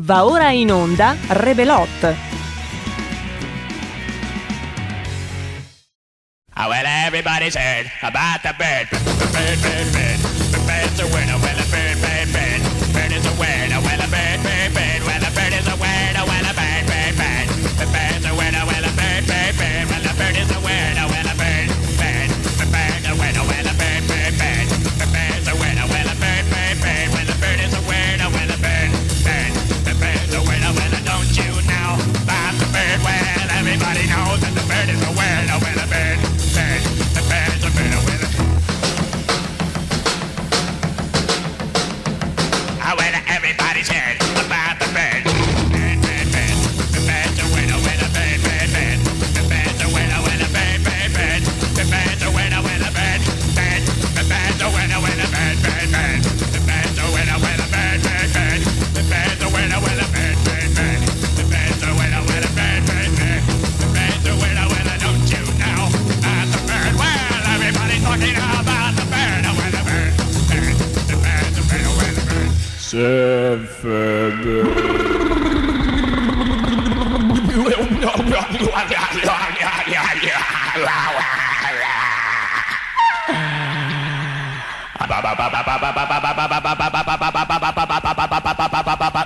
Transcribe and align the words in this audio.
Va 0.00 0.24
ora 0.24 0.52
in 0.52 0.70
onda 0.70 1.16
Rebelot. 1.28 1.88
Oh, 6.56 6.68
well, 6.68 6.84
everybody's 6.86 7.56
heard 7.56 7.90
about 8.02 8.42
the 8.42 8.54
bird. 8.56 8.86
The 8.90 9.26
bird, 9.32 9.58
bird, 9.60 9.92
bird. 9.92 10.18
The 10.52 10.58
bird's 10.66 11.00
a 11.00 11.06
winner. 11.06 11.38
Well, 11.42 11.58
a 11.58 11.66
bird, 11.70 12.00
bird, 12.00 12.32
bird. 12.32 12.67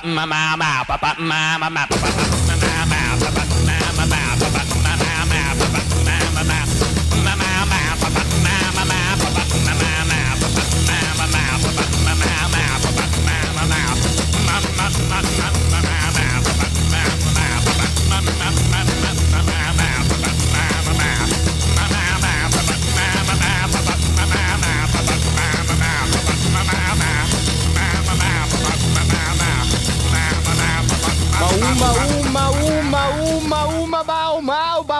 Mama, 0.04 0.56
mama, 0.56 0.84
papa, 0.84 1.14
mama, 1.18 1.70
mama. 1.70 2.61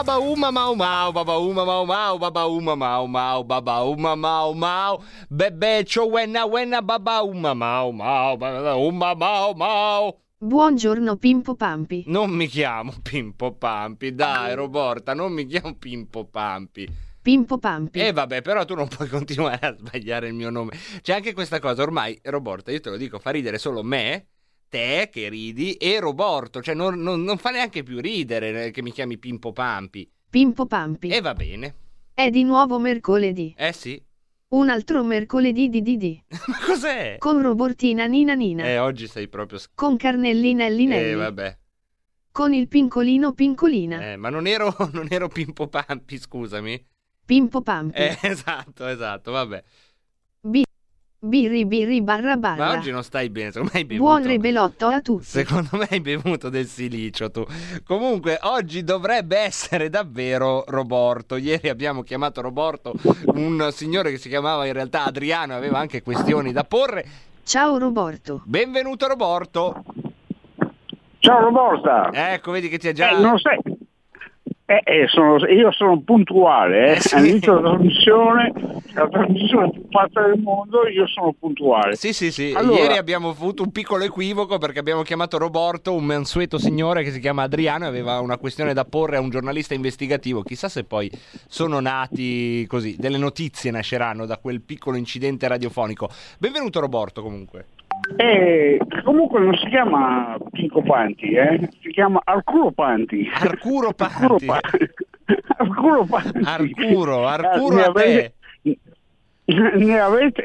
Mau, 0.03 0.19
baba, 0.19 0.19
uma, 0.19 0.51
mau, 0.51 0.75
mau, 0.75 1.11
baba, 1.13 1.37
uma, 1.37 1.65
mau, 1.65 1.85
mau, 1.85 2.17
baba, 2.19 2.45
uma, 2.45 2.75
mau, 2.75 3.07
mau, 3.07 3.43
baba, 3.43 3.83
uma, 3.83 4.15
mau, 4.15 4.53
mau, 4.53 5.03
bebè, 5.29 5.83
ciò, 5.85 6.05
wenna, 6.05 6.45
wenna, 6.45 6.81
baba, 6.81 7.23
uma, 7.23 7.53
mau, 7.53 7.91
mau, 7.91 8.37
baba, 8.37 8.75
uma, 8.75 9.15
mau, 9.15 9.53
mau. 9.55 10.19
Buongiorno 10.37 11.15
Pimpo 11.15 11.55
Pampi. 11.55 12.03
Non 12.07 12.31
mi 12.31 12.47
chiamo 12.47 12.93
Pimpo 13.01 13.53
Pampi, 13.53 14.13
dai, 14.13 14.53
Roborta, 14.55 15.13
non 15.13 15.31
mi 15.31 15.45
chiamo 15.45 15.75
Pimpo 15.75 16.25
Pampi. 16.25 16.85
Pimpo 17.21 17.57
Pampi. 17.57 17.99
E 17.99 18.11
vabbè, 18.11 18.41
però 18.41 18.65
tu 18.65 18.75
non 18.75 18.89
puoi 18.89 19.07
continuare 19.09 19.65
a 19.65 19.73
sbagliare 19.73 20.27
il 20.27 20.33
mio 20.33 20.49
nome. 20.49 20.77
C'è 21.01 21.13
anche 21.13 21.33
questa 21.33 21.59
cosa, 21.59 21.81
ormai, 21.81 22.19
Roborta, 22.23 22.71
io 22.71 22.81
te 22.81 22.89
lo 22.89 22.97
dico, 22.97 23.19
fa 23.19 23.29
ridere 23.29 23.57
solo 23.57 23.83
me, 23.83 24.32
te 24.73 25.09
che 25.11 25.29
ridi, 25.29 25.73
e 25.73 25.99
Roborto, 25.99 26.59
cioè 26.59 26.73
non, 26.73 26.99
non- 26.99 27.21
non 27.23 27.37
fa 27.37 27.51
neanche 27.51 27.83
più 27.83 27.99
ridere 27.99 28.65
eh, 28.65 28.71
che 28.71 28.81
mi 28.81 28.91
chiami 28.91 29.19
Pimpo 29.19 29.51
Pampi. 29.51 30.09
Pimpo 30.27 30.65
Pampi. 30.65 31.09
E 31.09 31.21
va 31.21 31.35
bene. 31.35 31.75
È 32.11 32.31
di 32.31 32.43
nuovo 32.43 32.79
mercoledì. 32.79 33.53
Eh 33.55 33.71
sì. 33.71 34.01
Un 34.49 34.69
altro 34.69 35.03
mercoledì 35.03 35.69
di 35.69 35.83
Didi. 35.83 36.23
Ma 36.47 36.57
cos'è? 36.65 37.17
Con 37.19 37.43
Robortina 37.43 38.07
Nina 38.07 38.33
Nina. 38.33 38.63
Eh, 38.63 38.79
oggi 38.79 39.05
sei 39.05 39.27
proprio... 39.27 39.59
sc- 39.59 39.69
Con 39.75 39.95
Carnellina 39.95 40.65
e 40.65 40.71
Linelli. 40.71 41.09
Eh, 41.11 41.15
vabbè. 41.15 41.57
Con 42.31 42.51
il 42.51 42.67
Pincolino 42.67 43.33
Pincolina. 43.33 44.11
Eh, 44.11 44.15
ma 44.15 44.29
non 44.29 44.47
ero, 44.47 44.75
non 44.93 45.05
ero 45.11 45.27
Pimpo 45.27 45.67
Pampi, 45.67 46.17
scusami. 46.17 46.83
Pimpo 47.23 47.61
Pampi. 47.61 47.99
Eh, 47.99 48.17
esatto, 48.23 48.87
esatto, 48.87 49.31
vabbè. 49.31 49.63
Birri 51.25 51.63
birri 51.65 52.01
barra 52.01 52.35
barra. 52.35 52.65
Ma 52.65 52.71
oggi 52.73 52.91
non 52.91 53.01
stai 53.01 53.29
bene, 53.29 53.53
secondo 53.53 53.71
me 53.73 53.79
hai 53.79 53.85
bevuto... 53.85 54.09
Buon 54.09 54.23
rebelotto 54.27 54.87
a 54.87 54.99
tutti. 54.99 55.23
Secondo 55.23 55.69
me 55.77 55.87
hai 55.89 56.01
bevuto 56.01 56.49
del 56.49 56.65
silicio 56.65 57.31
tu. 57.31 57.45
Comunque, 57.85 58.37
oggi 58.41 58.83
dovrebbe 58.83 59.37
essere 59.37 59.89
davvero 59.89 60.65
Roborto. 60.67 61.37
Ieri 61.37 61.69
abbiamo 61.69 62.03
chiamato 62.03 62.41
Roborto 62.41 62.91
un 63.35 63.69
signore 63.71 64.11
che 64.11 64.17
si 64.17 64.27
chiamava 64.27 64.65
in 64.65 64.73
realtà 64.73 65.05
Adriano 65.05 65.53
e 65.53 65.55
aveva 65.55 65.79
anche 65.79 66.01
questioni 66.01 66.51
da 66.51 66.65
porre. 66.65 67.05
Ciao 67.45 67.77
Roborto. 67.77 68.41
Benvenuto 68.43 69.07
Roborto. 69.07 69.81
Ciao 71.19 71.39
Roborta! 71.39 72.09
Ecco, 72.33 72.51
vedi 72.51 72.67
che 72.67 72.77
ti 72.77 72.89
ha 72.89 72.91
già... 72.91 73.11
Eh, 73.11 73.21
non 73.21 73.37
sei... 73.39 73.61
Eh, 74.65 74.79
eh, 74.85 75.07
sono- 75.09 75.45
io 75.47 75.73
sono 75.73 75.99
puntuale, 76.01 76.87
eh. 76.87 76.91
Eh, 76.93 76.99
sì. 77.01 77.15
all'inizio 77.15 77.55
della 77.55 77.69
trasmissione, 77.71 78.53
la 78.93 79.09
trasmissione 79.09 79.69
più 79.71 79.81
fatta 79.89 80.21
del 80.25 80.39
mondo, 80.39 80.87
io 80.87 81.05
sono 81.07 81.35
puntuale. 81.37 81.95
Sì, 81.95 82.13
sì, 82.13 82.31
sì. 82.31 82.53
Allora- 82.55 82.79
Ieri 82.79 82.97
abbiamo 82.97 83.27
avuto 83.29 83.61
un 83.63 83.71
piccolo 83.73 84.05
equivoco 84.05 84.57
perché 84.59 84.79
abbiamo 84.79 85.01
chiamato 85.01 85.37
Roborto, 85.37 85.93
un 85.93 86.05
mansueto 86.05 86.57
signore 86.57 87.03
che 87.03 87.11
si 87.11 87.19
chiama 87.19 87.43
Adriano 87.43 87.83
e 87.83 87.87
aveva 87.89 88.21
una 88.21 88.37
questione 88.37 88.73
da 88.73 88.85
porre 88.85 89.17
a 89.17 89.19
un 89.19 89.29
giornalista 89.29 89.73
investigativo. 89.73 90.43
Chissà 90.43 90.69
se 90.69 90.85
poi 90.85 91.11
sono 91.47 91.81
nati 91.81 92.65
così, 92.67 92.95
delle 92.97 93.17
notizie 93.17 93.69
nasceranno 93.69 94.25
da 94.25 94.37
quel 94.37 94.61
piccolo 94.61 94.95
incidente 94.95 95.45
radiofonico. 95.45 96.07
Benvenuto 96.37 96.79
Roborto 96.79 97.21
comunque. 97.21 97.65
E 98.15 98.79
comunque 99.03 99.39
non 99.39 99.55
si 99.57 99.67
chiama 99.67 100.37
Pinco 100.51 100.81
Panti, 100.81 101.31
eh? 101.33 101.69
si 101.81 101.89
chiama 101.89 102.21
Arcuro 102.23 102.71
Panti. 102.71 103.27
Arcuro 103.33 103.87
Arcuro 103.97 104.37
Panti. 104.37 104.45
Panti. 104.45 104.89
Arcuro 105.57 106.05
Panti. 106.05 106.41
Arcuro, 106.43 107.27
Arcuro 107.27 107.75
Ne 107.75 107.83
a 107.83 107.91
te. 107.91 108.01
avete- 108.01 108.33
Ne 109.45 109.99
avete 109.99 110.43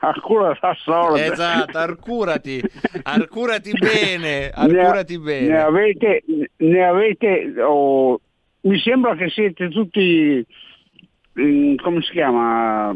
Arcuro 0.00 0.56
da 0.60 0.74
sorda. 0.78 1.24
Esatto, 1.24 1.78
arcurati, 1.78 2.62
arcurati 3.02 3.72
bene, 3.72 4.18
Ne- 4.18 4.50
arcurati 4.50 5.16
Ne 5.16 5.22
bene. 5.24 5.58
avete, 5.60 6.22
ne 6.56 6.84
avete 6.84 7.52
oh, 7.60 8.20
mi 8.62 8.78
sembra 8.78 9.16
che 9.16 9.28
siete 9.30 9.68
tutti, 9.68 10.46
mm, 11.40 11.74
come 11.76 12.02
si 12.02 12.12
chiama? 12.12 12.94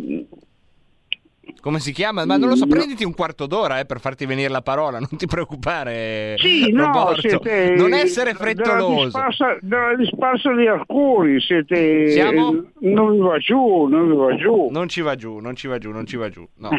Come 1.61 1.81
si 1.81 1.93
chiama? 1.93 2.25
Ma 2.25 2.37
non 2.37 2.49
lo 2.49 2.57
so, 2.57 2.67
prenditi 2.67 3.05
un 3.05 3.15
quarto 3.15 3.47
d'ora 3.47 3.79
eh, 3.79 3.87
per 3.87 4.01
farti 4.01 4.27
venire 4.27 4.49
la 4.49 4.63
parola, 4.63 4.99
non 4.99 5.17
ti 5.17 5.27
preoccupare. 5.27 6.35
Sì, 6.39 6.71
no, 6.71 6.87
Roborto. 6.87 7.21
siete... 7.21 7.75
Non 7.77 7.95
essere 7.95 8.35
frettoloso. 8.35 9.19
della 9.61 9.95
disparsa 9.97 10.53
di 10.55 10.67
Arcuri, 10.67 11.41
siete... 11.41 12.11
Siamo? 12.11 12.65
Non 12.81 13.13
vi 13.13 13.19
va 13.19 13.39
giù, 13.39 13.87
non 13.87 14.11
vi 14.11 14.17
va 14.17 14.37
giù. 14.37 14.69
Non 14.71 14.89
ci 14.89 15.01
va 15.01 15.17
giù, 15.17 15.39
non 15.39 15.57
ci 15.57 15.67
va 15.67 15.79
giù, 15.79 15.91
non 15.91 16.07
ci 16.07 16.17
va 16.17 16.29
giù. 16.29 16.47
No. 16.57 16.71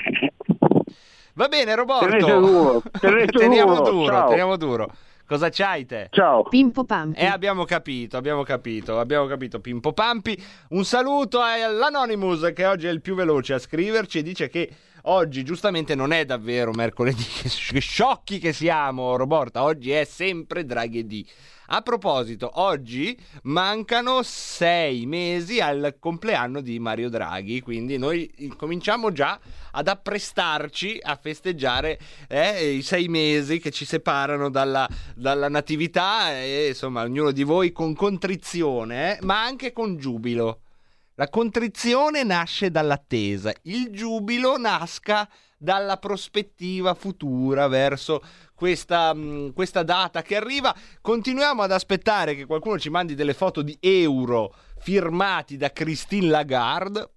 Va 1.38 1.50
bene, 1.50 1.76
Roborto. 1.76 2.06
Tenete 2.06 2.32
duro, 2.32 2.82
tenete 2.98 3.32
teniamo 3.38 3.76
duro, 3.76 3.92
duro, 3.92 4.06
ciao. 4.06 4.30
teniamo 4.30 4.56
duro. 4.56 4.90
Cosa 5.28 5.50
c'hai 5.50 5.88
te? 5.88 6.10
Ciao. 6.12 6.44
Pimpo 6.44 6.84
Pampi. 6.84 7.20
Eh, 7.20 7.26
abbiamo 7.26 7.66
capito, 7.66 8.16
abbiamo 8.16 8.44
capito, 8.44 9.00
abbiamo 9.00 9.26
capito. 9.26 9.60
Pimpo 9.60 9.92
Pampi. 9.92 10.40
Un 10.70 10.86
saluto 10.86 11.42
all'Anonymous 11.42 12.52
che 12.54 12.66
oggi 12.66 12.86
è 12.86 12.92
il 12.92 13.02
più 13.02 13.16
veloce 13.16 13.54
a 13.56 13.60
scriverci 13.60 14.20
e 14.20 14.22
dice 14.22 14.50
che 14.50 14.70
oggi 15.06 15.44
giustamente 15.44 15.96
non 15.96 16.12
è 16.12 16.26
davvero 16.26 16.72
mercoledì, 16.72 17.24
che, 17.42 17.80
sciocchi 17.80 18.40
che 18.40 18.54
siamo, 18.54 19.16
Roborta, 19.16 19.64
oggi 19.64 19.92
è 19.92 20.06
sempre 20.06 20.66
dragedì. 20.66 21.28
A 21.68 21.82
proposito, 21.82 22.52
oggi 22.62 23.18
mancano 23.44 24.22
sei 24.22 25.08
mesi 25.08 25.60
al 25.60 25.96
compleanno 26.00 26.62
di 26.62 26.78
Mario 26.78 27.10
Draghi, 27.10 27.62
quindi 27.62 27.98
noi 27.98 28.32
cominciamo 28.56 29.12
già 29.12 29.40
ad 29.72 29.88
apprestarci 29.88 31.00
a 31.02 31.18
festeggiare 31.20 31.98
eh, 32.28 32.70
i 32.70 32.84
sei 32.84 33.08
mesi 33.08 33.58
che 33.58 33.72
ci 33.72 33.84
separano 33.84 34.52
dalla, 34.52 34.88
dalla 35.16 35.50
natività 35.50 36.40
e 36.40 36.68
insomma 36.68 37.02
ognuno 37.02 37.32
di 37.32 37.42
voi 37.42 37.72
con 37.72 37.96
contrizione, 37.96 39.18
eh, 39.18 39.26
ma 39.26 39.44
anche 39.44 39.72
con 39.74 39.98
giubilo. 39.98 40.65
La 41.18 41.30
contrizione 41.30 42.24
nasce 42.24 42.70
dall'attesa, 42.70 43.54
il 43.64 43.90
giubilo 43.90 44.58
nasca 44.58 45.30
dalla 45.58 45.96
prospettiva 45.96 46.94
futura 46.94 47.70
verso 47.70 48.22
questa, 48.54 49.14
mh, 49.14 49.54
questa, 49.54 49.84
data 49.84 50.22
che 50.22 50.36
arriva. 50.36 50.76
Continuiamo 51.00 51.62
ad 51.62 51.72
aspettare 51.72 52.36
che 52.36 52.46
qualcuno 52.46 52.78
ci 52.78 52.90
mandi 52.90 53.16
delle 53.16 53.34
foto 53.34 53.62
di 53.62 53.78
euro 53.80 54.54
firmati 54.80 55.56
da 55.56 55.72
Christine 55.72 56.28
Lagarde. 56.28 57.10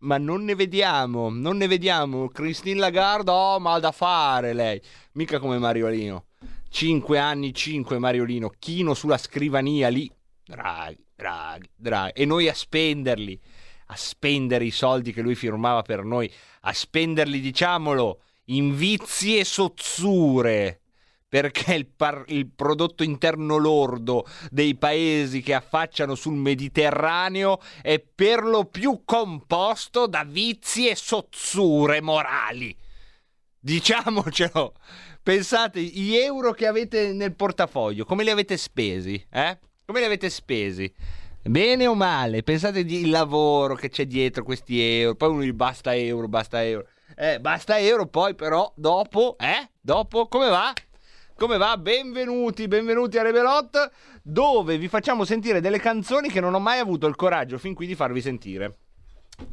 Ma 0.00 0.18
non 0.18 0.44
ne 0.44 0.54
vediamo, 0.54 1.30
non 1.30 1.56
ne 1.56 1.68
vediamo. 1.68 2.28
Christine 2.28 2.78
Lagarde, 2.78 3.30
oh, 3.30 3.58
ma 3.58 3.72
ha 3.72 3.80
da 3.80 3.92
fare 3.92 4.52
lei. 4.52 4.78
Mica 5.12 5.38
come 5.38 5.56
Mariolino. 5.56 6.26
5 6.68 7.18
anni, 7.18 7.54
5 7.54 7.98
Mariolino. 7.98 8.52
Chino 8.58 8.92
sulla 8.92 9.16
scrivania 9.16 9.88
lì. 9.88 10.08
Draghi, 10.44 11.02
Draghi, 11.18 11.68
Draghi. 11.74 12.12
E 12.20 12.24
noi 12.24 12.48
a 12.48 12.54
spenderli. 12.54 13.40
A 13.86 13.96
spendere 13.96 14.64
i 14.64 14.70
soldi 14.70 15.12
che 15.12 15.20
lui 15.20 15.34
firmava 15.34 15.82
per 15.82 16.04
noi. 16.04 16.32
A 16.60 16.72
spenderli, 16.72 17.40
diciamolo, 17.40 18.20
in 18.46 18.76
vizi 18.76 19.36
e 19.36 19.44
sozzure 19.44 20.82
perché 21.28 21.74
il, 21.74 21.86
par- 21.86 22.24
il, 22.28 22.48
prodotto 22.48 23.02
interno 23.02 23.56
lordo 23.58 24.26
dei 24.50 24.76
paesi 24.76 25.42
che 25.42 25.52
affacciano 25.52 26.14
sul 26.14 26.34
Mediterraneo 26.34 27.60
è 27.82 27.98
per 27.98 28.44
lo 28.44 28.64
più 28.64 29.02
composto 29.04 30.06
da 30.06 30.24
vizi 30.24 30.88
e 30.88 30.96
sozzure 30.96 32.00
morali. 32.00 32.74
Diciamocelo. 33.58 34.74
Pensate, 35.22 35.82
gli 35.82 36.14
euro 36.14 36.52
che 36.52 36.66
avete 36.66 37.12
nel 37.12 37.34
portafoglio, 37.34 38.06
come 38.06 38.24
li 38.24 38.30
avete 38.30 38.56
spesi? 38.56 39.22
Eh? 39.30 39.58
Come 39.88 40.00
li 40.00 40.06
avete 40.06 40.28
spesi? 40.28 40.92
Bene 41.44 41.86
o 41.86 41.94
male? 41.94 42.42
Pensate 42.42 42.80
il 42.80 43.08
lavoro 43.08 43.74
che 43.74 43.88
c'è 43.88 44.04
dietro 44.04 44.44
questi 44.44 44.78
euro. 44.82 45.14
Poi 45.14 45.30
uno 45.30 45.40
dice 45.40 45.54
basta 45.54 45.96
euro, 45.96 46.28
basta 46.28 46.62
euro. 46.62 46.88
Eh, 47.16 47.40
basta 47.40 47.78
euro, 47.78 48.04
poi 48.04 48.34
però 48.34 48.70
dopo, 48.76 49.38
eh? 49.38 49.70
Dopo, 49.80 50.28
come 50.28 50.50
va? 50.50 50.74
Come 51.34 51.56
va? 51.56 51.78
Benvenuti, 51.78 52.68
benvenuti 52.68 53.16
a 53.16 53.22
Rebelot, 53.22 53.90
dove 54.22 54.76
vi 54.76 54.88
facciamo 54.88 55.24
sentire 55.24 55.62
delle 55.62 55.78
canzoni 55.78 56.28
che 56.28 56.40
non 56.40 56.52
ho 56.52 56.60
mai 56.60 56.80
avuto 56.80 57.06
il 57.06 57.16
coraggio 57.16 57.56
fin 57.56 57.72
qui 57.72 57.86
di 57.86 57.94
farvi 57.94 58.20
sentire. 58.20 58.76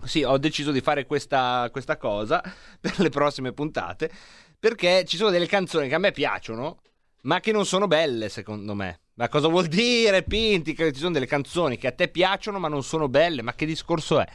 Sì, 0.03 0.23
ho 0.23 0.37
deciso 0.37 0.73
di 0.73 0.81
fare 0.81 1.05
questa, 1.05 1.69
questa 1.71 1.95
cosa 1.95 2.43
per 2.81 2.99
le 2.99 3.07
prossime 3.07 3.53
puntate, 3.53 4.11
perché 4.59 5.05
ci 5.05 5.15
sono 5.15 5.29
delle 5.29 5.47
canzoni 5.47 5.87
che 5.87 5.95
a 5.95 5.99
me 5.99 6.11
piacciono, 6.11 6.79
ma 7.21 7.39
che 7.39 7.53
non 7.53 7.65
sono 7.65 7.87
belle, 7.87 8.27
secondo 8.27 8.75
me. 8.75 8.99
Ma 9.17 9.29
cosa 9.29 9.47
vuol 9.47 9.67
dire, 9.67 10.23
Pinti? 10.23 10.73
Che 10.73 10.91
ci 10.91 10.99
sono 10.99 11.13
delle 11.13 11.25
canzoni 11.25 11.77
che 11.77 11.87
a 11.87 11.91
te 11.93 12.09
piacciono, 12.09 12.59
ma 12.59 12.67
non 12.67 12.83
sono 12.83 13.07
belle? 13.07 13.41
Ma 13.41 13.53
che 13.53 13.65
discorso 13.65 14.19
è? 14.19 14.27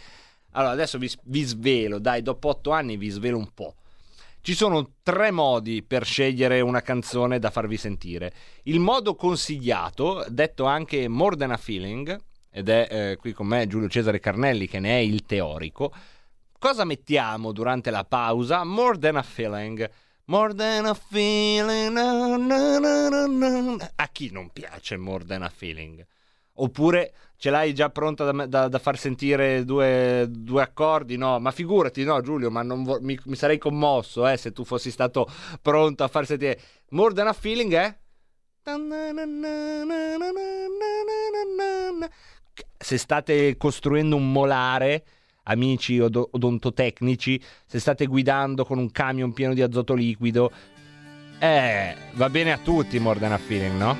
Allora, 0.52 0.72
adesso 0.72 0.96
vi, 0.96 1.10
vi 1.24 1.42
svelo, 1.42 1.98
dai, 1.98 2.22
dopo 2.22 2.48
otto 2.48 2.70
anni 2.70 2.96
vi 2.96 3.10
svelo 3.10 3.36
un 3.36 3.52
po'. 3.52 3.74
Ci 4.40 4.54
sono 4.54 4.92
tre 5.02 5.30
modi 5.30 5.82
per 5.82 6.06
scegliere 6.06 6.62
una 6.62 6.80
canzone 6.80 7.38
da 7.38 7.50
farvi 7.50 7.76
sentire. 7.76 8.32
Il 8.62 8.80
modo 8.80 9.14
consigliato, 9.14 10.24
detto 10.28 10.64
anche 10.64 11.08
More 11.08 11.36
Than 11.36 11.50
a 11.50 11.58
Feeling, 11.58 12.18
ed 12.50 12.70
è 12.70 12.88
eh, 12.90 13.16
qui 13.16 13.34
con 13.34 13.46
me 13.46 13.66
Giulio 13.66 13.88
Cesare 13.88 14.18
Carnelli 14.18 14.66
che 14.66 14.80
ne 14.80 14.98
è 14.98 15.00
il 15.02 15.26
teorico. 15.26 15.92
Cosa 16.58 16.84
mettiamo 16.84 17.52
durante 17.52 17.90
la 17.90 18.04
pausa? 18.04 18.64
More 18.64 18.98
Than 18.98 19.16
a 19.16 19.22
Feeling. 19.22 19.90
More 20.30 20.54
than 20.54 20.86
a 20.86 20.94
feeling. 20.94 21.92
Na, 21.92 22.36
na, 22.36 22.78
na, 22.78 23.90
a 23.96 24.08
chi 24.12 24.30
non 24.30 24.50
piace 24.52 24.96
More 24.96 25.24
than 25.24 25.42
a 25.42 25.48
feeling? 25.48 26.06
Oppure 26.52 27.12
ce 27.36 27.50
l'hai 27.50 27.74
già 27.74 27.90
pronta 27.90 28.30
da, 28.30 28.46
da, 28.46 28.68
da 28.68 28.78
far 28.78 28.96
sentire 28.96 29.64
due, 29.64 30.26
due, 30.30 30.62
accordi? 30.62 31.16
No, 31.16 31.40
ma 31.40 31.50
figurati, 31.50 32.04
no, 32.04 32.20
Giulio, 32.20 32.48
ma 32.48 32.62
vo- 32.62 33.00
mi, 33.00 33.18
mi, 33.24 33.34
sarei 33.34 33.58
commosso 33.58 34.28
eh, 34.28 34.36
se 34.36 34.52
tu 34.52 34.62
fossi 34.64 34.92
stato 34.92 35.26
pronto 35.62 36.04
a 36.04 36.08
far 36.08 36.26
sentire. 36.26 36.60
More 36.90 37.12
than 37.12 37.26
a 37.26 37.32
feeling, 37.32 37.72
eh? 37.72 37.98
Se 42.78 42.98
state 42.98 43.56
costruendo 43.56 44.14
un 44.14 44.30
molare, 44.30 45.04
amici 45.44 46.00
od- 46.00 46.28
odontotecnici, 46.30 47.40
se 47.66 47.78
state 47.78 48.06
guidando 48.06 48.64
con 48.64 48.78
un 48.78 48.90
camion 48.90 49.32
pieno 49.32 49.54
di 49.54 49.62
azoto 49.62 49.94
liquido, 49.94 50.50
eh, 51.38 51.94
va 52.14 52.28
bene 52.28 52.52
a 52.52 52.58
tutti 52.58 52.98
More 52.98 53.18
than 53.18 53.32
a 53.32 53.38
feeling, 53.38 53.76
no? 53.76 53.96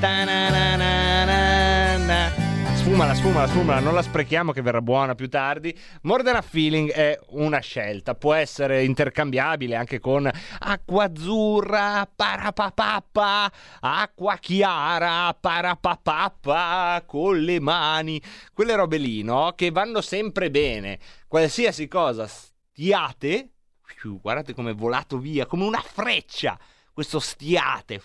Ta-na-na-na-na. 0.00 2.49
Sfumala, 2.80 3.14
sfumala, 3.14 3.46
sfumala, 3.46 3.80
non 3.80 3.94
la 3.94 4.02
sprechiamo 4.02 4.52
che 4.52 4.62
verrà 4.62 4.80
buona 4.80 5.14
più 5.14 5.28
tardi. 5.28 5.78
More 6.02 6.22
than 6.22 6.36
a 6.36 6.40
feeling 6.40 6.90
è 6.90 7.18
una 7.28 7.58
scelta, 7.60 8.14
può 8.14 8.32
essere 8.32 8.84
intercambiabile 8.84 9.76
anche 9.76 10.00
con 10.00 10.28
acqua 10.58 11.04
azzurra, 11.04 12.10
parapapappa, 12.14 13.52
acqua 13.80 14.36
chiara, 14.38 15.32
parapapappa, 15.38 17.04
con 17.06 17.38
le 17.38 17.60
mani. 17.60 18.20
Quelle 18.52 18.74
robe 18.74 18.96
lì, 18.96 19.22
no? 19.22 19.52
Che 19.54 19.70
vanno 19.70 20.00
sempre 20.00 20.50
bene. 20.50 20.98
Qualsiasi 21.28 21.86
cosa 21.86 22.26
stiate, 22.26 23.50
guardate 24.02 24.54
come 24.54 24.70
è 24.70 24.74
volato 24.74 25.18
via, 25.18 25.44
come 25.46 25.64
una 25.64 25.82
freccia, 25.82 26.58
questo 26.92 27.20
stiate. 27.20 28.00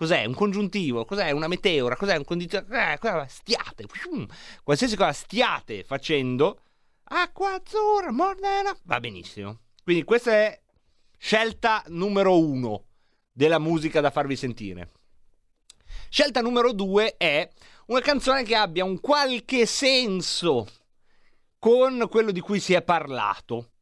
Cos'è? 0.00 0.24
Un 0.24 0.32
congiuntivo? 0.32 1.04
Cos'è? 1.04 1.30
Una 1.30 1.46
meteora? 1.46 1.94
Cos'è? 1.94 2.16
Un 2.16 2.24
condizionale? 2.24 2.98
Eh, 3.02 3.28
stiate. 3.28 3.84
Qualsiasi 4.64 4.96
cosa 4.96 5.12
stiate 5.12 5.84
facendo, 5.84 6.62
acqua 7.04 7.52
azzurra, 7.52 8.10
mordena, 8.10 8.74
va 8.84 8.98
benissimo. 8.98 9.58
Quindi 9.84 10.04
questa 10.04 10.32
è 10.32 10.58
scelta 11.18 11.84
numero 11.88 12.38
uno 12.38 12.84
della 13.30 13.58
musica 13.58 14.00
da 14.00 14.10
farvi 14.10 14.36
sentire. 14.36 14.90
Scelta 16.08 16.40
numero 16.40 16.72
due 16.72 17.18
è 17.18 17.46
una 17.88 18.00
canzone 18.00 18.42
che 18.42 18.54
abbia 18.54 18.86
un 18.86 19.00
qualche 19.00 19.66
senso 19.66 20.66
con 21.58 22.08
quello 22.08 22.30
di 22.30 22.40
cui 22.40 22.58
si 22.58 22.72
è 22.72 22.80
parlato 22.80 23.72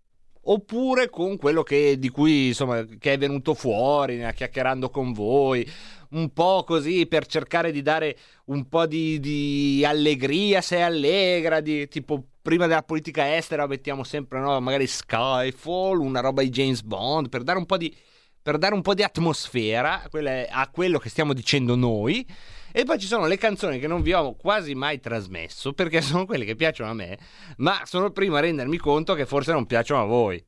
oppure 0.50 1.10
con 1.10 1.36
quello 1.36 1.62
che, 1.62 1.98
di 1.98 2.08
cui 2.08 2.48
insomma 2.48 2.84
che 2.98 3.12
è 3.12 3.18
venuto 3.18 3.54
fuori 3.54 4.18
chiacchierando 4.34 4.90
con 4.90 5.12
voi 5.12 5.70
un 6.10 6.32
po' 6.32 6.64
così 6.66 7.06
per 7.06 7.26
cercare 7.26 7.70
di 7.72 7.82
dare 7.82 8.16
un 8.46 8.68
po' 8.68 8.86
di, 8.86 9.20
di 9.20 9.84
allegria, 9.84 10.60
sei 10.60 10.82
allegra, 10.82 11.60
di, 11.60 11.88
tipo 11.88 12.24
prima 12.40 12.66
della 12.66 12.82
politica 12.82 13.36
estera 13.36 13.66
mettiamo 13.66 14.04
sempre 14.04 14.40
no, 14.40 14.58
magari 14.60 14.86
Skyfall, 14.86 16.00
una 16.00 16.20
roba 16.20 16.42
di 16.42 16.48
James 16.48 16.82
Bond, 16.82 17.28
per 17.28 17.42
dare 17.42 17.58
un 17.58 17.66
po' 17.66 17.76
di, 17.76 17.94
un 18.42 18.82
po 18.82 18.94
di 18.94 19.02
atmosfera 19.02 20.08
a 20.50 20.68
quello 20.70 20.98
che 20.98 21.10
stiamo 21.10 21.34
dicendo 21.34 21.76
noi. 21.76 22.26
E 22.70 22.84
poi 22.84 22.98
ci 22.98 23.06
sono 23.06 23.26
le 23.26 23.38
canzoni 23.38 23.78
che 23.78 23.86
non 23.86 24.02
vi 24.02 24.12
ho 24.12 24.34
quasi 24.34 24.74
mai 24.74 25.00
trasmesso 25.00 25.72
perché 25.72 26.00
sono 26.00 26.26
quelle 26.26 26.44
che 26.44 26.54
piacciono 26.54 26.90
a 26.90 26.94
me, 26.94 27.18
ma 27.58 27.82
sono 27.84 28.06
il 28.06 28.12
primo 28.12 28.36
a 28.36 28.40
rendermi 28.40 28.76
conto 28.76 29.14
che 29.14 29.26
forse 29.26 29.52
non 29.52 29.66
piacciono 29.66 30.02
a 30.02 30.06
voi. 30.06 30.42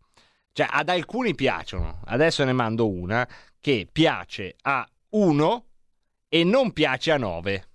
Cioè, 0.52 0.66
ad 0.70 0.88
alcuni 0.88 1.34
piacciono. 1.34 2.00
Adesso 2.04 2.44
ne 2.44 2.52
mando 2.52 2.88
una 2.88 3.28
che 3.60 3.88
piace 3.90 4.56
a 4.62 4.88
1 5.10 5.64
e 6.28 6.44
non 6.44 6.72
piace 6.72 7.10
a 7.10 7.16
9 7.16 7.69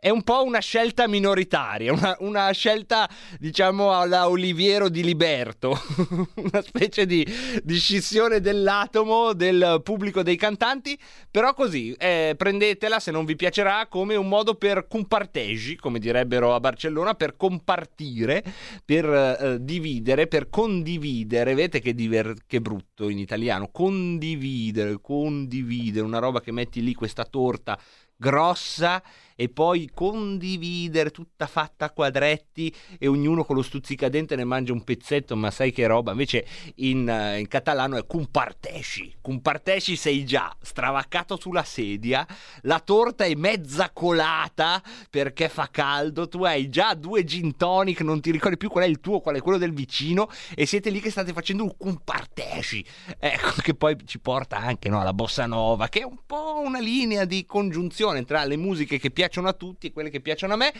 è 0.00 0.08
un 0.08 0.22
po' 0.22 0.42
una 0.42 0.60
scelta 0.60 1.06
minoritaria, 1.06 1.92
una, 1.92 2.16
una 2.20 2.50
scelta 2.52 3.08
diciamo 3.38 3.92
alla 3.92 4.30
Oliviero 4.30 4.88
di 4.88 5.02
Liberto, 5.04 5.78
una 6.36 6.62
specie 6.62 7.04
di, 7.04 7.26
di, 7.62 7.78
scissione 7.78 8.40
dell'atomo 8.40 9.34
del 9.34 9.82
pubblico 9.84 10.22
dei 10.22 10.36
cantanti, 10.36 10.98
però 11.30 11.52
così 11.52 11.92
eh, 11.98 12.34
prendetela 12.34 12.98
se 12.98 13.10
non 13.10 13.26
vi 13.26 13.36
piacerà 13.36 13.88
come 13.88 14.16
un 14.16 14.26
modo 14.26 14.54
per 14.54 14.86
compartegi, 14.88 15.76
come 15.76 15.98
direbbero 15.98 16.54
a 16.54 16.60
Barcellona, 16.60 17.14
per 17.14 17.36
compartire, 17.36 18.42
per 18.82 19.04
eh, 19.04 19.58
dividere, 19.60 20.26
per 20.28 20.48
condividere, 20.48 21.52
vedete 21.52 21.80
che, 21.80 21.94
diver- 21.94 22.44
che 22.46 22.62
brutto 22.62 23.10
in 23.10 23.18
italiano, 23.18 23.68
condividere, 23.70 24.98
condividere, 25.02 26.06
una 26.06 26.20
roba 26.20 26.40
che 26.40 26.52
metti 26.52 26.82
lì 26.82 26.94
questa 26.94 27.24
torta 27.24 27.78
grossa 28.20 29.02
e 29.36 29.48
poi 29.48 29.90
condividere 29.92 31.10
tutta 31.10 31.46
fatta 31.46 31.86
a 31.86 31.90
quadretti 31.90 32.72
e 32.98 33.06
ognuno 33.06 33.44
con 33.44 33.56
lo 33.56 33.62
stuzzicadente 33.62 34.36
ne 34.36 34.44
mangia 34.44 34.72
un 34.72 34.84
pezzetto, 34.84 35.36
ma 35.36 35.50
sai 35.50 35.72
che 35.72 35.86
roba? 35.86 36.12
Invece 36.12 36.46
in, 36.76 37.08
eh, 37.08 37.38
in 37.38 37.48
catalano 37.48 37.96
è 37.96 38.06
cumpartesci. 38.06 39.16
Cumpartesci 39.20 39.96
sei 39.96 40.24
già 40.24 40.54
stravaccato 40.60 41.38
sulla 41.40 41.64
sedia, 41.64 42.26
la 42.62 42.80
torta 42.80 43.24
è 43.24 43.34
mezza 43.34 43.90
colata 43.92 44.82
perché 45.08 45.48
fa 45.48 45.68
caldo, 45.70 46.28
tu 46.28 46.44
hai 46.44 46.68
già 46.68 46.94
due 46.94 47.24
gin 47.24 47.56
tonic, 47.56 48.02
non 48.02 48.20
ti 48.20 48.30
ricordi 48.30 48.56
più 48.56 48.68
qual 48.68 48.84
è 48.84 48.86
il 48.86 49.00
tuo, 49.00 49.20
qual 49.20 49.36
è 49.36 49.40
quello 49.40 49.58
del 49.58 49.72
vicino 49.72 50.28
e 50.54 50.66
siete 50.66 50.90
lì 50.90 51.00
che 51.00 51.10
state 51.10 51.32
facendo 51.32 51.62
un 51.64 51.76
cumpartesci. 51.76 52.84
Ecco 53.18 53.60
che 53.62 53.74
poi 53.74 53.96
ci 54.04 54.18
porta 54.18 54.58
anche 54.58 54.88
no, 54.88 55.00
alla 55.00 55.14
bossa 55.14 55.46
nova, 55.46 55.88
che 55.88 56.00
è 56.00 56.04
un 56.04 56.18
po' 56.26 56.60
una 56.64 56.78
linea 56.78 57.24
di 57.24 57.46
congiunzione 57.46 58.24
tra 58.24 58.44
le 58.44 58.56
musiche 58.56 58.98
che 58.98 59.10
piacciono 59.10 59.28
a 59.48 59.52
tutti 59.52 59.86
e 59.86 59.92
quelle 59.92 60.10
che 60.10 60.20
piacciono 60.20 60.54
a 60.54 60.56
me. 60.56 60.72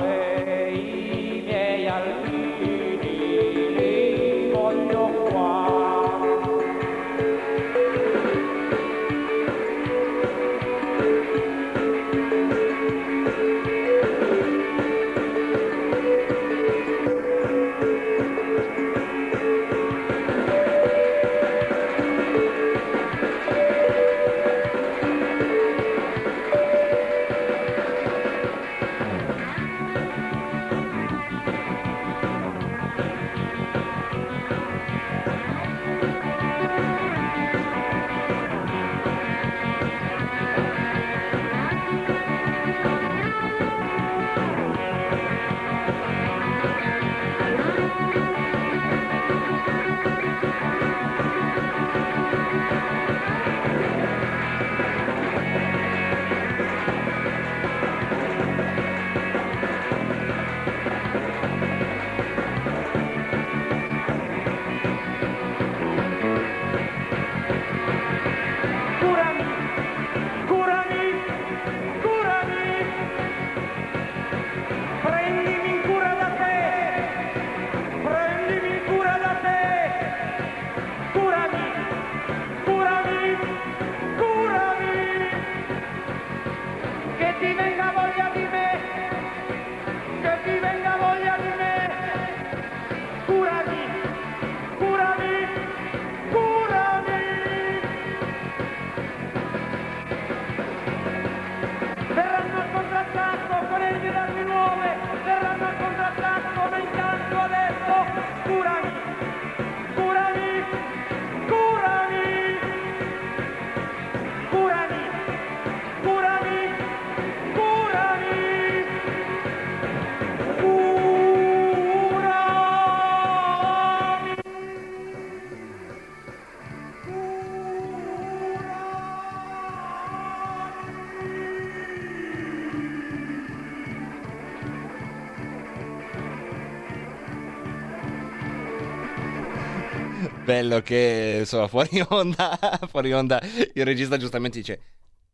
Bello 140.48 140.80
che 140.80 141.36
insomma 141.40 141.68
fuori 141.68 142.02
onda, 142.08 142.58
fuori 142.88 143.12
onda 143.12 143.38
il 143.74 143.84
regista 143.84 144.16
giustamente 144.16 144.58
dice 144.58 144.80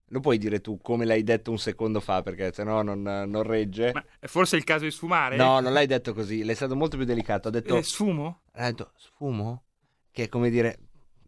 lo 0.09 0.21
puoi 0.21 0.38
dire 0.38 0.61
tu 0.61 0.78
come 0.80 1.04
l'hai 1.04 1.23
detto 1.23 1.50
un 1.50 1.59
secondo 1.59 2.00
fa 2.00 2.23
perché 2.23 2.52
sennò 2.52 2.83
non, 2.83 3.02
non 3.02 3.42
regge. 3.42 3.92
Ma 3.92 4.04
è 4.18 4.26
forse 4.26 4.56
il 4.56 4.64
caso 4.64 4.85
di 4.85 4.90
sfumare? 4.90 5.37
No, 5.37 5.61
non 5.61 5.73
l'hai 5.73 5.87
detto 5.87 6.12
così, 6.14 6.44
l'hai 6.44 6.54
stato 6.54 6.76
molto 6.76 6.97
più 6.97 7.06
delicato. 7.06 7.49
Ha 7.49 7.50
detto, 7.50 7.76
Eh, 7.76 7.83
sfumo? 7.83 8.42
ha 8.52 8.64
detto 8.66 8.92
sfumo? 8.97 9.64
Che 10.12 10.25
è 10.25 10.28
come 10.28 10.50
dire, 10.50 10.78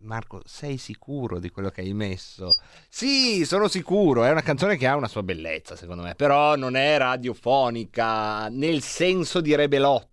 Marco, 0.00 0.43
sei 0.45 0.76
sicuro 0.76 1.38
di 1.40 1.50
quello 1.50 1.71
che 1.71 1.81
hai 1.81 1.93
messo? 1.95 2.50
Sì, 2.88 3.45
sono 3.45 3.66
sicuro, 3.66 4.25
è 4.25 4.31
una 4.31 4.43
canzone 4.43 4.76
che 4.76 4.87
ha 4.87 4.95
una 4.95 5.09
sua 5.09 5.23
bellezza 5.23 5.75
secondo 5.75 6.02
me, 6.02 6.14
però 6.14 6.55
non 6.55 6.76
è 6.76 6.97
radiofonica 6.99 8.49
nel 8.49 8.83
senso 8.83 9.40
di 9.40 9.55
Rebelot. 9.55 10.09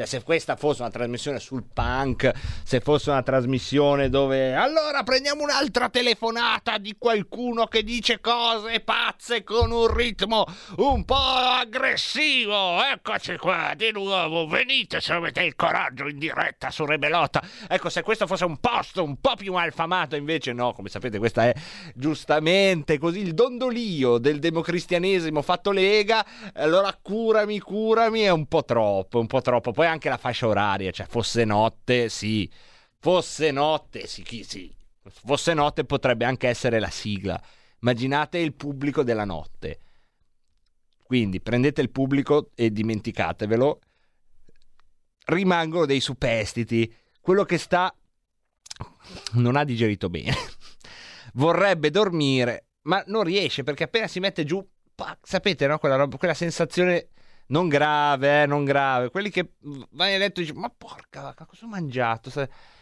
Cioè 0.00 0.08
se 0.08 0.22
questa 0.22 0.56
fosse 0.56 0.80
una 0.80 0.90
trasmissione 0.90 1.38
sul 1.38 1.62
punk, 1.62 2.32
se 2.64 2.80
fosse 2.80 3.10
una 3.10 3.22
trasmissione 3.22 4.08
dove 4.08 4.54
allora 4.54 5.02
prendiamo 5.02 5.42
un'altra 5.42 5.90
telefonata 5.90 6.78
di 6.78 6.96
qualcuno 6.98 7.66
che 7.66 7.82
dice 7.82 8.18
cose 8.18 8.80
pazze 8.80 9.44
con 9.44 9.70
un 9.70 9.94
ritmo 9.94 10.46
un 10.76 11.04
po' 11.04 11.16
aggressivo, 11.16 12.82
eccoci 12.82 13.36
qua 13.36 13.74
di 13.76 13.90
nuovo, 13.92 14.46
venite 14.46 15.02
se 15.02 15.12
avete 15.12 15.42
il 15.42 15.54
coraggio 15.54 16.08
in 16.08 16.18
diretta 16.18 16.70
su 16.70 16.86
Rebelota. 16.86 17.42
Ecco, 17.68 17.90
se 17.90 18.00
questo 18.00 18.26
fosse 18.26 18.46
un 18.46 18.56
posto 18.56 19.04
un 19.04 19.20
po' 19.20 19.34
più 19.36 19.52
malfamato, 19.52 20.16
invece 20.16 20.54
no, 20.54 20.72
come 20.72 20.88
sapete, 20.88 21.18
questa 21.18 21.44
è 21.44 21.52
giustamente 21.94 22.96
così 22.96 23.18
il 23.18 23.34
dondolio 23.34 24.16
del 24.16 24.38
democristianesimo 24.38 25.42
fatto 25.42 25.72
lega. 25.72 26.24
Allora 26.54 26.98
curami, 27.02 27.58
curami, 27.58 28.20
è 28.20 28.30
un 28.30 28.46
po' 28.46 28.64
troppo, 28.64 29.18
un 29.18 29.26
po' 29.26 29.42
troppo. 29.42 29.72
Poi 29.72 29.88
anche 29.90 30.08
la 30.08 30.16
fascia 30.16 30.46
oraria, 30.46 30.90
cioè 30.90 31.06
fosse 31.06 31.44
notte, 31.44 32.08
sì. 32.08 32.50
Fosse 32.98 33.50
notte, 33.50 34.06
sì, 34.06 34.22
chi 34.22 34.44
sì. 34.44 34.72
Fosse 35.02 35.54
notte 35.54 35.84
potrebbe 35.84 36.24
anche 36.24 36.48
essere 36.48 36.78
la 36.78 36.90
sigla. 36.90 37.40
Immaginate 37.80 38.38
il 38.38 38.54
pubblico 38.54 39.02
della 39.02 39.24
notte. 39.24 39.80
Quindi 41.02 41.40
prendete 41.40 41.80
il 41.80 41.90
pubblico 41.90 42.50
e 42.54 42.70
dimenticatevelo. 42.70 43.80
Rimangono 45.26 45.86
dei 45.86 46.00
superstiti. 46.00 46.94
Quello 47.20 47.44
che 47.44 47.58
sta 47.58 47.94
non 49.32 49.56
ha 49.56 49.64
digerito 49.64 50.08
bene. 50.08 50.34
Vorrebbe 51.34 51.90
dormire, 51.90 52.66
ma 52.82 53.02
non 53.06 53.24
riesce 53.24 53.62
perché 53.62 53.84
appena 53.84 54.08
si 54.08 54.20
mette 54.20 54.44
giù, 54.44 54.64
sapete, 55.22 55.66
no? 55.66 55.78
Quella, 55.78 55.96
roba- 55.96 56.16
quella 56.16 56.34
sensazione 56.34 57.08
non 57.50 57.68
grave, 57.68 58.42
eh, 58.42 58.46
non 58.46 58.64
grave. 58.64 59.10
Quelli 59.10 59.30
che 59.30 59.52
vai 59.90 60.14
a 60.14 60.18
letto 60.18 60.40
e 60.40 60.44
dici, 60.44 60.56
ma 60.56 60.72
porca, 60.76 61.22
vacca, 61.22 61.44
cosa 61.44 61.66
ho 61.66 61.68
mangiato? 61.68 62.30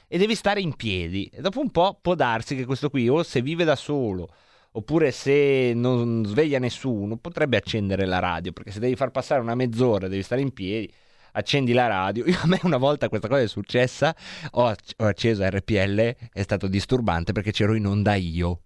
E 0.06 0.18
devi 0.18 0.34
stare 0.34 0.60
in 0.60 0.75
piedi. 0.75 1.30
E 1.32 1.40
dopo 1.40 1.60
un 1.60 1.70
po' 1.70 1.98
può 2.00 2.14
darsi 2.14 2.56
che 2.56 2.64
questo 2.64 2.88
qui, 2.90 3.08
o 3.08 3.22
se 3.22 3.42
vive 3.42 3.64
da 3.64 3.76
solo, 3.76 4.28
oppure 4.72 5.10
se 5.10 5.72
non 5.75 6.25
sveglia 6.25 6.58
nessuno, 6.58 7.16
potrebbe 7.16 7.56
accendere 7.56 8.06
la 8.06 8.18
radio, 8.18 8.52
perché 8.52 8.70
se 8.70 8.80
devi 8.80 8.96
far 8.96 9.10
passare 9.10 9.40
una 9.40 9.54
mezz'ora, 9.54 10.08
devi 10.08 10.22
stare 10.22 10.40
in 10.40 10.52
piedi, 10.52 10.90
accendi 11.32 11.72
la 11.72 11.87
radio. 11.87 12.25
Io- 12.28 12.38
a 12.40 12.46
me 12.46 12.60
una 12.62 12.78
volta 12.78 13.08
questa 13.08 13.28
cosa 13.28 13.42
è 13.42 13.48
successa, 13.48 14.14
ho 14.52 14.75
acceso 14.96 15.44
RPL, 15.44 16.16
è 16.32 16.42
stato 16.42 16.68
disturbante 16.68 17.32
perché 17.32 17.52
c'ero 17.52 17.75
in 17.75 17.87
onda 17.87 18.14
io. 18.14 18.62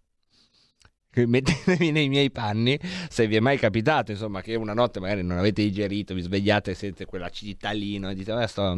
Mettetevi 1.26 1.90
nei 1.90 2.08
miei 2.08 2.30
panni, 2.30 2.78
se 3.08 3.26
vi 3.26 3.36
è 3.36 3.40
mai 3.40 3.58
capitato, 3.58 4.12
insomma, 4.12 4.40
che 4.40 4.54
una 4.54 4.72
notte 4.72 4.98
magari 4.98 5.22
non 5.22 5.36
avete 5.36 5.62
digerito, 5.62 6.14
vi 6.14 6.22
svegliate 6.22 6.70
e 6.70 6.74
siete 6.74 7.04
quell'acidità 7.04 7.70
lì, 7.70 7.98
no? 7.98 8.10
e 8.10 8.14
dite, 8.14 8.32
"Eh, 8.32 8.46
sto, 8.46 8.74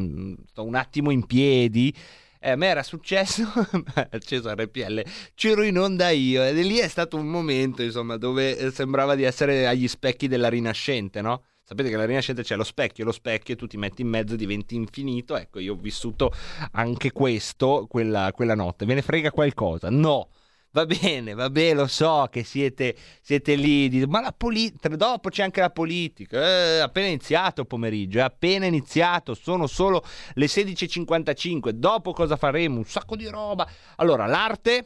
sto 0.48 0.64
un 0.64 0.74
attimo 0.74 1.10
in 1.10 1.26
piedi. 1.26 1.94
Eh, 2.40 2.50
a 2.50 2.56
me 2.56 2.66
era 2.66 2.82
successo, 2.82 3.44
acceso 4.10 4.52
RPL, 4.52 5.02
c'ero 5.34 5.62
in 5.62 5.78
onda 5.78 6.10
io 6.10 6.42
ed 6.42 6.58
lì 6.58 6.76
è 6.76 6.88
stato 6.88 7.16
un 7.16 7.26
momento, 7.26 7.82
insomma, 7.82 8.16
dove 8.18 8.58
eh, 8.58 8.70
sembrava 8.70 9.14
di 9.14 9.22
essere 9.22 9.66
agli 9.66 9.88
specchi 9.88 10.28
della 10.28 10.48
Rinascente, 10.48 11.22
no? 11.22 11.44
Sapete 11.62 11.88
che 11.88 11.96
la 11.96 12.04
Rinascente 12.04 12.42
c'è 12.42 12.56
lo 12.56 12.64
specchio, 12.64 13.06
lo 13.06 13.12
specchio 13.12 13.56
tu 13.56 13.66
ti 13.66 13.78
metti 13.78 14.02
in 14.02 14.08
mezzo, 14.08 14.36
diventi 14.36 14.74
infinito. 14.74 15.34
Ecco, 15.36 15.60
io 15.60 15.72
ho 15.72 15.76
vissuto 15.76 16.30
anche 16.72 17.10
questo 17.12 17.86
quella, 17.88 18.30
quella 18.34 18.54
notte. 18.54 18.84
Ve 18.84 18.92
ne 18.92 19.00
frega 19.02 19.30
qualcosa? 19.30 19.88
No. 19.88 20.28
Va 20.74 20.86
bene, 20.86 21.34
va 21.34 21.50
bene, 21.50 21.74
lo 21.74 21.86
so 21.86 22.26
che 22.28 22.42
siete, 22.42 22.96
siete 23.20 23.54
lì, 23.54 24.04
ma 24.06 24.20
la 24.20 24.34
politica, 24.36 24.88
dopo 24.88 25.28
c'è 25.28 25.44
anche 25.44 25.60
la 25.60 25.70
politica, 25.70 26.44
eh, 26.44 26.78
appena 26.80 27.06
iniziato 27.06 27.60
il 27.60 27.68
pomeriggio, 27.68 28.18
è 28.18 28.22
appena 28.22 28.66
iniziato, 28.66 29.34
sono 29.34 29.68
solo 29.68 30.04
le 30.32 30.46
16.55, 30.46 31.68
dopo 31.68 32.12
cosa 32.12 32.34
faremo? 32.34 32.78
Un 32.78 32.86
sacco 32.86 33.14
di 33.14 33.28
roba. 33.28 33.70
Allora, 33.98 34.26
l'arte? 34.26 34.84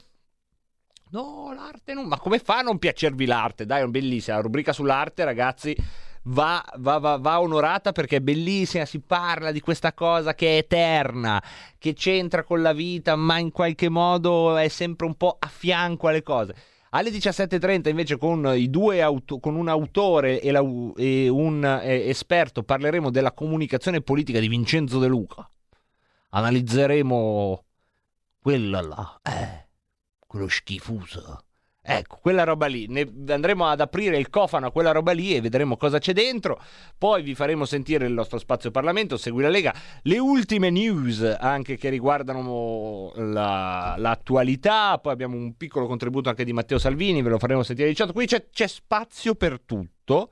No, 1.12 1.54
l'arte 1.54 1.94
non, 1.94 2.06
ma 2.06 2.18
come 2.18 2.38
fa 2.38 2.58
a 2.58 2.62
non 2.62 2.78
piacervi 2.78 3.24
l'arte? 3.24 3.64
Dai, 3.64 3.82
è 3.82 3.86
bellissima, 3.86 4.36
la 4.36 4.42
rubrica 4.42 4.74
sull'arte, 4.74 5.24
ragazzi, 5.24 5.74
va, 6.28 6.64
va, 6.76 6.98
va, 6.98 7.16
va 7.16 7.40
onorata 7.40 7.92
perché 7.92 8.16
è 8.16 8.20
bellissima, 8.20 8.84
si 8.84 9.00
parla 9.00 9.50
di 9.52 9.60
questa 9.60 9.92
cosa 9.92 10.34
che 10.34 10.54
è 10.54 10.56
eterna, 10.58 11.42
che 11.78 11.94
c'entra 11.94 12.44
con 12.44 12.62
la 12.62 12.72
vita, 12.72 13.16
ma 13.16 13.38
in 13.38 13.50
qualche 13.50 13.88
modo 13.88 14.56
è 14.56 14.68
sempre 14.68 15.06
un 15.06 15.14
po' 15.14 15.36
a 15.38 15.48
fianco 15.48 16.08
alle 16.08 16.22
cose. 16.22 16.54
Alle 16.90 17.10
17.30 17.10 17.88
invece 17.90 18.16
con, 18.16 18.46
auto- 18.46 19.38
con 19.40 19.56
un 19.56 19.68
autore 19.68 20.40
e, 20.40 20.50
la- 20.50 20.64
e 20.96 21.28
un 21.28 21.62
eh, 21.64 22.08
esperto 22.08 22.62
parleremo 22.62 23.10
della 23.10 23.32
comunicazione 23.32 24.00
politica 24.00 24.40
di 24.40 24.48
Vincenzo 24.48 24.98
De 24.98 25.06
Luca. 25.06 25.48
Analizzeremo 26.30 27.64
quella 28.40 28.80
là, 28.80 29.20
eh, 29.22 29.66
quello 30.26 30.48
schifoso. 30.48 31.42
Ecco, 31.90 32.18
quella 32.20 32.44
roba 32.44 32.66
lì. 32.66 32.86
Ne 32.86 33.10
andremo 33.28 33.64
ad 33.64 33.80
aprire 33.80 34.18
il 34.18 34.28
cofano 34.28 34.66
a 34.66 34.70
quella 34.70 34.92
roba 34.92 35.12
lì 35.12 35.34
e 35.34 35.40
vedremo 35.40 35.78
cosa 35.78 35.98
c'è 35.98 36.12
dentro. 36.12 36.60
Poi 36.98 37.22
vi 37.22 37.34
faremo 37.34 37.64
sentire 37.64 38.06
il 38.06 38.12
nostro 38.12 38.38
spazio 38.38 38.70
Parlamento, 38.70 39.16
Segui 39.16 39.40
la 39.40 39.48
Lega, 39.48 39.74
le 40.02 40.18
ultime 40.18 40.68
news 40.68 41.22
anche 41.40 41.78
che 41.78 41.88
riguardano 41.88 43.12
la- 43.16 43.94
l'attualità. 43.96 44.98
Poi 44.98 45.12
abbiamo 45.14 45.36
un 45.36 45.56
piccolo 45.56 45.86
contributo 45.86 46.28
anche 46.28 46.44
di 46.44 46.52
Matteo 46.52 46.78
Salvini, 46.78 47.22
ve 47.22 47.30
lo 47.30 47.38
faremo 47.38 47.62
sentire 47.62 47.88
18. 47.88 48.12
Qui 48.12 48.26
c'è, 48.26 48.48
c'è 48.50 48.66
spazio 48.66 49.34
per 49.34 49.58
tutto, 49.62 50.30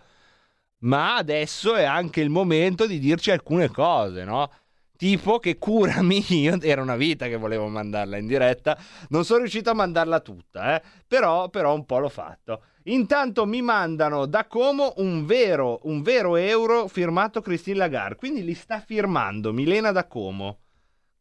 ma 0.81 1.16
adesso 1.16 1.75
è 1.75 1.85
anche 1.85 2.21
il 2.21 2.29
momento 2.29 2.87
di 2.87 2.99
dirci 2.99 3.31
alcune 3.31 3.71
cose, 3.71 4.25
no? 4.25 4.51
Tipo 4.97 5.39
che 5.39 5.59
curami, 5.59 6.25
io 6.35 6.59
era 6.61 6.81
una 6.81 6.97
vita 6.97 7.27
che 7.27 7.37
volevo 7.37 7.69
mandarla 7.69 8.17
in 8.17 8.27
diretta, 8.27 8.79
non 9.09 9.25
sono 9.25 9.41
riuscito 9.41 9.71
a 9.71 9.75
mandarla 9.75 10.21
tutta, 10.21 10.77
eh? 10.77 10.83
però, 11.07 11.51
però 11.51 11.75
un 11.75 11.85
po' 11.85 11.99
l'ho 11.99 12.09
fatto. 12.09 12.63
Intanto 12.85 13.47
mi 13.47 13.63
mandano 13.63 14.27
da 14.27 14.47
Como 14.47 14.95
un 14.99 15.27
vero, 15.27 15.81
un 15.83 16.03
vero 16.03 16.37
euro 16.37 16.87
firmato 16.89 17.41
Christine 17.41 17.79
Lagarde, 17.79 18.17
quindi 18.17 18.45
li 18.45 18.55
sta 18.55 18.81
firmando 18.81 19.53
Milena 19.53 19.93
da 19.93 20.07
Como. 20.07 20.61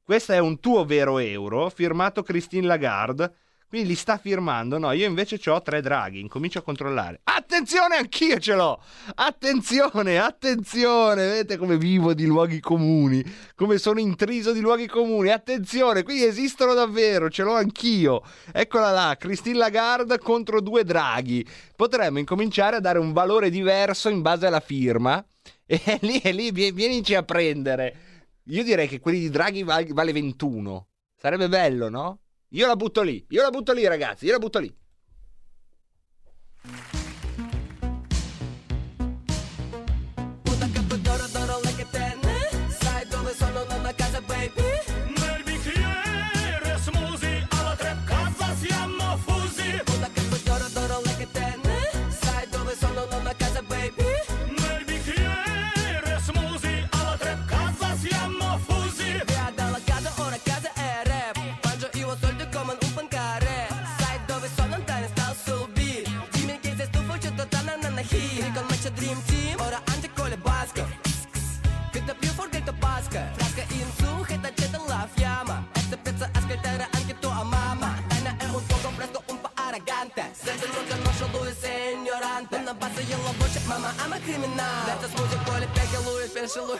Questo 0.03 0.33
è 0.33 0.37
un 0.37 0.59
tuo 0.59 0.85
vero 0.85 1.17
euro 1.17 1.69
firmato 1.69 2.21
Christine 2.21 2.67
Lagarde. 2.67 3.33
Quindi 3.75 3.91
li 3.91 3.99
sta 3.99 4.17
firmando. 4.17 4.77
No, 4.77 4.93
io 4.93 5.05
invece 5.05 5.37
ho 5.49 5.61
tre 5.61 5.81
draghi. 5.81 6.21
Incomincio 6.21 6.59
a 6.59 6.61
controllare. 6.61 7.19
Attenzione, 7.25 7.97
anch'io 7.97 8.39
ce 8.39 8.55
l'ho. 8.55 8.81
Attenzione, 9.15 10.17
attenzione. 10.17 11.25
Vedete 11.27 11.57
come 11.57 11.77
vivo 11.77 12.13
di 12.13 12.25
luoghi 12.25 12.61
comuni. 12.61 13.21
Come 13.53 13.77
sono 13.77 13.99
intriso 13.99 14.53
di 14.53 14.61
luoghi 14.61 14.87
comuni. 14.87 15.29
Attenzione, 15.29 16.03
qui 16.03 16.23
esistono 16.23 16.73
davvero. 16.73 17.29
Ce 17.29 17.43
l'ho 17.43 17.53
anch'io. 17.53 18.23
Eccola 18.53 18.91
là, 18.91 19.17
Christine 19.19 19.57
Lagarde 19.57 20.19
contro 20.19 20.61
due 20.61 20.85
draghi. 20.85 21.45
Potremmo 21.75 22.19
incominciare 22.19 22.77
a 22.77 22.79
dare 22.79 22.99
un 22.99 23.11
valore 23.11 23.49
diverso 23.49 24.07
in 24.07 24.21
base 24.21 24.45
alla 24.45 24.61
firma. 24.61 25.21
E 25.65 25.81
lì, 25.99 26.19
e 26.19 26.31
lì, 26.31 26.51
vie- 26.51 26.71
vienici 26.71 27.13
a 27.13 27.23
prendere. 27.23 27.95
Io 28.43 28.63
direi 28.63 28.87
che 28.87 29.01
quelli 29.01 29.19
di 29.19 29.29
Draghi 29.29 29.63
val- 29.63 29.91
vale 29.91 30.13
21. 30.13 30.87
Sarebbe 31.17 31.49
bello, 31.49 31.89
no? 31.89 32.19
Io 32.55 32.67
la 32.67 32.77
butto 32.77 33.01
lì, 33.01 33.25
io 33.29 33.41
la 33.41 33.49
butto 33.49 33.73
lì, 33.73 33.85
ragazzi, 33.85 34.25
io 34.25 34.31
la 34.31 34.39
butto 34.39 34.59
lì. 34.59 34.73
Lui 86.55 86.79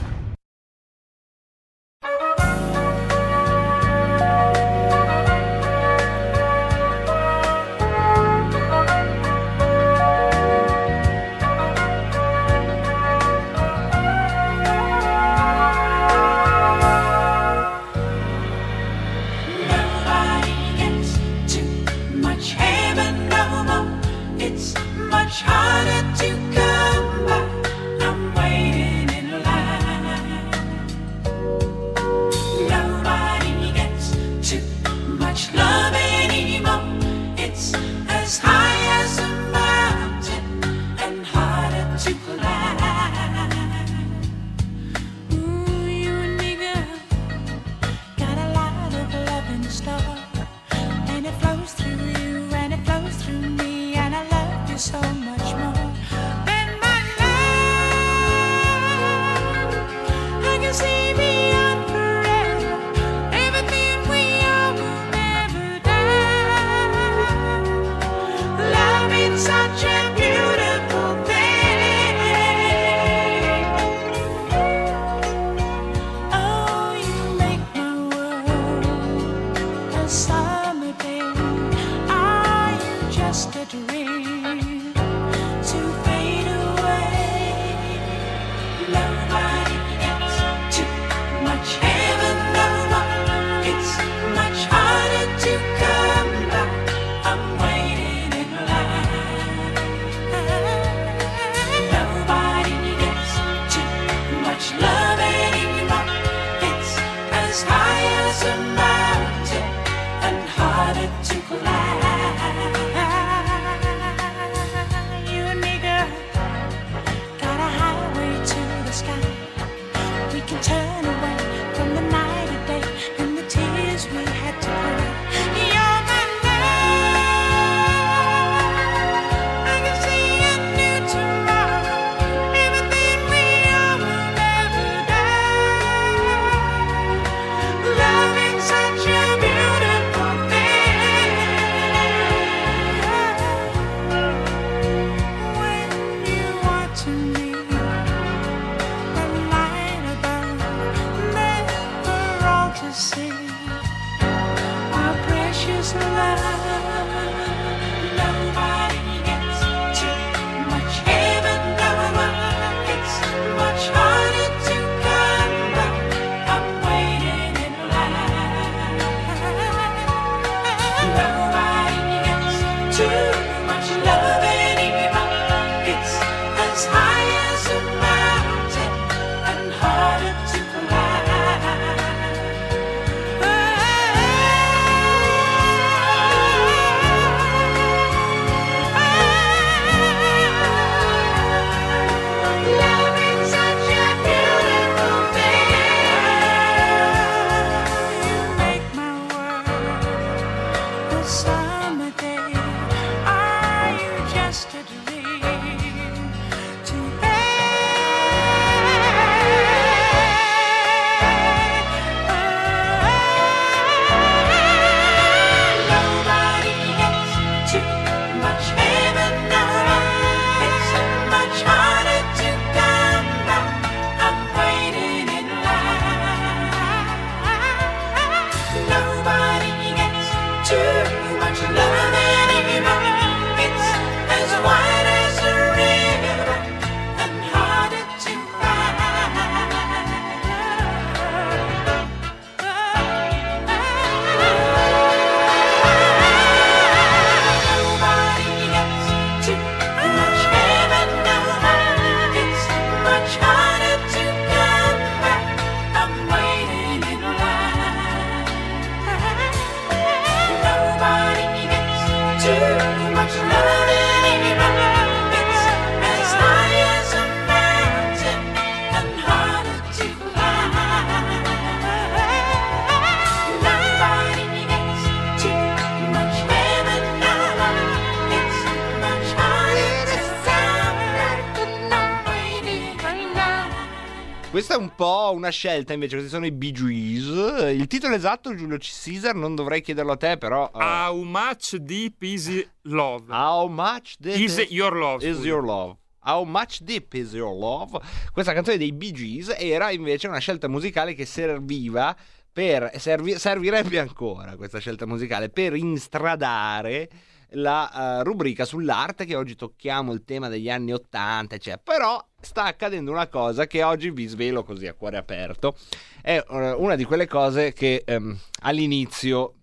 Scelta 285.51 285.93
invece, 285.93 286.15
questi 286.15 286.31
sono 286.33 286.45
i 286.47 286.51
Bee 286.51 286.71
Gees. 286.71 287.73
Il 287.77 287.85
titolo 287.87 288.15
esatto, 288.15 288.55
Giulio 288.55 288.77
Caesar, 288.79 289.35
non 289.35 289.53
dovrei 289.55 289.81
chiederlo 289.81 290.13
a 290.13 290.17
te, 290.17 290.37
però... 290.37 290.65
eh, 290.73 290.83
How 290.83 291.21
much 291.21 291.75
deep 291.75 292.21
is 292.23 292.65
love? 292.83 293.25
How 293.31 293.67
much 293.69 294.15
deep 294.17 294.37
is 294.39 294.57
your 294.69 294.95
love? 294.95 295.27
is 295.27 295.43
your 295.43 295.63
love? 295.63 295.97
How 296.23 296.43
much 296.43 296.81
deep 296.81 297.13
is 297.13 297.33
your 297.33 297.55
love? 297.57 297.99
Questa 298.31 298.53
canzone 298.53 298.77
dei 298.77 298.91
Bee 298.93 299.11
Gees 299.11 299.55
era 299.57 299.91
invece 299.91 300.27
una 300.27 300.37
scelta 300.39 300.67
musicale 300.67 301.13
che 301.13 301.25
serviva 301.25 302.15
per 302.53 302.91
servi- 302.97 303.37
servirebbe 303.39 303.97
ancora 303.97 304.55
questa 304.55 304.77
scelta 304.79 305.05
musicale 305.05 305.49
per 305.49 305.73
instradare 305.75 307.09
la 307.55 308.19
eh, 308.19 308.23
rubrica 308.23 308.65
sull'arte 308.65 309.25
che 309.25 309.35
oggi 309.35 309.55
tocchiamo 309.55 310.13
il 310.13 310.23
tema 310.23 310.47
degli 310.47 310.69
anni 310.69 310.93
80 310.93 311.55
eccetera. 311.55 311.81
però 311.97 312.23
sta 312.41 312.65
accadendo 312.65 313.11
una 313.11 313.27
cosa 313.27 313.67
che 313.67 313.83
oggi 313.83 314.11
vi 314.11 314.27
svelo 314.27 314.63
così 314.63 314.87
a 314.87 314.93
cuore 314.93 315.17
aperto 315.17 315.75
è 316.21 316.43
eh, 316.47 316.71
una 316.73 316.95
di 316.95 317.05
quelle 317.05 317.27
cose 317.27 317.73
che 317.73 318.03
ehm, 318.05 318.37
all'inizio 318.61 319.55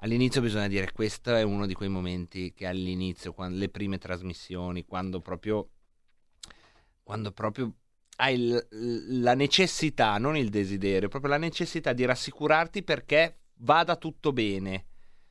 All'inizio 0.00 0.42
bisogna 0.42 0.68
dire, 0.68 0.92
questo 0.92 1.34
è 1.34 1.42
uno 1.42 1.66
di 1.66 1.72
quei 1.72 1.88
momenti 1.88 2.52
che 2.52 2.66
all'inizio, 2.66 3.32
quando, 3.32 3.56
le 3.58 3.70
prime 3.70 3.96
trasmissioni, 3.96 4.84
quando 4.84 5.20
proprio, 5.20 5.70
quando 7.02 7.32
proprio 7.32 7.72
hai 8.16 8.36
l- 8.36 8.66
la 9.22 9.34
necessità, 9.34 10.18
non 10.18 10.36
il 10.36 10.50
desiderio, 10.50 11.08
proprio 11.08 11.30
la 11.30 11.38
necessità 11.38 11.94
di 11.94 12.04
rassicurarti 12.04 12.82
perché 12.82 13.38
vada 13.60 13.96
tutto 13.96 14.32
bene. 14.34 14.84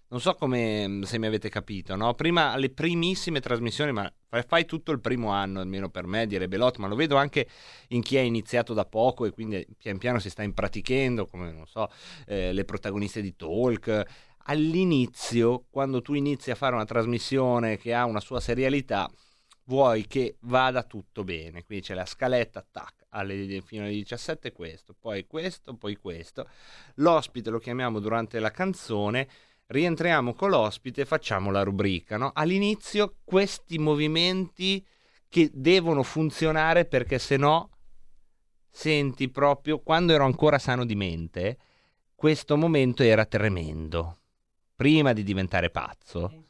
Non 0.07 0.21
so 0.21 0.35
come 0.35 1.01
se 1.03 1.17
mi 1.17 1.25
avete 1.25 1.49
capito, 1.49 1.95
no? 1.95 2.13
Prima 2.13 2.51
alle 2.51 2.69
primissime 2.69 3.39
trasmissioni, 3.39 3.91
ma 3.91 4.11
fai, 4.47 4.65
tutto 4.65 4.91
il 4.91 4.99
primo 4.99 5.29
anno, 5.29 5.61
almeno 5.61 5.89
per 5.89 6.05
me, 6.05 6.27
di 6.27 6.37
Rebelot, 6.37 6.77
ma 6.77 6.87
lo 6.87 6.95
vedo 6.95 7.15
anche 7.15 7.47
in 7.89 8.01
chi 8.01 8.15
è 8.15 8.21
iniziato 8.21 8.73
da 8.73 8.85
poco 8.85 9.25
e 9.25 9.31
quindi 9.31 9.65
pian 9.77 9.97
piano 9.97 10.19
si 10.19 10.29
sta 10.29 10.43
impratichendo, 10.43 11.25
come 11.25 11.51
non 11.51 11.65
so, 11.65 11.89
eh, 12.27 12.53
le 12.53 12.65
protagoniste 12.65 13.19
di 13.21 13.35
Talk. 13.35 14.03
All'inizio, 14.47 15.65
quando 15.71 16.03
tu 16.03 16.13
inizi 16.13 16.51
a 16.51 16.55
fare 16.55 16.75
una 16.75 16.85
trasmissione 16.85 17.77
che 17.77 17.93
ha 17.95 18.05
una 18.05 18.19
sua 18.19 18.39
serialità, 18.39 19.09
vuoi 19.65 20.05
che 20.07 20.37
vada 20.41 20.83
tutto 20.83 21.23
bene. 21.23 21.63
Quindi 21.63 21.85
c'è 21.85 21.93
la 21.93 22.05
scaletta, 22.05 22.65
tac, 22.69 23.05
alle, 23.09 23.61
fino 23.61 23.83
alle 23.83 23.93
17 23.93 24.51
questo, 24.51 24.95
poi 24.99 25.25
questo, 25.25 25.75
poi 25.75 25.95
questo. 25.95 26.47
L'ospite 26.95 27.49
lo 27.49 27.59
chiamiamo 27.59 27.99
durante 27.99 28.39
la 28.39 28.51
canzone, 28.51 29.27
rientriamo 29.67 30.33
con 30.33 30.49
l'ospite 30.49 31.01
e 31.01 31.05
facciamo 31.05 31.51
la 31.51 31.63
rubrica. 31.63 32.17
No? 32.17 32.31
All'inizio 32.33 33.17
questi 33.23 33.77
movimenti 33.77 34.85
che 35.29 35.49
devono 35.53 36.03
funzionare 36.03 36.85
perché 36.85 37.19
se 37.19 37.37
no 37.37 37.69
senti 38.69 39.29
proprio, 39.29 39.79
quando 39.79 40.13
ero 40.13 40.25
ancora 40.25 40.59
sano 40.59 40.85
di 40.85 40.95
mente, 40.95 41.57
questo 42.15 42.57
momento 42.57 43.03
era 43.03 43.25
tremendo. 43.25 44.17
Prima 44.75 45.13
di 45.13 45.23
diventare 45.23 45.69
pazzo, 45.69 46.45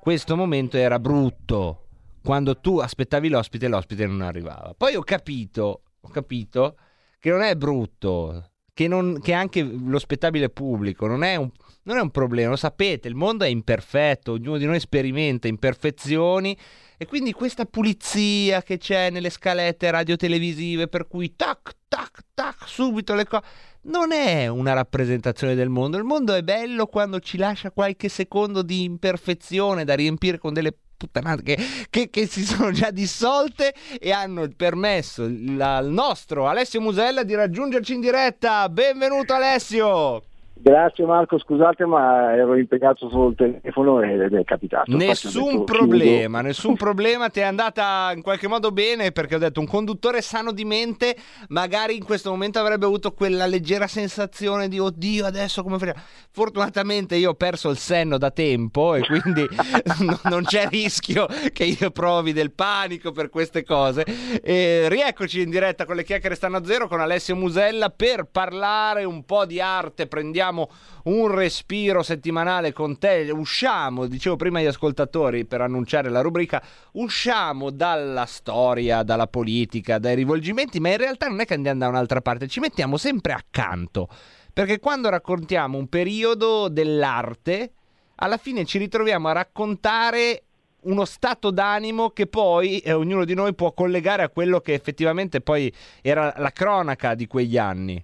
questo 0.00 0.36
momento 0.36 0.78
era 0.78 0.98
brutto 0.98 1.86
quando 2.22 2.58
tu 2.58 2.78
aspettavi 2.78 3.28
l'ospite 3.28 3.68
l'ospite 3.68 4.06
non 4.06 4.20
arrivava. 4.22 4.74
Poi 4.76 4.96
ho 4.96 5.02
capito, 5.02 5.82
ho 6.00 6.08
capito 6.08 6.76
che 7.20 7.30
non 7.30 7.42
è 7.42 7.54
brutto, 7.54 8.50
che, 8.76 8.88
non- 8.88 9.20
che 9.22 9.32
anche 9.32 9.62
lo 9.62 9.98
spettabile 9.98 10.50
pubblico 10.50 11.06
non 11.06 11.22
è, 11.24 11.34
un, 11.36 11.50
non 11.84 11.96
è 11.96 12.00
un 12.02 12.10
problema, 12.10 12.50
lo 12.50 12.56
sapete, 12.56 13.08
il 13.08 13.14
mondo 13.14 13.44
è 13.44 13.48
imperfetto, 13.48 14.32
ognuno 14.32 14.58
di 14.58 14.66
noi 14.66 14.78
sperimenta 14.80 15.48
imperfezioni 15.48 16.54
e 16.98 17.06
quindi 17.06 17.32
questa 17.32 17.64
pulizia 17.64 18.62
che 18.62 18.76
c'è 18.76 19.08
nelle 19.08 19.30
scalette 19.30 19.90
radiotelevisive 19.90 20.88
per 20.88 21.08
cui 21.08 21.34
tac, 21.36 21.70
tac, 21.88 22.18
tac, 22.34 22.68
subito 22.68 23.14
le 23.14 23.24
cose... 23.24 23.44
Non 23.86 24.12
è 24.12 24.46
una 24.46 24.74
rappresentazione 24.74 25.54
del 25.54 25.70
mondo. 25.70 25.96
Il 25.96 26.04
mondo 26.04 26.34
è 26.34 26.42
bello 26.42 26.86
quando 26.86 27.20
ci 27.20 27.38
lascia 27.38 27.70
qualche 27.70 28.10
secondo 28.10 28.60
di 28.60 28.82
imperfezione 28.82 29.84
da 29.84 29.94
riempire 29.94 30.36
con 30.38 30.52
delle 30.52 30.76
puttanate 30.96 31.42
che, 31.42 31.58
che- 31.90 32.10
che 32.10 32.26
si 32.26 32.44
sono 32.44 32.70
già 32.70 32.90
dissolte 32.90 33.74
e 33.98 34.12
hanno 34.12 34.48
permesso 34.56 35.22
al 35.24 35.88
nostro 35.90 36.48
Alessio 36.48 36.80
Musella 36.80 37.22
di 37.22 37.34
raggiungerci 37.34 37.94
in 37.94 38.00
diretta. 38.00 38.68
Benvenuto 38.68 39.34
Alessio! 39.34 40.22
Grazie 40.58 41.04
Marco, 41.04 41.38
scusate 41.38 41.84
ma 41.84 42.34
ero 42.34 42.56
impegnato 42.56 43.10
sul 43.10 43.34
telefono 43.36 44.00
ed 44.00 44.32
è 44.32 44.42
capitato. 44.42 44.96
Nessun 44.96 45.50
detto, 45.50 45.64
problema, 45.64 46.40
nessun 46.40 46.76
problema, 46.76 47.28
ti 47.28 47.40
è 47.40 47.42
andata 47.42 48.10
in 48.16 48.22
qualche 48.22 48.48
modo 48.48 48.72
bene 48.72 49.12
perché 49.12 49.34
ho 49.34 49.38
detto 49.38 49.60
un 49.60 49.66
conduttore 49.66 50.22
sano 50.22 50.52
di 50.52 50.64
mente 50.64 51.14
magari 51.48 51.96
in 51.96 52.04
questo 52.04 52.30
momento 52.30 52.58
avrebbe 52.58 52.86
avuto 52.86 53.12
quella 53.12 53.44
leggera 53.44 53.86
sensazione 53.86 54.68
di 54.68 54.78
oddio 54.78 55.26
adesso 55.26 55.62
come 55.62 55.78
facciamo. 55.78 56.00
Fortunatamente 56.30 57.16
io 57.16 57.30
ho 57.30 57.34
perso 57.34 57.68
il 57.68 57.76
senno 57.76 58.16
da 58.16 58.30
tempo 58.30 58.94
e 58.94 59.02
quindi 59.02 59.46
no- 60.00 60.20
non 60.24 60.42
c'è 60.44 60.68
rischio 60.68 61.26
che 61.52 61.64
io 61.64 61.90
provi 61.90 62.32
del 62.32 62.52
panico 62.52 63.12
per 63.12 63.28
queste 63.28 63.62
cose. 63.62 64.06
E 64.42 64.88
rieccoci 64.88 65.42
in 65.42 65.50
diretta 65.50 65.84
con 65.84 65.96
le 65.96 66.02
chiacchiere 66.02 66.34
stanno 66.34 66.56
a 66.56 66.64
zero 66.64 66.88
con 66.88 67.00
Alessio 67.00 67.36
Musella 67.36 67.90
per 67.90 68.24
parlare 68.24 69.04
un 69.04 69.22
po' 69.24 69.44
di 69.44 69.60
arte, 69.60 70.06
prendiamo 70.06 70.44
un 70.50 71.28
respiro 71.28 72.02
settimanale 72.02 72.72
con 72.72 72.98
te, 72.98 73.30
usciamo, 73.32 74.06
dicevo 74.06 74.36
prima 74.36 74.58
agli 74.58 74.66
ascoltatori 74.66 75.44
per 75.44 75.60
annunciare 75.60 76.08
la 76.08 76.20
rubrica, 76.20 76.62
usciamo 76.92 77.70
dalla 77.70 78.26
storia, 78.26 79.02
dalla 79.02 79.26
politica, 79.26 79.98
dai 79.98 80.14
rivolgimenti, 80.14 80.80
ma 80.80 80.90
in 80.90 80.98
realtà 80.98 81.28
non 81.28 81.40
è 81.40 81.44
che 81.44 81.54
andiamo 81.54 81.80
da 81.80 81.88
un'altra 81.88 82.20
parte, 82.20 82.48
ci 82.48 82.60
mettiamo 82.60 82.96
sempre 82.96 83.32
accanto, 83.32 84.08
perché 84.52 84.78
quando 84.78 85.08
raccontiamo 85.08 85.78
un 85.78 85.88
periodo 85.88 86.68
dell'arte, 86.68 87.72
alla 88.16 88.36
fine 88.36 88.64
ci 88.64 88.78
ritroviamo 88.78 89.28
a 89.28 89.32
raccontare 89.32 90.42
uno 90.86 91.04
stato 91.04 91.50
d'animo 91.50 92.10
che 92.10 92.26
poi 92.26 92.78
eh, 92.78 92.92
ognuno 92.92 93.24
di 93.24 93.34
noi 93.34 93.54
può 93.54 93.72
collegare 93.72 94.22
a 94.22 94.28
quello 94.28 94.60
che 94.60 94.72
effettivamente 94.72 95.40
poi 95.40 95.72
era 96.00 96.32
la 96.36 96.50
cronaca 96.50 97.14
di 97.14 97.26
quegli 97.26 97.58
anni. 97.58 98.02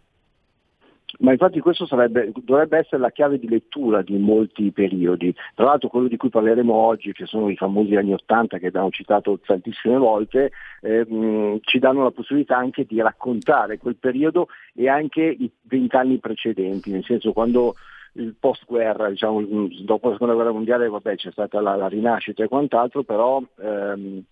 Ma 1.18 1.32
infatti 1.32 1.60
questo 1.60 1.86
sarebbe, 1.86 2.32
dovrebbe 2.42 2.78
essere 2.78 3.00
la 3.00 3.10
chiave 3.10 3.38
di 3.38 3.48
lettura 3.48 4.02
di 4.02 4.16
molti 4.16 4.70
periodi. 4.72 5.34
Tra 5.54 5.66
l'altro 5.66 5.88
quello 5.88 6.08
di 6.08 6.16
cui 6.16 6.30
parleremo 6.30 6.72
oggi, 6.72 7.12
che 7.12 7.26
sono 7.26 7.50
i 7.50 7.56
famosi 7.56 7.96
anni 7.96 8.12
Ottanta 8.12 8.58
che 8.58 8.68
abbiamo 8.68 8.90
citato 8.90 9.38
tantissime 9.44 9.98
volte, 9.98 10.52
ehm, 10.80 11.58
ci 11.62 11.78
danno 11.78 12.02
la 12.02 12.10
possibilità 12.10 12.56
anche 12.56 12.84
di 12.84 13.00
raccontare 13.00 13.78
quel 13.78 13.96
periodo 13.96 14.48
e 14.74 14.88
anche 14.88 15.22
i 15.22 15.50
vent'anni 15.62 16.18
precedenti, 16.18 16.90
nel 16.90 17.04
senso 17.04 17.32
quando 17.32 17.74
il 18.14 18.34
post-guerra, 18.38 19.08
diciamo, 19.08 19.42
dopo 19.84 20.08
la 20.08 20.12
seconda 20.12 20.34
guerra 20.34 20.52
mondiale 20.52 20.88
vabbè, 20.88 21.16
c'è 21.16 21.30
stata 21.30 21.60
la, 21.60 21.76
la 21.76 21.88
rinascita 21.88 22.44
e 22.44 22.48
quant'altro, 22.48 23.04
però 23.04 23.42
ehm, 23.60 24.22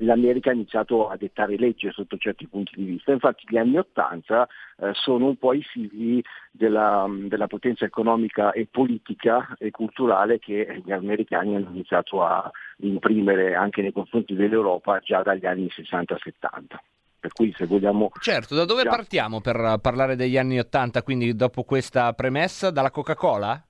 l'America 0.00 0.50
ha 0.50 0.54
iniziato 0.54 1.08
a 1.08 1.16
dettare 1.16 1.56
legge 1.56 1.90
sotto 1.90 2.18
certi 2.18 2.46
punti 2.46 2.72
di 2.76 2.84
vista. 2.84 3.12
Infatti 3.12 3.44
gli 3.48 3.56
anni 3.56 3.78
Ottanta 3.78 4.46
eh, 4.78 4.90
sono 4.92 5.26
un 5.26 5.36
po' 5.36 5.54
i 5.54 5.62
figli 5.62 6.20
della, 6.50 7.06
della 7.08 7.46
potenza 7.46 7.84
economica 7.84 8.52
e 8.52 8.66
politica 8.70 9.54
e 9.58 9.70
culturale 9.70 10.38
che 10.38 10.82
gli 10.84 10.92
americani 10.92 11.56
hanno 11.56 11.70
iniziato 11.70 12.22
a 12.22 12.50
imprimere 12.78 13.54
anche 13.54 13.80
nei 13.80 13.92
confronti 13.92 14.34
dell'Europa 14.34 14.98
già 14.98 15.22
dagli 15.22 15.46
anni 15.46 15.66
60-70. 15.66 16.99
Per 17.20 17.32
cui 17.32 17.52
se 17.54 17.66
vogliamo... 17.66 18.10
Certo, 18.18 18.54
da 18.54 18.64
dove 18.64 18.84
partiamo 18.84 19.40
per 19.42 19.78
parlare 19.82 20.16
degli 20.16 20.38
anni 20.38 20.58
80? 20.58 21.02
Quindi 21.02 21.34
dopo 21.36 21.64
questa 21.64 22.12
premessa, 22.14 22.70
dalla 22.70 22.90
Coca-Cola? 22.90 23.62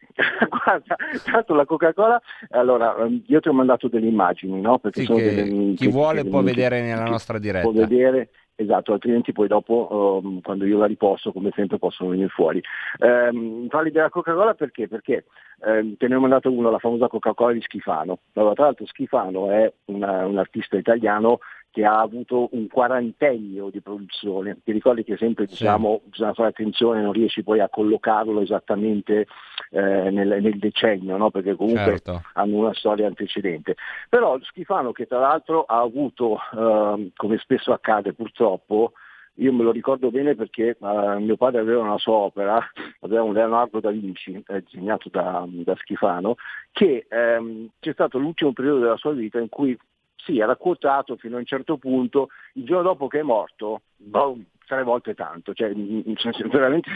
Guarda, 0.50 0.96
tanto 1.24 1.54
la 1.54 1.64
Coca-Cola, 1.64 2.20
allora 2.50 2.94
ehm, 2.98 3.22
io 3.26 3.40
ti 3.40 3.48
ho 3.48 3.52
mandato 3.52 3.88
delle 3.88 4.06
immagini, 4.08 4.60
no? 4.60 4.78
Perché 4.78 5.00
Sì, 5.00 5.06
sono 5.06 5.18
delle- 5.18 5.74
chi 5.74 5.86
che- 5.86 5.90
vuole 5.90 6.22
che- 6.24 6.28
può 6.28 6.40
che- 6.40 6.44
vedere 6.44 6.82
nella 6.82 7.04
nostra 7.04 7.38
diretta. 7.38 7.68
Può 7.70 7.78
vedere, 7.80 8.30
esatto, 8.54 8.92
altrimenti 8.92 9.32
poi 9.32 9.48
dopo, 9.48 10.20
ehm, 10.22 10.40
quando 10.42 10.66
io 10.66 10.78
la 10.78 10.86
riposto, 10.86 11.32
come 11.32 11.50
sempre, 11.54 11.78
possono 11.78 12.10
venire 12.10 12.28
fuori. 12.28 12.60
Ehm, 12.98 13.66
parli 13.68 13.90
della 13.90 14.10
Coca-Cola 14.10 14.54
perché? 14.54 14.88
Perché 14.88 15.24
ehm, 15.64 15.96
te 15.96 16.08
ne 16.08 16.14
ho 16.14 16.20
mandato 16.20 16.50
uno, 16.50 16.70
la 16.70 16.78
famosa 16.78 17.06
Coca-Cola 17.08 17.52
di 17.52 17.60
Schifano. 17.62 18.18
Allora, 18.34 18.54
tra 18.54 18.64
l'altro 18.64 18.86
Schifano 18.86 19.50
è 19.50 19.72
una- 19.86 20.26
un 20.26 20.38
artista 20.38 20.76
italiano 20.76 21.38
che 21.70 21.84
ha 21.84 22.00
avuto 22.00 22.48
un 22.52 22.66
quarantennio 22.66 23.70
di 23.70 23.80
produzione. 23.80 24.58
Ti 24.64 24.72
ricordi 24.72 25.04
che 25.04 25.16
sempre 25.16 25.46
diciamo 25.46 26.02
bisogna 26.04 26.34
fare 26.34 26.48
attenzione, 26.48 27.00
non 27.00 27.12
riesci 27.12 27.42
poi 27.42 27.60
a 27.60 27.68
collocarlo 27.68 28.40
esattamente 28.40 29.26
eh, 29.70 30.10
nel, 30.10 30.42
nel 30.42 30.58
decennio, 30.58 31.16
no? 31.16 31.30
perché 31.30 31.54
comunque 31.54 31.98
Certo. 31.98 32.22
hanno 32.34 32.56
una 32.56 32.74
storia 32.74 33.06
antecedente. 33.06 33.76
Però 34.08 34.38
Schifano 34.42 34.92
che 34.92 35.06
tra 35.06 35.20
l'altro 35.20 35.62
ha 35.62 35.80
avuto, 35.80 36.38
ehm, 36.52 37.10
come 37.14 37.38
spesso 37.38 37.72
accade 37.72 38.14
purtroppo, 38.14 38.92
io 39.34 39.52
me 39.52 39.62
lo 39.62 39.70
ricordo 39.70 40.10
bene 40.10 40.34
perché 40.34 40.76
eh, 40.78 41.18
mio 41.18 41.36
padre 41.36 41.60
aveva 41.60 41.82
una 41.82 41.98
sua 41.98 42.14
opera, 42.14 42.60
aveva 43.00 43.22
un 43.22 43.32
Leonardo 43.32 43.80
da 43.80 43.90
Vinci, 43.90 44.42
eh, 44.46 44.62
disegnato 44.62 45.08
da, 45.08 45.46
da 45.48 45.74
Schifano, 45.76 46.34
che 46.72 47.06
ehm, 47.08 47.68
c'è 47.78 47.92
stato 47.92 48.18
l'ultimo 48.18 48.52
periodo 48.52 48.80
della 48.80 48.96
sua 48.96 49.12
vita 49.12 49.38
in 49.38 49.48
cui 49.48 49.78
sì, 50.24 50.38
era 50.38 50.56
quotato 50.56 51.16
fino 51.16 51.36
a 51.36 51.38
un 51.38 51.44
certo 51.46 51.76
punto, 51.76 52.28
il 52.54 52.64
giorno 52.64 52.82
dopo 52.82 53.06
che 53.08 53.20
è 53.20 53.22
morto, 53.22 53.82
boh, 53.96 54.38
tre 54.66 54.82
volte 54.84 55.14
tanto, 55.14 55.52
cioè 55.52 55.68
in- 55.70 56.02
in 56.04 56.16
senso, 56.16 56.46
veramente 56.48 56.90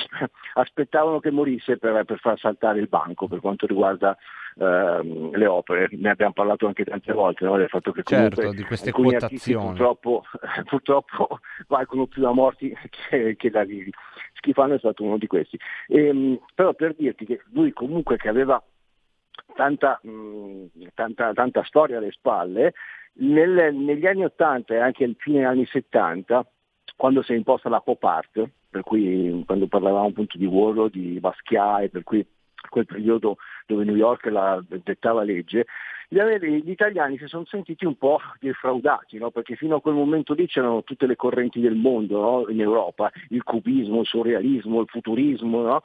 aspettavano 0.55 1.19
che 1.21 1.31
morisse 1.31 1.77
per, 1.77 2.05
per 2.05 2.19
far 2.19 2.39
saltare 2.39 2.79
il 2.79 2.89
banco 2.89 3.27
per 3.27 3.41
quanto 3.41 3.67
riguarda 3.67 4.17
ehm, 4.57 5.35
le 5.37 5.47
opere, 5.47 5.89
ne 5.93 6.11
abbiamo 6.11 6.33
parlato 6.33 6.67
anche 6.69 6.85
tante 6.85 7.13
volte, 7.13 7.45
no? 7.45 7.57
del 7.57 7.69
fatto 7.69 7.91
che 7.91 8.03
Certo, 8.05 8.53
di 8.53 8.63
queste 8.63 8.93
quotazioni. 8.93 9.67
purtroppo, 9.67 10.23
purtroppo 10.69 11.41
valgono 11.67 12.07
più 12.07 12.25
a 12.27 12.33
morti 12.33 12.73
che, 13.09 13.35
che 13.37 13.51
da 13.51 13.65
vivi. 13.65 13.91
Schifano 14.35 14.75
è 14.75 14.79
stato 14.79 15.03
uno 15.03 15.17
di 15.19 15.27
questi. 15.27 15.59
Ehm, 15.89 16.39
però 16.55 16.75
per 16.75 16.95
dirti 16.95 17.25
che 17.25 17.43
lui 17.53 17.73
comunque 17.73 18.17
che 18.17 18.29
aveva 18.29 18.63
tanta, 19.55 19.99
mh, 20.03 20.67
tanta, 20.95 21.33
tanta 21.33 21.65
storia 21.65 21.99
alle 21.99 22.11
spalle, 22.13 22.75
nel- 23.17 23.75
negli 23.75 24.07
anni 24.07 24.25
80 24.25 24.75
e 24.75 24.79
anche 24.79 25.05
al 25.05 25.17
fine 25.19 25.45
anni 25.45 25.67
70, 25.67 26.47
quando 26.97 27.23
si 27.23 27.33
è 27.33 27.37
imposta 27.37 27.69
la 27.69 27.81
pop 27.81 28.03
art, 28.05 28.49
per 28.71 28.83
cui 28.83 29.43
quando 29.47 29.67
parlavamo 29.67 30.09
appunto 30.09 30.39
di 30.39 30.47
Warhol, 30.47 30.91
di 30.91 31.19
Basquiat, 31.21 31.89
per 31.89 32.03
cui 32.03 32.27
quel 32.69 32.87
periodo 32.87 33.37
dove 33.67 33.85
New 33.85 33.95
York 33.95 34.27
la 34.27 34.63
dettava 34.67 35.23
legge, 35.23 35.67
gli 36.09 36.71
italiani 36.71 37.19
si 37.19 37.27
sono 37.27 37.45
sentiti 37.47 37.85
un 37.85 37.97
po' 37.97 38.21
defraudati, 38.39 39.19
no? 39.19 39.31
perché 39.31 39.57
fino 39.57 39.77
a 39.77 39.81
quel 39.81 39.95
momento 39.95 40.35
lì 40.35 40.47
c'erano 40.47 40.83
tutte 40.83 41.07
le 41.07 41.17
correnti 41.17 41.61
del 41.61 41.75
mondo 41.75 42.21
no? 42.21 42.49
in 42.49 42.61
Europa, 42.61 43.11
il 43.31 43.43
cubismo, 43.43 44.01
il 44.01 44.07
surrealismo, 44.07 44.81
il 44.81 44.89
futurismo, 44.89 45.63
no? 45.63 45.83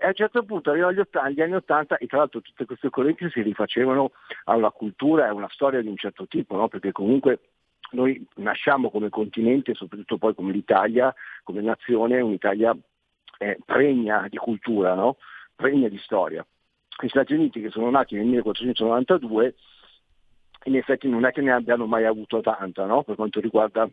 E 0.00 0.04
a 0.04 0.08
un 0.08 0.14
certo 0.14 0.44
punto 0.44 0.70
arrivano 0.70 0.92
gli, 0.92 1.00
otta- 1.00 1.28
gli 1.28 1.40
anni 1.40 1.54
80 1.54 1.96
e 1.98 2.06
tra 2.06 2.18
l'altro 2.18 2.40
tutte 2.40 2.64
queste 2.64 2.88
correnti 2.88 3.28
si 3.30 3.42
rifacevano 3.42 4.12
a 4.44 4.54
una 4.54 4.70
cultura 4.70 5.26
e 5.26 5.28
a 5.28 5.34
una 5.34 5.48
storia 5.50 5.80
di 5.80 5.88
un 5.88 5.96
certo 5.96 6.26
tipo, 6.26 6.56
no? 6.56 6.68
perché 6.68 6.92
comunque 6.92 7.40
noi 7.90 8.24
nasciamo 8.36 8.90
come 8.90 9.08
continente, 9.08 9.74
soprattutto 9.74 10.18
poi 10.18 10.34
come 10.34 10.52
l'Italia, 10.52 11.12
come 11.42 11.62
nazione, 11.62 12.20
un'Italia 12.20 12.76
eh, 13.38 13.58
pregna 13.64 14.26
di 14.28 14.36
cultura, 14.36 14.94
no? 14.94 15.16
pregna 15.56 15.88
di 15.88 15.98
storia. 15.98 16.46
Gli 17.00 17.08
Stati 17.08 17.34
Uniti 17.34 17.60
che 17.60 17.70
sono 17.70 17.90
nati 17.90 18.14
nel 18.14 18.26
1492 18.26 19.54
in 20.64 20.76
effetti 20.76 21.08
non 21.08 21.24
è 21.24 21.32
che 21.32 21.40
ne 21.40 21.52
abbiano 21.52 21.86
mai 21.86 22.04
avuto 22.04 22.40
tanta 22.40 22.84
no? 22.84 23.02
per 23.02 23.16
quanto 23.16 23.40
riguarda 23.40 23.88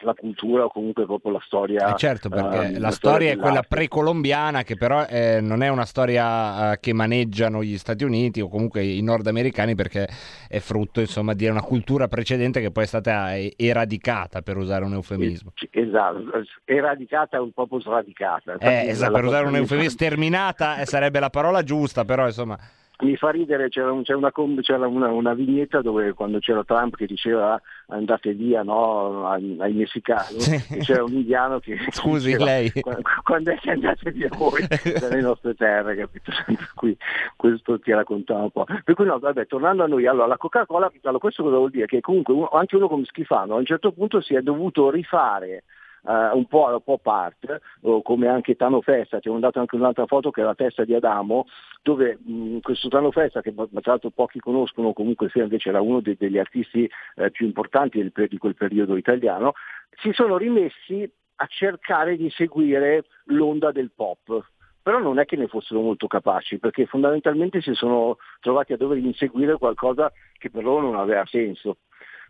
la 0.00 0.14
cultura 0.14 0.64
o 0.64 0.68
comunque 0.68 1.04
proprio 1.04 1.32
la 1.32 1.42
storia. 1.44 1.92
Eh, 1.92 1.96
certo, 1.96 2.28
perché 2.28 2.74
ehm, 2.74 2.80
la 2.80 2.90
storia 2.90 3.32
è 3.32 3.36
quella 3.36 3.62
precolombiana 3.62 4.62
che 4.62 4.76
però 4.76 5.04
eh, 5.06 5.40
non 5.40 5.62
è 5.62 5.68
una 5.68 5.84
storia 5.84 6.72
eh, 6.72 6.80
che 6.80 6.92
maneggiano 6.92 7.62
gli 7.62 7.76
Stati 7.78 8.04
Uniti 8.04 8.40
o 8.40 8.48
comunque 8.48 8.82
i 8.84 9.02
nordamericani 9.02 9.74
perché 9.74 10.08
è 10.48 10.58
frutto 10.58 11.00
insomma 11.00 11.34
di 11.34 11.46
una 11.46 11.62
cultura 11.62 12.08
precedente 12.08 12.60
che 12.60 12.70
poi 12.70 12.84
è 12.84 12.86
stata 12.86 13.34
eh, 13.34 13.54
eradicata 13.56 14.42
per 14.42 14.56
usare 14.56 14.84
un 14.84 14.94
eufemismo. 14.94 15.52
Esatto, 15.70 16.22
eradicata 16.64 17.40
un 17.40 17.52
po' 17.52 17.66
sradicata. 17.80 18.56
Eh, 18.58 18.88
esatto, 18.88 19.12
per 19.12 19.24
usare 19.24 19.46
un 19.46 19.52
mi 19.52 19.58
eufemismo, 19.58 19.90
sterminata 19.90 20.78
eh, 20.78 20.86
sarebbe 20.86 21.20
la 21.20 21.30
parola 21.30 21.62
giusta, 21.62 22.04
però 22.04 22.26
insomma... 22.26 22.58
Mi 23.00 23.16
fa 23.16 23.30
ridere, 23.30 23.68
c'era, 23.68 23.92
un- 23.92 24.02
c'è 24.02 24.12
una, 24.14 24.32
c'era 24.60 24.88
una, 24.88 25.08
una 25.12 25.32
vignetta 25.32 25.80
dove 25.82 26.14
quando 26.14 26.40
c'era 26.40 26.64
Trump 26.64 26.96
che 26.96 27.06
diceva 27.06 27.60
andate 27.90 28.32
via 28.32 28.64
no, 28.64 29.28
ai, 29.28 29.56
ai 29.60 29.72
messicani, 29.72 30.36
e 30.70 30.78
c'era 30.80 31.04
un 31.04 31.12
indiano 31.12 31.60
che 31.60 31.78
Scusi, 31.90 32.32
diceva, 32.32 32.44
lei. 32.44 32.72
"Qua- 32.72 32.98
quando 33.22 33.52
è 33.52 33.58
che 33.58 33.70
andate 33.70 34.10
via 34.10 34.28
voi 34.36 34.66
dalle 34.98 35.20
nostre 35.20 35.54
terre, 35.54 35.94
capito? 35.94 36.32
Cui 36.74 36.96
questo 37.36 37.78
ti 37.78 37.92
raccontava 37.92 38.42
un 38.42 38.50
po'. 38.50 38.64
Per 38.64 38.94
cui 38.96 39.04
no, 39.06 39.16
vabbè, 39.20 39.46
tornando 39.46 39.84
a 39.84 39.86
noi, 39.86 40.06
allora 40.08 40.26
la 40.26 40.36
Coca-Cola, 40.36 40.90
allora, 41.02 41.18
questo 41.20 41.44
cosa 41.44 41.56
vuol 41.56 41.70
dire? 41.70 41.86
Che 41.86 42.00
comunque 42.00 42.34
anche 42.50 42.74
uno 42.74 42.88
come 42.88 43.04
Schifano 43.04 43.54
a 43.54 43.58
un 43.58 43.64
certo 43.64 43.92
punto 43.92 44.20
si 44.20 44.34
è 44.34 44.40
dovuto 44.42 44.90
rifare 44.90 45.62
eh, 46.08 46.30
un 46.32 46.46
po' 46.46 46.66
alla 46.66 46.80
pop 46.80 47.06
art, 47.06 47.60
o 47.82 48.00
come 48.00 48.28
anche 48.28 48.56
Tano 48.56 48.80
Festa, 48.80 49.20
ti 49.20 49.28
ho 49.28 49.32
mandato 49.32 49.60
anche 49.60 49.76
un'altra 49.76 50.06
foto 50.06 50.30
che 50.30 50.40
è 50.40 50.44
la 50.44 50.54
testa 50.54 50.84
di 50.84 50.94
Adamo, 50.94 51.46
dove 51.82 52.18
mh, 52.18 52.60
questo 52.60 52.88
Tano 52.88 53.10
Festa, 53.10 53.42
che 53.42 53.54
tra 53.54 53.66
l'altro 53.82 54.10
pochi 54.10 54.40
conoscono, 54.40 54.94
comunque 54.94 55.28
sia 55.28 55.42
invece 55.42 55.68
era 55.68 55.82
uno 55.82 56.00
dei- 56.00 56.16
degli 56.16 56.38
artisti 56.38 56.90
eh, 57.16 57.30
più 57.30 57.46
importanti 57.46 57.98
del 57.98 58.12
di 58.28 58.38
quel 58.38 58.54
periodo 58.54 58.96
italiano, 58.96 59.52
si 60.00 60.12
sono 60.12 60.36
rimessi 60.38 61.10
a 61.36 61.46
cercare 61.46 62.16
di 62.16 62.30
seguire 62.30 63.04
l'onda 63.26 63.70
del 63.70 63.90
pop. 63.94 64.46
Però 64.82 64.98
non 65.00 65.18
è 65.18 65.26
che 65.26 65.36
ne 65.36 65.48
fossero 65.48 65.82
molto 65.82 66.06
capaci, 66.06 66.58
perché 66.58 66.86
fondamentalmente 66.86 67.60
si 67.60 67.74
sono 67.74 68.16
trovati 68.40 68.72
a 68.72 68.78
dover 68.78 68.96
inseguire 68.96 69.58
qualcosa 69.58 70.10
che 70.38 70.48
per 70.48 70.64
loro 70.64 70.80
non 70.80 70.96
aveva 70.96 71.26
senso. 71.26 71.76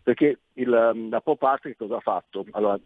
Perché 0.03 0.39
il, 0.55 1.07
la 1.09 1.21
pop 1.21 1.41
art 1.43 1.63
che 1.63 1.77
cosa 1.77 1.95
ha 1.95 2.01
fatto? 2.01 2.45
Allora, 2.51 2.77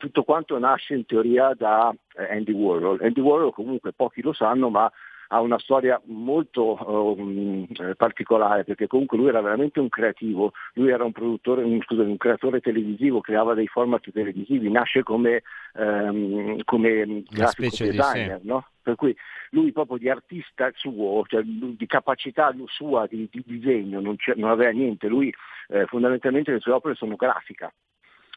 tutto 0.00 0.24
quanto 0.24 0.58
nasce 0.58 0.94
in 0.94 1.04
teoria 1.04 1.52
da 1.54 1.94
eh, 2.16 2.34
Andy 2.34 2.52
Warhol. 2.52 3.00
Andy 3.02 3.20
Warhol 3.20 3.52
comunque 3.52 3.92
pochi 3.92 4.22
lo 4.22 4.32
sanno, 4.32 4.70
ma 4.70 4.90
ha 5.32 5.40
una 5.40 5.58
storia 5.58 6.00
molto 6.06 7.14
um, 7.16 7.66
particolare 7.96 8.64
perché 8.64 8.88
comunque 8.88 9.16
lui 9.16 9.28
era 9.28 9.40
veramente 9.40 9.78
un 9.78 9.88
creativo, 9.88 10.52
lui 10.74 10.90
era 10.90 11.04
un 11.04 11.12
produttore, 11.12 11.62
un, 11.62 11.80
scusami, 11.82 12.10
un 12.10 12.16
creatore 12.16 12.60
televisivo, 12.60 13.20
creava 13.20 13.54
dei 13.54 13.68
format 13.68 14.10
televisivi, 14.10 14.70
nasce 14.70 15.02
come, 15.02 15.42
ehm, 15.74 16.62
come 16.64 17.22
grafico 17.28 17.84
designer, 17.84 18.40
no? 18.42 18.66
per 18.82 18.96
cui 18.96 19.14
lui 19.50 19.70
proprio 19.70 19.98
di 19.98 20.08
artista 20.08 20.68
suo, 20.74 21.22
cioè 21.26 21.42
di 21.44 21.86
capacità 21.86 22.52
sua 22.66 23.06
di, 23.06 23.28
di 23.30 23.44
disegno 23.46 24.00
non, 24.00 24.16
non 24.34 24.50
aveva 24.50 24.70
niente, 24.70 25.06
lui 25.06 25.32
eh, 25.68 25.84
fondamentalmente 25.86 26.50
le 26.50 26.60
sue 26.60 26.72
opere 26.72 26.94
sono 26.94 27.14
grafica 27.14 27.72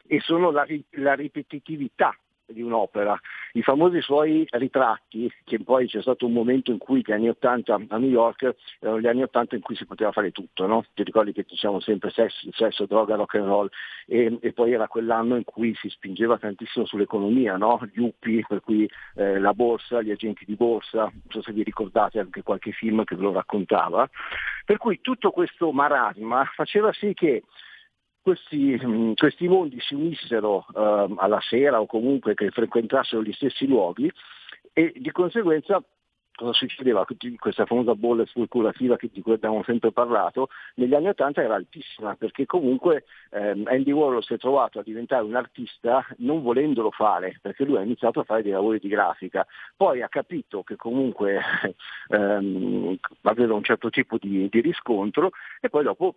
e 0.06 0.20
sono 0.20 0.50
la, 0.50 0.66
la 0.90 1.14
ripetitività 1.14 2.16
di 2.46 2.62
un'opera. 2.62 3.18
I 3.52 3.62
famosi 3.62 4.00
suoi 4.00 4.46
ritratti, 4.50 5.32
che 5.44 5.62
poi 5.62 5.86
c'è 5.86 6.00
stato 6.00 6.26
un 6.26 6.32
momento 6.32 6.70
in 6.70 6.78
cui, 6.78 7.02
gli 7.04 7.12
anni 7.12 7.28
80 7.28 7.74
a 7.88 7.96
New 7.98 8.10
York, 8.10 8.54
erano 8.80 9.00
gli 9.00 9.06
anni 9.06 9.22
80 9.22 9.56
in 9.56 9.62
cui 9.62 9.76
si 9.76 9.86
poteva 9.86 10.12
fare 10.12 10.30
tutto, 10.30 10.66
no? 10.66 10.84
Ti 10.92 11.02
ricordi 11.02 11.32
che 11.32 11.44
diciamo 11.48 11.80
sempre 11.80 12.10
sesso, 12.10 12.48
sesso, 12.52 12.86
droga, 12.86 13.16
rock 13.16 13.36
and 13.36 13.46
roll 13.46 13.68
e, 14.06 14.38
e 14.40 14.52
poi 14.52 14.72
era 14.72 14.88
quell'anno 14.88 15.36
in 15.36 15.44
cui 15.44 15.74
si 15.74 15.88
spingeva 15.88 16.38
tantissimo 16.38 16.84
sull'economia, 16.84 17.56
no? 17.56 17.80
Gli 17.92 18.00
UPI, 18.00 18.44
per 18.46 18.60
cui 18.60 18.88
eh, 19.14 19.38
la 19.38 19.54
borsa, 19.54 20.02
gli 20.02 20.10
agenti 20.10 20.44
di 20.44 20.54
borsa, 20.54 21.02
non 21.02 21.22
so 21.28 21.42
se 21.42 21.52
vi 21.52 21.62
ricordate 21.62 22.18
anche 22.18 22.42
qualche 22.42 22.72
film 22.72 23.04
che 23.04 23.16
ve 23.16 23.22
lo 23.22 23.32
raccontava. 23.32 24.08
Per 24.64 24.76
cui 24.78 25.00
tutto 25.00 25.30
questo 25.30 25.72
marasma 25.72 26.44
faceva 26.54 26.92
sì 26.92 27.14
che 27.14 27.42
questi, 28.24 28.74
mh, 28.74 29.14
questi 29.16 29.46
mondi 29.46 29.78
si 29.80 29.94
unissero 29.94 30.64
ehm, 30.74 31.16
alla 31.18 31.40
sera 31.42 31.80
o 31.80 31.86
comunque 31.86 32.34
che 32.34 32.50
frequentassero 32.50 33.22
gli 33.22 33.32
stessi 33.34 33.66
luoghi 33.66 34.10
e 34.72 34.94
di 34.96 35.10
conseguenza 35.10 35.82
cosa 36.34 36.52
succedeva? 36.52 37.06
Questa 37.38 37.66
famosa 37.66 37.94
bolla 37.94 38.24
speculativa 38.24 38.96
di 38.98 39.20
cui 39.20 39.34
abbiamo 39.34 39.62
sempre 39.62 39.92
parlato, 39.92 40.48
negli 40.76 40.94
anni 40.94 41.08
80 41.08 41.42
era 41.42 41.54
altissima 41.54 42.16
perché 42.16 42.46
comunque 42.46 43.04
ehm, 43.30 43.64
Andy 43.66 43.92
Warhol 43.92 44.24
si 44.24 44.32
è 44.32 44.38
trovato 44.38 44.78
a 44.78 44.82
diventare 44.82 45.22
un 45.22 45.36
artista 45.36 46.04
non 46.16 46.42
volendolo 46.42 46.90
fare, 46.90 47.38
perché 47.42 47.64
lui 47.64 47.76
ha 47.76 47.82
iniziato 47.82 48.20
a 48.20 48.24
fare 48.24 48.42
dei 48.42 48.52
lavori 48.52 48.78
di 48.78 48.88
grafica, 48.88 49.46
poi 49.76 50.00
ha 50.00 50.08
capito 50.08 50.62
che 50.62 50.76
comunque 50.76 51.40
ehm, 52.08 52.96
aveva 53.22 53.54
un 53.54 53.62
certo 53.62 53.90
tipo 53.90 54.16
di, 54.18 54.48
di 54.48 54.60
riscontro 54.60 55.30
e 55.60 55.68
poi 55.68 55.84
dopo 55.84 56.16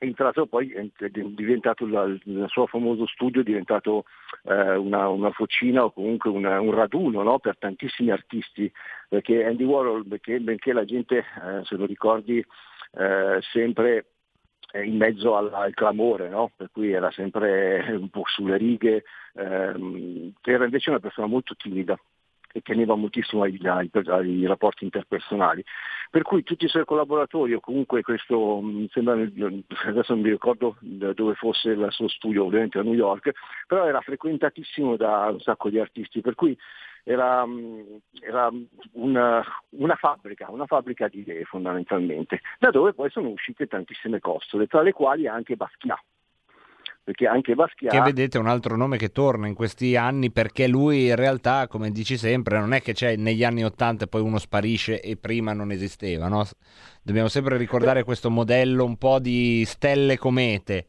e 0.00 0.12
tra 0.14 0.24
l'altro 0.24 0.46
poi 0.46 0.70
è 0.70 1.08
diventato 1.08 1.84
il 1.84 2.46
suo 2.48 2.66
famoso 2.66 3.06
studio 3.06 3.40
è 3.40 3.44
diventato 3.44 4.04
eh, 4.44 4.76
una, 4.76 5.08
una 5.08 5.32
fucina 5.32 5.84
o 5.84 5.90
comunque 5.90 6.30
una- 6.30 6.60
un 6.60 6.70
raduno 6.72 7.22
no? 7.22 7.38
per 7.40 7.58
tantissimi 7.58 8.10
artisti, 8.10 8.70
perché 9.08 9.44
Andy 9.44 9.64
Warhol, 9.64 10.06
perché, 10.06 10.38
benché 10.38 10.72
la 10.72 10.84
gente 10.84 11.18
eh, 11.18 11.64
se 11.64 11.74
lo 11.76 11.84
ricordi 11.84 12.38
eh, 12.38 13.38
sempre 13.52 14.06
in 14.74 14.96
mezzo 14.96 15.34
al, 15.34 15.52
al 15.52 15.74
clamore, 15.74 16.28
no? 16.28 16.52
per 16.54 16.70
cui 16.70 16.92
era 16.92 17.10
sempre 17.10 17.84
un 17.90 18.08
po' 18.10 18.22
sulle 18.26 18.56
righe, 18.56 19.02
ehm, 19.34 20.32
era 20.42 20.64
invece 20.64 20.90
una 20.90 21.00
persona 21.00 21.26
molto 21.26 21.54
timida 21.56 21.98
e 22.52 22.60
teneva 22.60 22.94
moltissimo 22.94 23.42
ai, 23.42 23.58
ai- 23.64 23.90
ai 23.92 24.46
rapporti 24.46 24.84
interpersonali. 24.84 25.64
Per 26.10 26.22
cui 26.22 26.42
tutti 26.42 26.64
i 26.64 26.68
suoi 26.68 26.84
collaboratori, 26.84 27.52
o 27.54 27.60
comunque 27.60 28.02
questo, 28.02 28.60
mi 28.60 28.88
sembra, 28.90 29.12
adesso 29.12 30.14
non 30.14 30.22
mi 30.22 30.30
ricordo 30.30 30.76
dove 30.80 31.34
fosse 31.34 31.70
il 31.70 31.86
suo 31.90 32.08
studio, 32.08 32.44
ovviamente 32.44 32.78
a 32.78 32.82
New 32.82 32.94
York, 32.94 33.32
però 33.66 33.86
era 33.86 34.00
frequentatissimo 34.00 34.96
da 34.96 35.28
un 35.30 35.40
sacco 35.40 35.68
di 35.68 35.78
artisti, 35.78 36.20
per 36.20 36.34
cui 36.34 36.56
era, 37.04 37.46
mm, 37.46 37.96
era 38.20 38.50
una, 38.92 39.44
una 39.70 39.94
fabbrica, 39.96 40.50
una 40.50 40.66
fabbrica 40.66 41.08
di 41.08 41.20
idee 41.20 41.44
fondamentalmente, 41.44 42.40
da 42.58 42.70
dove 42.70 42.92
poi 42.92 43.10
sono 43.10 43.28
uscite 43.28 43.66
tantissime 43.66 44.20
costole, 44.20 44.66
tra 44.66 44.82
le 44.82 44.92
quali 44.92 45.26
anche 45.26 45.56
Basquiat. 45.56 46.02
Perché 47.08 47.26
anche 47.26 47.54
Basquiat 47.54 47.90
Che 47.90 48.00
vedete 48.02 48.36
è 48.36 48.40
un 48.40 48.48
altro 48.48 48.76
nome 48.76 48.98
che 48.98 49.08
torna 49.08 49.46
in 49.46 49.54
questi 49.54 49.96
anni 49.96 50.30
perché 50.30 50.68
lui 50.68 51.06
in 51.06 51.16
realtà, 51.16 51.66
come 51.66 51.90
dici 51.90 52.18
sempre, 52.18 52.58
non 52.58 52.74
è 52.74 52.82
che 52.82 52.92
c'è 52.92 53.16
negli 53.16 53.44
anni 53.44 53.64
80 53.64 54.04
e 54.04 54.08
poi 54.08 54.20
uno 54.20 54.36
sparisce 54.36 55.00
e 55.00 55.16
prima 55.16 55.54
non 55.54 55.70
esisteva, 55.70 56.28
no? 56.28 56.44
Dobbiamo 57.02 57.28
sempre 57.28 57.56
ricordare 57.56 58.04
questo 58.04 58.28
modello 58.28 58.84
un 58.84 58.98
po' 58.98 59.20
di 59.20 59.64
stelle 59.64 60.18
comete. 60.18 60.88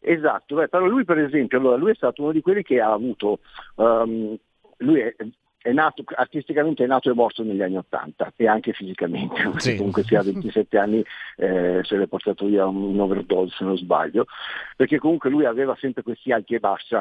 Esatto, 0.00 0.54
beh, 0.54 0.68
però 0.68 0.86
lui 0.86 1.04
per 1.04 1.18
esempio, 1.18 1.58
allora, 1.58 1.76
lui 1.76 1.90
è 1.90 1.96
stato 1.96 2.22
uno 2.22 2.32
di 2.32 2.40
quelli 2.40 2.62
che 2.62 2.80
ha 2.80 2.90
avuto, 2.90 3.40
ehm, 3.76 4.34
lui 4.78 5.00
è, 5.00 5.14
è 5.60 5.72
nato, 5.72 6.02
artisticamente 6.14 6.84
è 6.84 6.86
nato 6.86 7.10
e 7.10 7.14
morto 7.14 7.42
negli 7.42 7.62
anni 7.62 7.76
Ottanta 7.76 8.32
e 8.36 8.46
anche 8.46 8.72
fisicamente, 8.72 9.50
Sì. 9.56 9.76
comunque 9.76 10.02
sia 10.04 10.20
a 10.20 10.22
27 10.22 10.78
anni 10.78 11.04
eh, 11.36 11.80
se 11.82 11.96
l'è 11.96 12.06
portato 12.06 12.46
via 12.46 12.66
un, 12.66 12.98
overdose 12.98 13.54
se 13.56 13.64
non 13.64 13.76
sbaglio, 13.76 14.26
perché 14.76 14.98
comunque 14.98 15.30
lui 15.30 15.44
aveva 15.44 15.76
sempre 15.80 16.02
questi 16.02 16.32
alti 16.32 16.54
e 16.54 16.60
bassi, 16.60 16.94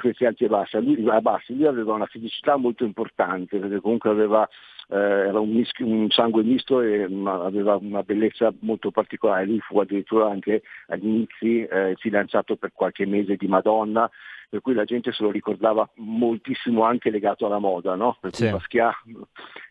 questi 0.00 0.26
alti 0.26 0.44
e 0.44 0.48
bassi, 0.48 0.82
lui, 0.82 1.02
bassi, 1.20 1.54
lui 1.56 1.66
aveva 1.66 1.94
una 1.94 2.06
fisicità 2.06 2.56
molto 2.56 2.84
importante, 2.84 3.58
perché 3.58 3.80
comunque 3.80 4.10
aveva 4.10 4.48
eh, 4.92 4.96
era 5.28 5.38
un, 5.38 5.50
mischio- 5.50 5.86
un 5.86 6.10
sangue 6.10 6.42
misto 6.42 6.80
e 6.80 7.04
una- 7.04 7.44
aveva 7.44 7.76
una 7.76 8.02
bellezza 8.02 8.52
molto 8.60 8.90
particolare. 8.90 9.46
Lui 9.46 9.60
fu 9.60 9.78
addirittura 9.78 10.28
anche 10.28 10.62
agli 10.88 11.06
inizi 11.06 11.62
eh, 11.62 11.94
fidanzato 11.96 12.56
per 12.56 12.72
qualche 12.74 13.06
mese 13.06 13.36
di 13.36 13.46
Madonna, 13.46 14.10
per 14.50 14.60
cui 14.60 14.74
la 14.74 14.84
gente 14.84 15.12
se 15.12 15.22
lo 15.22 15.30
ricordava 15.30 15.88
moltissimo 15.94 16.82
anche 16.82 17.08
legato 17.08 17.46
alla 17.46 17.60
moda, 17.60 17.94
no? 17.94 18.16
Per 18.20 18.32
cui 18.32 18.46
Sì. 18.46 18.50
Basquiat 18.50 18.94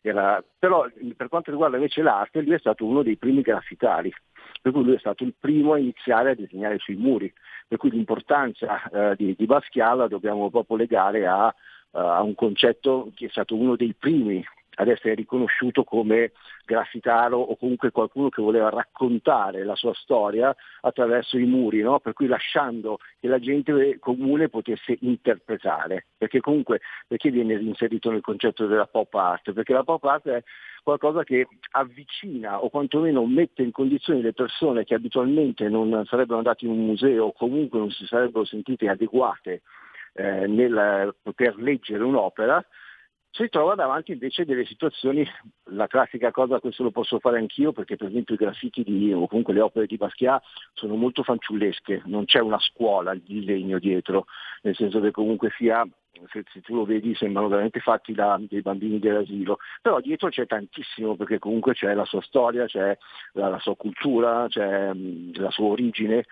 era... 0.01 0.41
Però 0.57 0.87
per 1.17 1.27
quanto 1.27 1.51
riguarda 1.51 1.75
invece 1.75 2.01
l'arte, 2.01 2.41
lui 2.41 2.53
è 2.55 2.59
stato 2.59 2.85
uno 2.85 3.03
dei 3.03 3.17
primi 3.17 3.41
graffitari, 3.41 4.11
per 4.61 4.71
cui 4.71 4.83
lui 4.85 4.95
è 4.95 4.99
stato 4.99 5.25
il 5.25 5.33
primo 5.37 5.73
a 5.73 5.79
iniziare 5.79 6.31
a 6.31 6.35
disegnare 6.35 6.77
sui 6.79 6.95
muri, 6.95 7.31
per 7.67 7.77
cui 7.77 7.91
l'importanza 7.91 8.81
eh, 8.89 9.15
di, 9.17 9.35
di 9.37 9.45
Basquiat 9.45 9.97
la 9.97 10.07
dobbiamo 10.07 10.49
proprio 10.49 10.77
legare 10.77 11.27
a, 11.27 11.53
a 11.91 12.21
un 12.21 12.33
concetto 12.33 13.11
che 13.15 13.25
è 13.25 13.29
stato 13.29 13.55
uno 13.55 13.75
dei 13.75 13.93
primi 13.93 14.41
ad 14.79 14.87
essere 14.87 15.13
riconosciuto 15.13 15.83
come 15.83 16.31
graffitaro 16.65 17.37
o 17.37 17.57
comunque 17.57 17.91
qualcuno 17.91 18.29
che 18.29 18.41
voleva 18.41 18.69
raccontare 18.69 19.65
la 19.65 19.75
sua 19.75 19.93
storia 19.93 20.55
attraverso 20.81 21.37
i 21.37 21.43
muri, 21.43 21.81
no? 21.81 21.99
per 21.99 22.13
cui 22.13 22.27
lasciando 22.27 22.99
che 23.19 23.27
la 23.27 23.39
gente 23.39 23.99
comune 23.99 24.47
potesse 24.47 24.97
interpretare, 25.01 26.07
perché 26.17 26.39
comunque 26.39 26.79
perché 27.07 27.29
viene 27.29 27.55
inserito 27.55 28.09
nel 28.09 28.21
concetto 28.21 28.67
della 28.67 28.87
pop 28.87 29.13
art? 29.15 29.51
Perché 29.51 29.73
la 29.73 29.83
pop 29.83 30.03
art 30.05 30.27
è 30.29 30.43
qualcosa 30.81 31.23
che 31.23 31.47
avvicina 31.71 32.63
o 32.63 32.69
quantomeno 32.69 33.25
mette 33.25 33.63
in 33.63 33.71
condizioni 33.71 34.21
le 34.21 34.33
persone 34.33 34.85
che 34.85 34.93
abitualmente 34.93 35.67
non 35.67 36.05
sarebbero 36.05 36.37
andate 36.37 36.65
in 36.65 36.71
un 36.71 36.85
museo 36.85 37.25
o 37.25 37.33
comunque 37.33 37.79
non 37.79 37.91
si 37.91 38.05
sarebbero 38.05 38.45
sentite 38.45 38.87
adeguate 38.87 39.61
eh, 40.13 40.47
nel 40.47 41.15
poter 41.21 41.57
leggere 41.57 42.03
un'opera, 42.03 42.63
si 43.31 43.47
trova 43.47 43.75
davanti 43.75 44.11
invece 44.11 44.43
delle 44.43 44.65
situazioni, 44.65 45.25
la 45.71 45.87
classica 45.87 46.31
cosa, 46.31 46.59
questo 46.59 46.83
lo 46.83 46.91
posso 46.91 47.19
fare 47.19 47.37
anch'io 47.37 47.71
perché 47.71 47.95
per 47.95 48.07
esempio 48.07 48.33
i 48.33 48.37
graffiti 48.37 48.83
di, 48.83 49.13
o 49.13 49.27
comunque 49.27 49.53
le 49.53 49.61
opere 49.61 49.85
di 49.85 49.97
Basquiat 49.97 50.43
sono 50.73 50.95
molto 50.95 51.23
fanciullesche, 51.23 52.01
non 52.05 52.25
c'è 52.25 52.39
una 52.39 52.59
scuola 52.59 53.13
di 53.13 53.39
disegno 53.39 53.77
dietro, 53.77 54.25
nel 54.63 54.75
senso 54.75 54.99
che 54.99 55.11
comunque 55.11 55.51
sia, 55.55 55.87
se, 56.31 56.43
se 56.51 56.61
tu 56.61 56.75
lo 56.75 56.85
vedi 56.85 57.13
sembrano 57.15 57.47
veramente 57.47 57.79
fatti 57.79 58.13
da 58.13 58.37
dei 58.39 58.61
bambini 58.61 58.99
dell'asilo, 58.99 59.59
però 59.81 59.99
dietro 59.99 60.29
c'è 60.29 60.47
tantissimo 60.47 61.15
perché 61.15 61.37
comunque 61.37 61.73
c'è 61.73 61.93
la 61.93 62.05
sua 62.05 62.21
storia, 62.21 62.65
c'è 62.65 62.97
la, 63.33 63.47
la 63.49 63.59
sua 63.59 63.75
cultura, 63.75 64.47
c'è 64.49 64.91
mh, 64.91 65.39
la 65.39 65.51
sua 65.51 65.67
origine. 65.67 66.25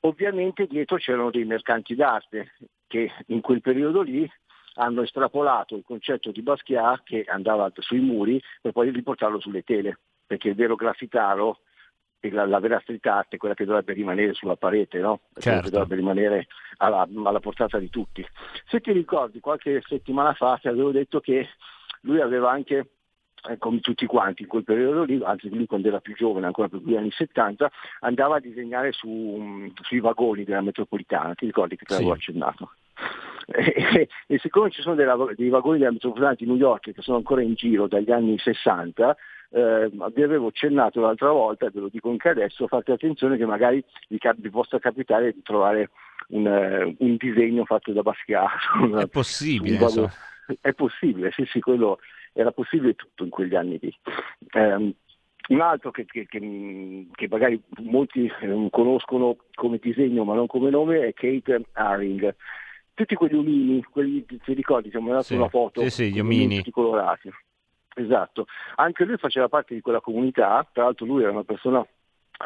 Ovviamente 0.00 0.66
dietro 0.66 0.98
c'erano 0.98 1.30
dei 1.30 1.44
mercanti 1.44 1.94
d'arte 1.94 2.52
che 2.86 3.10
in 3.28 3.40
quel 3.40 3.60
periodo 3.62 4.02
lì 4.02 4.30
hanno 4.76 5.02
estrapolato 5.02 5.76
il 5.76 5.82
concetto 5.84 6.30
di 6.30 6.42
Basquiat 6.42 7.02
che 7.04 7.24
andava 7.26 7.70
sui 7.78 8.00
muri 8.00 8.40
per 8.60 8.72
poi 8.72 8.90
riportarlo 8.90 9.40
sulle 9.40 9.62
tele, 9.62 9.98
perché 10.26 10.48
il 10.48 10.54
vero 10.54 10.74
graffitaro, 10.74 11.60
la, 12.20 12.44
la 12.46 12.58
vera 12.58 12.80
street 12.80 13.06
art 13.06 13.34
è 13.34 13.36
quella 13.36 13.54
che 13.54 13.64
dovrebbe 13.64 13.92
rimanere 13.92 14.34
sulla 14.34 14.56
parete, 14.56 14.98
no? 14.98 15.20
Certo. 15.38 15.62
che 15.64 15.70
dovrebbe 15.70 15.94
rimanere 15.94 16.46
alla, 16.78 17.06
alla 17.24 17.40
portata 17.40 17.78
di 17.78 17.88
tutti. 17.88 18.26
Se 18.66 18.80
ti 18.80 18.90
ricordi, 18.92 19.38
qualche 19.40 19.80
settimana 19.86 20.32
fa 20.34 20.58
ti 20.60 20.66
avevo 20.68 20.90
detto 20.90 21.20
che 21.20 21.48
lui 22.00 22.20
aveva 22.20 22.50
anche 22.50 22.90
eh, 23.48 23.58
come 23.58 23.78
tutti 23.80 24.06
quanti 24.06 24.42
in 24.42 24.48
quel 24.48 24.64
periodo 24.64 25.04
lì, 25.04 25.20
anzi 25.22 25.48
lui 25.48 25.66
quando 25.66 25.86
era 25.88 26.00
più 26.00 26.14
giovane, 26.16 26.46
ancora 26.46 26.68
per 26.68 26.80
gli 26.80 26.96
anni 26.96 27.12
70, 27.12 27.70
andava 28.00 28.36
a 28.36 28.40
disegnare 28.40 28.90
su, 28.90 29.70
sui 29.82 30.00
vagoni 30.00 30.42
della 30.42 30.62
metropolitana, 30.62 31.34
ti 31.34 31.46
ricordi 31.46 31.76
che 31.76 31.84
te 31.84 31.94
l'avevo 31.94 32.14
Sì. 32.14 32.18
accennato? 32.18 32.72
E, 33.46 34.08
e 34.26 34.38
siccome 34.38 34.70
ci 34.70 34.82
sono 34.82 34.94
dei, 34.94 35.06
dei 35.36 35.48
vagoni 35.48 35.78
della 35.78 35.92
metropolitana 35.92 36.34
di 36.34 36.46
New 36.46 36.56
York 36.56 36.92
che 36.92 37.02
sono 37.02 37.18
ancora 37.18 37.42
in 37.42 37.54
giro 37.54 37.86
dagli 37.86 38.10
anni 38.10 38.38
60, 38.38 39.16
eh, 39.50 39.90
vi 40.12 40.22
avevo 40.22 40.48
accennato 40.48 41.00
l'altra 41.00 41.30
volta, 41.30 41.70
ve 41.72 41.80
lo 41.80 41.88
dico 41.88 42.10
anche 42.10 42.28
adesso, 42.30 42.66
fate 42.66 42.92
attenzione 42.92 43.36
che 43.36 43.46
magari 43.46 43.82
vi, 44.08 44.18
cap- 44.18 44.40
vi 44.40 44.50
possa 44.50 44.78
capitare 44.78 45.32
di 45.32 45.42
trovare 45.42 45.90
un, 46.28 46.46
eh, 46.46 46.94
un 46.98 47.16
disegno 47.16 47.64
fatto 47.64 47.92
da 47.92 48.02
Basquiat. 48.02 48.50
È 48.98 49.06
possibile, 49.06 49.78
vago-. 49.78 50.10
È 50.60 50.72
possibile, 50.72 51.30
sì 51.32 51.44
sì, 51.46 51.60
quello 51.60 51.98
era 52.32 52.52
possibile 52.52 52.94
tutto 52.94 53.24
in 53.24 53.30
quegli 53.30 53.54
anni 53.54 53.78
lì. 53.80 53.94
Ehm, 54.52 54.92
un 55.48 55.60
altro 55.60 55.92
che, 55.92 56.04
che- 56.04 56.26
che- 56.26 57.06
che 57.12 57.28
magari 57.28 57.60
molti 57.84 58.26
eh, 58.40 58.68
conoscono 58.70 59.36
come 59.54 59.78
disegno 59.78 60.24
ma 60.24 60.34
non 60.34 60.48
come 60.48 60.70
nome 60.70 61.06
è 61.06 61.14
Kate 61.14 61.62
Haring. 61.72 62.34
Tutti 62.96 63.14
quegli 63.14 63.34
omini, 63.34 63.82
quelli, 63.82 64.24
ti 64.24 64.54
ricordi, 64.54 64.88
ti 64.88 64.96
ho 64.96 65.02
mandato 65.02 65.24
Sì, 65.24 65.34
una 65.34 65.50
foto, 65.50 65.82
sì, 65.82 65.90
sì, 65.90 66.12
gli 66.12 66.18
omini. 66.18 66.56
tutti 66.56 66.70
colorati. 66.70 67.30
Esatto, 67.94 68.46
anche 68.76 69.04
lui 69.04 69.18
faceva 69.18 69.50
parte 69.50 69.74
di 69.74 69.82
quella 69.82 70.00
comunità, 70.00 70.66
tra 70.72 70.84
l'altro 70.84 71.04
lui 71.04 71.20
era 71.20 71.30
una 71.30 71.44
persona 71.44 71.86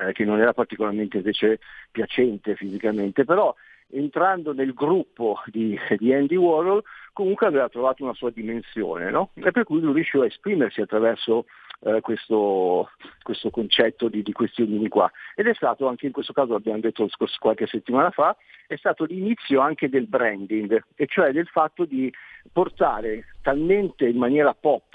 eh, 0.03 0.13
che 0.13 0.25
non 0.25 0.41
era 0.41 0.53
particolarmente 0.53 1.19
invece 1.19 1.61
piacente 1.93 2.57
fisicamente, 2.57 3.25
però 3.25 3.55
entrando 3.93 4.53
nel 4.53 4.73
gruppo 4.73 5.41
di, 5.47 5.79
di 5.99 6.13
Andy 6.13 6.37
Warhol 6.37 6.83
comunque 7.13 7.47
aveva 7.47 7.69
trovato 7.69 8.03
una 8.03 8.15
sua 8.15 8.31
dimensione, 8.31 9.11
no? 9.11 9.31
E 9.35 9.51
per 9.51 9.65
cui 9.65 9.81
lui 9.81 9.95
riusciva 9.95 10.25
a 10.25 10.27
esprimersi 10.29 10.81
attraverso 10.81 11.47
eh, 11.81 12.01
questo, 12.01 12.91
questo 13.23 13.51
concetto 13.51 14.09
di, 14.09 14.23
di 14.23 14.33
questi 14.33 14.63
omini 14.63 14.89
qua. 14.89 15.11
Ed 15.35 15.47
è 15.47 15.55
stato 15.55 15.87
anche 15.89 16.07
in 16.07 16.13
questo 16.13 16.33
caso, 16.33 16.53
l'abbiamo 16.53 16.81
detto 16.81 17.09
scorso- 17.09 17.37
qualche 17.39 17.67
settimana 17.67 18.11
fa, 18.11 18.37
è 18.67 18.77
stato 18.77 19.05
l'inizio 19.05 19.61
anche 19.61 19.89
del 19.89 20.07
branding, 20.07 20.85
e 20.95 21.07
cioè 21.07 21.33
del 21.33 21.49
fatto 21.49 21.85
di 21.85 22.13
portare 22.53 23.25
talmente 23.43 24.07
in 24.07 24.17
maniera 24.17 24.55
pop 24.55 24.95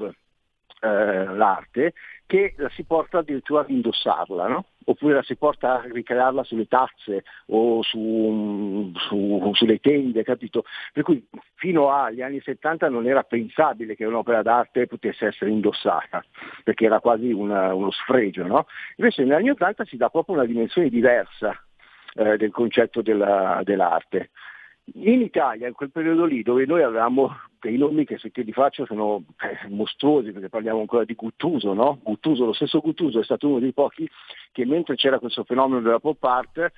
eh, 0.82 1.26
l'arte 1.26 1.94
che 2.26 2.54
la 2.58 2.70
si 2.70 2.84
porta 2.84 3.20
addirittura 3.20 3.62
ad 3.62 3.70
indossarla, 3.70 4.48
no? 4.48 4.66
Oppure 4.86 5.16
la 5.16 5.24
si 5.24 5.36
porta 5.36 5.82
a 5.82 5.88
ricrearla 5.92 6.44
sulle 6.44 6.68
tazze 6.68 7.24
o 7.48 7.82
su, 7.84 8.92
su- 8.96 9.52
sulle 9.54 9.80
tende, 9.80 10.24
capito? 10.24 10.64
Per 10.94 11.04
cui 11.04 11.26
fino 11.56 11.92
agli 11.92 12.22
anni 12.22 12.40
70 12.40 12.90
non 12.90 13.08
era 13.08 13.24
pensabile 13.24 13.96
che 13.96 14.06
un'opera 14.06 14.42
d'arte 14.42 14.88
potesse 14.88 15.28
essere 15.28 15.52
indossata, 15.52 16.24
perché 16.64 16.86
era 16.86 17.00
quasi 17.00 17.32
una- 17.32 17.74
uno 17.74 17.92
sfregio, 17.92 18.46
no? 18.46 18.68
Invece 18.98 19.24
negli 19.24 19.34
anni 19.34 19.50
80 19.50 19.86
si 19.86 19.98
dà 19.98 20.10
proprio 20.10 20.36
una 20.36 20.46
dimensione 20.46 20.90
diversa 20.90 21.60
eh, 22.18 22.38
del 22.38 22.52
concetto 22.52 23.02
della- 23.02 23.60
dell'arte. 23.64 24.30
In 24.94 25.22
Italia, 25.22 25.68
in 25.68 25.74
quel 25.74 25.92
periodo 25.92 26.26
lì, 26.26 26.44
dove 26.44 26.66
noi 26.66 26.84
avevamo 26.84 27.36
dei 27.60 27.78
nomi 27.78 28.06
che 28.06 28.20
se 28.20 28.30
ti 28.30 28.52
faccio 28.52 28.86
sono 28.86 29.24
eh, 29.42 29.68
mostruosi, 29.70 30.32
perché 30.32 30.50
parliamo 30.50 30.80
ancora 30.80 31.04
di 31.04 31.16
Guttuso, 31.16 31.74
no? 31.74 32.00
Guttuso, 32.04 32.46
lo 32.46 32.54
stesso 32.54 32.80
Guttuso 32.80 33.20
è 33.20 33.24
stato 33.24 33.48
uno 33.48 33.60
dei 33.60 33.74
pochi 33.74 34.08
che 34.52 34.66
mentre 34.66 34.96
c'era 34.96 35.20
questo 35.20 35.44
fenomeno 35.44 35.82
della 35.82 36.00
pop 36.00 36.24
art 36.24 36.72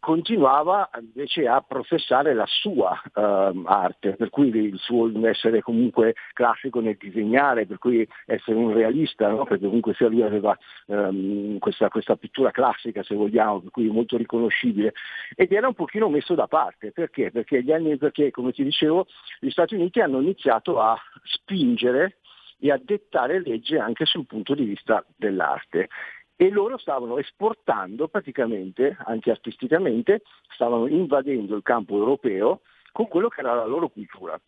continuava 0.00 0.88
invece 0.98 1.46
a 1.46 1.60
professare 1.60 2.34
la 2.34 2.46
sua 2.46 3.00
ehm, 3.14 3.64
arte, 3.66 4.16
per 4.16 4.30
cui 4.30 4.48
il 4.48 4.78
suo 4.78 5.10
essere 5.28 5.60
comunque 5.60 6.14
classico 6.32 6.80
nel 6.80 6.96
disegnare, 6.96 7.66
per 7.66 7.78
cui 7.78 8.06
essere 8.26 8.56
un 8.56 8.72
realista, 8.72 9.28
no? 9.28 9.44
perché 9.44 9.66
comunque 9.66 9.94
sia 9.94 10.08
lui 10.08 10.22
aveva 10.22 10.56
ehm, 10.86 11.58
questa, 11.58 11.88
questa 11.88 12.16
pittura 12.16 12.50
classica 12.50 13.02
se 13.02 13.14
vogliamo, 13.14 13.60
per 13.60 13.70
cui 13.70 13.88
molto 13.88 14.16
riconoscibile, 14.16 14.94
ed 15.36 15.52
era 15.52 15.68
un 15.68 15.74
pochino 15.74 16.08
messo 16.08 16.34
da 16.34 16.46
parte, 16.46 16.90
perché? 16.90 17.30
Perché, 17.30 17.62
gli 17.62 17.70
anni, 17.70 17.96
perché 17.98 18.30
come 18.30 18.52
ti 18.52 18.64
dicevo 18.64 19.06
gli 19.38 19.50
Stati 19.50 19.74
Uniti 19.74 20.00
hanno 20.00 20.20
iniziato 20.20 20.80
a 20.80 20.98
spingere 21.22 22.16
e 22.58 22.70
a 22.70 22.80
dettare 22.82 23.40
legge 23.40 23.78
anche 23.78 24.04
sul 24.04 24.26
punto 24.26 24.54
di 24.54 24.64
vista 24.64 25.04
dell'arte 25.16 25.88
e 26.40 26.48
loro 26.48 26.78
stavano 26.78 27.18
esportando 27.18 28.08
praticamente, 28.08 28.96
anche 29.04 29.30
artisticamente, 29.30 30.22
stavano 30.54 30.86
invadendo 30.86 31.54
il 31.54 31.62
campo 31.62 31.98
europeo 31.98 32.62
con 32.92 33.08
quello 33.08 33.28
che 33.28 33.40
era 33.40 33.52
la 33.54 33.66
loro 33.66 33.90
cultura, 33.90 34.40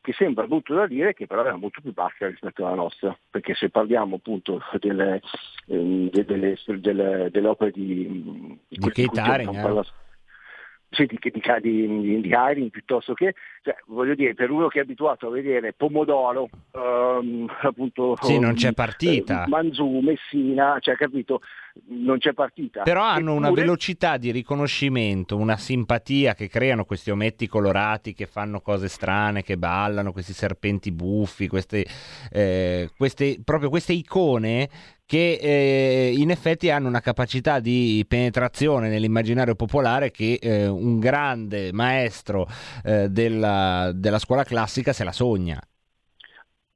che 0.00 0.12
sembra 0.12 0.46
brutto 0.46 0.72
da 0.72 0.86
dire, 0.86 1.14
che 1.14 1.26
però 1.26 1.40
era 1.40 1.56
molto 1.56 1.80
più 1.80 1.92
bassa 1.92 2.28
rispetto 2.28 2.64
alla 2.64 2.76
nostra, 2.76 3.18
perché 3.28 3.54
se 3.54 3.70
parliamo 3.70 4.14
appunto 4.14 4.62
delle, 4.78 5.20
ehm, 5.66 6.10
de- 6.10 6.24
delle, 6.24 6.56
delle- 6.78 7.28
delle 7.32 7.48
opere 7.48 7.72
di, 7.72 8.56
Di 8.68 8.78
questi 8.78 9.08
Kate 9.08 9.44
cui 9.44 9.82
Eh. 10.92 10.96
sì, 10.96 11.06
di, 11.06 11.18
di, 11.20 12.00
di, 12.00 12.20
di 12.20 12.34
Haring 12.34 12.70
piuttosto 12.70 13.14
che, 13.14 13.34
cioè, 13.62 13.74
voglio 13.86 14.14
dire, 14.14 14.34
per 14.34 14.50
uno 14.50 14.68
che 14.68 14.78
è 14.78 14.82
abituato 14.82 15.26
a 15.26 15.30
vedere 15.30 15.72
Pomodoro, 15.72 16.48
ehm, 16.72 17.50
appunto 17.62 18.16
Sì, 18.20 18.38
non 18.38 18.54
c'è 18.54 18.68
ehm, 18.68 18.72
partita. 18.74 19.44
eh, 19.44 19.48
Manzù, 19.48 20.00
Messina, 20.00 20.76
cioè 20.80 20.96
capito, 20.96 21.40
non 21.88 22.18
c'è 22.18 22.32
partita. 22.32 22.82
Però 22.82 23.02
hanno 23.02 23.34
una 23.34 23.46
Eppure- 23.46 23.62
velocità 23.62 24.16
di 24.16 24.30
riconoscimento, 24.30 25.36
una 25.36 25.56
simpatia 25.56 26.34
che 26.34 26.48
creano 26.48 26.84
questi 26.84 27.10
ometti 27.10 27.46
colorati 27.46 28.12
che 28.12 28.26
fanno 28.26 28.60
cose 28.60 28.88
strane, 28.88 29.42
che 29.42 29.56
ballano, 29.56 30.12
questi 30.12 30.32
serpenti 30.32 30.90
buffi, 30.92 31.48
queste, 31.48 31.86
eh, 32.30 32.90
queste- 32.96 33.40
proprio 33.42 33.68
queste 33.70 33.92
icone 33.92 34.68
che 35.04 35.38
eh, 35.40 36.14
in 36.16 36.30
effetti 36.30 36.70
hanno 36.70 36.88
una 36.88 37.00
capacità 37.00 37.60
di 37.60 38.04
penetrazione 38.08 38.88
nell'immaginario 38.88 39.54
popolare 39.54 40.10
che 40.10 40.38
eh, 40.40 40.66
un 40.66 40.98
grande 40.98 41.70
maestro 41.72 42.48
eh, 42.84 43.08
della, 43.10 43.92
della 43.94 44.18
scuola 44.18 44.44
classica 44.44 44.92
se 44.92 45.04
la 45.04 45.12
sogna. 45.12 45.60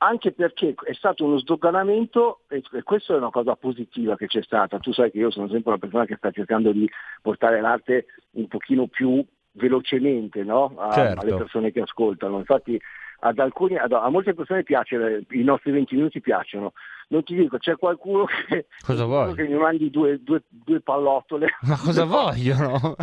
Anche 0.07 0.33
perché 0.33 0.75
è 0.85 0.93
stato 0.95 1.25
uno 1.25 1.39
sdoganamento 1.39 2.41
e 2.49 2.63
questa 2.83 3.15
è 3.15 3.17
una 3.17 3.31
cosa 3.31 3.57
positiva 3.57 4.17
che 4.17 4.27
c'è 4.27 4.43
stata. 4.43 4.79
Tu 4.79 4.93
sai 4.93 5.11
che 5.11 5.19
io 5.19 5.31
sono 5.31 5.49
sempre 5.49 5.71
una 5.71 5.79
persona 5.79 6.05
che 6.05 6.17
sta 6.17 6.31
cercando 6.31 6.73
di 6.73 6.89
portare 7.23 7.61
l'arte 7.61 8.07
un 8.33 8.47
pochino 8.49 8.87
più 8.87 9.25
velocemente 9.53 10.45
no? 10.45 10.75
a- 10.79 10.93
Certo. 10.93 11.21
alle 11.21 11.35
persone 11.35 11.73
che 11.73 11.81
ascoltano. 11.81 12.39
Infatti 12.39 12.81
ad 13.21 13.39
alcuni, 13.39 13.77
ad- 13.77 13.93
a 13.93 14.09
molte 14.09 14.35
persone 14.35 14.63
piace, 14.63 15.25
i 15.31 15.43
nostri 15.43 15.73
20 15.73 15.95
minuti 15.97 16.21
piacciono. 16.21 16.73
Non 17.09 17.23
ti 17.23 17.37
dico, 17.37 17.57
c'è 17.59 17.77
qualcuno 17.77 18.25
che, 18.25 18.67
Cosa 18.85 19.05
qualcuno 19.05 19.35
vuoi? 19.35 19.35
che 19.37 19.43
mi 19.45 19.55
mandi 19.59 19.91
due, 19.91 20.21
due- 20.23 20.43
due 20.49 20.81
pallottole. 20.81 21.47
Ma 21.63 21.79
cosa 21.79 22.03
vogliono? 22.05 22.97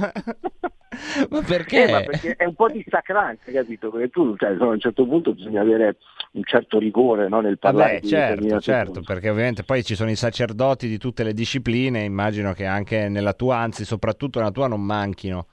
ma 1.30 1.42
perché? 1.42 1.88
Eh, 1.88 1.92
ma 1.92 2.02
perché 2.02 2.36
è 2.36 2.46
un 2.46 2.54
po' 2.54 2.68
dissacrante, 2.68 3.52
capito? 3.52 3.90
Perché 3.90 4.10
tu 4.10 4.36
cioè, 4.38 4.56
a 4.60 4.66
un 4.66 4.80
certo 4.80 5.06
punto 5.08 5.34
bisogna 5.34 5.62
avere 5.62 5.98
un 6.34 6.44
certo 6.44 6.80
rigore 6.80 7.30
no, 7.30 7.40
nel 7.40 7.58
parlare 7.58 7.96
Vabbè, 8.02 8.06
certo, 8.06 8.60
certo, 8.60 8.92
cose. 8.92 9.02
perché 9.06 9.30
ovviamente 9.30 9.64
poi 9.64 9.84
ci 9.84 9.96
sono 9.96 10.10
i 10.10 10.16
sacerdoti 10.16 10.88
di 10.88 10.98
tutte 10.98 11.24
le 11.24 11.34
discipline, 11.34 12.04
immagino 12.04 12.52
che 12.54 12.66
anche 12.66 13.08
nella 13.08 13.34
tua, 13.34 13.58
anzi 13.58 13.86
soprattutto 13.86 14.40
nella 14.40 14.52
tua 14.52 14.68
non 14.68 14.82
manchino. 14.82 15.48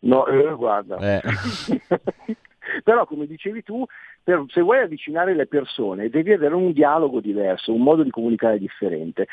No, 0.00 0.26
eh, 0.26 0.54
guarda. 0.54 0.96
Eh. 0.98 1.20
Però 2.82 3.06
come 3.06 3.26
dicevi 3.26 3.62
tu, 3.62 3.84
per- 4.24 4.46
se 4.48 4.62
vuoi 4.62 4.78
avvicinare 4.78 5.34
le 5.34 5.46
persone 5.46 6.08
devi 6.08 6.32
avere 6.32 6.54
un 6.54 6.72
dialogo 6.72 7.20
diverso, 7.20 7.74
un 7.74 7.82
modo 7.82 8.02
di 8.02 8.10
comunicare 8.10 8.58
differente. 8.58 9.28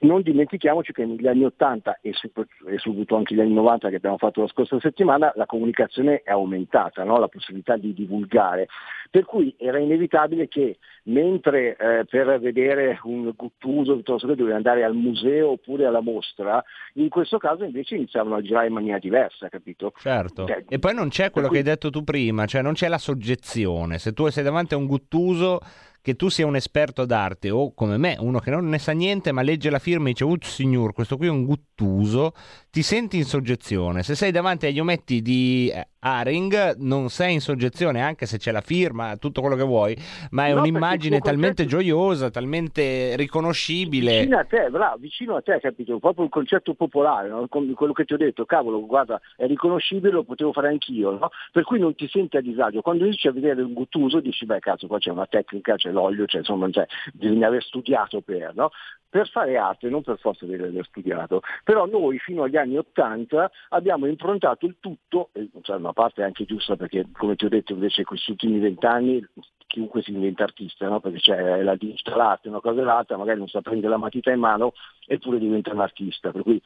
Non 0.00 0.22
dimentichiamoci 0.22 0.92
che 0.92 1.04
negli 1.04 1.26
anni 1.26 1.44
80 1.44 1.98
e, 2.00 2.12
sopra- 2.12 2.46
soprattutto 2.76 3.16
anche 3.16 3.34
negli 3.34 3.46
anni 3.46 3.54
90 3.54 3.88
che 3.88 3.96
abbiamo 3.96 4.18
fatto 4.18 4.40
la 4.40 4.46
scorsa 4.46 4.78
settimana, 4.78 5.32
la 5.34 5.46
comunicazione 5.46 6.22
è 6.22 6.30
aumentata, 6.30 7.02
no? 7.02 7.18
la 7.18 7.26
possibilità 7.26 7.76
di 7.76 7.92
divulgare. 7.92 8.68
Per 9.10 9.24
cui 9.24 9.54
era 9.58 9.78
inevitabile 9.78 10.46
che 10.46 10.78
mentre 11.04 11.76
eh, 11.76 12.04
per 12.08 12.38
vedere 12.38 12.98
un 13.02 13.32
Guttuso 13.34 13.94
piuttosto 13.94 14.28
che 14.28 14.36
dovevi 14.36 14.54
andare 14.54 14.84
al 14.84 14.94
museo 14.94 15.50
oppure 15.50 15.86
alla 15.86 16.00
mostra, 16.00 16.62
in 16.94 17.08
questo 17.08 17.38
caso 17.38 17.64
invece 17.64 17.96
iniziavano 17.96 18.36
a 18.36 18.42
girare 18.42 18.68
in 18.68 18.72
maniera 18.74 18.98
diversa, 18.98 19.48
capito? 19.48 19.92
Certo. 19.96 20.46
Cioè, 20.46 20.64
E 20.68 20.78
poi 20.78 20.94
non 20.94 21.08
c'è 21.08 21.30
quello 21.30 21.48
che 21.48 21.58
hai 21.58 21.62
detto 21.64 21.90
tu 21.90 22.04
prima, 22.04 22.46
cioè 22.46 22.62
non 22.62 22.74
c'è 22.74 22.88
la 22.88 22.98
soggezione. 22.98 23.98
Se 23.98 24.12
tu 24.12 24.28
sei 24.28 24.44
davanti 24.44 24.74
a 24.74 24.76
un 24.76 24.86
guttuso, 24.86 25.60
che 26.02 26.14
tu 26.16 26.28
sia 26.28 26.46
un 26.46 26.56
esperto 26.56 27.04
d'arte 27.04 27.50
o 27.50 27.74
come 27.74 27.96
me, 27.98 28.16
uno 28.18 28.38
che 28.38 28.50
non 28.50 28.68
ne 28.68 28.78
sa 28.78 28.92
niente 28.92 29.32
ma 29.32 29.42
legge 29.42 29.68
la 29.70 29.78
firma 29.78 30.08
e 30.08 30.12
dice, 30.12 30.24
uh 30.24 30.36
signor, 30.40 30.92
questo 30.92 31.16
qui 31.16 31.26
è 31.26 31.30
un 31.30 31.44
guttuso, 31.44 32.32
ti 32.70 32.82
senti 32.82 33.16
in 33.18 33.24
soggezione. 33.24 34.02
Se 34.02 34.14
sei 34.14 34.30
davanti 34.30 34.66
agli 34.66 34.78
ometti 34.80 35.20
di 35.22 35.70
eh, 35.74 35.88
Haring, 36.00 36.76
non 36.78 37.08
sei 37.10 37.34
in 37.34 37.40
soggezione, 37.40 38.00
anche 38.02 38.26
se 38.26 38.38
c'è 38.38 38.52
la 38.52 38.60
firma, 38.62 39.16
tutto 39.16 39.40
quello 39.40 39.56
che 39.56 39.62
vuoi, 39.64 39.96
ma 40.30 40.46
è 40.46 40.54
No, 40.54 40.60
un'immagine 40.60 41.18
talmente 41.20 41.64
concetto- 41.64 41.82
gioiosa, 41.82 42.30
talmente 42.30 43.16
riconoscibile. 43.16 44.18
Vicino 44.20 44.38
a 44.38 44.44
te, 44.44 44.68
bravo, 44.70 44.96
vicino 44.98 45.36
a 45.36 45.42
te, 45.42 45.58
capito? 45.60 45.98
Proprio 45.98 46.24
il 46.24 46.30
concetto 46.30 46.74
popolare, 46.74 47.28
no? 47.28 47.46
Quello 47.48 47.92
che 47.92 48.04
ti 48.04 48.14
ho 48.14 48.16
detto, 48.16 48.44
cavolo, 48.44 48.84
guarda, 48.86 49.20
è 49.36 49.46
riconoscibile, 49.46 50.12
lo 50.12 50.24
potevo 50.24 50.52
fare 50.52 50.68
anch'io, 50.68 51.10
no? 51.12 51.30
Per 51.52 51.64
cui 51.64 51.78
non 51.78 51.94
ti 51.94 52.08
senti 52.08 52.36
a 52.36 52.40
disagio. 52.40 52.80
Quando 52.80 53.04
inizi 53.04 53.28
a 53.28 53.32
vedere 53.32 53.62
un 53.62 53.72
guttuso 53.72 54.20
dici, 54.20 54.46
beh 54.46 54.60
cazzo, 54.60 54.86
qua 54.86 54.98
c'è 54.98 55.10
una 55.10 55.26
tecnica, 55.26 55.76
c'è 55.76 55.89
l'olio, 55.90 56.24
c'è, 56.24 56.38
insomma, 56.38 56.68
c'è, 56.70 56.86
bisogna 57.12 57.48
aver 57.48 57.62
studiato 57.62 58.20
per, 58.20 58.54
no? 58.54 58.70
Per 59.08 59.28
fare 59.28 59.56
arte, 59.56 59.88
non 59.88 60.02
per 60.02 60.18
forza 60.18 60.46
devi 60.46 60.62
aver 60.62 60.86
studiato. 60.86 61.42
Però 61.64 61.86
noi 61.86 62.18
fino 62.18 62.44
agli 62.44 62.56
anni 62.56 62.76
Ottanta 62.76 63.50
abbiamo 63.70 64.06
improntato 64.06 64.66
il 64.66 64.76
tutto, 64.78 65.30
e 65.32 65.50
cioè, 65.62 65.76
una 65.76 65.92
parte 65.92 66.22
è 66.22 66.24
anche 66.24 66.44
giusta 66.44 66.76
perché, 66.76 67.06
come 67.12 67.34
ti 67.34 67.44
ho 67.44 67.48
detto, 67.48 67.72
invece 67.72 68.04
questi 68.04 68.30
ultimi 68.30 68.58
vent'anni 68.58 69.26
chiunque 69.70 70.02
si 70.02 70.12
diventa 70.12 70.42
artista, 70.42 70.88
no? 70.88 70.98
perché 70.98 71.18
c'è 71.18 71.62
la 71.62 71.76
digital 71.76 72.20
art, 72.20 72.46
una 72.46 72.60
cosa 72.60 72.80
e 72.80 72.84
l'altra, 72.84 73.16
magari 73.16 73.38
non 73.38 73.46
sa 73.46 73.60
prendere 73.60 73.88
la 73.88 73.98
matita 73.98 74.32
in 74.32 74.40
mano 74.40 74.72
eppure 75.06 75.38
diventa 75.38 75.72
un 75.72 75.80
artista, 75.80 76.32
per 76.32 76.42
cui 76.42 76.60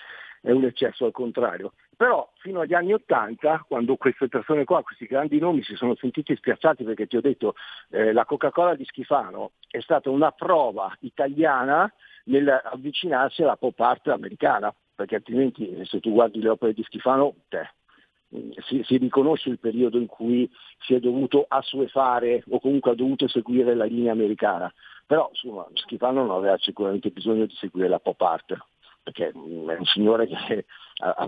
è 0.45 0.51
un 0.51 0.65
eccesso 0.65 1.07
al 1.07 1.13
contrario. 1.13 1.73
Però 1.97 2.31
fino 2.37 2.61
agli 2.61 2.75
anni 2.75 2.93
Ottanta, 2.93 3.65
quando 3.67 3.97
queste 3.97 4.29
persone 4.29 4.65
qua, 4.65 4.83
questi 4.83 5.07
grandi 5.07 5.39
nomi 5.39 5.63
si 5.63 5.75
sono 5.75 5.95
sentiti 5.95 6.37
spiazzati 6.37 6.85
perché 6.85 7.07
ti 7.07 7.17
ho 7.17 7.23
detto 7.23 7.55
eh, 7.91 8.13
la 8.13 8.27
Coca-Cola 8.27 8.75
di 8.75 8.85
Schifano 8.85 9.53
è 9.71 9.81
stata 9.81 10.11
una 10.11 10.33
prova 10.33 10.95
italiana 11.01 11.91
nell'avvicinarsi 12.25 13.43
alla 13.43 13.57
pop 13.57 13.79
art 13.81 14.09
americana, 14.09 14.75
perché 14.95 15.17
altrimenti 15.17 15.83
se 15.85 16.01
tu 16.01 16.13
guardi 16.13 16.41
le 16.41 16.51
opere 16.51 16.75
di 16.75 16.83
Schifano, 16.83 17.35
te, 17.49 17.71
si, 18.67 18.83
si 18.85 18.99
riconosce 18.99 19.49
il 19.49 19.59
periodo 19.59 19.97
in 19.99 20.07
cui 20.07 20.51
si 20.81 20.95
è 20.95 21.01
dovuto 21.01 21.47
assuefare 21.49 22.45
o 22.51 22.61
comunque 22.61 22.91
ha 22.91 22.95
dovuto 22.95 23.29
seguire 23.29 23.75
la 23.75 23.85
linea 23.85 24.13
americana. 24.13 24.71
Però 25.07 25.29
insomma, 25.31 25.67
Schifano 25.73 26.27
non 26.27 26.37
aveva 26.37 26.59
sicuramente 26.59 27.09
bisogno 27.11 27.47
di 27.47 27.55
seguire 27.55 27.89
la 27.89 27.99
pop 27.99 28.21
art, 28.21 28.57
perché 29.05 29.29
è 29.29 29.33
un 29.35 29.85
signore 29.85 30.27
che 30.27 30.65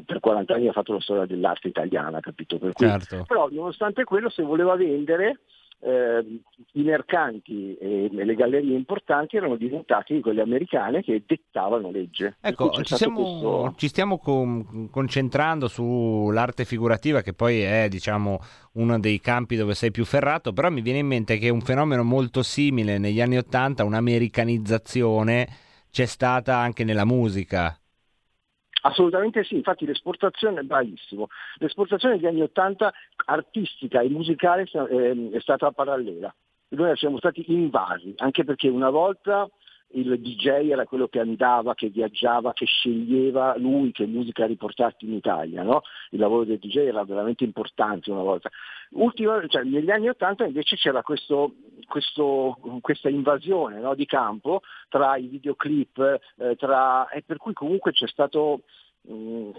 per 0.05 0.19
40 0.19 0.55
anni 0.55 0.67
ha 0.69 0.73
fatto 0.73 0.95
la 0.95 1.01
storia 1.01 1.27
dell'arte 1.27 1.69
italiana, 1.69 2.19
capito? 2.19 2.59
Per 2.59 2.73
cui- 2.73 2.89
Certo. 2.89 3.25
Però 3.29 3.49
nonostante 3.53 4.03
quello 4.05 4.29
se 4.31 4.43
voleva 4.43 4.75
vendere 4.75 5.41
eh, 5.81 6.41
i 6.73 6.83
mercanti 6.83 7.77
e 7.77 8.09
le 8.11 8.35
gallerie 8.35 8.75
importanti 8.75 9.37
erano 9.37 9.57
diventati 9.57 10.21
quelle 10.21 10.41
americane 10.41 11.03
che 11.03 11.23
dettavano 11.27 11.91
legge. 11.91 12.39
Ecco, 12.41 12.71
ci, 12.71 12.97
siamo- 12.97 13.21
questo- 13.21 13.75
ci 13.77 13.89
stiamo 13.89 14.17
con- 14.19 14.89
concentrando 14.91 15.69
sull'arte 15.69 16.65
figurativa 16.65 17.21
che 17.21 17.35
poi 17.35 17.61
è, 17.61 17.89
diciamo, 17.91 18.39
uno 18.73 18.99
dei 18.99 19.21
campi 19.21 19.55
dove 19.57 19.75
sei 19.75 19.91
più 19.91 20.07
ferrato, 20.07 20.55
però 20.55 20.71
mi 20.71 20.81
viene 20.81 21.01
in 21.01 21.07
mente 21.09 21.37
che 21.37 21.51
un 21.51 21.61
fenomeno 21.61 22.03
molto 22.05 22.43
simile 22.43 22.97
negli 22.97 23.21
anni 23.21 23.37
Ottanta, 23.37 23.85
un'americanizzazione, 23.85 25.47
c'è 25.97 26.05
stata 26.05 26.59
anche 26.59 26.85
nella 26.85 27.07
musica. 27.07 27.75
Assolutamente 28.83 29.45
sì, 29.45 29.55
infatti 29.55 29.87
l'esportazione, 29.87 30.63
bravissimo, 30.63 31.29
l'esportazione 31.55 32.17
degli 32.17 32.27
anni 32.27 32.43
Ottanta 32.43 32.93
artistica 33.25 34.03
e 34.03 34.11
musicale 34.11 34.65
è 34.65 35.41
stata 35.41 35.71
parallela. 35.71 36.35
Noi 36.69 36.95
siamo 36.99 37.17
stati 37.17 37.51
invasi, 37.51 38.13
anche 38.19 38.45
perché 38.45 38.69
una 38.69 38.91
volta 38.91 39.49
il 39.91 40.21
DJ 40.21 40.71
era 40.71 40.85
quello 40.85 41.07
che 41.09 41.21
andava, 41.21 41.75
che 41.75 41.89
viaggiava, 41.89 42.53
che 42.53 42.67
sceglieva 42.67 43.57
lui 43.57 43.93
che 43.93 44.07
musica 44.07 44.45
riportarti 44.47 45.07
in 45.07 45.15
Italia, 45.15 45.63
no? 45.63 45.83
il 46.11 46.19
lavoro 46.19 46.45
del 46.45 46.59
DJ 46.59 46.79
era 46.79 47.05
veramente 47.05 47.45
importante 47.45 48.11
una 48.11 48.23
volta. 48.23 48.51
Ultima- 48.91 49.47
cioè, 49.47 49.63
negli 49.63 49.91
anni 49.91 50.09
Ottanta 50.09 50.45
invece 50.45 50.77
c'era 50.77 51.03
questo, 51.03 51.55
questo- 51.87 52.59
questa 52.81 53.09
invasione 53.09 53.79
no, 53.81 53.95
di 53.95 54.07
campo 54.07 54.63
tra 54.89 55.17
i 55.17 55.27
videoclip, 55.27 56.21
eh, 56.39 56.57
tra- 56.57 57.09
e 57.09 57.23
per 57.23 57.37
cui 57.37 57.53
comunque 57.53 57.93
c'è 57.93 58.09
stato 58.09 58.63
mh, 59.03 59.51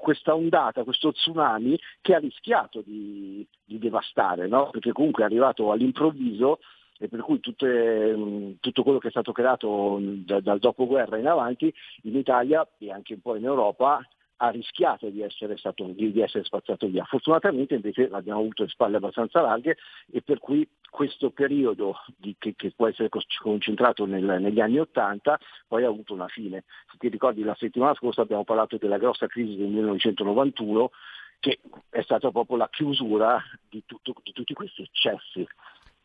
questa 0.00 0.34
ondata, 0.34 0.84
questo 0.84 1.12
tsunami 1.12 1.78
che 2.00 2.14
ha 2.14 2.18
rischiato 2.18 2.82
di, 2.84 3.46
di 3.64 3.78
devastare, 3.78 4.48
no? 4.48 4.70
perché 4.70 4.92
comunque 4.92 5.22
è 5.22 5.26
arrivato 5.26 5.70
all'improvviso 5.70 6.58
e 6.98 7.08
per 7.08 7.20
cui 7.20 7.40
tutte- 7.40 8.14
mh, 8.16 8.56
tutto 8.60 8.82
quello 8.82 8.98
che 8.98 9.08
è 9.08 9.10
stato 9.10 9.32
creato 9.32 9.98
da- 10.00 10.40
dal 10.40 10.58
dopoguerra 10.58 11.16
in 11.16 11.26
avanti 11.26 11.72
in 12.02 12.16
Italia 12.16 12.66
e 12.78 12.90
anche 12.92 13.14
un 13.14 13.20
po' 13.20 13.36
in 13.36 13.44
Europa 13.44 14.00
ha 14.40 14.50
rischiato 14.50 15.08
di 15.08 15.20
essere, 15.20 15.56
stato, 15.56 15.84
di, 15.86 16.20
essere 16.20 16.44
spazzato 16.44 16.86
via. 16.86 17.02
Fortunatamente 17.04 17.74
invece 17.74 18.06
l'abbiamo 18.08 18.38
avuto 18.38 18.62
le 18.62 18.68
spalle 18.68 18.98
abbastanza 18.98 19.40
larghe 19.40 19.76
e 20.12 20.22
per 20.22 20.38
cui 20.38 20.68
questo 20.90 21.30
periodo 21.30 21.96
di- 22.16 22.36
che, 22.38 22.54
che 22.56 22.70
può 22.70 22.86
essere 22.86 23.08
concentrato 23.42 24.04
nel- 24.06 24.40
negli 24.40 24.60
anni 24.60 24.78
Ottanta 24.78 25.38
poi 25.66 25.82
ha 25.82 25.88
avuto 25.88 26.14
una 26.14 26.28
fine. 26.28 26.62
Se 26.90 26.96
ti 26.98 27.08
ricordi 27.08 27.42
la 27.42 27.56
settimana 27.58 27.94
scorsa 27.94 28.22
abbiamo 28.22 28.44
parlato 28.44 28.76
della 28.76 28.98
grossa 28.98 29.26
crisi 29.26 29.56
del 29.56 29.68
1991 29.70 30.90
che 31.40 31.58
è 31.90 32.02
stata 32.02 32.30
proprio 32.30 32.56
la 32.58 32.68
chiusura 32.68 33.40
di, 33.68 33.82
tutto- 33.86 34.14
di 34.22 34.32
tutti 34.32 34.54
questi 34.54 34.82
eccessi. 34.82 35.46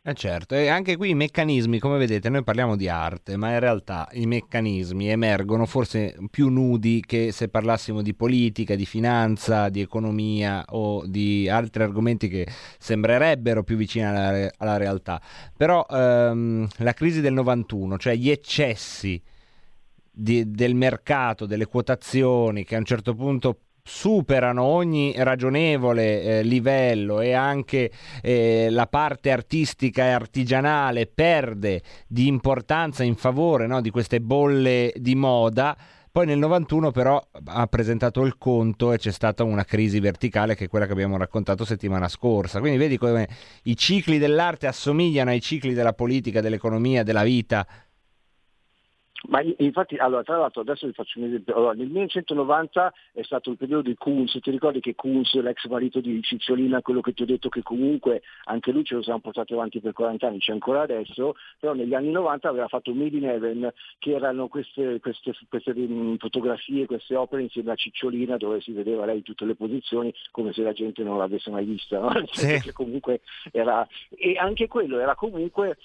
Eh 0.05 0.15
certo, 0.15 0.53
e 0.55 0.67
anche 0.67 0.97
qui 0.97 1.11
i 1.11 1.15
meccanismi, 1.15 1.79
come 1.79 1.97
vedete, 1.97 2.27
noi 2.27 2.43
parliamo 2.43 2.75
di 2.75 2.89
arte, 2.89 3.37
ma 3.37 3.53
in 3.53 3.59
realtà 3.61 4.09
i 4.11 4.25
meccanismi 4.25 5.07
emergono 5.07 5.65
forse 5.65 6.17
più 6.29 6.49
nudi 6.49 7.01
che 7.05 7.31
se 7.31 7.47
parlassimo 7.47 8.01
di 8.01 8.13
politica, 8.13 8.75
di 8.75 8.85
finanza, 8.85 9.69
di 9.69 9.79
economia 9.79 10.65
o 10.71 11.05
di 11.07 11.47
altri 11.47 11.83
argomenti 11.83 12.27
che 12.27 12.45
sembrerebbero 12.79 13.63
più 13.63 13.77
vicini 13.77 14.03
alla, 14.05 14.31
re- 14.31 14.53
alla 14.57 14.75
realtà. 14.75 15.21
Però 15.55 15.85
ehm, 15.89 16.67
la 16.79 16.93
crisi 16.93 17.21
del 17.21 17.31
91, 17.31 17.97
cioè 17.97 18.15
gli 18.15 18.29
eccessi 18.29 19.21
di- 20.11 20.51
del 20.51 20.75
mercato, 20.75 21.45
delle 21.45 21.65
quotazioni 21.65 22.65
che 22.65 22.75
a 22.75 22.79
un 22.79 22.85
certo 22.85 23.15
punto 23.15 23.57
superano 23.85 24.63
ogni 24.63 25.13
ragionevole 25.17 26.21
eh, 26.21 26.43
livello 26.43 27.19
e 27.19 27.33
anche 27.33 27.91
eh, 28.21 28.69
la 28.69 28.87
parte 28.87 29.29
artistica 29.29 30.05
e 30.05 30.11
artigianale 30.11 31.05
perde 31.05 31.81
di 32.07 32.27
importanza 32.27 33.03
in 33.03 33.15
favore 33.15 33.67
no, 33.67 33.81
di 33.81 33.89
queste 33.89 34.21
bolle 34.21 34.93
di 34.95 35.15
moda. 35.15 35.75
Poi 36.09 36.27
nel 36.27 36.37
91 36.37 36.91
però 36.91 37.21
ha 37.45 37.67
presentato 37.67 38.23
il 38.23 38.37
conto 38.37 38.93
e 38.93 38.99
c'è 38.99 39.11
stata 39.11 39.43
una 39.43 39.65
crisi 39.65 39.99
verticale 39.99 40.55
che 40.55 40.65
è 40.65 40.67
quella 40.69 40.85
che 40.85 40.91
abbiamo 40.91 41.17
raccontato 41.17 41.65
settimana 41.65 42.07
scorsa. 42.07 42.59
Quindi 42.59 42.77
vedi 42.77 42.97
come 42.97 43.27
i 43.63 43.75
cicli 43.75 44.17
dell'arte 44.17 44.67
assomigliano 44.67 45.31
ai 45.31 45.41
cicli 45.41 45.73
della 45.73 45.93
politica, 45.93 46.39
dell'economia, 46.39 47.03
della 47.03 47.23
vita. 47.23 47.67
Ma 49.29 49.41
infatti, 49.57 49.95
allora, 49.95 50.23
tra 50.23 50.37
l'altro 50.37 50.61
adesso 50.61 50.85
vi 50.85 50.93
faccio 50.93 51.19
un 51.19 51.25
esempio. 51.25 51.55
Allora, 51.55 51.73
nel 51.73 51.87
1990 51.87 52.93
è 53.13 53.23
stato 53.23 53.51
il 53.51 53.57
periodo 53.57 53.83
di 53.83 53.95
Kunz, 53.95 54.37
ti 54.41 54.51
ricordi 54.51 54.81
che 54.81 54.95
Kunz, 54.95 55.33
l'ex 55.35 55.65
marito 55.67 56.01
di 56.01 56.21
Cicciolina, 56.21 56.81
quello 56.81 57.01
che 57.01 57.13
ti 57.13 57.23
ho 57.23 57.25
detto 57.25 57.49
che 57.49 57.63
comunque 57.63 58.21
anche 58.45 58.71
lui 58.71 58.83
ce 58.83 58.95
lo 58.95 59.01
siamo 59.01 59.19
portati 59.19 59.53
avanti 59.53 59.79
per 59.79 59.93
40 59.93 60.27
anni, 60.27 60.39
c'è 60.39 60.51
ancora 60.51 60.81
adesso, 60.81 61.35
però 61.57 61.73
negli 61.73 61.93
anni 61.93 62.11
90 62.11 62.49
aveva 62.49 62.67
fatto 62.67 62.93
Made 62.93 63.15
in 63.15 63.25
Heaven, 63.25 63.73
che 63.99 64.11
erano 64.11 64.47
queste, 64.47 64.99
queste- 64.99 65.35
queste, 65.47 65.73
mm, 65.73 66.15
fotografie, 66.15 66.85
queste 66.85 67.15
opere 67.15 67.43
insieme 67.43 67.71
a 67.71 67.75
Cicciolina 67.75 68.35
dove 68.37 68.59
si 68.59 68.71
vedeva 68.73 69.05
lei 69.05 69.17
in 69.17 69.23
tutte 69.23 69.45
le 69.45 69.55
posizioni 69.55 70.13
come 70.31 70.51
se 70.51 70.63
la 70.63 70.73
gente 70.73 71.03
non 71.03 71.17
l'avesse 71.17 71.49
mai 71.49 71.65
vista, 71.65 71.99
no? 71.99 72.11
Che 72.63 72.71
comunque 72.73 73.21
era... 73.51 73.87
E 74.09 74.37
anche 74.37 74.67
quello 74.67 74.99
era 74.99 75.15
comunque 75.15 75.77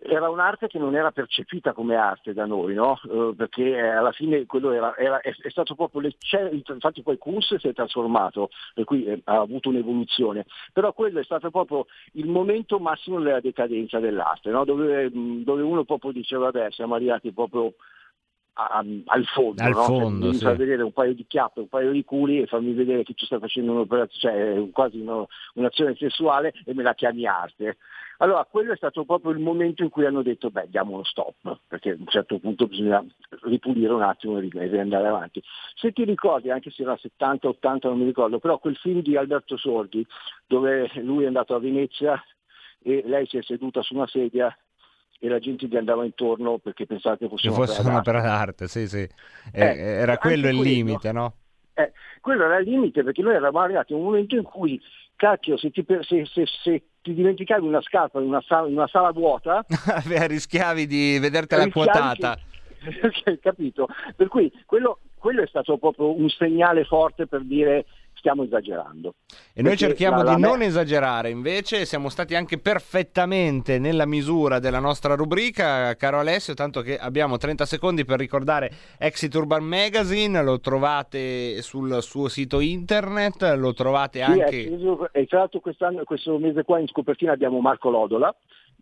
era 0.00 0.30
un'arte 0.30 0.68
che 0.68 0.78
non 0.78 0.96
era 0.96 1.10
percepita 1.10 1.72
come 1.72 1.96
arte 1.96 2.32
da 2.32 2.46
noi, 2.46 2.74
no? 2.74 2.98
Eh, 3.04 3.34
perché 3.36 3.78
alla 3.78 4.12
fine 4.12 4.46
quello 4.46 4.72
era, 4.72 4.96
era- 4.96 5.20
è, 5.20 5.34
è 5.34 5.50
stato 5.50 5.74
proprio 5.74 6.00
l'ecce- 6.00 6.50
infatti 6.68 7.02
poi 7.02 7.18
Kunz 7.18 7.54
si 7.56 7.68
è 7.68 7.72
trasformato, 7.72 8.48
per 8.74 8.84
cui 8.84 9.04
eh, 9.04 9.20
ha 9.24 9.40
avuto 9.40 9.68
un'evoluzione, 9.68 10.46
però 10.72 10.92
quello 10.92 11.20
è 11.20 11.24
stato 11.24 11.50
proprio 11.50 11.86
il 12.12 12.26
momento 12.26 12.78
massimo 12.78 13.20
della 13.20 13.40
decadenza 13.40 13.98
dell'arte, 14.00 14.50
no? 14.50 14.64
dove, 14.64 15.10
mh, 15.10 15.44
dove 15.44 15.62
uno 15.62 15.84
proprio 15.84 16.12
diceva 16.12 16.50
vabbè 16.50 16.70
siamo 16.70 16.94
arrivati 16.94 17.32
proprio 17.32 17.74
a- 18.54 18.84
al 19.06 19.24
fondo, 19.26 19.62
Al 19.62 19.70
no? 19.72 19.82
fondo, 19.84 20.26
mi 20.26 20.34
sì. 20.34 20.44
fa 20.44 20.52
vedere 20.54 20.82
un 20.82 20.92
paio 20.92 21.14
di 21.14 21.24
chiappe, 21.26 21.60
un 21.60 21.68
paio 21.68 21.90
di 21.90 22.04
culi 22.04 22.40
e 22.42 22.46
farmi 22.46 22.72
vedere 22.74 23.02
che 23.02 23.14
tu 23.14 23.24
stai 23.24 23.38
facendo 23.38 23.72
un'operazione, 23.72 24.54
cioè 24.54 24.70
quasi 24.70 24.98
uno- 25.00 25.28
un'azione 25.54 25.94
sessuale 25.96 26.52
e 26.66 26.74
me 26.74 26.82
la 26.82 26.94
chiami 26.94 27.26
arte. 27.26 27.78
Allora 28.22 28.46
quello 28.48 28.72
è 28.72 28.76
stato 28.76 29.04
proprio 29.04 29.32
il 29.32 29.40
momento 29.40 29.82
in 29.82 29.88
cui 29.90 30.06
hanno 30.06 30.22
detto 30.22 30.48
beh 30.48 30.68
diamo 30.68 30.92
uno 30.92 31.02
stop, 31.02 31.58
perché 31.66 31.90
a 31.90 31.96
un 31.98 32.06
certo 32.06 32.38
punto 32.38 32.68
bisogna 32.68 33.04
ripulire 33.42 33.92
un 33.92 34.02
attimo 34.02 34.38
e 34.38 34.48
e 34.52 34.78
andare 34.78 35.08
avanti. 35.08 35.42
Se 35.74 35.90
ti 35.90 36.04
ricordi, 36.04 36.48
anche 36.48 36.70
se 36.70 36.82
era 36.82 36.96
70-80 37.18 37.88
non 37.88 37.98
mi 37.98 38.04
ricordo, 38.04 38.38
però 38.38 38.58
quel 38.58 38.76
film 38.76 39.00
di 39.02 39.16
Alberto 39.16 39.56
Sordi 39.56 40.06
dove 40.46 40.88
lui 41.02 41.24
è 41.24 41.26
andato 41.26 41.56
a 41.56 41.58
Venezia 41.58 42.22
e 42.80 43.02
lei 43.04 43.26
si 43.26 43.38
è 43.38 43.42
seduta 43.42 43.82
su 43.82 43.94
una 43.96 44.06
sedia 44.06 44.56
e 45.18 45.28
la 45.28 45.40
gente 45.40 45.66
gli 45.66 45.76
andava 45.76 46.04
intorno 46.04 46.58
perché 46.58 46.86
pensava 46.86 47.16
che 47.16 47.26
fosse 47.28 47.48
Che 47.48 47.54
fosse 47.54 47.74
d'arte. 47.82 47.90
un'opera 47.90 48.20
d'arte, 48.22 48.68
sì, 48.68 48.86
sì. 48.86 49.00
Eh, 49.52 49.76
era 49.76 50.16
quello 50.18 50.48
il 50.48 50.54
quello. 50.56 50.62
limite, 50.62 51.10
no? 51.10 51.34
Eh, 51.74 51.90
quello 52.20 52.44
era 52.44 52.58
il 52.58 52.68
limite 52.68 53.02
perché 53.02 53.22
noi 53.22 53.34
eravamo 53.34 53.64
arrivati 53.64 53.94
a 53.94 53.96
un 53.96 54.02
momento 54.04 54.36
in 54.36 54.42
cui, 54.42 54.80
cacchio, 55.16 55.56
se 55.56 55.70
ti, 55.70 55.84
se- 56.02 56.26
se- 56.26 56.46
se 56.46 56.82
ti 57.02 57.14
dimenticavi 57.14 57.66
una 57.66 57.80
scarpa 57.82 58.20
in 58.20 58.26
una 58.28 58.42
sala, 58.46 58.66
in 58.68 58.74
una 58.74 58.88
sala 58.88 59.10
vuota, 59.12 59.64
Beh, 60.06 60.26
rischiavi 60.26 60.86
di 60.86 61.18
vedertela 61.18 61.68
quotata. 61.68 62.36
che- 63.24 63.38
capito? 63.40 63.88
Per 64.16 64.28
cui 64.28 64.52
quello, 64.66 65.00
quello 65.16 65.42
è 65.42 65.46
stato 65.46 65.78
proprio 65.78 66.16
un 66.16 66.28
segnale 66.28 66.84
forte 66.84 67.26
per 67.26 67.42
dire 67.44 67.86
stiamo 68.22 68.44
esagerando. 68.44 69.14
E 69.52 69.62
noi 69.62 69.76
cerchiamo 69.76 70.18
la- 70.18 70.22
la 70.22 70.34
di 70.36 70.40
me- 70.42 70.46
non 70.46 70.62
esagerare, 70.62 71.28
invece 71.28 71.84
siamo 71.84 72.08
stati 72.08 72.36
anche 72.36 72.56
perfettamente 72.56 73.80
nella 73.80 74.06
misura 74.06 74.60
della 74.60 74.78
nostra 74.78 75.14
rubrica, 75.16 75.96
caro 75.96 76.20
Alessio, 76.20 76.54
tanto 76.54 76.82
che 76.82 76.96
abbiamo 76.96 77.36
30 77.36 77.66
secondi 77.66 78.04
per 78.04 78.20
ricordare 78.20 78.70
Exit 78.98 79.34
Urban 79.34 79.64
Magazine, 79.64 80.40
lo 80.44 80.60
trovate 80.60 81.60
sul 81.62 82.00
suo 82.00 82.28
sito 82.28 82.60
internet, 82.60 83.42
lo 83.56 83.74
trovate 83.74 84.22
anche... 84.22 84.70
e 85.12 85.26
tra 85.26 85.38
l'altro 85.38 85.58
quest'anno, 85.58 86.04
questo 86.04 86.38
mese 86.38 86.62
qua 86.62 86.78
in 86.78 86.86
scopertina 86.86 87.32
abbiamo 87.32 87.60
Marco 87.60 87.90
Lodola, 87.90 88.32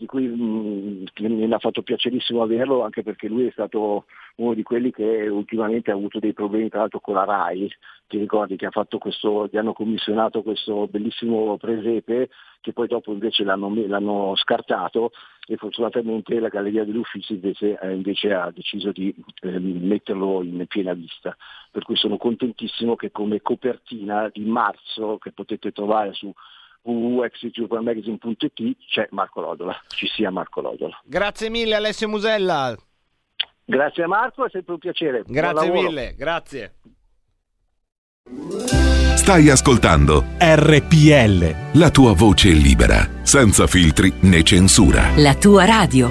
di 0.01 0.07
cui 0.07 0.27
mi 0.29 1.53
ha 1.53 1.59
fatto 1.59 1.83
piacerissimo 1.83 2.41
averlo, 2.41 2.83
anche 2.83 3.03
perché 3.03 3.29
lui 3.29 3.47
è 3.47 3.51
stato 3.51 4.07
uno 4.37 4.55
di 4.55 4.63
quelli 4.63 4.91
che 4.91 5.29
ultimamente 5.29 5.91
ha 5.91 5.95
avuto 5.95 6.19
dei 6.19 6.33
problemi 6.33 6.71
tra 6.71 6.79
l'altro 6.79 7.01
con 7.01 7.17
la 7.17 7.25
RAI, 7.25 7.71
ti 8.09 8.17
ricordi 8.17 8.57
che 8.57 8.67
questo, 8.99 9.47
gli 9.53 9.59
hanno 9.59 9.75
commissionato 9.75 10.43
questo 10.43 10.89
bellissimo 10.89 11.59
presepe 11.59 12.31
che 12.63 12.73
poi 12.73 12.89
dopo 12.89 13.13
invece 13.13 13.45
l'hanno, 13.45 13.71
l'hanno 13.75 14.35
scartato 14.37 15.13
e 15.47 15.57
fortunatamente 15.57 16.41
la 16.41 16.49
Galleria 16.49 16.85
degli 16.85 16.97
Uffizi 16.97 17.35
invece, 17.35 17.79
eh, 17.79 17.93
invece 17.93 18.33
ha 18.33 18.51
deciso 18.51 18.93
di 18.93 19.15
eh, 19.43 19.59
metterlo 19.59 20.43
in 20.43 20.65
piena 20.67 20.95
vista. 20.95 21.37
Per 21.71 21.83
cui 21.83 21.97
sono 21.97 22.17
contentissimo 22.17 22.97
che 22.97 23.11
come 23.11 23.43
copertina 23.43 24.31
di 24.33 24.45
marzo 24.47 25.19
che 25.19 25.33
potete 25.33 25.73
trovare 25.73 26.15
su 26.15 26.33
www.exiturbanmagazine.it 26.83 28.76
c'è 28.89 29.09
Marco 29.11 29.41
Lodola, 29.41 29.78
ci 29.89 30.07
sia 30.07 30.31
Marco 30.31 30.61
Lodola. 30.61 31.01
Grazie 31.05 31.51
mille 31.51 31.74
Alessio 31.74 32.09
Musella, 32.09 32.76
Grazie 33.70 34.03
a 34.03 34.09
Marco, 34.09 34.45
è 34.45 34.51
sempre 34.51 34.72
un 34.72 34.81
piacere. 34.81 35.22
Grazie 35.26 35.70
mille, 35.70 36.14
grazie. 36.16 36.74
Stai 39.14 39.49
ascoltando 39.49 40.24
RPL. 40.39 41.78
la 41.78 41.91
tua 41.91 42.12
voce 42.12 42.49
libera, 42.51 43.09
senza 43.22 43.68
filtri 43.68 44.12
né 44.22 44.43
censura. 44.43 45.12
La 45.16 45.37
tua 45.37 45.64
radio. 45.66 46.11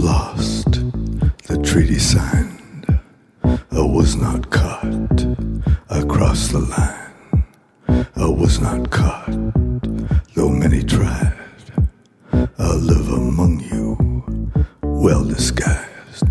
Lost, 0.00 0.72
the 1.46 1.60
treaty 1.62 1.98
signed. 1.98 3.00
I 3.44 3.80
was 3.80 4.16
not 4.16 4.50
caught 4.50 5.26
across 5.90 6.48
the 6.48 6.60
line. 6.60 7.44
I 8.16 8.26
was 8.26 8.60
not 8.60 8.90
caught, 8.90 9.30
though 10.34 10.48
many 10.48 10.82
tried. 10.82 11.36
I 12.32 12.72
live 12.74 13.08
among 13.08 13.60
you, 13.60 14.54
well 14.82 15.24
disguised. 15.24 16.24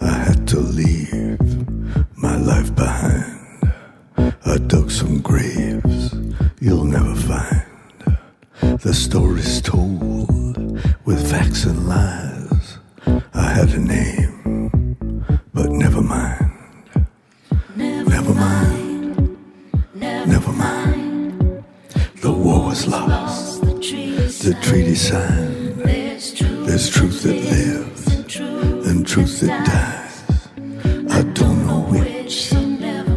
I 0.00 0.12
had 0.26 0.48
to 0.48 0.58
leave 0.58 1.38
my 2.16 2.36
life 2.36 2.74
behind. 2.74 3.72
I 4.16 4.56
dug 4.66 4.90
some 4.90 5.20
graves 5.20 6.14
you'll 6.60 6.84
never 6.84 7.14
find. 7.14 8.80
The 8.80 8.94
stories 8.94 9.60
told 9.60 10.80
with 11.04 11.30
facts 11.30 11.64
and 11.64 11.88
lies. 11.88 12.35
I 13.06 13.48
had 13.54 13.68
a 13.70 13.78
name, 13.78 14.96
but 15.54 15.70
never 15.70 16.02
mind. 16.02 16.52
Never 17.76 18.34
mind. 18.34 19.38
Never 19.94 20.52
mind. 20.52 21.64
The 22.22 22.32
war 22.32 22.66
was 22.66 22.86
lost. 22.88 23.62
The 23.62 24.56
treaty 24.60 24.94
signed. 24.96 25.78
There's 26.66 26.90
truth 26.90 27.22
that 27.22 27.36
lives 27.36 28.06
and 28.88 29.06
truth 29.06 29.40
that 29.40 29.66
dies. 29.66 30.48
I 31.10 31.22
don't 31.32 31.66
know 31.66 31.80
which, 31.90 32.46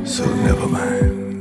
so 0.07 0.25
never 0.35 0.67
mind. 0.67 1.38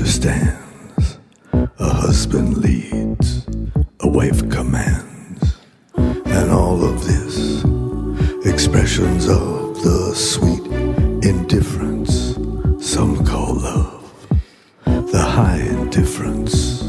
Understands. 0.00 1.18
A 1.52 1.88
husband 1.92 2.56
leads, 2.56 3.46
a 4.00 4.08
wife 4.08 4.48
commands, 4.48 5.58
and 5.94 6.50
all 6.50 6.82
of 6.82 7.04
this 7.04 7.64
expressions 8.46 9.28
of 9.28 9.74
the 9.82 10.14
sweet 10.14 10.66
indifference 11.22 12.34
some 12.80 13.26
call 13.26 13.56
love, 13.56 14.26
the 14.86 15.22
high 15.22 15.60
indifference 15.60 16.80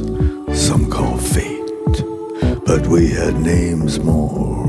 some 0.54 0.90
call 0.90 1.18
fate, 1.18 2.06
but 2.66 2.88
we 2.88 3.10
had 3.10 3.36
names 3.42 4.00
more 4.00 4.61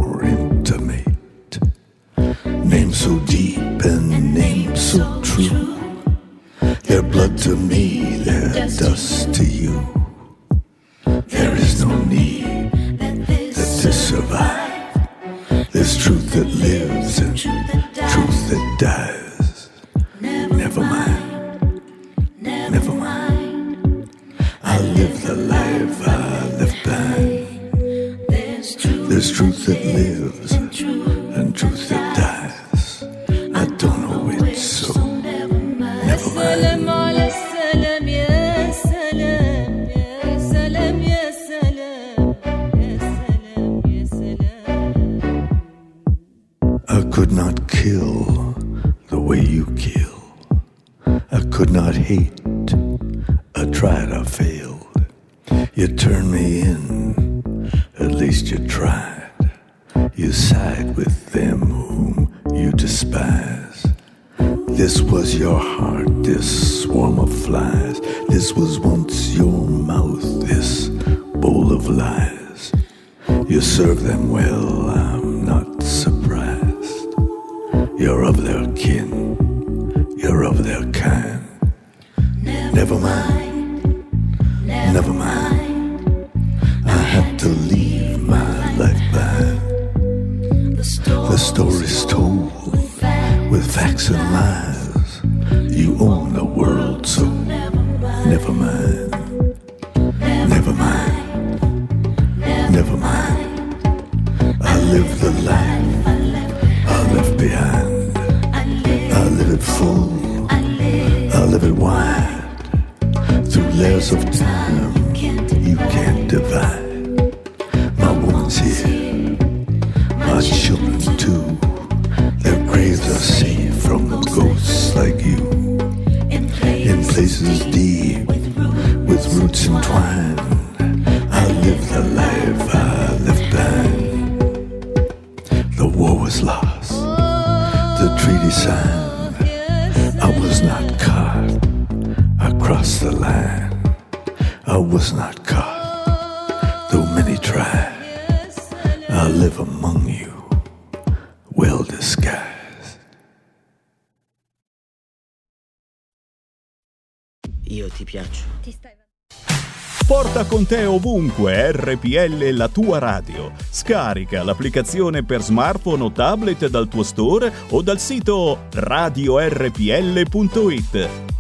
te 160.73 160.87
ovunque 160.87 161.71
RPL 161.71 162.49
la 162.57 162.67
tua 162.67 162.99
radio. 162.99 163.53
Scarica 163.69 164.43
l'applicazione 164.43 165.23
per 165.23 165.43
smartphone 165.43 166.05
o 166.05 166.11
tablet 166.11 166.67
dal 166.69 166.89
tuo 166.89 167.03
store 167.03 167.53
o 167.73 167.83
dal 167.83 167.99
sito 168.01 168.69
radiorpl.it. 168.73 169.81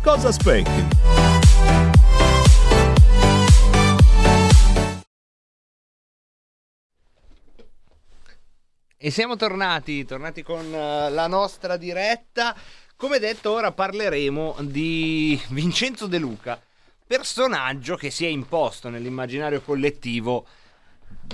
Cosa 0.03 0.29
aspetti? 0.29 0.87
E 8.99 9.11
siamo 9.11 9.37
tornati, 9.37 10.05
tornati 10.05 10.43
con 10.43 10.75
eh, 10.75 11.09
la 11.09 11.27
nostra 11.27 11.79
diretta. 11.79 12.55
Come 12.97 13.19
detto, 13.19 13.53
ora 13.53 13.73
parleremo 13.73 14.57
di 14.61 15.41
Vincenzo 15.49 16.07
De 16.07 16.19
Luca, 16.19 16.61
personaggio 17.13 17.95
che 17.95 18.09
si 18.09 18.25
è 18.25 18.29
imposto 18.29 18.89
nell'immaginario 18.89 19.61
collettivo 19.61 20.47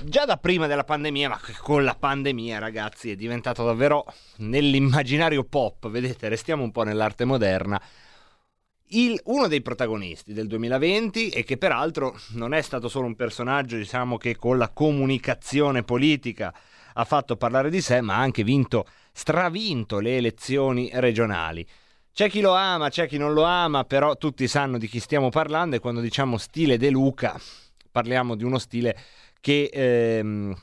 già 0.03 0.25
da 0.25 0.35
prima 0.35 0.67
della 0.67 0.83
pandemia, 0.83 1.29
ma 1.29 1.39
che 1.39 1.53
con 1.57 1.85
la 1.85 1.95
pandemia, 1.95 2.59
ragazzi, 2.59 3.11
è 3.11 3.15
diventato 3.15 3.63
davvero 3.63 4.03
nell'immaginario 4.39 5.45
pop. 5.45 5.87
Vedete, 5.87 6.27
restiamo 6.27 6.63
un 6.63 6.71
po' 6.71 6.83
nell'arte 6.83 7.23
moderna. 7.23 7.81
Il- 8.87 9.21
uno 9.25 9.47
dei 9.47 9.61
protagonisti 9.61 10.33
del 10.33 10.47
2020 10.47 11.29
e 11.29 11.45
che 11.45 11.57
peraltro 11.57 12.19
non 12.31 12.53
è 12.53 12.61
stato 12.61 12.89
solo 12.89 13.05
un 13.05 13.15
personaggio, 13.15 13.77
diciamo 13.77 14.17
che 14.17 14.35
con 14.35 14.57
la 14.57 14.67
comunicazione 14.67 15.83
politica 15.83 16.53
ha 16.93 17.05
fatto 17.05 17.37
parlare 17.37 17.69
di 17.69 17.79
sé, 17.79 18.01
ma 18.01 18.15
ha 18.15 18.19
anche 18.19 18.43
vinto, 18.43 18.85
stravinto 19.13 19.99
le 19.99 20.17
elezioni 20.17 20.89
regionali. 20.95 21.65
C'è 22.19 22.29
chi 22.29 22.41
lo 22.41 22.53
ama, 22.53 22.89
c'è 22.89 23.07
chi 23.07 23.17
non 23.17 23.31
lo 23.31 23.43
ama, 23.43 23.85
però 23.85 24.17
tutti 24.17 24.45
sanno 24.49 24.77
di 24.77 24.89
chi 24.89 24.99
stiamo 24.99 25.29
parlando 25.29 25.77
e 25.77 25.79
quando 25.79 26.01
diciamo 26.01 26.37
stile 26.37 26.77
De 26.77 26.89
Luca 26.89 27.39
parliamo 27.89 28.35
di 28.35 28.43
uno 28.43 28.57
stile 28.57 28.93
che 29.39 29.69
ehm, 29.71 30.53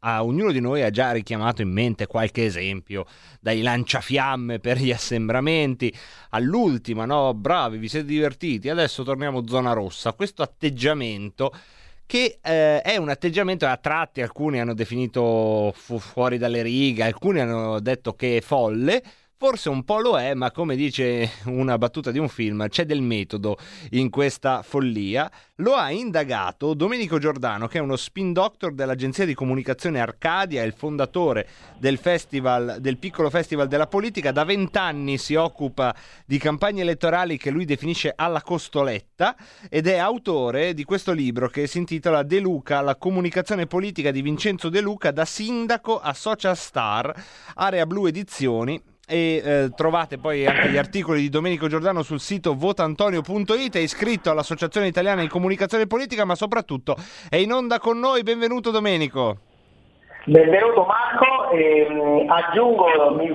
a 0.00 0.22
ognuno 0.22 0.52
di 0.52 0.60
noi 0.60 0.82
ha 0.82 0.90
già 0.90 1.12
richiamato 1.12 1.62
in 1.62 1.70
mente 1.70 2.06
qualche 2.06 2.44
esempio, 2.44 3.06
dai 3.40 3.62
lanciafiamme 3.62 4.58
per 4.58 4.76
gli 4.76 4.90
assembramenti 4.90 5.90
all'ultima, 6.28 7.06
no? 7.06 7.32
Bravi, 7.32 7.78
vi 7.78 7.88
siete 7.88 8.04
divertiti, 8.04 8.68
adesso 8.68 9.02
torniamo 9.02 9.48
zona 9.48 9.72
rossa. 9.72 10.12
Questo 10.12 10.42
atteggiamento 10.42 11.54
che 12.04 12.38
eh, 12.42 12.82
è 12.82 12.98
un 12.98 13.08
atteggiamento 13.08 13.64
a 13.64 13.78
tratti 13.78 14.20
alcuni 14.20 14.60
hanno 14.60 14.74
definito 14.74 15.72
fu- 15.74 15.98
fuori 15.98 16.36
dalle 16.36 16.60
righe, 16.60 17.02
alcuni 17.02 17.40
hanno 17.40 17.80
detto 17.80 18.12
che 18.14 18.36
è 18.36 18.40
folle. 18.42 19.02
Forse 19.42 19.70
un 19.70 19.82
po' 19.82 19.98
lo 19.98 20.16
è, 20.20 20.34
ma 20.34 20.52
come 20.52 20.76
dice 20.76 21.28
una 21.46 21.76
battuta 21.76 22.12
di 22.12 22.20
un 22.20 22.28
film, 22.28 22.68
c'è 22.68 22.86
del 22.86 23.02
metodo 23.02 23.58
in 23.90 24.08
questa 24.08 24.62
follia. 24.62 25.28
Lo 25.56 25.74
ha 25.74 25.90
indagato 25.90 26.74
Domenico 26.74 27.18
Giordano, 27.18 27.66
che 27.66 27.78
è 27.78 27.80
uno 27.80 27.96
spin 27.96 28.32
doctor 28.32 28.72
dell'agenzia 28.72 29.24
di 29.24 29.34
comunicazione 29.34 29.98
Arcadia, 29.98 30.62
è 30.62 30.64
il 30.64 30.74
fondatore 30.74 31.48
del 31.76 31.98
festival, 31.98 32.76
del 32.78 32.98
piccolo 32.98 33.30
festival 33.30 33.66
della 33.66 33.88
politica. 33.88 34.30
Da 34.30 34.44
vent'anni 34.44 35.18
si 35.18 35.34
occupa 35.34 35.92
di 36.24 36.38
campagne 36.38 36.82
elettorali 36.82 37.36
che 37.36 37.50
lui 37.50 37.64
definisce 37.64 38.12
alla 38.14 38.42
costoletta 38.42 39.34
ed 39.68 39.88
è 39.88 39.96
autore 39.96 40.72
di 40.72 40.84
questo 40.84 41.10
libro 41.10 41.48
che 41.48 41.66
si 41.66 41.78
intitola 41.78 42.22
De 42.22 42.38
Luca, 42.38 42.80
la 42.80 42.94
comunicazione 42.94 43.66
politica 43.66 44.12
di 44.12 44.22
Vincenzo 44.22 44.68
De 44.68 44.80
Luca 44.80 45.10
da 45.10 45.24
sindaco 45.24 45.98
a 45.98 46.14
social 46.14 46.56
star, 46.56 47.12
Area 47.54 47.86
Blu 47.86 48.06
Edizioni 48.06 48.80
e 49.06 49.42
eh, 49.44 49.70
trovate 49.74 50.18
poi 50.18 50.46
anche 50.46 50.68
gli 50.68 50.76
articoli 50.76 51.20
di 51.20 51.28
Domenico 51.28 51.66
Giordano 51.66 52.02
sul 52.02 52.20
sito 52.20 52.54
votantonio.it 52.54 53.76
è 53.76 53.80
iscritto 53.80 54.30
all'Associazione 54.30 54.86
Italiana 54.86 55.20
di 55.22 55.28
Comunicazione 55.28 55.86
Politica 55.86 56.24
ma 56.24 56.34
soprattutto 56.34 56.96
è 57.28 57.36
in 57.36 57.52
onda 57.52 57.78
con 57.78 57.98
noi. 57.98 58.22
Benvenuto 58.22 58.70
Domenico. 58.70 59.38
Benvenuto 60.24 60.86
Marco, 60.86 61.50
ehm, 61.50 62.30
aggiungo, 62.30 62.86
ah, 62.86 62.92
eh, 62.92 63.32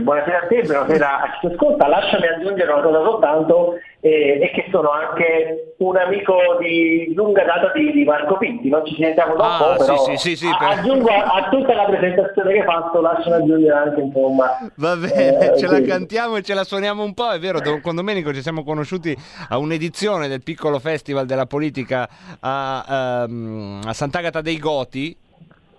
buonasera 0.00 0.38
a 0.38 0.46
te, 0.46 0.62
buonasera 0.62 1.20
a 1.20 1.30
chi 1.30 1.46
ti 1.46 1.52
ascolta, 1.52 1.86
lasciami 1.88 2.26
aggiungere 2.26 2.72
una 2.72 2.80
cosa 2.80 3.02
soltanto, 3.02 3.74
eh, 4.04 4.38
e 4.42 4.50
che 4.52 4.66
sono 4.70 4.90
anche 4.90 5.74
un 5.78 5.96
amico 5.96 6.36
di 6.60 7.14
lunga 7.14 7.42
data 7.42 7.72
di, 7.74 7.90
di 7.90 8.04
Marco 8.04 8.36
Pinti, 8.36 8.68
non 8.68 8.84
ci 8.84 8.94
sentiamo 9.00 9.34
da 9.34 9.42
un 9.44 9.50
Ah, 9.50 9.58
po', 9.76 9.82
sì, 9.82 9.86
però 9.86 10.04
sì, 10.04 10.16
sì, 10.18 10.36
sì, 10.36 10.46
a- 10.46 10.56
per- 10.58 10.68
aggiungo 10.78 11.08
a, 11.08 11.22
a 11.22 11.48
tutta 11.48 11.74
la 11.74 11.84
presentazione 11.86 12.52
che 12.52 12.58
hai 12.58 12.64
fatto, 12.66 13.00
lasciami 13.00 13.36
aggiungere 13.36 13.74
anche 13.74 14.00
insomma... 14.02 14.58
Va 14.76 14.96
bene, 14.96 15.52
eh, 15.52 15.56
ce 15.58 15.66
la 15.66 15.80
cantiamo 15.80 16.36
e 16.36 16.42
ce 16.42 16.52
la 16.52 16.64
suoniamo 16.64 17.02
un 17.02 17.14
po', 17.14 17.30
è 17.30 17.38
vero, 17.38 17.60
con 17.80 17.94
Domenico 17.94 18.34
ci 18.34 18.42
siamo 18.42 18.62
conosciuti 18.62 19.16
a 19.48 19.56
un'edizione 19.56 20.28
del 20.28 20.42
piccolo 20.42 20.78
festival 20.78 21.24
della 21.24 21.46
politica 21.46 22.06
a, 22.40 23.24
ehm, 23.26 23.80
a 23.86 23.92
Sant'Agata 23.94 24.42
dei 24.42 24.58
Goti. 24.58 25.16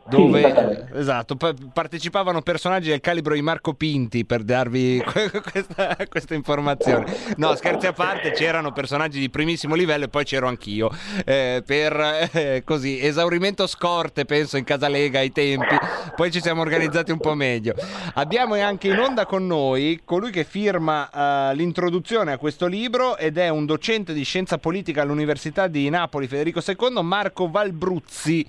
Dove 0.07 0.39
esattamente. 0.39 0.99
esatto, 0.99 1.35
pa- 1.35 1.53
partecipavano 1.73 2.41
personaggi 2.41 2.89
del 2.89 3.01
calibro 3.01 3.33
di 3.33 3.41
Marco 3.41 3.73
Pinti 3.73 4.23
per 4.23 4.43
darvi 4.43 5.01
que- 5.03 5.31
questa, 5.41 5.97
questa 6.07 6.35
informazione. 6.35 7.11
No, 7.37 7.55
scherzi 7.55 7.87
a 7.87 7.93
parte, 7.93 8.31
c'erano 8.31 8.71
personaggi 8.71 9.19
di 9.19 9.29
primissimo 9.31 9.73
livello 9.73 10.05
e 10.05 10.07
poi 10.09 10.23
c'ero 10.23 10.47
anch'io. 10.47 10.91
eh, 11.25 11.63
per 11.65 12.29
eh, 12.33 12.61
così, 12.63 12.99
esaurimento 13.03 13.65
scorte, 13.65 14.25
penso, 14.25 14.57
in 14.57 14.63
casa 14.63 14.87
Lega 14.87 15.19
ai 15.19 15.31
tempi. 15.31 15.75
Poi 16.15 16.31
ci 16.31 16.39
siamo 16.39 16.61
organizzati 16.61 17.11
un 17.11 17.19
po' 17.19 17.33
meglio. 17.33 17.73
Abbiamo 18.13 18.53
anche 18.55 18.89
in 18.89 18.99
onda 18.99 19.25
con 19.25 19.47
noi 19.47 20.01
colui 20.05 20.29
che 20.29 20.43
firma 20.43 21.09
eh, 21.51 21.55
l'introduzione 21.55 22.31
a 22.31 22.37
questo 22.37 22.67
libro 22.67 23.17
ed 23.17 23.37
è 23.39 23.49
un 23.49 23.65
docente 23.65 24.13
di 24.13 24.23
scienza 24.23 24.59
politica 24.59 25.01
all'Università 25.01 25.65
di 25.67 25.89
Napoli 25.89 26.27
Federico 26.27 26.61
II, 26.65 27.01
Marco 27.01 27.49
Valbruzzi. 27.49 28.45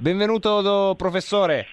Benvenuto 0.00 0.94
professore. 0.96 1.66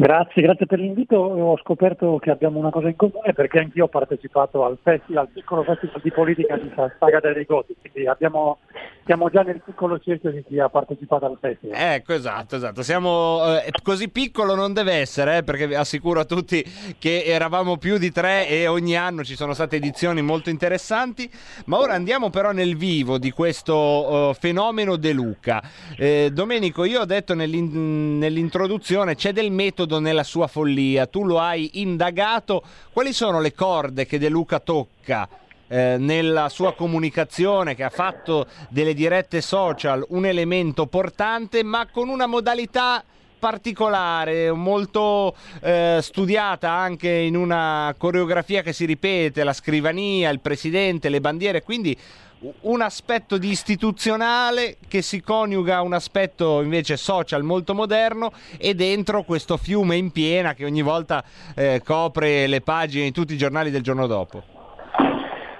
Grazie, 0.00 0.40
grazie 0.40 0.64
per 0.64 0.78
l'invito. 0.78 1.16
Ho 1.16 1.58
scoperto 1.58 2.16
che 2.22 2.30
abbiamo 2.30 2.58
una 2.58 2.70
cosa 2.70 2.88
in 2.88 2.96
comune 2.96 3.34
perché 3.34 3.58
anch'io 3.58 3.84
ho 3.84 3.88
partecipato 3.88 4.64
al 4.64 4.78
festival, 4.82 5.26
al 5.26 5.28
piccolo 5.30 5.62
festival 5.62 6.00
di 6.02 6.10
politica 6.10 6.56
di 6.56 6.72
Sant'Agata 6.74 7.30
dei 7.34 7.44
Goti, 7.44 7.76
quindi 7.78 8.08
abbiamo, 8.08 8.60
siamo 9.04 9.28
già 9.28 9.42
nel 9.42 9.60
piccolo 9.62 9.98
cerchio 9.98 10.30
di 10.30 10.42
chi 10.42 10.58
ha 10.58 10.70
partecipato 10.70 11.26
al 11.26 11.36
festival. 11.38 11.76
Ecco, 11.78 12.14
esatto, 12.14 12.56
esatto. 12.56 12.80
Siamo 12.82 13.58
eh, 13.58 13.70
così 13.82 14.08
piccolo 14.08 14.54
non 14.54 14.72
deve 14.72 14.94
essere, 14.94 15.36
eh, 15.36 15.42
perché 15.42 15.66
vi 15.66 15.74
assicuro 15.74 16.20
a 16.20 16.24
tutti 16.24 16.64
che 16.98 17.24
eravamo 17.24 17.76
più 17.76 17.98
di 17.98 18.10
tre 18.10 18.48
e 18.48 18.68
ogni 18.68 18.96
anno 18.96 19.22
ci 19.22 19.36
sono 19.36 19.52
state 19.52 19.76
edizioni 19.76 20.22
molto 20.22 20.48
interessanti. 20.48 21.30
Ma 21.66 21.76
ora 21.76 21.92
andiamo 21.92 22.30
però 22.30 22.52
nel 22.52 22.74
vivo 22.74 23.18
di 23.18 23.32
questo 23.32 24.30
eh, 24.30 24.34
fenomeno 24.40 24.96
De 24.96 25.12
Luca. 25.12 25.62
Eh, 25.94 26.30
Domenico, 26.32 26.84
io 26.84 27.02
ho 27.02 27.04
detto 27.04 27.34
nell'in- 27.34 28.16
nell'introduzione 28.16 29.14
c'è 29.14 29.34
del 29.34 29.50
metodo 29.50 29.88
nella 29.98 30.22
sua 30.22 30.46
follia. 30.46 31.06
Tu 31.06 31.24
lo 31.24 31.40
hai 31.40 31.80
indagato. 31.80 32.62
Quali 32.92 33.12
sono 33.12 33.40
le 33.40 33.52
corde 33.52 34.06
che 34.06 34.18
De 34.18 34.28
Luca 34.28 34.60
tocca? 34.60 35.28
eh, 35.70 35.96
nella 35.98 36.48
sua 36.48 36.74
comunicazione 36.74 37.76
che 37.76 37.84
ha 37.84 37.90
fatto 37.90 38.46
delle 38.68 38.92
dirette 38.92 39.40
social 39.40 40.04
un 40.08 40.26
elemento 40.26 40.86
portante 40.86 41.62
ma 41.62 41.86
con 41.86 42.08
una 42.08 42.26
modalità 42.26 43.04
particolare, 43.38 44.52
molto 44.52 45.34
eh, 45.62 45.98
studiata 46.02 46.70
anche 46.70 47.08
in 47.08 47.36
una 47.36 47.94
coreografia 47.96 48.60
che 48.60 48.74
si 48.74 48.84
ripete, 48.84 49.44
la 49.44 49.54
scrivania, 49.54 50.28
il 50.28 50.40
presidente, 50.40 51.08
le 51.08 51.22
bandiere, 51.22 51.62
quindi 51.62 51.96
un 52.62 52.80
aspetto 52.80 53.36
di 53.36 53.50
istituzionale 53.50 54.76
che 54.88 55.02
si 55.02 55.20
coniuga 55.20 55.76
a 55.76 55.82
un 55.82 55.92
aspetto 55.92 56.62
invece 56.62 56.96
social 56.96 57.42
molto 57.42 57.74
moderno 57.74 58.32
e 58.58 58.74
dentro 58.74 59.22
questo 59.24 59.56
fiume 59.56 59.96
in 59.96 60.10
piena 60.10 60.54
che 60.54 60.64
ogni 60.64 60.82
volta 60.82 61.22
eh, 61.54 61.82
copre 61.84 62.46
le 62.46 62.62
pagine 62.62 63.04
di 63.04 63.12
tutti 63.12 63.34
i 63.34 63.36
giornali 63.36 63.70
del 63.70 63.82
giorno 63.82 64.06
dopo. 64.06 64.42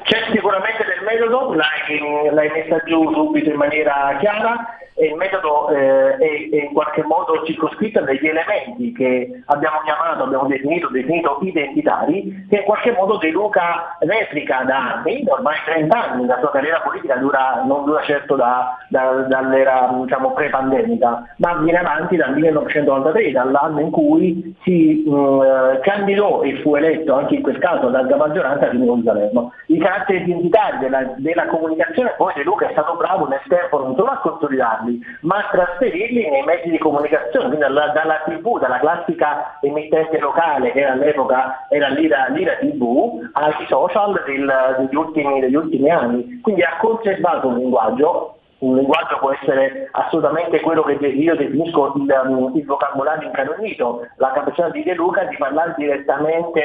C'è 0.05 0.31
sicuramente 0.33 0.80
del 1.01 1.19
metodo, 1.19 1.55
l'hai, 1.55 2.31
l'hai 2.33 2.51
messa 2.51 2.83
giù 2.85 3.13
subito 3.13 3.51
in 3.51 3.57
maniera 3.57 4.17
chiara 4.21 4.79
e 5.01 5.07
il 5.07 5.15
metodo 5.15 5.71
eh, 5.71 6.17
è, 6.17 6.49
è 6.51 6.65
in 6.65 6.73
qualche 6.75 7.03
modo 7.03 7.43
circoscritto 7.47 8.03
degli 8.03 8.27
elementi 8.27 8.93
che 8.93 9.43
abbiamo 9.47 9.81
chiamato, 9.83 10.25
abbiamo 10.25 10.47
definito, 10.47 10.89
definito 10.89 11.39
identitari, 11.41 12.47
che 12.51 12.57
in 12.57 12.65
qualche 12.65 12.93
modo 12.93 13.17
De 13.17 13.31
Luca 13.31 13.97
replica 14.01 14.63
da 14.65 14.97
anni, 14.97 15.25
ormai 15.27 15.57
30 15.65 15.97
anni, 15.97 16.27
la 16.27 16.39
sua 16.41 16.51
carriera 16.51 16.81
politica 16.81 17.17
dura, 17.17 17.63
non 17.65 17.87
dura 17.87 18.03
certo 18.03 18.37
da- 18.37 18.77
da- 18.91 19.25
dall'era 19.27 19.91
diciamo, 20.03 20.33
pre-pandemica, 20.33 21.35
ma 21.39 21.55
viene 21.63 21.79
avanti 21.79 22.17
dal 22.17 22.35
1993, 22.35 23.33
dall'anno 23.33 23.81
in 23.81 23.91
cui 23.91 24.55
si 24.63 25.03
mh, 25.07 25.81
candidò 25.81 26.43
e 26.43 26.61
fu 26.61 26.75
eletto 26.75 27.15
anche 27.15 27.37
in 27.37 27.43
quel 27.43 27.59
caso 27.59 27.87
ad 27.87 27.95
alta 27.95 28.17
maggioranza 28.17 28.67
a 28.67 28.73
Salerno. 29.03 29.53
I 29.69 29.79
caratteri 29.79 30.25
identitari 30.25 30.79
della 30.91 31.15
della, 31.17 31.47
comunicazione, 31.47 32.15
poi 32.17 32.33
De 32.35 32.43
Luca 32.43 32.69
è 32.69 32.73
stato 32.73 32.95
bravo 32.97 33.27
nel 33.27 33.41
tempo 33.49 33.83
non 33.83 33.95
solo 33.95 34.11
a 34.11 34.19
consolidarli, 34.19 35.01
ma 35.23 35.37
a 35.37 35.49
trasferirli 35.51 36.29
nei 36.29 36.43
mezzi 36.43 36.71
di 36.71 36.79
comunicazione, 36.79 37.47
quindi 37.47 37.61
dalla, 37.61 37.89
dalla 37.89 38.23
TV, 38.25 38.59
dalla 38.59 38.79
classica 38.79 39.59
emittente 39.61 40.19
locale 40.19 40.73
che 40.73 40.85
all'epoca 40.85 41.67
era 41.69 41.89
l'Ira, 41.89 42.27
l'Ira 42.29 42.57
TV, 42.57 43.29
ai 43.33 43.67
social 43.69 44.23
del- 44.27 44.77
degli, 44.79 44.95
ultimi, 44.97 45.41
degli 45.41 45.55
ultimi 45.55 45.91
anni. 45.91 46.41
Quindi 46.41 46.63
ha 46.63 46.77
conservato 46.79 47.49
un 47.49 47.57
linguaggio 47.57 48.40
un 48.61 48.77
linguaggio 48.77 49.19
può 49.19 49.33
essere 49.33 49.89
assolutamente 49.93 50.61
quello 50.61 50.83
che 50.83 50.95
io 51.07 51.35
definisco 51.35 51.93
il, 51.97 52.21
um, 52.27 52.57
il 52.57 52.65
vocabolario 52.65 53.29
incanonito, 53.29 54.07
la 54.17 54.33
capacità 54.33 54.69
di 54.71 54.83
De 54.83 54.95
Luca 54.95 55.25
di 55.25 55.37
parlare 55.37 55.75
direttamente 55.77 56.61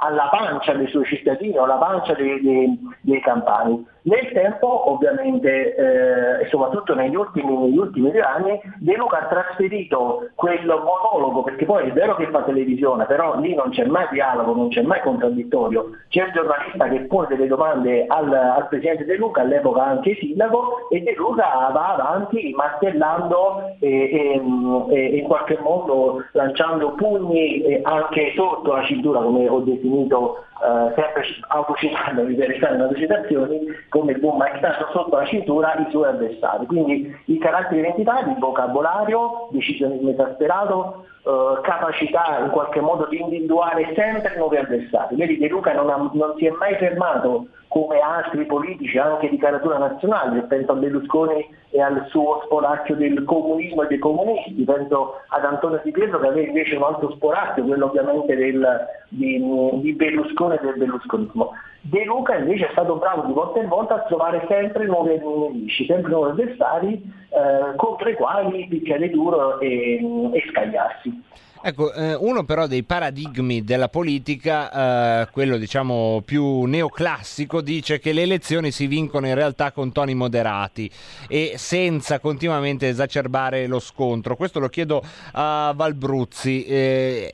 alla 0.00 0.28
pancia 0.30 0.74
dei 0.74 0.88
suoi 0.88 1.04
cittadini 1.04 1.56
o 1.56 1.64
alla 1.64 1.76
pancia 1.76 2.14
dei, 2.14 2.40
dei- 2.40 2.78
dei 3.00 3.20
campani. 3.20 3.86
Nel 4.08 4.32
tempo, 4.32 4.90
ovviamente, 4.90 5.74
eh, 5.74 6.42
e 6.42 6.48
soprattutto 6.48 6.94
negli 6.94 7.14
ultimi, 7.14 7.54
negli 7.54 7.76
ultimi 7.76 8.10
due 8.10 8.22
anni, 8.22 8.58
De 8.78 8.96
Luca 8.96 9.18
ha 9.18 9.26
trasferito 9.26 10.30
quel 10.34 10.64
monologo, 10.64 11.42
perché 11.42 11.66
poi 11.66 11.88
è 11.88 11.92
vero 11.92 12.14
che 12.16 12.28
fa 12.28 12.42
televisione, 12.42 13.04
però 13.04 13.38
lì 13.38 13.54
non 13.54 13.68
c'è 13.68 13.84
mai 13.84 14.06
dialogo, 14.10 14.54
non 14.54 14.68
c'è 14.70 14.80
mai 14.80 15.00
contraddittorio. 15.02 15.90
C'è 16.08 16.24
il 16.24 16.32
giornalista 16.32 16.88
che 16.88 17.00
pone 17.00 17.26
delle 17.28 17.46
domande 17.46 18.06
al, 18.06 18.32
al 18.32 18.68
presidente 18.68 19.04
De 19.04 19.16
Luca, 19.16 19.42
all'epoca 19.42 19.84
anche 19.84 20.14
sindaco, 20.14 20.88
e 20.90 21.00
De 21.02 21.14
Luca 21.14 21.68
va 21.72 21.94
avanti 21.94 22.54
martellando 22.56 23.76
e, 23.78 23.88
e- 23.88 24.40
e 24.88 25.16
in 25.18 25.24
qualche 25.24 25.58
modo 25.60 26.24
lanciando 26.32 26.92
pugni 26.92 27.80
anche 27.82 28.32
sotto 28.34 28.72
la 28.72 28.84
cintura, 28.84 29.20
come 29.20 29.46
ho 29.48 29.60
definito 29.60 30.44
eh, 30.60 30.92
sempre 30.94 31.24
autocitandomi 31.48 32.34
per 32.34 32.48
restare 32.48 32.76
nelle 32.76 32.96
citazioni, 32.96 33.60
come 33.88 34.12
il 34.12 34.18
buon 34.18 34.38
Tyson 34.38 34.88
sotto 34.92 35.16
la 35.16 35.26
cintura 35.26 35.74
i 35.74 35.86
suoi 35.90 36.08
avversari. 36.08 36.66
Quindi 36.66 37.16
i 37.26 37.38
caratteri 37.38 37.80
identitari, 37.80 38.30
il 38.30 38.38
vocabolario, 38.38 39.48
decisionismo 39.50 40.10
esasperato, 40.10 41.06
eh, 41.24 41.60
capacità 41.62 42.38
in 42.40 42.50
qualche 42.50 42.80
modo 42.80 43.06
di 43.06 43.20
individuare 43.20 43.92
sempre 43.94 44.36
nuovi 44.36 44.56
avversari. 44.56 45.16
Vedi 45.16 45.38
De 45.38 45.48
Luca 45.48 45.72
non, 45.72 45.90
ha- 45.90 46.10
non 46.12 46.34
si 46.36 46.46
è 46.46 46.50
mai 46.50 46.74
fermato 46.76 47.46
come 47.68 47.98
altri 47.98 48.46
politici 48.46 48.96
anche 48.98 49.28
di 49.28 49.36
caratura 49.36 49.78
nazionale, 49.78 50.40
penso 50.42 50.72
a 50.72 50.76
Berlusconi 50.76 51.46
e 51.70 51.80
al 51.82 52.06
suo 52.08 52.40
sporacchio 52.44 52.96
del 52.96 53.24
comunismo 53.24 53.82
e 53.82 53.88
dei 53.88 53.98
comunisti, 53.98 54.64
penso 54.64 55.20
ad 55.28 55.44
Antonio 55.44 55.80
Di 55.84 55.90
Pietro 55.90 56.18
che 56.18 56.26
aveva 56.28 56.46
invece 56.46 56.76
un 56.76 56.84
altro 56.84 57.10
sporacchio, 57.12 57.64
quello 57.64 57.86
ovviamente 57.86 58.34
del, 58.34 58.86
di, 59.08 59.38
di 59.82 59.92
Berlusconi 59.92 60.54
e 60.54 60.60
del 60.62 60.78
berlusconismo. 60.78 61.52
De 61.88 62.04
Luca 62.04 62.36
invece 62.36 62.66
è 62.66 62.70
stato 62.72 62.96
bravo 62.96 63.22
di 63.22 63.32
volta 63.32 63.60
in 63.60 63.68
volta 63.68 63.94
a 63.94 64.02
trovare 64.02 64.44
sempre 64.46 64.84
nuovi 64.84 65.18
nemici, 65.18 65.86
sempre 65.86 66.10
nuovi 66.10 66.30
avversari 66.32 66.92
eh, 67.30 67.76
contro 67.76 68.10
i 68.10 68.14
quali 68.14 68.66
picchiare 68.68 69.08
duro 69.08 69.58
e, 69.58 69.94
e 70.32 70.44
scagliarsi. 70.50 71.22
Ecco, 71.60 71.92
eh, 71.92 72.14
uno 72.14 72.44
però 72.44 72.66
dei 72.66 72.84
paradigmi 72.84 73.64
della 73.64 73.88
politica, 73.88 75.22
eh, 75.22 75.28
quello 75.32 75.56
diciamo 75.56 76.22
più 76.24 76.64
neoclassico, 76.64 77.62
dice 77.62 77.98
che 77.98 78.12
le 78.12 78.22
elezioni 78.22 78.70
si 78.70 78.86
vincono 78.86 79.26
in 79.26 79.34
realtà 79.34 79.72
con 79.72 79.90
toni 79.90 80.14
moderati 80.14 80.90
e 81.26 81.54
senza 81.56 82.20
continuamente 82.20 82.86
esacerbare 82.88 83.66
lo 83.66 83.80
scontro. 83.80 84.36
Questo 84.36 84.60
lo 84.60 84.68
chiedo 84.68 85.02
a 85.32 85.72
Valbruzzi. 85.74 86.64
Eh, 86.64 87.32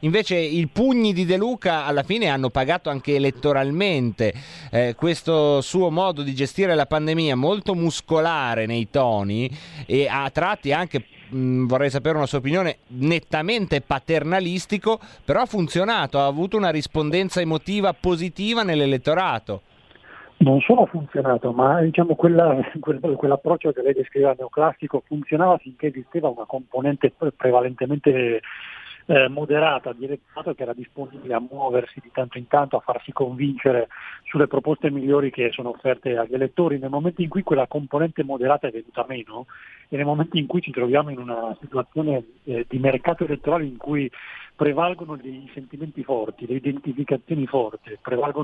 Invece 0.00 0.36
i 0.36 0.66
pugni 0.66 1.12
di 1.12 1.26
De 1.26 1.36
Luca 1.36 1.84
alla 1.84 2.02
fine 2.02 2.28
hanno 2.28 2.48
pagato 2.48 2.88
anche 2.88 3.16
elettoralmente 3.16 4.32
eh, 4.70 4.94
questo 4.96 5.60
suo 5.60 5.90
modo 5.90 6.22
di 6.22 6.34
gestire 6.34 6.74
la 6.74 6.86
pandemia 6.86 7.36
molto 7.36 7.74
muscolare 7.74 8.64
nei 8.64 8.88
toni 8.88 9.50
e 9.86 10.08
a 10.08 10.30
tratti 10.30 10.72
anche 10.72 11.04
mh, 11.28 11.66
vorrei 11.66 11.90
sapere 11.90 12.16
una 12.16 12.26
sua 12.26 12.38
opinione 12.38 12.78
nettamente 12.88 13.82
paternalistico, 13.82 14.98
però 15.22 15.42
ha 15.42 15.46
funzionato, 15.46 16.18
ha 16.18 16.24
avuto 16.26 16.56
una 16.56 16.70
rispondenza 16.70 17.40
emotiva 17.40 17.92
positiva 17.92 18.62
nell'elettorato. 18.62 19.62
non 20.38 20.58
solo 20.60 20.84
ha 20.84 20.86
funzionato, 20.86 21.52
ma 21.52 21.82
diciamo 21.82 22.14
quella- 22.14 22.56
quel- 22.80 22.98
quell'approccio 22.98 23.72
che 23.72 23.82
lei 23.82 23.92
descriveva 23.92 24.34
neoclassico 24.38 25.02
funzionava 25.06 25.58
finché 25.58 25.88
esisteva 25.88 26.28
una 26.28 26.46
componente 26.46 27.12
pre- 27.14 27.32
prevalentemente 27.32 28.40
eh, 29.10 29.28
moderata, 29.28 29.92
di 29.92 30.04
elettorato 30.04 30.54
che 30.54 30.62
era 30.62 30.72
disponibile 30.72 31.34
a 31.34 31.40
muoversi 31.40 31.98
di 32.00 32.12
tanto 32.12 32.38
in 32.38 32.46
tanto, 32.46 32.76
a 32.76 32.80
farsi 32.80 33.10
convincere 33.10 33.88
sulle 34.22 34.46
proposte 34.46 34.88
migliori 34.88 35.32
che 35.32 35.50
sono 35.50 35.70
offerte 35.70 36.16
agli 36.16 36.34
elettori. 36.34 36.78
Nel 36.78 36.90
momento 36.90 37.20
in 37.20 37.28
cui 37.28 37.42
quella 37.42 37.66
componente 37.66 38.22
moderata 38.22 38.68
è 38.68 38.70
venuta 38.70 39.04
meno 39.08 39.46
e 39.88 39.96
nel 39.96 40.04
momento 40.04 40.36
in 40.36 40.46
cui 40.46 40.60
ci 40.60 40.70
troviamo 40.70 41.10
in 41.10 41.18
una 41.18 41.56
situazione 41.60 42.24
eh, 42.44 42.64
di 42.68 42.78
mercato 42.78 43.24
elettorale 43.24 43.64
in 43.64 43.78
cui 43.78 44.08
prevalgono 44.54 45.16
dei 45.16 45.50
sentimenti 45.54 46.04
forti, 46.04 46.46
le 46.46 46.54
identificazioni 46.54 47.46
forti, 47.48 47.98
prevale 48.00 48.34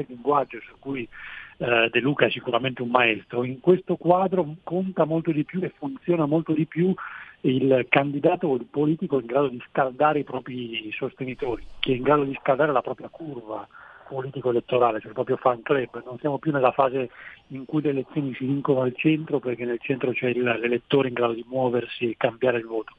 il 0.00 0.06
linguaggio 0.08 0.58
su 0.66 0.74
cui 0.78 1.08
eh, 1.56 1.88
De 1.90 2.00
Luca 2.00 2.26
è 2.26 2.30
sicuramente 2.30 2.82
un 2.82 2.90
maestro. 2.90 3.42
In 3.44 3.60
questo 3.60 3.96
quadro 3.96 4.56
conta 4.64 5.04
molto 5.04 5.30
di 5.30 5.44
più 5.44 5.62
e 5.62 5.72
funziona 5.78 6.26
molto 6.26 6.52
di 6.52 6.66
più 6.66 6.94
il 7.42 7.86
candidato 7.88 8.46
o 8.46 8.54
il 8.54 8.66
politico 8.70 9.18
in 9.18 9.26
grado 9.26 9.48
di 9.48 9.62
scaldare 9.68 10.20
i 10.20 10.24
propri 10.24 10.90
sostenitori, 10.92 11.64
che 11.80 11.92
è 11.92 11.96
in 11.96 12.02
grado 12.02 12.24
di 12.24 12.36
scaldare 12.40 12.72
la 12.72 12.82
propria 12.82 13.08
curva 13.08 13.66
politico-elettorale, 14.08 14.98
cioè 14.98 15.08
il 15.08 15.14
proprio 15.14 15.36
fan 15.36 15.62
club. 15.62 16.02
Non 16.04 16.18
siamo 16.18 16.38
più 16.38 16.52
nella 16.52 16.72
fase 16.72 17.10
in 17.48 17.64
cui 17.64 17.80
le 17.80 17.90
elezioni 17.90 18.34
si 18.34 18.44
vincono 18.44 18.82
al 18.82 18.94
centro 18.94 19.38
perché 19.38 19.64
nel 19.64 19.80
centro 19.80 20.12
c'è 20.12 20.28
il- 20.28 20.42
l'elettore 20.42 21.08
in 21.08 21.14
grado 21.14 21.32
di 21.32 21.44
muoversi 21.48 22.10
e 22.10 22.16
cambiare 22.16 22.58
il 22.58 22.66
voto. 22.66 22.94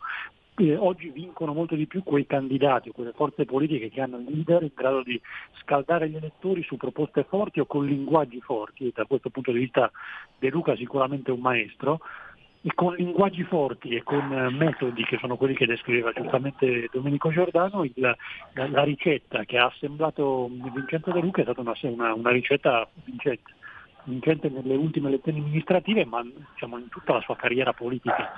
Oggi 0.77 1.09
vincono 1.09 1.51
molto 1.53 1.73
di 1.73 1.87
più 1.87 2.03
quei 2.03 2.27
candidati 2.27 2.89
o 2.89 2.91
quelle 2.91 3.11
forze 3.13 3.43
politiche 3.43 3.89
che 3.89 4.01
hanno 4.01 4.17
leader 4.19 4.61
in 4.61 4.71
grado 4.75 5.01
di 5.01 5.19
scaldare 5.61 6.09
gli 6.09 6.15
elettori 6.15 6.61
su 6.61 6.77
proposte 6.77 7.23
forti 7.23 7.59
o 7.59 7.65
con 7.65 7.87
linguaggi 7.87 8.39
forti 8.39 8.87
e 8.87 8.91
da 8.93 9.05
questo 9.05 9.31
punto 9.31 9.51
di 9.51 9.59
vista 9.59 9.91
De 10.37 10.49
Luca 10.49 10.73
è 10.73 10.77
sicuramente 10.77 11.31
un 11.31 11.39
maestro 11.39 12.01
con 12.75 12.95
linguaggi 12.95 13.43
forti 13.43 13.89
e 13.95 14.03
con 14.03 14.31
eh, 14.31 14.49
metodi 14.49 15.03
che 15.03 15.17
sono 15.19 15.35
quelli 15.35 15.53
che 15.53 15.65
descriveva 15.65 16.11
giustamente 16.13 16.87
Domenico 16.91 17.29
Giordano, 17.29 17.83
il- 17.83 17.91
la, 17.95 18.15
la 18.67 18.83
ricetta 18.83 19.43
che 19.43 19.57
ha 19.57 19.65
assemblato 19.65 20.49
Vincenzo 20.49 21.11
De 21.11 21.19
Luca 21.19 21.41
è 21.41 21.43
stata 21.43 21.61
una, 21.61 21.73
una- 21.81 22.13
una 22.13 22.31
ricetta 22.31 22.87
vincente 23.03 23.51
vincente 24.05 24.49
nelle 24.49 24.75
ultime 24.75 25.07
elezioni 25.07 25.39
amministrative, 25.39 26.03
ma 26.05 26.21
diciamo, 26.21 26.77
in 26.77 26.89
tutta 26.89 27.13
la 27.13 27.21
sua 27.21 27.37
carriera 27.37 27.71
politica 27.71 28.33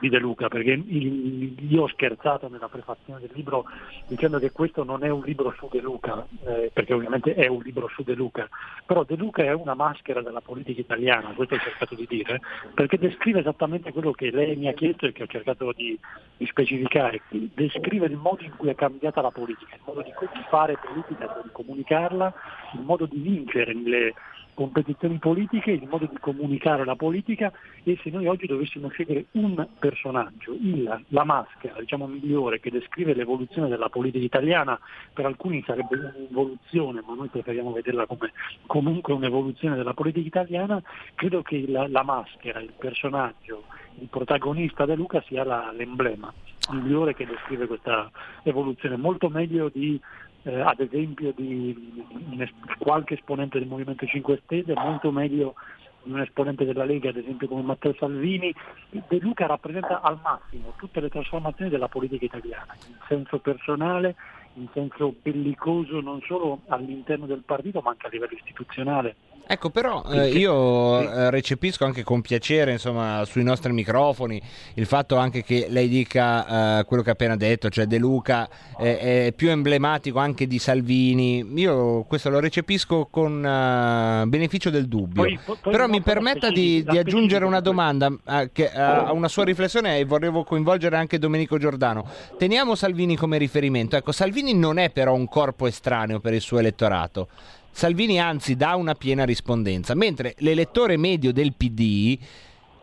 di 0.00 0.08
De 0.08 0.18
Luca, 0.18 0.48
perché 0.48 0.72
io 0.72 1.82
ho 1.82 1.88
scherzato 1.88 2.48
nella 2.48 2.68
prefazione 2.68 3.20
del 3.20 3.30
libro 3.34 3.66
dicendo 4.06 4.38
che 4.38 4.50
questo 4.50 4.82
non 4.82 5.04
è 5.04 5.10
un 5.10 5.22
libro 5.22 5.54
su 5.56 5.68
De 5.70 5.80
Luca, 5.80 6.26
eh, 6.44 6.70
perché 6.72 6.94
ovviamente 6.94 7.34
è 7.34 7.46
un 7.46 7.60
libro 7.62 7.88
su 7.88 8.02
De 8.02 8.14
Luca, 8.14 8.48
però 8.86 9.04
De 9.04 9.16
Luca 9.16 9.44
è 9.44 9.52
una 9.52 9.74
maschera 9.74 10.22
della 10.22 10.40
politica 10.40 10.80
italiana, 10.80 11.32
questo 11.34 11.54
ho 11.54 11.58
cercato 11.58 11.94
di 11.94 12.06
dire, 12.08 12.40
perché 12.74 12.98
descrive 12.98 13.40
esattamente 13.40 13.92
quello 13.92 14.12
che 14.12 14.30
lei 14.30 14.56
mi 14.56 14.68
ha 14.68 14.72
chiesto 14.72 15.06
e 15.06 15.12
che 15.12 15.22
ho 15.22 15.26
cercato 15.26 15.72
di, 15.76 15.98
di 16.36 16.46
specificare, 16.46 17.22
descrive 17.28 18.06
il 18.06 18.16
modo 18.16 18.42
in 18.42 18.56
cui 18.56 18.70
è 18.70 18.74
cambiata 18.74 19.20
la 19.20 19.30
politica, 19.30 19.74
il 19.74 19.82
modo 19.84 20.02
di 20.02 20.12
fare 20.48 20.78
politica, 20.78 21.40
di 21.42 21.50
comunicarla, 21.52 22.34
il 22.74 22.80
modo 22.80 23.06
di 23.06 23.18
vincere 23.18 23.74
nelle 23.74 24.14
competizioni 24.60 25.16
politiche, 25.16 25.70
il 25.70 25.88
modo 25.88 26.04
di 26.04 26.18
comunicare 26.20 26.84
la 26.84 26.94
politica 26.94 27.50
e 27.82 27.98
se 28.02 28.10
noi 28.10 28.26
oggi 28.26 28.46
dovessimo 28.46 28.88
scegliere 28.88 29.24
un 29.32 29.66
personaggio, 29.78 30.52
il- 30.52 31.04
la 31.08 31.24
maschera 31.24 31.80
diciamo, 31.80 32.06
migliore 32.06 32.60
che 32.60 32.70
descrive 32.70 33.14
l'evoluzione 33.14 33.68
della 33.68 33.88
politica 33.88 34.22
italiana, 34.22 34.78
per 35.14 35.24
alcuni 35.24 35.62
sarebbe 35.66 35.96
un'involuzione, 35.96 37.02
ma 37.06 37.14
noi 37.14 37.28
preferiamo 37.28 37.72
vederla 37.72 38.04
come 38.04 38.32
comunque 38.66 39.14
un'evoluzione 39.14 39.76
della 39.76 39.94
politica 39.94 40.42
italiana, 40.42 40.82
credo 41.14 41.40
che 41.40 41.64
la, 41.66 41.88
la 41.88 42.02
maschera, 42.02 42.60
il 42.60 42.74
personaggio, 42.76 43.64
il 43.98 44.08
protagonista 44.08 44.84
De 44.84 44.94
Luca 44.94 45.22
sia 45.26 45.42
la- 45.42 45.72
l'emblema 45.74 46.30
migliore 46.70 47.14
che 47.14 47.26
descrive 47.26 47.66
questa 47.66 48.10
evoluzione, 48.42 48.96
molto 48.96 49.28
meglio 49.30 49.70
di 49.72 49.98
eh, 50.42 50.60
ad 50.60 50.80
esempio 50.80 51.32
di 51.34 52.04
es- 52.38 52.76
qualche 52.78 53.14
esponente 53.14 53.58
del 53.58 53.68
Movimento 53.68 54.06
5 54.06 54.40
Stelle, 54.44 54.74
molto 54.74 55.10
meglio 55.10 55.54
di 56.02 56.12
un 56.12 56.20
esponente 56.20 56.64
della 56.64 56.84
Lega, 56.84 57.10
ad 57.10 57.16
esempio 57.16 57.48
come 57.48 57.62
Matteo 57.62 57.94
Salvini. 57.98 58.54
De 58.90 59.18
Luca 59.20 59.46
rappresenta 59.46 60.00
al 60.00 60.18
massimo 60.22 60.72
tutte 60.76 61.00
le 61.00 61.10
trasformazioni 61.10 61.70
della 61.70 61.88
politica 61.88 62.24
italiana, 62.24 62.74
in 62.88 62.96
senso 63.06 63.38
personale, 63.38 64.16
in 64.60 64.68
senso 64.72 65.14
bellicoso 65.20 66.00
non 66.00 66.20
solo 66.26 66.60
all'interno 66.68 67.26
del 67.26 67.42
partito 67.44 67.80
ma 67.80 67.90
anche 67.90 68.06
a 68.06 68.10
livello 68.10 68.36
istituzionale. 68.36 69.16
Ecco, 69.52 69.70
però 69.70 70.04
eh, 70.12 70.28
io 70.28 71.00
eh, 71.00 71.28
recepisco 71.28 71.84
anche 71.84 72.04
con 72.04 72.20
piacere, 72.20 72.70
insomma, 72.70 73.24
sui 73.24 73.42
nostri 73.42 73.72
microfoni 73.72 74.40
il 74.74 74.86
fatto 74.86 75.16
anche 75.16 75.42
che 75.42 75.66
lei 75.68 75.88
dica 75.88 76.78
eh, 76.78 76.84
quello 76.84 77.02
che 77.02 77.10
ha 77.10 77.14
appena 77.14 77.34
detto, 77.34 77.68
cioè 77.68 77.86
De 77.86 77.98
Luca 77.98 78.48
è, 78.78 79.32
più 79.34 79.50
emblematico 79.50 80.20
anche 80.20 80.46
di 80.46 80.60
Salvini. 80.60 81.44
Io 81.56 82.04
questo 82.04 82.30
lo 82.30 82.38
recepisco 82.38 83.08
con 83.10 83.44
eh, 83.44 84.24
beneficio 84.28 84.70
del 84.70 84.86
dubbio. 84.86 85.22
Poi- 85.22 85.38
poi- 85.44 85.56
però 85.62 85.88
mi 85.88 86.00
permetta 86.00 86.48
di, 86.50 86.84
di 86.88 86.96
aggiungere 86.96 87.44
una 87.44 87.60
domanda 87.60 88.08
eh, 88.28 88.50
che, 88.52 88.70
a 88.70 89.00
a 89.10 89.12
una 89.12 89.28
sua 89.28 89.44
riflessione 89.44 89.98
e 89.98 90.04
volevo 90.04 90.44
coinvolgere 90.44 90.96
anche 90.96 91.18
Domenico 91.18 91.58
Giordano. 91.58 92.08
Teniamo 92.38 92.74
Salvini 92.74 93.16
come 93.16 93.38
riferimento. 93.38 93.96
Ecco, 93.96 94.12
Salvini 94.12 94.49
non 94.54 94.78
è 94.78 94.90
però 94.90 95.14
un 95.14 95.28
corpo 95.28 95.66
estraneo 95.66 96.20
per 96.20 96.34
il 96.34 96.40
suo 96.40 96.58
elettorato. 96.58 97.28
Salvini 97.70 98.20
anzi 98.20 98.56
dà 98.56 98.74
una 98.74 98.94
piena 98.94 99.24
rispondenza, 99.24 99.94
mentre 99.94 100.34
l'elettore 100.38 100.96
medio 100.96 101.32
del 101.32 101.54
PD 101.54 102.18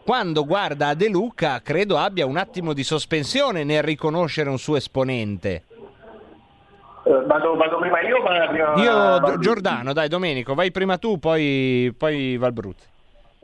quando 0.08 0.46
guarda 0.46 0.88
a 0.88 0.94
De 0.94 1.10
Luca 1.10 1.62
credo 1.62 1.98
abbia 1.98 2.26
un 2.26 2.38
attimo 2.38 2.72
di 2.72 2.84
sospensione 2.84 3.66
nel 3.66 3.84
riconoscere 3.84 4.50
un 4.50 4.58
suo 4.58 4.78
esponente. 4.78 5.64
Eh, 7.04 7.24
vado, 7.26 7.56
vado 7.58 7.78
prima 7.78 8.00
io, 8.00 8.22
ma 8.22 8.48
prima... 8.48 8.74
Io, 8.76 8.94
vado- 8.94 9.38
Giordano, 9.40 9.92
dai 9.92 10.08
Domenico, 10.08 10.54
vai 10.54 10.72
prima 10.72 10.98
tu, 10.98 11.20
poi, 11.20 11.94
poi 11.98 12.38
Valbruzzi. 12.38 12.86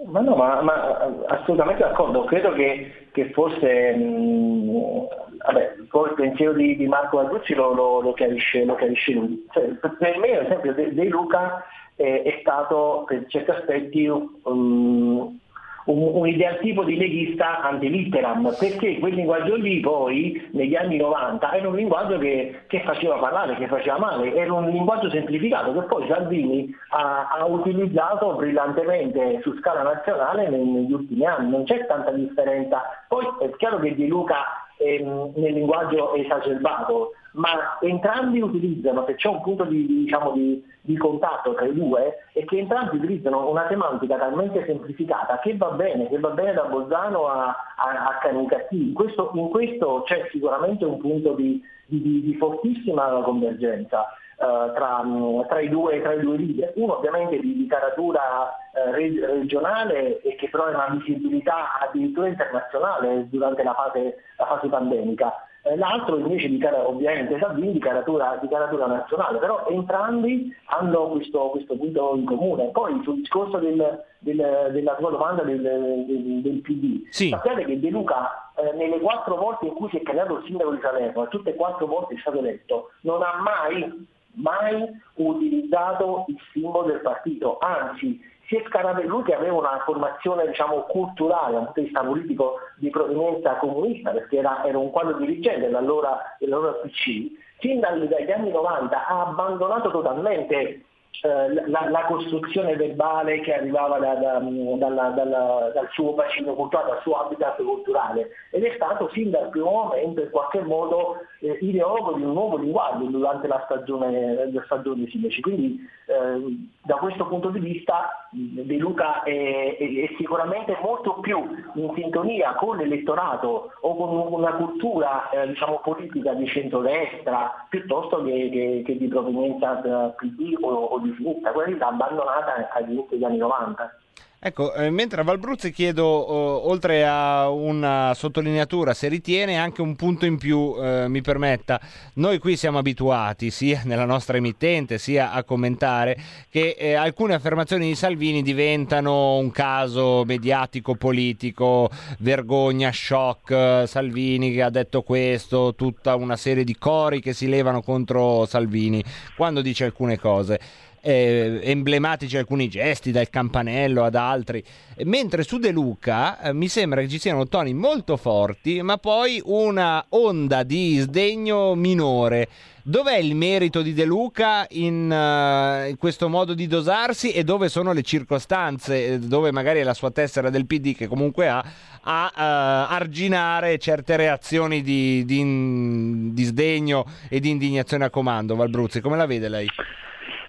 Ma 0.05 0.21
no, 0.21 0.35
ma, 0.35 0.61
ma 0.61 0.99
assolutamente 1.27 1.81
d'accordo, 1.83 2.23
credo 2.23 2.53
che, 2.53 3.07
che 3.11 3.31
forse 3.31 3.93
mh, 3.95 5.07
vabbè, 5.45 5.75
poi 5.89 6.09
il 6.09 6.15
pensiero 6.15 6.53
di, 6.53 6.75
di 6.75 6.87
Marco 6.87 7.17
Valbruzzi 7.17 7.53
lo, 7.53 7.73
lo, 7.73 8.01
lo 8.01 8.13
chiarisce, 8.13 8.65
lo 8.65 8.75
chiarisce 8.75 9.13
lui. 9.13 9.45
Cioè, 9.51 9.63
per 9.79 10.17
me, 10.17 10.37
ad 10.37 10.45
esempio, 10.45 10.73
De, 10.73 10.93
De 10.93 11.03
Luca 11.05 11.63
eh, 11.95 12.23
è 12.23 12.37
stato 12.41 13.03
per 13.07 13.25
certi 13.27 13.51
aspetti 13.51 14.07
um, 14.07 15.39
un, 15.85 16.11
un 16.13 16.27
idealtipo 16.27 16.83
di 16.83 16.95
leghista 16.95 17.61
antilitteram, 17.61 18.55
perché 18.57 18.99
quel 18.99 19.15
linguaggio 19.15 19.55
lì 19.55 19.79
poi 19.79 20.49
negli 20.51 20.75
anni 20.75 20.97
90 20.97 21.51
era 21.51 21.67
un 21.67 21.75
linguaggio 21.75 22.17
che, 22.17 22.61
che 22.67 22.81
faceva 22.81 23.17
parlare, 23.17 23.55
che 23.55 23.67
faceva 23.67 23.97
male, 23.97 24.33
era 24.33 24.53
un 24.53 24.69
linguaggio 24.69 25.09
semplificato 25.09 25.73
che 25.73 25.81
poi 25.81 26.07
Salvini 26.07 26.73
ha, 26.89 27.27
ha 27.27 27.45
utilizzato 27.45 28.33
brillantemente 28.33 29.39
su 29.41 29.53
scala 29.57 29.81
nazionale 29.81 30.49
neg- 30.49 30.63
negli 30.63 30.93
ultimi 30.93 31.25
anni, 31.25 31.49
non 31.49 31.63
c'è 31.65 31.85
tanta 31.85 32.11
differenza. 32.11 32.81
Poi 33.07 33.25
è 33.41 33.49
chiaro 33.57 33.79
che 33.79 33.93
Di 33.93 34.07
Luca 34.07 34.35
ehm, 34.83 35.31
nel 35.35 35.53
linguaggio 35.53 36.13
esacerbato, 36.13 37.13
ma 37.33 37.79
entrambi 37.81 38.41
utilizzano, 38.41 39.03
se 39.07 39.15
c'è 39.15 39.27
un 39.27 39.41
punto 39.41 39.63
di, 39.63 39.85
diciamo, 39.87 40.31
di, 40.31 40.63
di 40.81 40.97
contatto 40.97 41.53
tra 41.53 41.65
i 41.65 41.73
due, 41.73 42.17
è 42.33 42.43
che 42.45 42.57
entrambi 42.57 42.97
utilizzano 42.97 43.49
una 43.49 43.65
semantica 43.69 44.17
talmente 44.17 44.63
semplificata 44.65 45.39
che 45.39 45.55
va 45.57 45.71
bene, 45.71 46.09
che 46.09 46.19
va 46.19 46.29
bene 46.29 46.53
da 46.53 46.63
Bolzano 46.63 47.27
a, 47.27 47.45
a, 47.45 48.07
a 48.07 48.17
Canicattì. 48.21 48.89
In 48.89 48.93
questo, 48.93 49.31
in 49.33 49.49
questo 49.49 50.03
c'è 50.05 50.27
sicuramente 50.31 50.85
un 50.85 50.97
punto 50.99 51.33
di- 51.33 51.61
di- 51.85 52.21
di 52.21 52.35
fortissima 52.35 53.21
convergenza. 53.23 54.05
Eh, 54.39 54.71
tra, 54.73 55.03
tra 55.47 55.59
i 55.59 55.69
due, 55.69 56.01
tra 56.01 56.13
i 56.13 56.19
due 56.19 56.37
leader, 56.37 56.71
uno 56.75 56.97
ovviamente 56.97 57.39
di, 57.39 57.55
di 57.55 57.67
caratura 57.67 58.55
eh, 58.73 58.91
reg- 58.91 59.23
regionale 59.25 60.21
e 60.21 60.35
che 60.35 60.49
però 60.49 60.65
ha 60.65 60.69
una 60.69 60.87
visibilità 60.99 61.79
addirittura 61.79 62.27
internazionale 62.27 63.27
durante 63.29 63.63
la 63.63 63.73
fase, 63.73 64.17
la 64.37 64.45
fase 64.45 64.67
pandemica, 64.67 65.31
Eh, 65.65 65.77
l'altro 65.77 66.17
invece 66.17 66.49
di 66.49 66.59
ovviamente 66.65 67.39
Salvini 67.39 67.71
di 67.71 67.79
caratura, 67.79 68.37
di 68.41 68.49
caratura 68.49 68.85
nazionale, 68.85 69.37
però 69.39 69.65
entrambi 69.69 70.53
hanno 70.65 71.07
questo, 71.11 71.39
questo 71.51 71.77
punto 71.77 72.15
in 72.15 72.25
comune. 72.25 72.65
Poi 72.71 72.99
sul 73.03 73.15
discorso 73.21 73.59
del- 73.59 74.03
del- 74.19 74.69
della 74.73 74.95
tua 74.95 75.09
domanda 75.11 75.43
del, 75.43 75.61
del- 75.61 76.41
del 76.41 76.59
PD, 76.59 77.07
sappiate 77.31 77.63
che 77.63 77.79
De 77.79 77.89
Luca 77.91 78.51
eh, 78.57 78.75
nelle 78.75 78.99
quattro 78.99 79.37
volte 79.37 79.67
in 79.67 79.73
cui 79.73 79.87
si 79.89 79.97
è 79.99 80.01
candidato 80.01 80.39
il 80.39 80.43
sindaco 80.47 80.71
di 80.71 80.81
Salerno, 80.81 81.27
tutte 81.29 81.51
e 81.51 81.55
quattro 81.55 81.85
volte 81.87 82.15
è 82.15 82.17
stato 82.19 82.39
eletto, 82.39 82.89
non 83.03 83.21
ha 83.21 83.39
mai, 83.41 84.05
mai 84.33 84.89
utilizzato 85.15 86.25
il 86.27 86.37
simbolo 86.51 86.87
del 86.87 87.01
partito, 87.01 87.57
anzi 87.59 88.19
si 88.47 88.55
è 88.57 88.63
scarato 88.67 89.01
lui 89.03 89.23
che 89.23 89.33
aveva 89.33 89.55
una 89.55 89.81
formazione 89.85 90.47
diciamo, 90.47 90.81
culturale, 90.81 91.53
dal 91.53 91.63
punto 91.65 91.79
di 91.79 91.85
vista 91.85 92.03
politico 92.03 92.59
di 92.77 92.89
provenienza 92.89 93.55
comunista, 93.55 94.11
perché 94.11 94.37
era, 94.37 94.63
era 94.65 94.77
un 94.77 94.91
quadro 94.91 95.17
dirigente 95.17 95.61
dell'allora, 95.61 96.35
dell'allora 96.39 96.73
PC, 96.73 97.31
fin 97.59 97.79
dagli 97.79 98.31
anni 98.31 98.51
90 98.51 99.07
ha 99.07 99.21
abbandonato 99.27 99.89
totalmente 99.89 100.83
la, 101.21 101.89
la 101.89 102.05
costruzione 102.05 102.75
verbale 102.75 103.39
che 103.41 103.53
arrivava 103.53 103.97
da- 103.99 104.15
da- 104.15 104.39
dalla- 104.39 105.09
dalla- 105.09 105.71
dal 105.73 105.87
suo 105.91 106.13
bacino 106.13 106.53
culturale, 106.53 106.89
dal 106.91 107.01
suo 107.01 107.13
habitat 107.13 107.63
culturale 107.63 108.29
ed 108.51 108.63
è 108.63 108.73
stato 108.75 109.07
fin 109.09 109.29
dal 109.29 109.49
primo 109.49 109.69
momento 109.71 110.21
in 110.21 110.29
qualche 110.31 110.61
modo 110.61 111.17
eh, 111.39 111.57
ideologo 111.61 112.13
di 112.13 112.23
un 112.23 112.33
nuovo 112.33 112.57
linguaggio 112.57 113.05
durante 113.05 113.47
la 113.47 113.61
stagione, 113.65 114.51
la 114.51 114.63
stagione 114.65 115.07
sindaci. 115.07 115.41
Quindi 115.41 115.79
eh, 116.07 116.69
da 116.83 116.95
questo 116.95 117.25
punto 117.27 117.49
di 117.49 117.59
vista 117.59 118.27
mh, 118.31 118.61
De 118.61 118.75
Luca 118.77 119.23
è, 119.23 119.77
è- 119.77 119.77
è 119.77 120.13
sicuramente 120.17 120.77
molto 120.81 121.13
più 121.21 121.37
in 121.75 121.91
sintonia 121.95 122.53
con 122.55 122.77
l'elettorato 122.77 123.71
o 123.81 123.95
con 123.95 124.33
una 124.33 124.53
cultura 124.55 125.29
eh, 125.29 125.47
diciamo, 125.47 125.79
politica 125.83 126.33
di 126.33 126.47
centrodestra 126.47 127.65
piuttosto 127.69 128.23
che, 128.23 128.49
che- 128.51 128.81
che 128.85 128.97
di 128.97 129.07
provenienza 129.07 129.81
eh, 129.81 130.13
PD 130.17 130.55
o, 130.61 130.67
o 130.69 130.99
sinistra, 131.17 131.51
quella 131.51 131.87
abbandonata 131.87 132.69
all'inizio 132.73 133.07
degli 133.09 133.23
anni 133.23 133.37
90. 133.37 133.97
Ecco, 134.45 134.73
eh, 134.73 134.89
mentre 134.89 135.21
a 135.21 135.23
Valbruzzi 135.23 135.71
chiedo, 135.71 136.03
oh, 136.03 136.67
oltre 136.69 137.07
a 137.07 137.49
una 137.49 138.11
sottolineatura, 138.13 138.93
se 138.93 139.07
ritiene 139.07 139.57
anche 139.57 139.81
un 139.81 139.95
punto 139.95 140.25
in 140.25 140.37
più, 140.37 140.75
eh, 140.77 141.07
mi 141.07 141.21
permetta, 141.21 141.79
noi 142.15 142.39
qui 142.39 142.57
siamo 142.57 142.77
abituati, 142.77 143.49
sia 143.51 143.83
nella 143.87 144.03
nostra 144.03 144.35
emittente, 144.35 144.97
sia 144.97 145.31
a 145.31 145.45
commentare, 145.45 146.17
che 146.49 146.75
eh, 146.77 146.93
alcune 146.93 147.35
affermazioni 147.35 147.87
di 147.87 147.95
Salvini 147.95 148.41
diventano 148.41 149.37
un 149.37 149.49
caso 149.51 150.25
mediatico-politico, 150.25 151.89
vergogna, 152.19 152.91
shock, 152.91 153.87
Salvini 153.87 154.51
che 154.51 154.61
ha 154.61 154.69
detto 154.69 155.03
questo, 155.03 155.73
tutta 155.73 156.15
una 156.15 156.35
serie 156.35 156.65
di 156.65 156.77
cori 156.77 157.21
che 157.21 157.31
si 157.31 157.47
levano 157.47 157.81
contro 157.81 158.45
Salvini 158.45 159.01
quando 159.37 159.61
dice 159.61 159.85
alcune 159.85 160.19
cose 160.19 160.59
eh, 161.05 161.59
emblematici 161.63 162.37
alcuni 162.37 162.69
gesti, 162.69 163.11
dal 163.11 163.29
campanello 163.29 164.05
ad 164.05 164.15
altri, 164.15 164.63
mentre 165.03 165.43
su 165.43 165.57
De 165.57 165.71
Luca 165.71 166.39
eh, 166.39 166.53
mi 166.53 166.69
sembra 166.69 167.01
che 167.01 167.09
ci 167.09 167.19
siano 167.19 167.47
toni 167.47 167.73
molto 167.73 168.15
forti, 168.15 168.81
ma 168.81 168.97
poi 168.97 169.41
una 169.43 170.05
onda 170.09 170.63
di 170.63 170.97
sdegno 170.99 171.75
minore. 171.75 172.47
Dov'è 172.85 173.17
il 173.17 173.35
merito 173.35 173.81
di 173.81 173.93
De 173.93 174.05
Luca 174.05 174.65
in, 174.71 175.11
eh, 175.11 175.89
in 175.89 175.97
questo 175.97 176.29
modo 176.29 176.53
di 176.53 176.67
dosarsi 176.67 177.31
e 177.31 177.43
dove 177.43 177.67
sono 177.67 177.91
le 177.91 178.01
circostanze, 178.01 179.05
eh, 179.05 179.19
dove 179.19 179.51
magari 179.51 179.79
è 179.79 179.83
la 179.83 179.93
sua 179.93 180.11
tessera 180.11 180.49
del 180.49 180.65
PD 180.65 180.95
che 180.95 181.07
comunque 181.07 181.49
ha, 181.49 181.63
a 182.01 182.31
eh, 182.33 182.93
arginare 182.93 183.77
certe 183.77 184.15
reazioni 184.15 184.81
di, 184.81 185.23
di- 185.25 186.33
di 186.33 186.43
sdegno 186.43 187.05
e 187.29 187.41
di 187.41 187.49
indignazione 187.49 188.05
a 188.05 188.09
comando? 188.09 188.55
Valbruzzi, 188.55 189.01
come 189.01 189.17
la 189.17 189.25
vede 189.25 189.49
lei? 189.49 189.67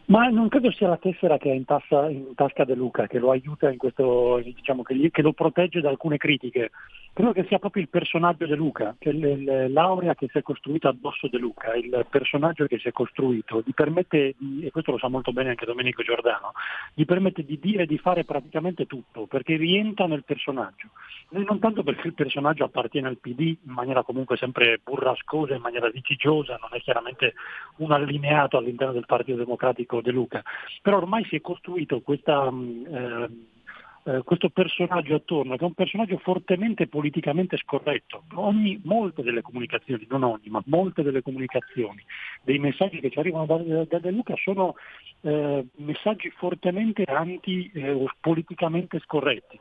Ma 0.06 0.28
non 0.28 0.48
credo 0.48 0.70
sia 0.70 0.88
la 0.88 0.98
tessera 0.98 1.38
che 1.38 1.50
ha 1.50 1.54
in, 1.54 1.64
tassa- 1.64 2.10
in 2.10 2.34
tasca 2.34 2.64
De 2.64 2.74
Luca 2.74 3.06
che 3.06 3.18
lo 3.18 3.30
aiuta 3.30 3.70
in 3.70 3.78
questo, 3.78 4.38
diciamo 4.44 4.82
che, 4.82 4.94
gli- 4.94 5.10
che 5.10 5.22
lo 5.22 5.32
protegge 5.32 5.80
da 5.80 5.88
alcune 5.88 6.18
critiche. 6.18 6.70
Credo 7.14 7.30
che 7.30 7.44
sia 7.44 7.60
proprio 7.60 7.80
il 7.80 7.88
personaggio 7.88 8.44
De 8.44 8.56
Luca, 8.56 8.96
l- 8.98 9.70
l'aurea 9.70 10.16
che 10.16 10.26
si 10.32 10.38
è 10.38 10.42
costruita 10.42 10.88
addosso 10.88 11.28
De 11.28 11.38
Luca, 11.38 11.72
il 11.76 12.04
personaggio 12.10 12.66
che 12.66 12.80
si 12.80 12.88
è 12.88 12.90
costruito, 12.90 13.62
gli 13.64 13.72
permette, 13.72 14.34
e 14.60 14.70
questo 14.72 14.90
lo 14.90 14.98
sa 14.98 15.06
molto 15.06 15.32
bene 15.32 15.50
anche 15.50 15.64
Domenico 15.64 16.02
Giordano, 16.02 16.54
gli 16.92 17.04
permette 17.04 17.44
di 17.44 17.60
dire 17.60 17.84
e 17.84 17.86
di 17.86 17.98
fare 17.98 18.24
praticamente 18.24 18.86
tutto, 18.86 19.26
perché 19.26 19.54
rientra 19.54 20.08
nel 20.08 20.24
personaggio. 20.24 20.88
Non 21.28 21.60
tanto 21.60 21.84
perché 21.84 22.08
il 22.08 22.14
personaggio 22.14 22.64
appartiene 22.64 23.06
al 23.06 23.18
PD 23.18 23.58
in 23.64 23.72
maniera 23.72 24.02
comunque 24.02 24.36
sempre 24.36 24.80
burrascosa, 24.82 25.54
in 25.54 25.60
maniera 25.60 25.86
litigiosa, 25.86 26.58
non 26.60 26.70
è 26.72 26.80
chiaramente 26.80 27.34
un 27.76 27.92
allineato 27.92 28.56
all'interno 28.56 28.92
del 28.92 29.06
Partito 29.06 29.38
Democratico 29.38 30.00
De 30.00 30.10
Luca, 30.10 30.42
però 30.82 30.96
ormai 30.96 31.24
si 31.26 31.36
è 31.36 31.40
costruito 31.40 32.00
questa, 32.00 32.50
mh, 32.50 32.86
ehm, 32.90 33.46
eh, 34.06 34.22
questo 34.22 34.50
personaggio 34.50 35.14
attorno, 35.14 35.56
che 35.56 35.62
è 35.62 35.66
un 35.66 35.74
personaggio 35.74 36.18
fortemente 36.18 36.86
politicamente 36.86 37.56
scorretto. 37.56 38.24
Ogni, 38.34 38.80
molte 38.84 39.22
delle 39.22 39.42
comunicazioni, 39.42 40.06
non 40.08 40.22
ogni, 40.24 40.48
ma 40.48 40.62
molte 40.66 41.02
delle 41.02 41.22
comunicazioni, 41.22 42.04
dei 42.42 42.58
messaggi 42.58 43.00
che 43.00 43.10
ci 43.10 43.18
arrivano 43.18 43.46
da, 43.46 43.84
da 43.84 43.98
De 43.98 44.10
Luca 44.10 44.34
sono 44.36 44.74
eh, 45.22 45.66
messaggi 45.76 46.30
fortemente 46.30 47.04
anti, 47.04 47.70
eh, 47.74 48.04
politicamente 48.20 48.98
scorretti. 49.00 49.58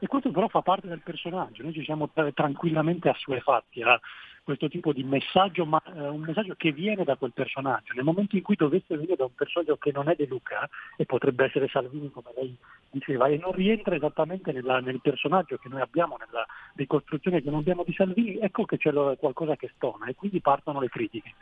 E 0.00 0.06
questo 0.06 0.30
però 0.32 0.48
fa 0.48 0.60
parte 0.60 0.88
del 0.88 1.00
personaggio, 1.02 1.62
noi 1.62 1.72
ci 1.72 1.84
siamo 1.84 2.10
tra- 2.10 2.30
tranquillamente 2.32 3.08
assuefatti 3.08 3.80
a 3.82 3.98
questo 4.44 4.68
tipo 4.68 4.92
di 4.92 5.02
messaggio, 5.02 5.64
ma 5.64 5.82
eh, 5.82 6.08
un 6.08 6.20
messaggio 6.20 6.54
che 6.56 6.70
viene 6.70 7.02
da 7.02 7.16
quel 7.16 7.32
personaggio. 7.32 7.94
Nel 7.94 8.04
momento 8.04 8.36
in 8.36 8.42
cui 8.42 8.54
dovesse 8.54 8.94
venire 8.94 9.16
da 9.16 9.24
un 9.24 9.34
personaggio 9.34 9.76
che 9.76 9.90
non 9.90 10.08
è 10.08 10.14
De 10.14 10.26
Luca, 10.26 10.68
e 10.96 11.06
potrebbe 11.06 11.46
essere 11.46 11.66
Salvini 11.68 12.10
come 12.10 12.30
lei 12.36 12.56
diceva, 12.90 13.26
e 13.26 13.38
non 13.38 13.52
rientra 13.52 13.96
esattamente 13.96 14.52
nella- 14.52 14.80
nel 14.80 15.00
personaggio 15.00 15.56
che 15.56 15.68
noi 15.68 15.80
abbiamo, 15.80 16.16
nella 16.18 16.46
ricostruzione 16.74 17.42
che 17.42 17.50
non 17.50 17.60
abbiamo 17.60 17.82
di 17.84 17.92
Salvini, 17.94 18.38
ecco 18.38 18.64
che 18.66 18.76
c'è 18.76 18.92
qualcosa 18.92 19.56
che 19.56 19.72
stona 19.74 20.06
e 20.06 20.14
quindi 20.14 20.40
partono 20.40 20.80
le 20.80 20.88
critiche. 20.88 21.32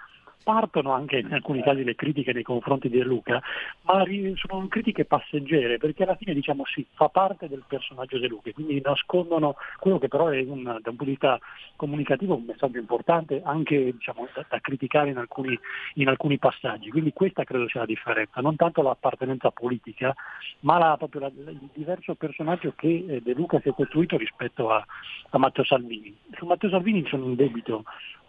Partono 0.43 0.93
anche 0.93 1.19
in 1.19 1.33
alcuni 1.33 1.63
casi 1.63 1.85
le 1.85 1.95
critiche 1.95 2.33
nei 2.33 2.43
confronti 2.43 2.89
di 2.89 2.99
De 2.99 3.05
Luca, 3.05 3.41
ma 3.83 4.05
sono 4.35 4.67
critiche 4.69 5.05
passeggere, 5.05 5.79
perché 5.79 6.03
alla 6.03 6.17
fine 6.17 6.35
diciamo 6.35 6.65
sì, 6.67 6.85
fa 6.95 7.09
parte 7.09 7.49
del 7.49 7.63
personaggio 7.67 8.19
De 8.19 8.27
Luca, 8.27 8.51
quindi 8.53 8.81
nascondono 8.83 9.57
quello 9.79 9.99
che 9.99 10.09
però 10.09 10.29
è 10.29 10.41
un, 10.41 10.63
da 10.65 10.71
un 10.73 10.81
punto 10.83 11.05
di 11.05 11.11
vista 11.11 11.39
comunicativo 11.77 12.35
un 12.35 12.45
messaggio 12.45 12.79
importante 12.79 13.41
anche 13.45 13.93
diciamo, 13.93 14.29
da, 14.35 14.45
da 14.49 14.61
criticare 14.61 15.11
in 15.11 15.19
alcuni, 15.19 15.59
in 15.95 16.09
alcuni 16.09 16.39
passaggi. 16.39 16.91
Quindi 16.91 17.13
questa 17.13 17.45
credo 17.45 17.69
sia 17.69 17.81
la 17.81 17.87
differenza, 17.87 18.41
non 18.41 18.57
tanto 18.57 18.83
l'appartenenza 18.83 19.51
politica, 19.51 20.15
ma 20.61 20.79
la- 20.79 20.97
proprio 20.97 21.23
la- 21.23 21.29
il 21.35 21.69
diverso 21.73 22.15
personaggio 22.15 22.73
che 22.77 23.05
eh, 23.09 23.21
De 23.23 23.33
Luca 23.35 23.61
si 23.61 23.69
è 23.69 23.73
costruito 23.73 24.17
rispetto 24.17 24.71
a, 24.71 24.85
a 25.31 25.39
Matteo 25.39 25.65
Salvini. 25.65 26.17
Su 26.37 26.47
Matteo 26.47 26.71
Salvini 26.71 27.07
sono 27.07 27.25
in 27.27 27.35
debito 27.37 27.85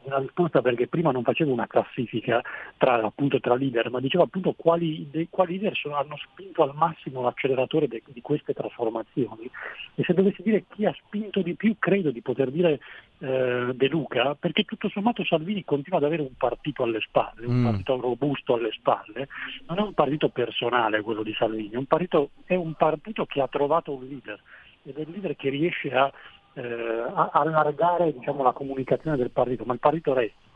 una 0.06 0.20
risposta 0.20 0.62
perché 0.62 0.88
prima 0.88 1.12
non 1.12 1.24
facevo 1.24 1.52
una 1.52 1.68
classifica 1.68 2.42
tra, 2.78 3.04
appunto, 3.04 3.40
tra 3.40 3.56
leader, 3.56 3.90
ma 3.90 4.00
dicevo 4.00 4.24
appunto 4.24 4.54
quali, 4.54 5.08
dei, 5.10 5.28
quali 5.30 5.54
leader 5.54 5.76
sono- 5.78 5.96
hanno 5.96 6.18
spinto 6.18 6.64
al 6.64 6.74
massimo 6.76 7.22
l'acceleratore 7.22 7.88
de- 7.88 8.02
di 8.06 8.22
queste 8.22 8.54
trasformazioni. 8.54 9.50
E 9.96 10.04
se 10.04 10.14
dovessi 10.14 10.42
dire 10.42 10.66
chi 10.74 10.86
ha 10.86 10.94
spinto 10.94 11.42
di 11.42 11.56
più, 11.56 11.76
credo 11.80 12.12
di 12.12 12.22
poter 12.22 12.52
dire 12.52 12.80
eh, 13.20 13.70
De 13.74 13.88
Luca, 13.88 14.36
perché 14.36 14.64
tutto 14.64 14.90
sommato 14.90 15.24
Salvini 15.24 15.64
continua 15.64 16.00
ad 16.00 16.04
avere 16.04 16.22
un 16.24 16.34
partito 16.36 16.84
alle 16.84 17.00
spalle, 17.00 17.46
un 17.46 17.62
Mm. 17.62 17.64
partito 17.64 18.02
robusto 18.02 18.56
alle 18.56 18.72
spalle, 18.72 19.30
non 19.68 19.78
è 19.78 19.82
un 19.82 19.94
partito 19.94 20.28
personale 20.28 21.00
quello 21.02 21.24
di 21.24 21.34
Salvini, 21.34 21.70
è 21.70 21.78
un 21.78 21.86
partito, 21.86 22.32
è 22.46 22.56
un 22.56 22.74
partito 22.74 23.26
che 23.26 23.40
ha 23.40 23.48
trovato 23.48 23.94
un 23.94 24.06
leader 24.06 24.42
ed 24.86 24.98
è 24.98 25.02
il 25.02 25.12
leader 25.12 25.36
che 25.38 25.50
riesce 25.50 25.94
a 25.94 26.12
eh, 26.54 27.06
allargare 27.32 28.14
diciamo, 28.14 28.44
la 28.44 28.52
comunicazione 28.52 29.18
del 29.18 29.32
partito, 29.32 29.64
ma 29.66 29.74
il 29.74 29.80
partito 29.80 30.14
resta. 30.14 30.52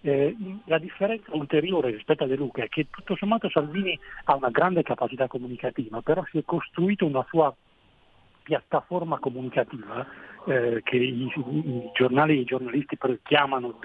Eh, 0.00 0.36
la 0.66 0.78
differenza 0.78 1.34
ulteriore 1.34 1.90
rispetto 1.90 2.22
a 2.22 2.26
De 2.26 2.36
Luca 2.36 2.62
è 2.62 2.68
che 2.68 2.86
tutto 2.88 3.16
sommato 3.16 3.50
Salvini 3.50 3.98
ha 4.24 4.36
una 4.36 4.50
grande 4.50 4.82
capacità 4.82 5.26
comunicativa, 5.26 6.00
però 6.02 6.24
si 6.30 6.38
è 6.38 6.42
costruito 6.44 7.04
una 7.04 7.24
sua 7.28 7.52
piattaforma 8.48 9.18
comunicativa 9.18 10.06
eh, 10.46 10.80
che 10.82 10.96
i, 10.96 11.30
i 11.36 11.90
giornali 11.92 12.38
e 12.38 12.40
i 12.40 12.44
giornalisti 12.44 12.96
chiamano, 13.22 13.78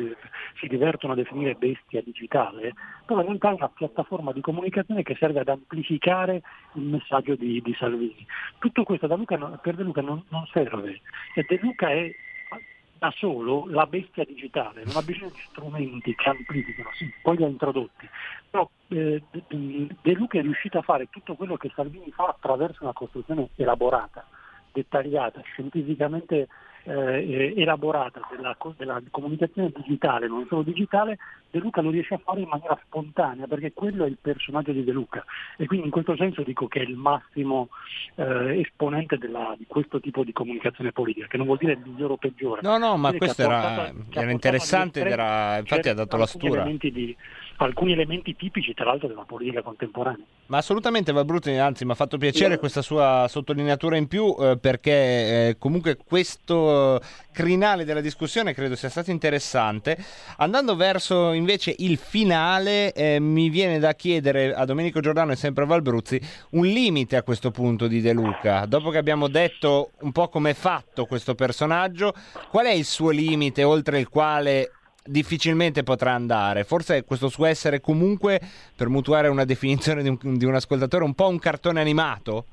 si 0.58 0.68
divertono 0.68 1.12
a 1.12 1.16
definire 1.18 1.56
bestia 1.56 2.02
digitale, 2.02 2.74
però 3.06 3.20
in 3.20 3.26
realtà 3.26 3.50
è 3.50 3.56
una 3.56 3.68
piattaforma 3.68 4.32
di 4.32 4.40
comunicazione 4.40 5.04
che 5.04 5.18
serve 5.20 5.42
ad 5.42 5.50
amplificare 5.50 6.42
il 6.76 6.84
messaggio 6.84 7.36
di, 7.36 7.62
di 7.62 7.76
Salvini. 7.78 8.26
Tutto 8.58 8.84
questo 8.84 9.14
Luca 9.18 9.36
per 9.62 9.76
De 9.76 9.84
Luca 9.84 10.02
non, 10.02 10.24
non 10.30 10.46
serve. 10.54 11.02
De 11.36 11.60
Luca 11.62 11.90
è 11.90 12.10
da 12.98 13.12
solo 13.18 13.66
la 13.68 13.86
bestia 13.86 14.24
digitale, 14.24 14.86
non 14.86 14.96
ha 14.96 15.02
bisogno 15.02 15.32
di 15.32 15.42
strumenti 15.50 16.16
che 16.16 16.30
amplificano, 16.30 16.90
sì, 16.94 17.14
poi 17.22 17.36
li 17.36 17.44
ha 17.44 17.48
introdotti, 17.48 18.08
però 18.50 18.70
eh, 18.88 19.22
De 19.50 20.14
Luca 20.14 20.40
è 20.40 20.42
riuscito 20.42 20.78
a 20.78 20.84
fare 20.84 21.10
tutto 21.10 21.36
quello 21.36 21.58
che 21.58 21.70
Salvini 21.76 22.10
fa 22.12 22.28
attraverso 22.28 22.84
una 22.84 22.94
costruzione 22.94 23.50
elaborata, 23.58 24.26
dettagliata, 24.74 25.42
scientificamente 25.44 26.48
eh, 26.86 27.54
elaborata 27.56 28.20
della, 28.30 28.58
della 28.76 29.02
comunicazione 29.10 29.72
digitale, 29.74 30.28
non 30.28 30.46
solo 30.50 30.64
digitale, 30.64 31.18
De 31.50 31.60
Luca 31.60 31.80
lo 31.82 31.92
riesce 31.92 32.16
a 32.16 32.18
fare 32.22 32.42
in 32.42 32.48
maniera 32.50 32.78
spontanea 32.86 33.46
perché 33.48 33.72
quello 33.74 34.04
è 34.04 34.08
il 34.10 34.18
personaggio 34.20 34.72
di 34.74 34.84
De 34.84 34.92
Luca 34.92 35.24
e 35.56 35.66
quindi 35.68 35.86
in 35.86 35.92
questo 35.92 36.16
senso 36.18 36.42
dico 36.42 36.68
che 36.68 36.80
è 36.80 36.84
il 36.84 36.96
massimo 36.98 37.70
eh, 38.16 38.60
esponente 38.60 39.18
della- 39.18 39.54
di 39.58 39.66
questo 39.68 40.00
tipo 40.02 40.24
di 40.24 40.34
comunicazione 40.34 40.92
politica, 40.92 41.28
che 41.28 41.38
non 41.38 41.46
vuol 41.46 41.60
dire 41.60 41.78
migliore 41.82 42.14
o 42.14 42.18
peggiore. 42.18 42.62
No, 42.64 42.78
no, 42.78 42.98
ma 42.98 43.14
questo 43.14 43.44
era, 43.44 43.60
portato- 43.60 44.20
era 44.20 44.32
interessante 44.32 45.00
era, 45.00 45.58
infatti 45.60 45.90
ha 45.90 45.94
dato 45.94 46.18
la 46.18 46.26
stura. 46.26 46.64
di- 46.64 47.16
alcuni 47.58 47.94
elementi 47.94 48.36
tipici 48.36 48.74
tra 48.74 48.86
l'altro 48.86 49.08
della 49.08 49.24
politica 49.24 49.62
contemporanea. 49.62 50.26
Ma 50.48 50.58
assolutamente 50.58 51.12
Valbruzzi, 51.12 51.52
anzi 51.52 51.86
mi 51.86 51.92
ha 51.92 51.96
fatto 51.96 52.18
piacere 52.18 52.60
questa 52.60 52.82
sua 52.82 53.28
sottolineatura 53.30 53.96
in 53.96 54.08
più 54.08 54.36
eh, 54.38 54.58
perché 54.58 54.92
eh, 55.50 55.56
comunque 55.58 55.98
questo 55.98 57.02
crinale 57.32 57.86
della 57.86 58.02
discussione 58.02 58.54
credo 58.54 58.76
sia 58.76 58.90
stato 58.90 59.12
interessante. 59.12 59.98
Andando 60.38 60.76
verso 60.76 61.32
invece 61.32 61.74
il 61.78 61.98
finale 61.98 62.94
eh, 62.94 63.20
mi 63.20 63.50
viene 63.50 63.80
da 63.80 63.94
chiedere 63.94 64.54
a 64.54 64.66
Domenico 64.66 65.00
Giordano 65.00 65.32
e 65.32 65.36
sempre 65.36 65.64
a 65.64 65.68
Valbruzzi 65.68 66.20
un 66.52 66.66
limite 66.66 67.16
a 67.16 67.24
questo 67.24 67.52
punto 67.52 67.88
di 67.88 68.02
De 68.02 68.14
Luca. 68.14 68.66
Dopo 68.66 68.90
che 68.90 68.98
abbiamo 68.98 69.28
detto 69.28 69.92
un 70.02 70.12
po' 70.12 70.28
come 70.28 70.52
è 70.52 70.56
fatto 70.56 71.06
questo 71.06 71.36
personaggio, 71.36 72.14
qual 72.50 72.66
è 72.66 72.72
il 72.72 72.86
suo 72.86 73.10
limite 73.10 73.64
oltre 73.64 74.00
il 74.00 74.10
quale 74.10 74.72
difficilmente 75.04 75.84
potrà 75.84 76.14
andare. 76.14 76.64
Forse 76.64 77.04
questo 77.04 77.30
suo 77.30 77.46
essere 77.46 77.82
comunque, 77.82 78.40
per 78.76 78.90
mutuare 78.90 79.28
una 79.28 79.46
definizione 79.46 80.02
di 80.02 80.10
un, 80.10 80.18
di 80.38 80.46
un 80.46 80.56
ascoltatore, 80.56 81.04
un 81.04 81.14
po' 81.14 81.28
un 81.28 81.40
cartone 81.40 81.80
animato? 81.80 82.46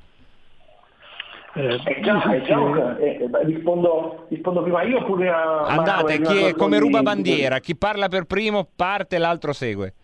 Eh, 1.54 1.80
Eh 1.84 2.00
già, 2.00 2.32
eh 2.32 2.42
già, 2.42 2.96
eh, 2.98 3.28
rispondo, 3.44 4.26
rispondo 4.28 4.62
prima 4.62 4.82
io 4.82 4.98
oppure 4.98 5.28
a 5.30 5.64
Andate, 5.64 6.20
Marco, 6.20 6.32
chi 6.32 6.44
è 6.44 6.54
come 6.54 6.78
ruba 6.78 7.02
bandiera, 7.02 7.58
chi 7.58 7.74
parla 7.76 8.08
per 8.08 8.24
primo 8.24 8.68
parte, 8.76 9.18
l'altro 9.18 9.52
segue. 9.52 9.94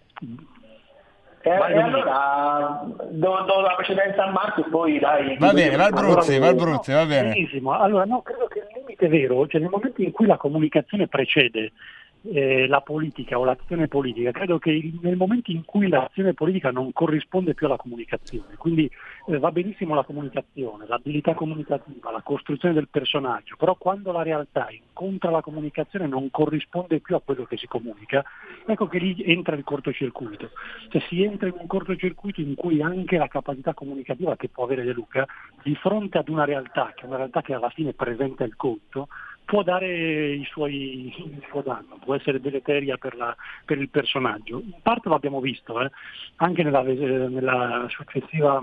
Eh, 1.42 1.50
e 1.50 1.80
allora 1.80 2.84
do, 2.84 3.44
do 3.46 3.60
la 3.60 3.74
precedenza 3.76 4.24
a 4.24 4.30
Marco 4.32 4.66
e 4.66 4.68
poi 4.68 4.98
dai. 4.98 5.36
Va 5.38 5.52
bene, 5.52 5.76
Valbruzzi, 5.76 6.34
Allora, 6.34 6.52
Valbruzzi, 6.52 6.92
va 6.92 7.06
bene. 7.06 7.28
Benissimo, 7.28 7.70
allora 7.78 8.04
no, 8.04 8.22
credo 8.22 8.48
che 8.48 8.58
il 8.58 8.66
limite 8.74 9.06
vero, 9.06 9.46
cioè 9.46 9.60
nel 9.60 9.70
momento 9.70 10.02
in 10.02 10.10
cui 10.10 10.26
la 10.26 10.36
comunicazione 10.36 11.06
precede 11.06 11.70
eh, 12.32 12.66
la 12.66 12.80
politica 12.80 13.38
o 13.38 13.44
l'azione 13.44 13.88
politica, 13.88 14.30
credo 14.30 14.58
che 14.58 14.92
nel 15.00 15.16
momento 15.16 15.50
in 15.50 15.64
cui 15.64 15.88
l'azione 15.88 16.34
politica 16.34 16.70
non 16.70 16.92
corrisponde 16.92 17.54
più 17.54 17.66
alla 17.66 17.76
comunicazione, 17.76 18.56
quindi 18.56 18.90
eh, 19.26 19.38
va 19.38 19.50
benissimo 19.50 19.94
la 19.94 20.04
comunicazione, 20.04 20.86
l'abilità 20.86 21.34
comunicativa, 21.34 22.10
la 22.10 22.22
costruzione 22.22 22.74
del 22.74 22.88
personaggio, 22.88 23.56
però 23.56 23.74
quando 23.76 24.12
la 24.12 24.22
realtà 24.22 24.68
incontra 24.70 25.30
la 25.30 25.40
comunicazione 25.40 26.06
non 26.06 26.30
corrisponde 26.30 27.00
più 27.00 27.14
a 27.14 27.22
quello 27.24 27.44
che 27.44 27.56
si 27.56 27.66
comunica, 27.66 28.24
ecco 28.66 28.86
che 28.86 28.98
lì 28.98 29.22
entra 29.24 29.56
il 29.56 29.64
cortocircuito, 29.64 30.50
cioè 30.88 31.02
si 31.08 31.22
entra 31.22 31.48
in 31.48 31.54
un 31.58 31.66
cortocircuito 31.66 32.40
in 32.40 32.54
cui 32.54 32.82
anche 32.82 33.16
la 33.16 33.28
capacità 33.28 33.74
comunicativa 33.74 34.36
che 34.36 34.48
può 34.48 34.64
avere 34.64 34.84
De 34.84 34.92
Luca, 34.92 35.26
di 35.62 35.74
fronte 35.76 36.18
ad 36.18 36.28
una 36.28 36.44
realtà, 36.44 36.92
che 36.94 37.02
è 37.02 37.06
una 37.06 37.16
realtà 37.16 37.42
che 37.42 37.54
alla 37.54 37.70
fine 37.70 37.92
presenta 37.92 38.44
il 38.44 38.56
conto, 38.56 39.08
può 39.46 39.62
dare 39.62 40.32
i 40.32 40.44
suoi, 40.44 41.14
il 41.16 41.42
suo 41.48 41.62
danno, 41.62 41.98
può 42.04 42.14
essere 42.14 42.40
deleteria 42.40 42.98
per, 42.98 43.16
la- 43.16 43.34
per 43.64 43.78
il 43.78 43.88
personaggio. 43.88 44.58
In 44.58 44.82
parte 44.82 45.08
l'abbiamo 45.08 45.40
visto, 45.40 45.80
eh, 45.80 45.90
anche 46.36 46.62
nella, 46.62 46.84
eh, 46.84 46.94
nella 46.94 47.86
successiva 47.88 48.62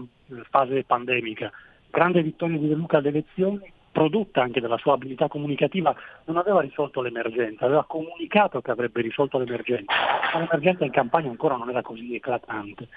fase 0.49 0.84
pandemica. 0.84 1.51
Grande 1.89 2.22
vittoria 2.22 2.57
di 2.57 2.68
De 2.68 2.76
Luca 2.76 2.97
alle 2.97 3.10
elezioni, 3.10 3.72
prodotta 3.91 4.41
anche 4.41 4.60
dalla 4.60 4.77
sua 4.77 4.93
abilità 4.93 5.27
comunicativa, 5.27 5.95
non 6.26 6.38
aveva 6.38 6.60
risolto 6.61 7.01
l'emergenza, 7.01 7.65
aveva 7.65 7.85
comunicato 7.85 8.60
che 8.61 8.72
avrebbe 8.72 9.01
risolto 9.01 9.38
l'emergenza, 9.38 9.93
ma 10.34 10.39
l'emergenza 10.39 10.84
in 10.84 10.91
campagna 10.91 11.30
ancora 11.30 11.55
non 11.55 11.69
era 11.69 11.81
così 11.81 12.14
eclatante. 12.14 12.88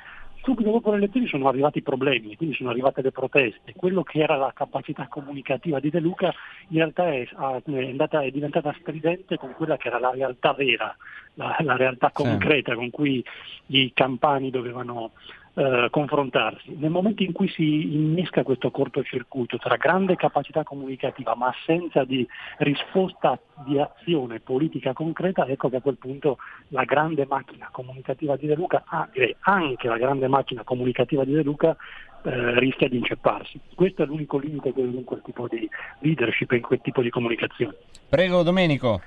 Subito 0.46 0.70
dopo 0.70 0.92
le 0.92 0.98
elezioni 0.98 1.26
sono 1.26 1.48
arrivati 1.48 1.78
i 1.78 1.82
problemi, 1.82 2.36
quindi 2.36 2.54
sono 2.54 2.70
arrivate 2.70 3.02
le 3.02 3.10
proteste. 3.10 3.72
Quello 3.74 4.04
che 4.04 4.20
era 4.20 4.36
la 4.36 4.52
capacità 4.54 5.08
comunicativa 5.08 5.80
di 5.80 5.90
De 5.90 5.98
Luca 5.98 6.32
in 6.68 6.76
realtà 6.76 7.12
è, 7.12 7.26
è 7.26 7.88
andata- 7.90 8.22
è 8.22 8.30
diventata 8.30 8.72
stridente 8.78 9.38
con 9.38 9.54
quella 9.54 9.76
che 9.76 9.88
era 9.88 9.98
la 9.98 10.12
realtà 10.12 10.52
vera, 10.52 10.96
la, 11.34 11.56
la 11.58 11.74
realtà 11.74 12.12
Sì. 12.14 12.22
concreta 12.22 12.76
con 12.76 12.90
cui 12.90 13.24
i 13.66 13.90
campani 13.92 14.50
dovevano 14.50 15.10
eh, 15.58 15.88
confrontarsi. 15.90 16.76
Nel 16.76 16.90
momento 16.90 17.22
in 17.22 17.32
cui 17.32 17.48
si 17.48 17.94
innesca 17.94 18.42
questo 18.42 18.70
cortocircuito 18.70 19.56
tra 19.56 19.76
grande 19.76 20.14
capacità 20.14 20.62
comunicativa 20.62 21.34
ma 21.34 21.48
assenza 21.48 22.04
di 22.04 22.26
risposta 22.58 23.40
di 23.64 23.78
azione 23.78 24.40
politica 24.40 24.92
concreta, 24.92 25.46
ecco 25.46 25.70
che 25.70 25.76
a 25.76 25.80
quel 25.80 25.96
punto 25.96 26.36
la 26.68 26.84
grande 26.84 27.24
macchina 27.26 27.68
comunicativa 27.72 28.36
di 28.36 28.46
De 28.46 28.54
Luca, 28.54 28.84
ah, 28.86 29.08
anche 29.40 29.88
la 29.88 29.96
grande 29.96 30.28
macchina 30.28 30.62
comunicativa 30.62 31.24
di 31.24 31.32
De 31.32 31.42
Luca, 31.42 31.74
eh, 32.22 32.58
rischia 32.58 32.88
di 32.88 32.98
incepparsi. 32.98 33.58
Questo 33.74 34.02
è 34.02 34.06
l'unico 34.06 34.36
limite 34.36 34.74
che 34.74 35.04
quel 35.04 35.22
tipo 35.24 35.48
di 35.48 35.66
leadership 36.00 36.52
in 36.52 36.60
quel 36.60 36.80
tipo 36.82 37.00
di 37.00 37.08
comunicazione. 37.08 37.76
Prego 38.08 38.42
Domenico. 38.42 39.00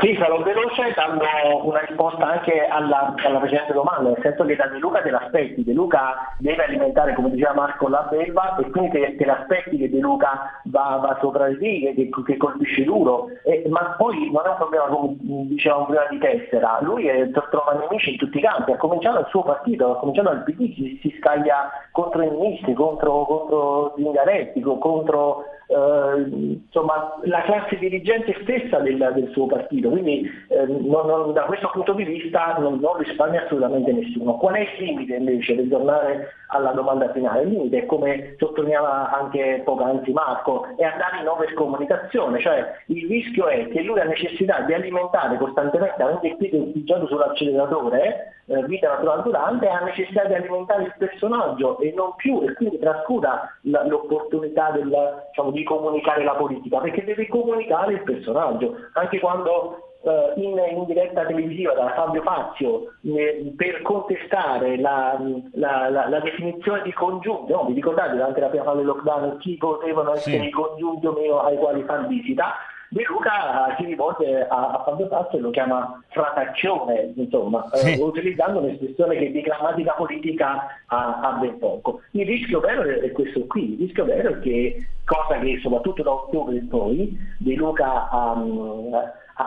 Sì, 0.00 0.14
sarò 0.16 0.40
veloce 0.42 0.92
dando 0.94 1.24
una 1.66 1.80
risposta 1.80 2.24
anche 2.24 2.66
alla, 2.66 3.14
alla 3.24 3.38
precedente 3.40 3.72
domanda, 3.72 4.10
nel 4.10 4.18
senso 4.22 4.44
che 4.44 4.54
da 4.54 4.66
De 4.68 4.78
Luca 4.78 5.02
te 5.02 5.10
l'aspetti, 5.10 5.64
De 5.64 5.72
Luca 5.72 6.34
deve 6.38 6.64
alimentare, 6.64 7.14
come 7.14 7.30
diceva 7.30 7.52
Marco, 7.52 7.88
la 7.88 8.06
belva 8.08 8.54
e 8.58 8.70
quindi 8.70 8.90
te, 8.90 9.16
te 9.16 9.24
l'aspetti 9.24 9.76
che 9.78 9.90
De 9.90 9.98
Luca 9.98 10.60
va, 10.64 11.00
va 11.02 11.18
sopra 11.20 11.48
di 11.48 11.58
te, 11.58 11.94
che, 11.94 12.10
che 12.24 12.36
colpisce 12.36 12.84
duro, 12.84 13.26
E- 13.42 13.64
ma 13.70 13.94
poi 13.98 14.30
non 14.30 14.42
è 14.46 14.50
un 14.50 14.56
problema, 14.56 14.84
come 14.86 15.16
dicevamo 15.18 15.86
prima 15.86 16.06
di 16.10 16.18
tessera, 16.18 16.78
lui 16.80 17.08
è- 17.08 17.30
trova 17.30 17.72
nemici 17.72 18.12
in 18.12 18.18
tutti 18.18 18.38
i 18.38 18.42
campi, 18.42 18.70
ha 18.70 18.76
cominciato 18.76 19.16
dal 19.16 19.28
suo 19.30 19.42
partito, 19.42 19.90
ha 19.90 19.98
cominciato 19.98 20.28
dal 20.28 20.44
PD, 20.44 20.74
si, 20.74 20.98
si 21.02 21.16
scaglia 21.18 21.70
contro 21.90 22.22
i 22.22 22.30
ministri, 22.30 22.72
contro, 22.74 23.24
contro 23.24 23.94
Zingaretti, 23.96 24.60
co- 24.60 24.78
contro 24.78 25.44
eh, 25.72 26.28
insomma, 26.66 27.18
la 27.24 27.42
classe 27.42 27.78
dirigente 27.78 28.36
stessa 28.42 28.78
del, 28.78 29.10
del 29.14 29.28
suo 29.32 29.46
partito, 29.46 29.88
quindi 29.88 30.28
eh, 30.48 30.66
non- 30.66 31.06
non- 31.06 31.32
da 31.32 31.42
questo 31.42 31.70
punto 31.72 31.94
di 31.94 32.04
vista 32.04 32.56
non, 32.58 32.78
non 32.80 32.96
risparmia 32.98 33.44
assolutamente 33.44 33.92
nessuno. 33.92 34.36
Qual 34.36 34.54
è 34.54 34.60
il 34.60 34.84
limite 34.84 35.16
invece, 35.16 35.54
per 35.54 35.68
tornare 35.68 36.28
alla 36.52 36.70
domanda 36.72 37.10
finale? 37.12 37.42
Il 37.42 37.48
limite 37.48 37.86
come 37.86 38.36
sottolineava 38.38 39.10
anche 39.10 39.62
poc'anzi 39.64 40.12
Marco, 40.12 40.66
è 40.76 40.84
andare 40.84 41.20
in 41.20 41.28
overcomunicazione, 41.28 42.40
cioè 42.40 42.72
il 42.86 43.06
rischio 43.08 43.46
è 43.48 43.68
che 43.68 43.82
lui 43.82 43.98
ha 44.00 44.04
necessità 44.04 44.60
di 44.60 44.74
alimentare 44.74 45.36
costantemente, 45.38 46.02
avendo 46.02 46.26
il 46.26 46.36
piede 46.36 46.58
pigiato 46.72 47.06
sull'acceleratore, 47.06 48.34
eh, 48.46 48.64
vita 48.64 48.88
naturale 48.88 49.22
durante, 49.22 49.68
ha 49.68 49.80
necessità 49.80 50.24
di 50.24 50.34
alimentare 50.34 50.84
il 50.84 50.94
personaggio 50.98 51.78
e 51.78 51.92
non 51.96 52.14
più, 52.16 52.42
e 52.42 52.52
quindi 52.54 52.78
trascura 52.78 53.56
la- 53.62 53.86
l'opportunità 53.86 54.70
del, 54.70 55.24
diciamo, 55.28 55.50
di 55.50 55.62
comunicare 55.64 56.24
la 56.24 56.34
politica, 56.34 56.78
perché 56.78 57.04
deve 57.04 57.28
comunicare 57.28 57.94
il 57.94 58.02
personaggio, 58.02 58.76
anche 58.94 59.18
quando 59.20 59.91
in, 60.36 60.58
in 60.76 60.84
diretta 60.86 61.24
televisiva 61.24 61.72
da 61.74 61.92
Fabio 61.94 62.22
Fazio 62.22 62.92
eh, 63.04 63.52
per 63.56 63.82
contestare 63.82 64.78
la, 64.80 65.16
la- 65.54 65.88
la- 65.88 66.08
la 66.08 66.20
definizione 66.20 66.82
di 66.82 66.92
congiunto, 66.92 67.52
no? 67.54 67.64
vi 67.66 67.74
ricordate 67.74 68.12
durante 68.16 68.40
la 68.40 68.48
prima 68.48 68.64
fase 68.64 68.76
del 68.78 68.86
lockdown 68.86 69.38
chi 69.38 69.56
potevano 69.56 70.14
essere 70.14 70.38
Sì. 70.40 70.46
i 70.46 70.50
congiunti 70.50 71.06
o 71.06 71.12
meno 71.12 71.40
ai 71.40 71.56
quali 71.56 71.82
far 71.84 72.06
visita? 72.08 72.54
De 72.88 73.04
Luca 73.08 73.74
si 73.78 73.86
rivolge 73.86 74.46
a, 74.46 74.68
a 74.68 74.82
Fabio 74.84 75.06
Fazio 75.06 75.38
e 75.38 75.40
lo 75.40 75.48
chiama 75.48 76.02
frataccione, 76.08 77.12
insomma, 77.16 77.70
eh, 77.70 77.98
utilizzando 77.98 78.58
un'espressione 78.58 79.16
che 79.16 79.30
di 79.30 79.40
grammatica 79.40 79.92
politica 79.92 80.66
ha, 80.88 81.20
ha 81.22 81.30
ben 81.40 81.58
poco. 81.58 82.00
Il 82.10 82.26
rischio 82.26 82.60
vero 82.60 82.82
è, 82.82 83.10
questo 83.12 83.46
qui, 83.46 83.72
il 83.72 83.78
rischio 83.78 84.04
vero 84.04 84.30
è 84.32 84.38
che, 84.40 84.86
cosa 85.06 85.38
che 85.38 85.58
soprattutto 85.62 86.02
da 86.02 86.12
ottobre 86.12 86.56
in 86.56 86.68
poi, 86.68 87.16
De 87.38 87.54
Luca 87.54 88.10
ha, 88.10 88.36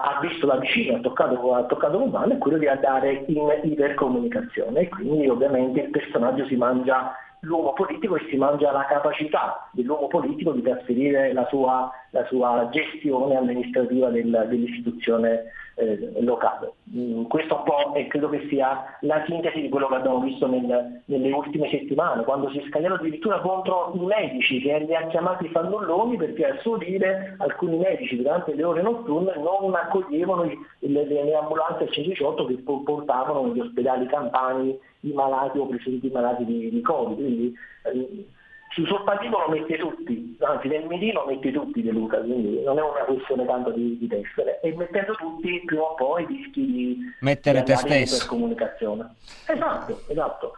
ha- 0.01 0.19
visto 0.21 0.45
da 0.45 0.57
vicino, 0.57 0.97
ha 0.97 0.99
toccato, 0.99 1.53
ha 1.53 1.63
toccato 1.65 1.97
con 1.97 2.09
mano, 2.09 2.33
è 2.33 2.37
quello 2.37 2.57
di 2.57 2.67
andare 2.67 3.23
in 3.27 3.47
ipercomunicazione. 3.63 4.81
E 4.81 4.89
quindi 4.89 5.27
ovviamente 5.27 5.81
il 5.81 5.89
personaggio 5.89 6.45
si 6.45 6.55
mangia 6.55 7.13
l'uomo 7.45 7.73
politico 7.73 8.15
e 8.15 8.25
si 8.29 8.35
mangia 8.37 8.71
la 8.71 8.85
capacità 8.85 9.69
dell'uomo 9.71 10.07
politico 10.07 10.51
di 10.51 10.61
trasferire 10.61 11.31
la 11.33 11.45
sua, 11.47 11.89
la 12.11 12.25
sua 12.25 12.69
gestione 12.71 13.35
amministrativa 13.37 14.09
del- 14.09 14.45
dell'istituzione 14.49 15.43
eh, 15.77 16.09
locale. 16.21 16.71
Mm, 16.95 17.23
questo 17.25 17.57
un 17.57 17.63
po' 17.63 17.91
è, 17.95 18.07
credo 18.07 18.29
che 18.29 18.47
sia 18.47 18.97
la 19.01 19.21
sintesi 19.27 19.59
di 19.59 19.67
quello 19.67 19.87
che 19.87 19.95
abbiamo 19.95 20.19
visto 20.21 20.47
nel- 20.47 21.01
nelle 21.03 21.31
ultime 21.33 21.67
settimane, 21.69 22.23
quando 22.23 22.49
si 22.51 22.63
scagliano 22.69 22.95
addirittura 22.95 23.41
contro 23.41 23.91
i 23.93 23.99
medici 24.05 24.61
che 24.61 24.79
li 24.79 24.95
ha 24.95 25.05
chiamati 25.07 25.49
fannulloni 25.49 26.15
perché 26.15 26.45
a 26.47 26.57
suo 26.61 26.77
dire 26.77 27.35
alcuni 27.39 27.75
medici 27.77 28.15
durante 28.15 28.53
le 28.55 28.63
ore 28.63 28.81
notturne 28.83 29.33
non 29.35 29.75
accoglievano 29.75 30.43
le, 30.43 30.57
le- 30.79 31.05
le 31.05 31.35
ambulanze 31.35 31.83
al 31.83 31.91
118 31.91 32.45
che 32.45 32.53
po- 32.63 32.81
portavano 32.83 33.45
negli 33.47 33.59
ospedali 33.59 34.05
campani 34.07 34.79
i 35.09 35.13
malati 35.13 35.57
o 35.57 35.67
presunti 35.67 36.09
malati 36.09 36.45
di, 36.45 36.69
di 36.69 36.81
Covid. 36.81 37.15
Quindi, 37.17 37.53
eh, 37.83 38.25
sul 38.73 38.87
suo 38.87 39.03
partito 39.03 39.37
lo 39.39 39.47
mette 39.47 39.77
tutti, 39.77 40.35
anzi 40.41 40.67
nel 40.67 40.85
mirino 40.85 41.23
mette 41.25 41.49
tutti 41.51 41.81
De 41.81 41.91
Luca, 41.91 42.17
quindi 42.17 42.61
non 42.63 42.77
è 42.77 42.81
una 42.81 43.05
questione 43.05 43.45
tanto 43.45 43.71
di, 43.71 43.97
di 43.97 44.07
tessere. 44.07 44.59
E 44.61 44.75
mettendo 44.75 45.13
tutti 45.15 45.61
prima 45.65 45.83
o 45.83 45.95
poi 45.95 46.25
rischi 46.25 46.65
di 46.65 46.97
Mettere 47.21 47.59
di 47.59 47.65
te 47.65 47.75
stesso. 47.77 48.27
comunicazione. 48.27 49.15
Esatto, 49.47 50.01
esatto. 50.07 50.57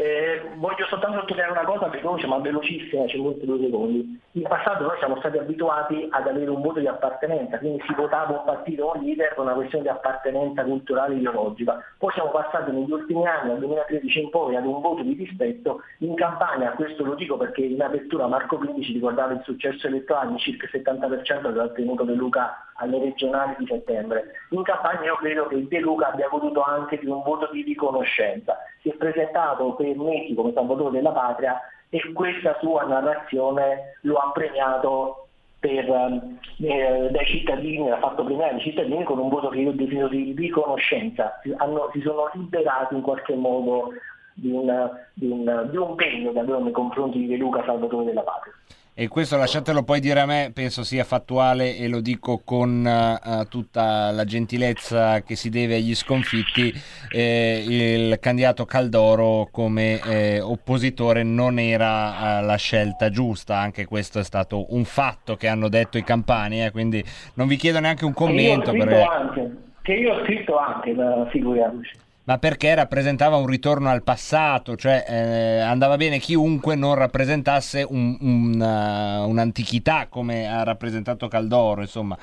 Eh, 0.00 0.40
voglio 0.54 0.86
soltanto 0.86 1.18
sottolineare 1.18 1.52
una 1.52 1.64
cosa 1.64 1.88
veloce 1.88 2.26
ma 2.26 2.38
velocissima, 2.38 3.06
ci 3.06 3.18
molti 3.18 3.44
due 3.44 3.58
secondi. 3.60 4.18
In 4.32 4.42
passato 4.44 4.84
noi 4.84 4.96
siamo 4.96 5.18
stati 5.18 5.36
abituati 5.36 6.08
ad 6.08 6.26
avere 6.26 6.48
un 6.48 6.62
voto 6.62 6.80
di 6.80 6.86
appartenenza, 6.86 7.58
quindi 7.58 7.82
si 7.86 7.92
votava 7.92 8.38
un 8.38 8.44
partito 8.46 8.86
o 8.86 8.96
un 8.96 9.04
leader 9.04 9.34
per 9.34 9.44
una 9.44 9.52
questione 9.52 9.84
di 9.84 9.90
appartenenza 9.90 10.64
culturale 10.64 11.12
e 11.12 11.18
ideologica. 11.18 11.84
Poi 11.98 12.12
siamo 12.12 12.30
passati 12.30 12.70
negli 12.70 12.90
ultimi 12.90 13.26
anni, 13.26 13.48
dal 13.48 13.58
2013 13.58 14.22
in 14.22 14.30
poi, 14.30 14.56
ad 14.56 14.64
un 14.64 14.80
voto 14.80 15.02
di 15.02 15.12
rispetto. 15.12 15.82
In 15.98 16.14
campagna, 16.14 16.70
questo 16.70 17.04
lo 17.04 17.14
dico 17.14 17.36
perché 17.36 17.60
in 17.60 17.82
apertura 17.82 18.26
Marco 18.26 18.56
Pindi 18.56 18.82
ci 18.82 18.94
ricordava 18.94 19.34
il 19.34 19.42
successo 19.44 19.86
elettorale, 19.86 20.38
circa 20.38 20.64
il 20.64 20.82
70% 20.82 21.44
aveva 21.44 21.64
ottenuto 21.64 22.04
De 22.04 22.14
Luca 22.14 22.70
alle 22.80 22.98
regionali 22.98 23.54
di 23.58 23.66
settembre. 23.66 24.32
In 24.50 24.62
campagna 24.62 25.04
io 25.04 25.16
credo 25.16 25.46
che 25.46 25.68
De 25.68 25.78
Luca 25.80 26.10
abbia 26.10 26.28
goduto 26.28 26.62
anche 26.62 26.98
di 26.98 27.06
un 27.06 27.22
voto 27.22 27.50
di 27.52 27.62
riconoscenza. 27.62 28.56
Si 28.80 28.88
è 28.88 28.94
presentato 28.94 29.74
per 29.74 29.89
mesi 29.94 30.34
come 30.34 30.52
salvatore 30.52 30.90
della 30.92 31.10
patria 31.12 31.60
e 31.88 32.12
questa 32.12 32.56
sua 32.60 32.84
narrazione 32.84 33.96
lo 34.02 34.16
ha 34.16 34.30
premiato 34.32 35.26
per, 35.58 35.88
ehm, 35.88 36.38
eh, 36.60 37.08
dai 37.10 37.26
cittadini, 37.26 37.90
ha 37.90 37.98
fatto 37.98 38.24
premiare 38.24 38.56
i 38.56 38.60
cittadini 38.60 39.04
con 39.04 39.18
un 39.18 39.28
voto 39.28 39.48
che 39.48 39.58
io 39.58 39.70
ho 39.70 39.74
definito 39.74 40.08
di 40.08 40.34
riconoscenza. 40.36 41.38
Si, 41.42 41.52
hanno- 41.56 41.90
si 41.92 42.00
sono 42.00 42.30
liberati 42.32 42.94
in 42.94 43.02
qualche 43.02 43.34
modo 43.34 43.90
di 44.34 44.50
un, 44.50 44.90
di 45.12 45.28
un- 45.28 45.68
di 45.70 45.76
un 45.76 45.94
pegno 45.96 46.32
che 46.32 46.38
avevano 46.38 46.64
nei 46.64 46.72
confronti 46.72 47.18
di 47.18 47.26
De 47.26 47.36
Luca, 47.36 47.62
salvatore 47.64 48.06
della 48.06 48.22
patria. 48.22 48.52
E 48.92 49.08
questo 49.08 49.38
lasciatelo 49.38 49.82
poi 49.82 49.98
dire 49.98 50.20
a 50.20 50.26
me, 50.26 50.50
penso 50.52 50.82
sia 50.84 51.04
fattuale 51.04 51.74
e 51.76 51.88
lo 51.88 52.00
dico 52.00 52.42
con 52.44 52.86
eh, 52.86 53.46
tutta 53.48 54.10
la 54.10 54.24
gentilezza 54.24 55.22
che 55.22 55.36
si 55.36 55.48
deve 55.48 55.76
agli 55.76 55.94
sconfitti, 55.94 56.70
eh, 57.10 57.64
il 57.66 58.18
candidato 58.20 58.66
Caldoro 58.66 59.48
come 59.50 60.00
eh, 60.04 60.40
oppositore 60.40 61.22
non 61.22 61.58
era 61.58 62.40
eh, 62.40 62.42
la 62.42 62.56
scelta 62.56 63.08
giusta, 63.08 63.56
anche 63.58 63.86
questo 63.86 64.18
è 64.18 64.24
stato 64.24 64.74
un 64.74 64.84
fatto 64.84 65.34
che 65.36 65.48
hanno 65.48 65.70
detto 65.70 65.96
i 65.96 66.04
campani, 66.04 66.62
eh, 66.62 66.70
quindi 66.70 67.02
non 67.34 67.48
vi 67.48 67.56
chiedo 67.56 67.80
neanche 67.80 68.04
un 68.04 68.12
Che 68.12 68.22
io 68.22 68.26
ho 68.26 68.28
commento. 68.28 68.70
scritto 68.72 68.84
perché- 68.84 69.02
anche, 69.02 69.56
che 69.80 69.92
io 69.94 70.12
ho 70.12 70.24
scritto 70.24 70.58
anche, 70.58 70.94
figuriamoci. 71.30 71.92
Ma 72.24 72.38
perché 72.38 72.74
rappresentava 72.74 73.36
un 73.36 73.46
ritorno 73.46 73.88
al 73.88 74.02
passato, 74.02 74.76
cioè 74.76 75.04
eh, 75.08 75.60
andava 75.60 75.96
bene 75.96 76.18
chiunque 76.18 76.74
non 76.76 76.94
rappresentasse 76.94 77.84
un- 77.88 78.16
un, 78.20 78.60
uh, 78.60 79.28
un'antichità 79.28 80.06
come 80.08 80.46
ha 80.46 80.62
rappresentato 80.62 81.28
Caldoro, 81.28 81.80
insomma. 81.80 82.16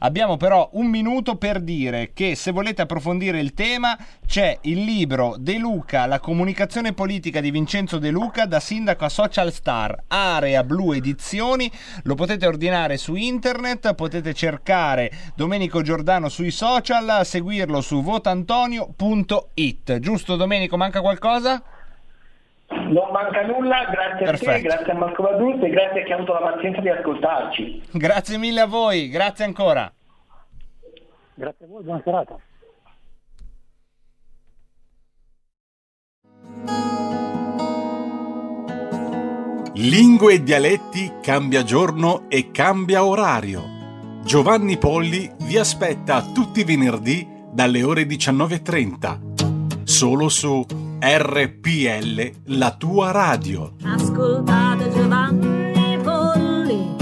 Abbiamo 0.00 0.36
però 0.36 0.68
un 0.72 0.86
minuto 0.86 1.36
per 1.36 1.60
dire 1.60 2.10
che 2.12 2.34
se 2.34 2.50
volete 2.50 2.82
approfondire 2.82 3.40
il 3.40 3.54
tema 3.54 3.96
c'è 4.26 4.58
il 4.62 4.82
libro 4.82 5.36
De 5.38 5.56
Luca, 5.56 6.06
la 6.06 6.20
comunicazione 6.20 6.92
politica 6.92 7.40
di 7.40 7.50
Vincenzo 7.50 7.98
De 7.98 8.10
Luca 8.10 8.46
da 8.46 8.60
sindaco 8.60 9.04
a 9.04 9.08
social 9.08 9.52
star, 9.52 10.04
Area 10.08 10.64
Blu 10.64 10.92
Edizioni, 10.92 11.70
lo 12.02 12.14
potete 12.16 12.46
ordinare 12.46 12.96
su 12.96 13.14
internet, 13.14 13.94
potete 13.94 14.34
cercare 14.34 15.10
Domenico 15.34 15.80
Giordano 15.80 16.28
sui 16.28 16.50
social, 16.50 17.24
seguirlo 17.24 17.80
su 17.80 18.02
votantonio.it. 19.54 19.98
Giusto 19.98 20.36
Domenico, 20.36 20.76
manca 20.76 21.00
qualcosa? 21.00 21.62
Non 22.68 23.10
manca 23.12 23.42
nulla, 23.46 23.84
grazie 23.84 24.04
a 24.04 24.16
te, 24.16 24.24
Perfetto. 24.24 24.68
grazie 24.68 24.92
a 24.92 24.96
Marco 24.96 25.22
Vaduzzi 25.22 25.64
e 25.64 25.70
grazie 25.70 26.00
a 26.00 26.04
chi 26.04 26.12
ha 26.12 26.16
avuto 26.16 26.32
la 26.32 26.50
pazienza 26.52 26.80
di 26.80 26.88
ascoltarci. 26.88 27.82
Grazie 27.92 28.38
mille 28.38 28.60
a 28.60 28.66
voi, 28.66 29.08
grazie 29.08 29.44
ancora. 29.44 29.92
Grazie 31.34 31.64
a 31.66 31.68
voi, 31.68 31.82
buona 31.82 32.00
serata. 32.02 32.36
Lingue 39.76 40.34
e 40.34 40.42
dialetti 40.42 41.12
cambia 41.20 41.64
giorno 41.64 42.24
e 42.28 42.50
cambia 42.50 43.04
orario. 43.04 43.62
Giovanni 44.24 44.78
Polli 44.78 45.30
vi 45.42 45.58
aspetta 45.58 46.22
tutti 46.32 46.60
i 46.60 46.64
venerdì 46.64 47.26
dalle 47.52 47.82
ore 47.82 48.04
19.30. 48.04 49.33
Solo 49.84 50.28
su 50.28 50.64
RPL, 50.98 52.30
la 52.56 52.70
tua 52.72 53.10
radio. 53.10 53.74
Ascoltate 53.84 54.90
Giovanni 54.90 55.98
Polli 56.02 56.96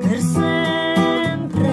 per 0.00 0.20
sempre. 0.20 1.68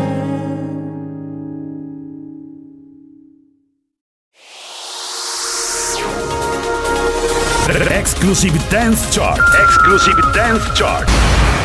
Exclusive 7.90 8.60
Dance 8.70 9.08
Chart. 9.12 9.42
Exclusive 9.64 10.22
Dance 10.34 10.72
Chart. 10.74 11.65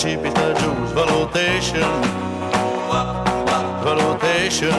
Cede 0.00 0.16
precipita 0.16 0.52
giù. 0.52 0.86
Svalutation, 0.86 2.02
svalutation. 3.80 4.78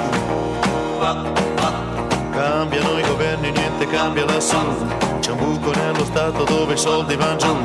Cambiano 2.31 2.98
i 2.98 3.02
governi, 3.03 3.52
niente 3.52 3.88
cambia 3.88 4.26
lassù. 4.26 4.57
C'è 5.19 5.31
un 5.31 5.38
buco 5.38 5.72
nello 5.73 6.03
stato 6.06 6.43
dove 6.43 6.73
i 6.73 6.77
soldi 6.77 7.15
vanno 7.15 7.38
giù. 7.38 7.56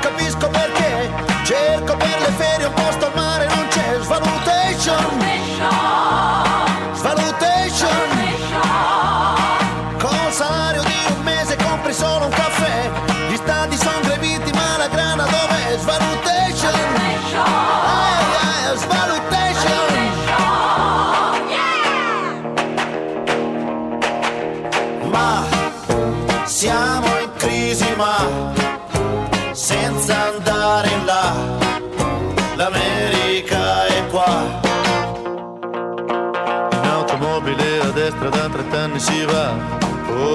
Capisco 0.00 0.48
perché 0.50 1.10
Cerco 1.44 1.96
per 1.96 2.20
le 2.20 2.32
ferie 2.36 2.66
un 2.66 2.74
posto 2.74 3.06
al 3.06 3.12
mare 3.14 3.46
non 3.46 3.66
c'è 3.68 3.98
Svalutation 4.00 5.33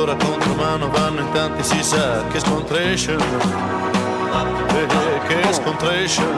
ora 0.10 0.26
contro 0.26 0.56
mano 0.56 0.90
vanno 0.90 1.22
in 1.22 1.32
tanti 1.32 1.64
si 1.64 1.84
sa 1.84 2.26
che 2.32 2.40
scontration, 2.40 3.20
eh, 3.20 4.88
che 5.28 5.54
scontration. 5.54 6.36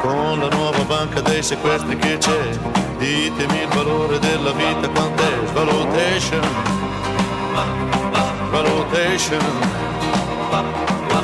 Con 0.00 0.40
la 0.40 0.48
nuova 0.48 0.82
banca 0.84 1.20
dei 1.20 1.42
sequestri 1.42 1.96
che 1.96 2.18
c'è, 2.18 2.50
ditemi 2.98 3.62
il 3.62 3.68
valore 3.68 4.18
della 4.18 4.52
vita 4.52 4.88
quant'è, 4.88 5.46
svalutation, 5.46 6.42
svalutation. 8.48 9.40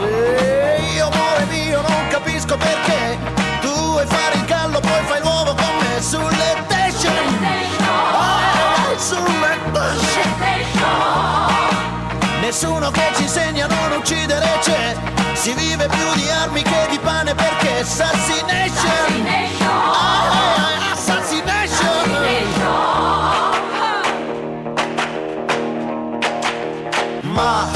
E 0.09 0.83
io 0.95 1.07
amore 1.07 1.45
mio 1.51 1.83
non 1.83 2.09
capisco 2.09 2.57
perché 2.57 3.19
tu 3.61 3.73
vuoi 3.73 4.07
fare 4.07 4.37
il 4.37 4.45
gallo 4.47 4.81
poi 4.81 5.05
fai 5.05 5.21
l'uovo 5.21 5.55
con 5.55 5.77
me 5.81 6.01
sulle 6.01 6.33
station. 6.33 6.74
Nessuno 12.55 12.89
che 12.93 13.11
ci 13.17 13.23
insegna 13.23 13.65
a 13.65 13.69
non 13.69 13.99
uccidere 13.99 14.47
c'è, 14.61 14.95
si 15.33 15.53
vive 15.55 15.89
più 15.89 16.15
di 16.15 16.31
armi 16.31 16.63
che 16.63 16.87
di 16.89 17.01
pane 17.01 17.35
perché 17.35 17.81
assassination. 17.81 19.27
Ah, 19.61 20.29
ah, 20.31 20.93
assassination. 20.93 22.11
Ma 27.23 27.69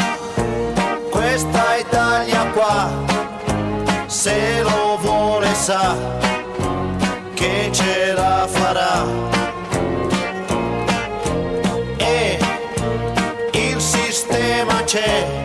questa 1.10 1.74
Italia 1.78 2.46
qua, 2.52 2.88
se 4.06 4.62
lo 4.62 4.96
vuole 5.00 5.52
sa 5.54 5.96
che 7.34 7.68
ce 7.72 8.12
la 8.12 8.46
farà. 8.48 9.37
C'è, 14.98 15.42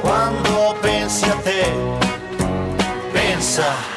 quando 0.00 0.76
pensi 0.80 1.24
a 1.28 1.34
te, 1.36 1.72
pensa. 3.12 3.91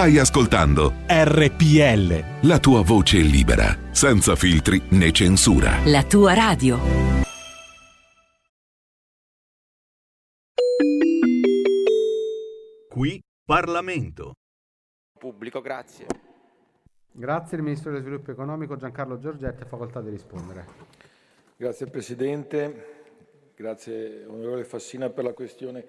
Stai 0.00 0.16
ascoltando 0.16 0.94
RPL. 1.06 2.48
la 2.48 2.58
tua 2.58 2.80
voce 2.80 3.18
libera, 3.18 3.76
senza 3.90 4.34
filtri 4.34 4.80
né 4.92 5.12
censura. 5.12 5.72
La 5.84 6.02
tua 6.04 6.32
radio. 6.32 6.78
Qui 12.88 13.22
Parlamento. 13.44 14.36
Pubblico, 15.18 15.60
grazie. 15.60 16.06
Grazie 17.12 17.58
il 17.58 17.62
Ministro 17.62 17.90
dello 17.90 18.02
Sviluppo 18.02 18.30
Economico 18.30 18.76
Giancarlo 18.76 19.18
Giorgetti, 19.18 19.64
ha 19.64 19.66
facoltà 19.66 20.00
di 20.00 20.08
rispondere. 20.08 20.64
Grazie 21.58 21.88
Presidente, 21.88 23.52
grazie 23.54 24.24
onorevole 24.24 24.64
Fassina 24.64 25.10
per 25.10 25.24
la 25.24 25.34
questione. 25.34 25.84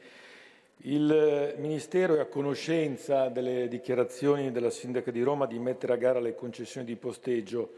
Il 0.84 1.54
Ministero 1.58 2.16
è 2.16 2.20
a 2.22 2.26
conoscenza 2.26 3.30
delle 3.30 3.68
dichiarazioni 3.68 4.52
della 4.52 4.72
Sindaca 4.72 5.12
di 5.12 5.22
Roma 5.22 5.46
di 5.46 5.60
mettere 5.60 5.94
a 5.94 5.96
gara 5.96 6.20
le 6.20 6.34
concessioni 6.34 6.88
di 6.88 6.96
posteggio 6.96 7.72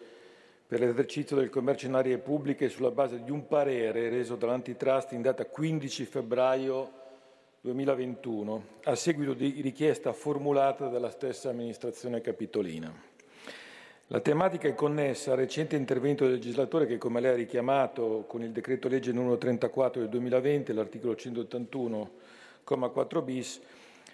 per 0.66 0.80
l'esercizio 0.80 1.36
del 1.36 1.50
commercio 1.50 1.88
in 1.88 1.96
aree 1.96 2.18
pubbliche 2.18 2.70
sulla 2.70 2.92
base 2.92 3.22
di 3.26 3.30
un 3.30 3.46
parere 3.46 4.08
reso 4.08 4.38
dall'antitrust 4.38 5.12
in 5.12 5.22
data 5.22 5.46
15 5.46 6.06
febbraio 6.06 6.92
2021, 7.60 8.66
a 8.84 8.96
seguito 8.96 9.34
di 9.34 9.60
richiesta 9.60 10.14
formulata 10.14 10.88
dalla 10.88 11.10
stessa 11.10 11.50
amministrazione 11.50 12.22
capitolina. 12.22 13.12
La 14.08 14.22
tematica 14.22 14.70
è 14.70 14.76
connessa 14.76 15.32
al 15.32 15.38
recente 15.38 15.76
intervento 15.76 16.24
del 16.24 16.36
legislatore 16.36 16.86
che, 16.86 16.98
come 16.98 17.20
lei 17.20 17.32
ha 17.32 17.36
richiamato 17.36 18.24
con 18.28 18.44
il 18.44 18.52
decreto 18.52 18.88
legge 18.88 19.12
numero 19.12 19.38
34 19.38 20.00
del 20.00 20.10
2020, 20.10 20.72
l'articolo 20.72 21.16
181,4 22.65 23.23
bis, 23.23 23.61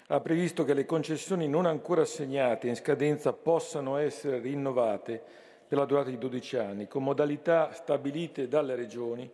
ha 0.08 0.20
previsto 0.20 0.64
che 0.64 0.74
le 0.74 0.86
concessioni 0.86 1.48
non 1.48 1.66
ancora 1.66 2.02
assegnate 2.02 2.68
in 2.68 2.76
scadenza 2.76 3.32
possano 3.32 3.96
essere 3.96 4.40
rinnovate 4.40 5.22
per 5.68 5.78
la 5.78 5.84
durata 5.84 6.10
di 6.10 6.18
12 6.18 6.56
anni, 6.56 6.88
con 6.88 7.04
modalità 7.04 7.72
stabilite 7.72 8.48
dalle 8.48 8.74
Regioni, 8.74 9.30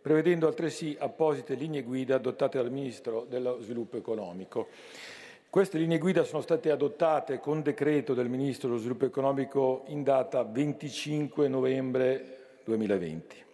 prevedendo 0.00 0.48
altresì 0.48 0.96
apposite 0.98 1.54
linee 1.54 1.82
guida 1.82 2.16
adottate 2.16 2.58
dal 2.58 2.72
Ministro 2.72 3.26
dello 3.28 3.60
Sviluppo 3.60 3.96
Economico. 3.96 4.66
Queste 5.50 5.78
linee 5.78 5.98
guida 5.98 6.24
sono 6.24 6.42
state 6.42 6.70
adottate 6.70 7.38
con 7.38 7.62
decreto 7.62 8.12
del 8.12 8.28
Ministro 8.28 8.68
dello 8.68 8.80
Sviluppo 8.80 9.04
Economico 9.04 9.84
in 9.86 10.02
data 10.02 10.42
25 10.42 11.46
novembre 11.46 12.58
2020. 12.64 13.47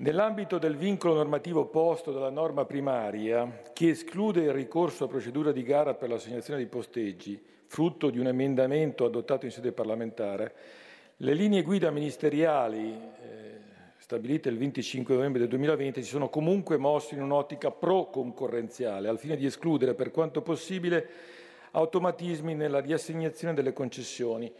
Nell'ambito 0.00 0.56
del 0.56 0.76
vincolo 0.76 1.12
normativo 1.12 1.66
posto 1.66 2.10
dalla 2.10 2.30
norma 2.30 2.64
primaria, 2.64 3.60
che 3.74 3.90
esclude 3.90 4.40
il 4.40 4.52
ricorso 4.54 5.04
a 5.04 5.08
procedura 5.08 5.52
di 5.52 5.62
gara 5.62 5.92
per 5.92 6.08
l'assegnazione 6.08 6.58
dei 6.58 6.68
posteggi, 6.68 7.38
frutto 7.66 8.08
di 8.08 8.18
un 8.18 8.28
emendamento 8.28 9.04
adottato 9.04 9.44
in 9.44 9.52
sede 9.52 9.72
parlamentare, 9.72 10.54
le 11.18 11.34
linee 11.34 11.60
guida 11.60 11.90
ministeriali 11.90 12.92
eh, 12.92 13.58
stabilite 13.98 14.48
il 14.48 14.56
25 14.56 15.14
novembre 15.14 15.40
del 15.40 15.48
2020 15.50 16.02
si 16.02 16.08
sono 16.08 16.30
comunque 16.30 16.78
mosse 16.78 17.14
in 17.14 17.20
un'ottica 17.20 17.70
pro-concorrenziale, 17.70 19.06
al 19.06 19.18
fine 19.18 19.36
di 19.36 19.44
escludere 19.44 19.92
per 19.92 20.10
quanto 20.10 20.40
possibile 20.40 21.08
automatismi 21.72 22.54
nella 22.54 22.80
riassegnazione 22.80 23.52
delle 23.52 23.74
concessioni 23.74 24.50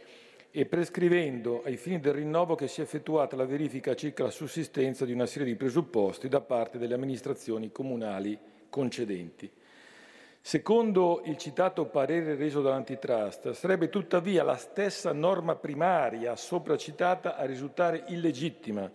e 0.51 0.65
prescrivendo 0.65 1.63
ai 1.63 1.77
fini 1.77 2.01
del 2.01 2.13
rinnovo 2.13 2.55
che 2.55 2.67
sia 2.67 2.83
effettuata 2.83 3.37
la 3.37 3.45
verifica 3.45 3.95
circa 3.95 4.23
la 4.23 4.29
sussistenza 4.29 5.05
di 5.05 5.13
una 5.13 5.25
serie 5.25 5.47
di 5.47 5.55
presupposti 5.55 6.27
da 6.27 6.41
parte 6.41 6.77
delle 6.77 6.93
amministrazioni 6.93 7.71
comunali 7.71 8.37
concedenti. 8.69 9.49
Secondo 10.43 11.21
il 11.25 11.37
citato 11.37 11.85
parere 11.85 12.35
reso 12.35 12.61
dall'antitrust, 12.61 13.51
sarebbe 13.51 13.89
tuttavia 13.89 14.43
la 14.43 14.55
stessa 14.57 15.13
norma 15.13 15.55
primaria 15.55 16.35
sopracitata 16.35 17.37
a 17.37 17.45
risultare 17.45 18.03
illegittima 18.07 18.91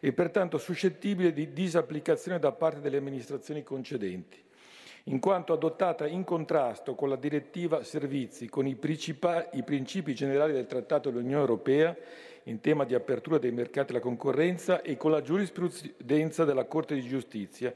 e 0.00 0.12
pertanto 0.12 0.56
suscettibile 0.56 1.32
di 1.32 1.52
disapplicazione 1.52 2.38
da 2.38 2.52
parte 2.52 2.80
delle 2.80 2.96
amministrazioni 2.96 3.62
concedenti 3.62 4.46
in 5.08 5.20
quanto 5.20 5.52
adottata 5.52 6.06
in 6.06 6.22
contrasto 6.22 6.94
con 6.94 7.08
la 7.08 7.16
direttiva 7.16 7.82
servizi, 7.82 8.48
con 8.48 8.66
i, 8.66 8.74
principa- 8.74 9.48
i 9.52 9.62
principi 9.62 10.14
generali 10.14 10.52
del 10.52 10.66
Trattato 10.66 11.10
dell'Unione 11.10 11.40
Europea 11.40 11.96
in 12.44 12.60
tema 12.60 12.84
di 12.84 12.94
apertura 12.94 13.38
dei 13.38 13.50
mercati 13.50 13.92
alla 13.92 14.00
concorrenza 14.00 14.82
e 14.82 14.96
con 14.96 15.10
la 15.10 15.22
giurisprudenza 15.22 16.44
della 16.44 16.64
Corte 16.64 16.94
di 16.94 17.02
giustizia, 17.02 17.74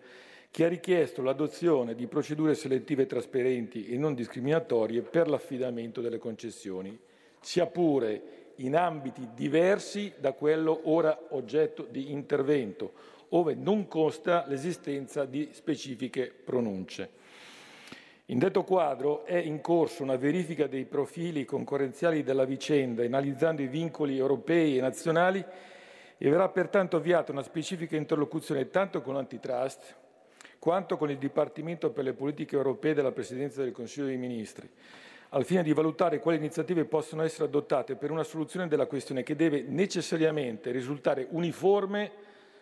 che 0.51 0.65
ha 0.65 0.69
richiesto 0.69 1.23
l'adozione 1.23 1.95
di 1.95 2.07
procedure 2.07 2.55
selettive 2.55 3.07
trasparenti 3.07 3.89
e 3.89 3.97
non 3.97 4.15
discriminatorie 4.15 5.01
per 5.01 5.29
l'affidamento 5.29 6.03
delle 6.03 6.19
concessioni, 6.19 6.99
sia 7.41 7.67
pure 7.67 8.41
in 8.57 8.77
ambiti 8.77 9.29
diversi 9.35 10.13
da 10.19 10.33
quello 10.33 10.81
ora 10.85 11.19
oggetto 11.31 11.87
di 11.91 12.13
intervento, 12.13 12.93
ove 13.31 13.55
non 13.55 13.89
consta 13.89 14.45
l'esistenza 14.47 15.25
di 15.25 15.49
specifiche 15.53 16.31
pronunce. 16.45 17.21
In 18.33 18.39
detto 18.39 18.65
quadro 18.65 19.27
è 19.27 19.37
in 19.37 19.61
corso 19.61 20.03
una 20.03 20.17
verifica 20.17 20.67
dei 20.67 20.87
profili 20.87 21.45
concorrenziali 21.45 22.23
della 22.23 22.47
vicenda, 22.47 23.05
analizzando 23.05 23.61
i 23.61 23.67
vincoli 23.67 24.17
europei 24.17 24.79
e 24.79 24.81
nazionali 24.81 25.45
e 26.17 26.31
verrà 26.31 26.49
pertanto 26.49 26.97
avviata 26.97 27.31
una 27.31 27.43
specifica 27.43 27.95
interlocuzione 27.95 28.71
tanto 28.71 29.03
con 29.03 29.13
l'antitrust 29.13 29.97
quanto 30.59 30.97
con 30.97 31.11
il 31.11 31.19
Dipartimento 31.19 31.91
per 31.91 32.05
le 32.05 32.15
politiche 32.15 32.57
europee 32.57 32.95
della 32.95 33.13
Presidenza 33.13 33.63
del 33.63 33.73
Consiglio 33.73 34.07
dei 34.07 34.17
Ministri, 34.17 34.67
al 35.29 35.45
fine 35.45 35.63
di 35.63 35.75
valutare 35.75 36.19
quali 36.19 36.39
iniziative 36.39 36.87
possono 36.87 37.25
essere 37.25 37.45
adottate 37.45 37.97
per 37.97 38.11
una 38.11 38.25
soluzione 38.25 38.67
della 38.67 38.87
questione 38.87 39.23
che 39.23 39.37
deve 39.37 39.61
necessariamente 39.61 40.71
risultare 40.71 41.27
uniforme 41.33 42.11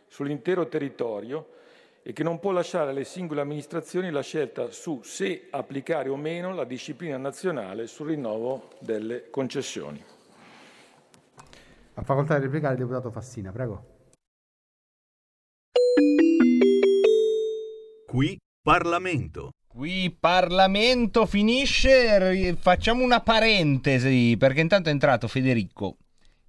sull'intero 0.08 0.66
territorio 0.66 1.58
e 2.02 2.12
che 2.12 2.22
non 2.22 2.38
può 2.38 2.50
lasciare 2.50 2.90
alle 2.90 3.04
singole 3.04 3.40
amministrazioni 3.42 4.10
la 4.10 4.22
scelta 4.22 4.70
su 4.70 5.00
se 5.02 5.48
applicare 5.50 6.08
o 6.08 6.16
meno 6.16 6.54
la 6.54 6.64
disciplina 6.64 7.16
nazionale 7.16 7.86
sul 7.86 8.08
rinnovo 8.08 8.70
delle 8.80 9.28
concessioni. 9.30 10.02
Ha 11.94 12.02
facoltà 12.02 12.36
di 12.36 12.44
replicare 12.44 12.74
il 12.74 12.80
deputato 12.80 13.10
Fassina, 13.10 13.52
prego. 13.52 13.98
Qui 18.06 18.38
Parlamento. 18.62 19.50
Qui 19.66 20.16
Parlamento 20.18 21.26
finisce, 21.26 22.56
facciamo 22.58 23.04
una 23.04 23.20
parentesi 23.20 24.34
perché 24.36 24.60
intanto 24.60 24.88
è 24.88 24.92
entrato 24.92 25.28
Federico, 25.28 25.96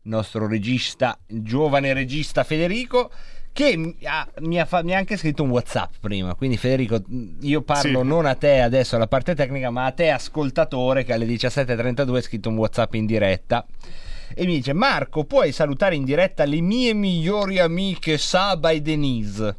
il 0.03 0.09
nostro 0.09 0.47
regista, 0.47 1.19
il 1.27 1.43
giovane 1.43 1.93
regista 1.93 2.43
Federico, 2.43 3.11
che 3.53 3.75
mi 3.77 3.95
ha, 4.03 4.27
mi 4.39 4.59
ha 4.59 4.65
fa- 4.65 4.83
mi 4.83 4.93
ha 4.93 4.97
anche 4.97 5.17
scritto 5.17 5.43
un 5.43 5.49
WhatsApp 5.49 5.93
prima. 5.99 6.35
Quindi, 6.35 6.57
Federico, 6.57 7.01
io 7.41 7.61
parlo 7.61 8.01
Sì. 8.01 8.07
non 8.07 8.25
a 8.25 8.35
te 8.35 8.61
adesso 8.61 8.95
alla 8.95 9.07
parte 9.07 9.35
tecnica, 9.35 9.69
ma 9.69 9.85
a 9.85 9.91
te, 9.91 10.09
ascoltatore, 10.09 11.03
che 11.03 11.13
alle 11.13 11.25
17.32 11.25 12.15
ha 12.17 12.21
scritto 12.21 12.49
un 12.49 12.57
WhatsApp 12.57 12.93
in 12.95 13.05
diretta. 13.05 13.65
E 14.33 14.45
mi 14.45 14.55
dice: 14.55 14.73
Marco, 14.73 15.25
puoi 15.25 15.51
salutare 15.51 15.95
in 15.95 16.05
diretta 16.05 16.45
le 16.45 16.61
mie 16.61 16.93
migliori 16.93 17.59
amiche 17.59 18.17
Saba 18.17 18.69
e 18.71 18.81
Denise? 18.81 19.57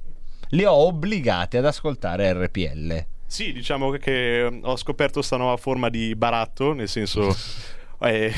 Le 0.49 0.67
ho 0.67 0.73
obbligate 0.87 1.59
ad 1.59 1.67
ascoltare 1.67 2.33
RPL. 2.33 3.05
Sì, 3.27 3.53
diciamo 3.53 3.91
che 3.91 4.61
ho 4.63 4.77
scoperto 4.77 5.15
questa 5.15 5.37
nuova 5.39 5.57
forma 5.57 5.89
di 5.89 6.15
baratto, 6.15 6.73
nel 6.73 6.89
senso... 6.89 7.35
eh, 8.09 8.33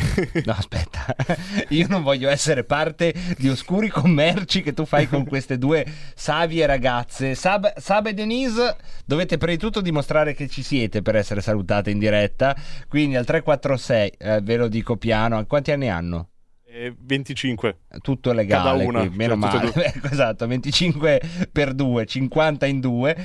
No, 0.45 0.53
aspetta, 0.53 1.15
io 1.71 1.87
non 1.89 2.03
voglio 2.03 2.29
essere 2.29 2.65
parte 2.65 3.15
di 3.39 3.49
oscuri 3.49 3.89
commerci 3.89 4.63
che 4.63 4.75
tu 4.75 4.85
fai 4.85 5.09
con 5.09 5.25
queste 5.25 5.59
due 5.59 5.85
savie 6.15 6.67
ragazze. 6.67 7.35
Sab, 7.35 7.79
Sab 7.79 8.07
e 8.07 8.15
Denise, 8.15 8.77
dovete 9.05 9.39
prima 9.39 9.53
di 9.53 9.59
tutto 9.59 9.81
dimostrare 9.81 10.35
che 10.35 10.49
ci 10.49 10.63
siete 10.63 11.03
per 11.03 11.17
essere 11.17 11.41
salutate 11.41 11.91
in 11.91 11.99
diretta. 11.99 12.55
Quindi 12.89 13.17
al 13.17 13.25
346, 13.25 14.13
eh, 14.19 14.41
ve 14.43 14.57
lo 14.57 14.69
dico 14.69 14.97
piano, 14.97 15.45
quanti 15.47 15.73
anni 15.73 15.89
hanno? 15.89 16.29
Eh, 16.75 16.95
25. 16.99 17.79
Tutto 18.03 18.33
legale, 18.33 18.85
una, 18.85 19.07
qui, 19.07 19.17
meno 19.17 19.39
cioè, 19.41 19.71
male. 19.73 19.95
esatto, 20.11 20.47
25 20.47 21.21
per 21.53 21.73
2, 21.73 22.05
50 22.05 22.67
in 22.67 22.81
2. 22.81 23.17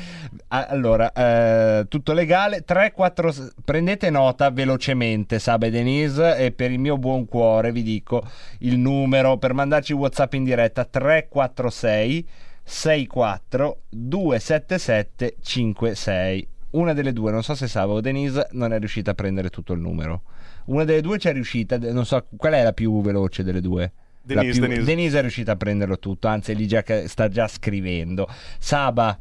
Allora, 0.50 1.12
eh, 1.12 1.86
tutto 1.88 2.14
legale. 2.14 2.62
3, 2.62 2.92
4, 2.92 3.34
prendete 3.66 4.12
nota 4.12 4.52
velocemente, 4.52 5.40
Saba 5.40 5.66
e 5.66 5.72
Denise, 5.72 6.38
e 6.38 6.52
per 6.52 6.72
il 6.72 6.80
mio 6.80 6.98
buon 6.98 7.26
cuore 7.26 7.72
vi 7.72 7.82
dico 7.82 8.24
il 8.60 8.78
numero 8.78 9.38
per 9.38 9.54
mandarci 9.54 9.94
WhatsApp 9.94 10.34
in 10.34 10.44
diretta 10.44 10.86
346 10.86 12.28
64 12.64 13.82
277 13.90 15.38
56. 15.42 16.48
Una 16.72 16.94
delle 16.94 17.14
due, 17.14 17.32
non 17.32 17.42
so 17.42 17.56
se 17.56 17.68
Saba 17.68 17.94
o 17.94 18.00
Denise, 18.00 18.50
non 18.52 18.74
è 18.74 18.78
riuscita 18.78 19.12
a 19.12 19.16
prendere 19.16 19.50
tutto 19.50 19.74
il 19.74 19.80
numero. 19.80 20.22
Una 20.70 20.84
delle 20.84 21.02
due 21.02 21.18
c'è 21.18 21.34
riuscita, 21.34 21.78
non 21.78 22.06
so 22.06 22.28
qual 22.38 22.54
è 22.54 22.64
la 22.64 22.74
più 22.74 23.02
veloce 23.02 23.44
delle 23.44 23.62
due. 23.62 23.92
Denise, 24.22 24.60
più- 24.60 24.62
Denise. 24.62 24.84
Denise 24.84 25.18
è 25.18 25.22
riuscita 25.22 25.54
a 25.54 25.56
prenderlo 25.56 25.98
tutto, 25.98 26.28
anzi 26.28 26.56
lì 26.56 26.68
già 26.68 26.84
sta 27.08 27.28
già 27.28 27.48
scrivendo. 27.48 28.28
Saba, 28.60 29.20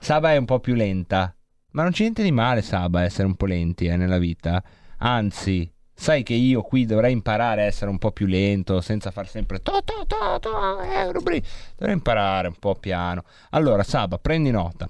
Saba 0.00 0.32
è 0.32 0.36
un 0.36 0.46
po' 0.46 0.58
più 0.58 0.74
lenta, 0.74 1.34
ma 1.72 1.82
non 1.82 1.92
c'è 1.92 2.02
niente 2.02 2.22
di 2.22 2.32
male 2.32 2.62
Saba 2.62 3.02
essere 3.02 3.26
un 3.26 3.34
po' 3.34 3.44
lenti 3.44 3.84
eh, 3.86 3.96
nella 3.96 4.16
vita. 4.16 4.62
Anzi, 4.98 5.70
sai 5.92 6.22
che 6.22 6.32
io 6.32 6.62
qui 6.62 6.86
dovrei 6.86 7.12
imparare 7.12 7.62
a 7.62 7.66
essere 7.66 7.90
un 7.90 7.98
po' 7.98 8.12
più 8.12 8.24
lento, 8.24 8.80
senza 8.80 9.10
far 9.10 9.28
sempre 9.28 9.60
to, 9.60 9.82
to, 9.84 10.06
to, 10.06 10.38
to, 10.40 10.80
eh, 10.80 11.12
Dovrei 11.12 11.92
imparare 11.92 12.48
un 12.48 12.56
po' 12.58 12.74
piano. 12.74 13.24
Allora, 13.50 13.82
Saba, 13.82 14.18
prendi 14.18 14.50
nota 14.50 14.88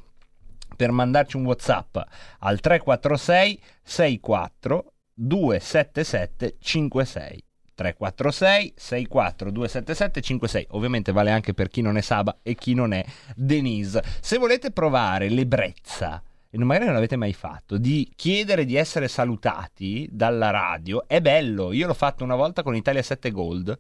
per 0.77 0.93
mandarci 0.93 1.37
un 1.37 1.47
WhatsApp 1.47 1.97
al 2.41 2.61
346 2.61 3.61
64 3.83 4.93
277 5.17 6.57
56. 6.61 7.45
346 7.77 8.73
64 8.75 9.51
277 9.51 10.21
56 10.23 10.67
ovviamente 10.71 11.13
vale 11.13 11.31
anche 11.31 11.53
per 11.53 11.69
chi 11.69 11.83
non 11.83 11.99
è 11.99 12.01
Saba 12.01 12.39
e 12.43 12.55
chi 12.55 12.75
non 12.75 12.93
è 12.93 13.05
Denise. 13.35 14.03
Se 14.21 14.39
volete 14.39 14.71
provare 14.71 15.29
l'ebbrezza 15.29 16.23
e 16.49 16.59
magari 16.59 16.87
non 16.87 16.95
l'avete 16.95 17.17
mai 17.17 17.35
fatto 17.35 17.77
di 17.77 18.11
chiedere 18.17 18.65
di 18.65 18.77
essere 18.77 19.09
salutati 19.09 20.09
dalla 20.11 20.51
radio 20.51 21.07
è 21.07 21.21
bello. 21.21 21.73
Io 21.73 21.87
l'ho 21.87 21.95
fatto 21.95 22.25
una 22.25 22.35
volta 22.37 22.63
con 22.63 22.75
Italia 22.75 23.03
7 23.03 23.31
Gold 23.31 23.79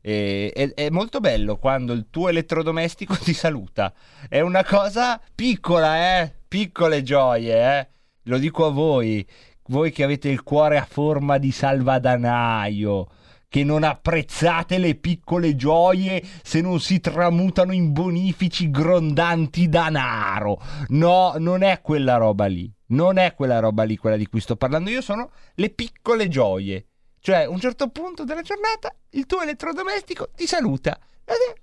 e- 0.00 0.50
è, 0.54 0.72
è 0.72 0.90
molto 0.90 1.20
bello 1.20 1.56
quando 1.58 1.92
il 1.92 2.06
tuo 2.10 2.28
elettrodomestico 2.30 3.14
ti 3.20 3.34
saluta. 3.34 3.92
È 4.28 4.40
una 4.40 4.64
cosa 4.64 5.20
piccola 5.34 6.22
eh? 6.22 6.32
Piccole 6.48 7.02
gioie 7.02 7.78
eh? 7.78 7.88
Lo 8.24 8.38
dico 8.38 8.64
a 8.64 8.70
voi 8.70 9.26
voi 9.66 9.90
che 9.90 10.04
avete 10.04 10.28
il 10.28 10.42
cuore 10.42 10.76
a 10.78 10.86
forma 10.88 11.38
di 11.38 11.50
salvadanaio, 11.50 13.08
che 13.48 13.64
non 13.64 13.84
apprezzate 13.84 14.78
le 14.78 14.96
piccole 14.96 15.54
gioie 15.54 16.22
se 16.42 16.60
non 16.60 16.80
si 16.80 17.00
tramutano 17.00 17.72
in 17.72 17.92
bonifici 17.92 18.70
grondanti 18.70 19.68
danaro. 19.68 20.60
No, 20.88 21.34
non 21.38 21.62
è 21.62 21.80
quella 21.80 22.16
roba 22.16 22.46
lì. 22.46 22.70
Non 22.86 23.16
è 23.16 23.34
quella 23.34 23.60
roba 23.60 23.84
lì 23.84 23.96
quella 23.96 24.16
di 24.16 24.26
cui 24.26 24.40
sto 24.40 24.56
parlando. 24.56 24.90
Io 24.90 25.00
sono 25.00 25.30
le 25.54 25.70
piccole 25.70 26.28
gioie. 26.28 26.86
Cioè, 27.20 27.44
a 27.44 27.48
un 27.48 27.58
certo 27.58 27.88
punto 27.88 28.24
della 28.24 28.42
giornata 28.42 28.94
il 29.10 29.24
tuo 29.24 29.40
elettrodomestico 29.40 30.30
ti 30.34 30.46
saluta. 30.46 30.98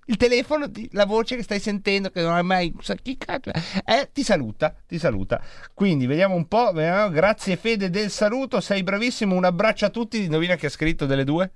Il 0.06 0.18
telefono, 0.18 0.70
la 0.92 1.06
voce 1.06 1.36
che 1.36 1.44
stai 1.44 1.60
sentendo, 1.60 2.10
che 2.10 2.22
non 2.22 2.34
hai 2.34 2.44
mai. 2.44 2.74
chi 3.02 3.18
cazzo 3.18 3.52
eh, 3.86 4.10
ti 4.12 4.24
saluta, 4.24 4.76
ti 4.88 4.98
saluta. 4.98 5.42
Quindi 5.74 6.06
vediamo 6.06 6.36
un 6.36 6.48
po'. 6.48 6.72
vediamo. 6.74 7.10
Grazie 7.10 7.56
Fede 7.56 7.90
del 7.90 8.10
saluto, 8.10 8.60
sei 8.60 8.84
bravissimo. 8.84 9.36
Un 9.36 9.46
abbraccio 9.46 9.86
a 9.86 9.90
tutti. 9.90 10.24
Indovina 10.24 10.56
chi 10.56 10.66
ha 10.66 10.70
scritto 10.70 11.06
delle 11.06 11.24
due? 11.24 11.52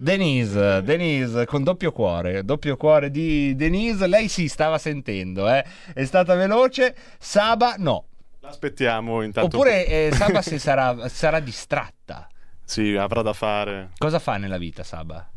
Denise, 0.00 0.82
Denise 0.82 1.44
con 1.44 1.62
doppio 1.62 1.92
cuore, 1.92 2.42
doppio 2.42 2.78
cuore 2.78 3.10
di 3.10 3.54
Denise, 3.54 4.06
lei 4.06 4.28
sì 4.28 4.48
stava 4.48 4.78
sentendo, 4.78 5.46
eh? 5.46 5.62
è 5.92 6.04
stata 6.06 6.34
veloce, 6.34 6.96
Saba 7.18 7.74
no. 7.76 8.06
Aspettiamo 8.40 9.20
intanto. 9.20 9.58
Oppure 9.58 9.86
eh, 9.86 10.10
Saba 10.14 10.40
si 10.40 10.58
sarà, 10.58 11.06
sarà 11.08 11.38
distratta. 11.38 12.26
Sì, 12.64 12.96
avrà 12.96 13.20
da 13.20 13.34
fare. 13.34 13.90
Cosa 13.98 14.18
fa 14.18 14.38
nella 14.38 14.56
vita 14.56 14.84
Saba? 14.84 15.28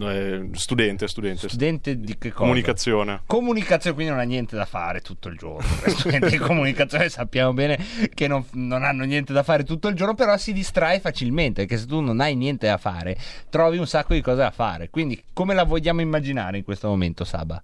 Eh, 0.00 0.48
studente, 0.52 1.06
studente. 1.06 1.48
Studente 1.48 1.98
di 1.98 2.18
che 2.18 2.30
cosa? 2.30 2.40
Comunicazione. 2.40 3.22
Comunicazione, 3.26 3.94
quindi 3.94 4.12
non 4.12 4.20
ha 4.20 4.24
niente 4.26 4.56
da 4.56 4.64
fare 4.64 5.00
tutto 5.00 5.28
il 5.28 5.36
giorno. 5.36 5.68
Gli 5.84 5.90
studenti 5.90 6.30
di 6.30 6.38
comunicazione 6.38 7.08
sappiamo 7.08 7.52
bene 7.52 7.78
che 8.12 8.26
non, 8.26 8.44
non 8.52 8.82
hanno 8.82 9.04
niente 9.04 9.32
da 9.32 9.42
fare 9.42 9.62
tutto 9.62 9.88
il 9.88 9.94
giorno, 9.94 10.14
però 10.14 10.36
si 10.36 10.52
distrae 10.52 10.98
facilmente, 10.98 11.62
perché 11.62 11.78
se 11.78 11.86
tu 11.86 12.00
non 12.00 12.20
hai 12.20 12.34
niente 12.34 12.66
da 12.66 12.76
fare, 12.76 13.16
trovi 13.50 13.78
un 13.78 13.86
sacco 13.86 14.14
di 14.14 14.20
cose 14.20 14.38
da 14.38 14.50
fare. 14.50 14.90
Quindi 14.90 15.22
come 15.32 15.54
la 15.54 15.64
vogliamo 15.64 16.00
immaginare 16.00 16.58
in 16.58 16.64
questo 16.64 16.88
momento, 16.88 17.24
Saba? 17.24 17.62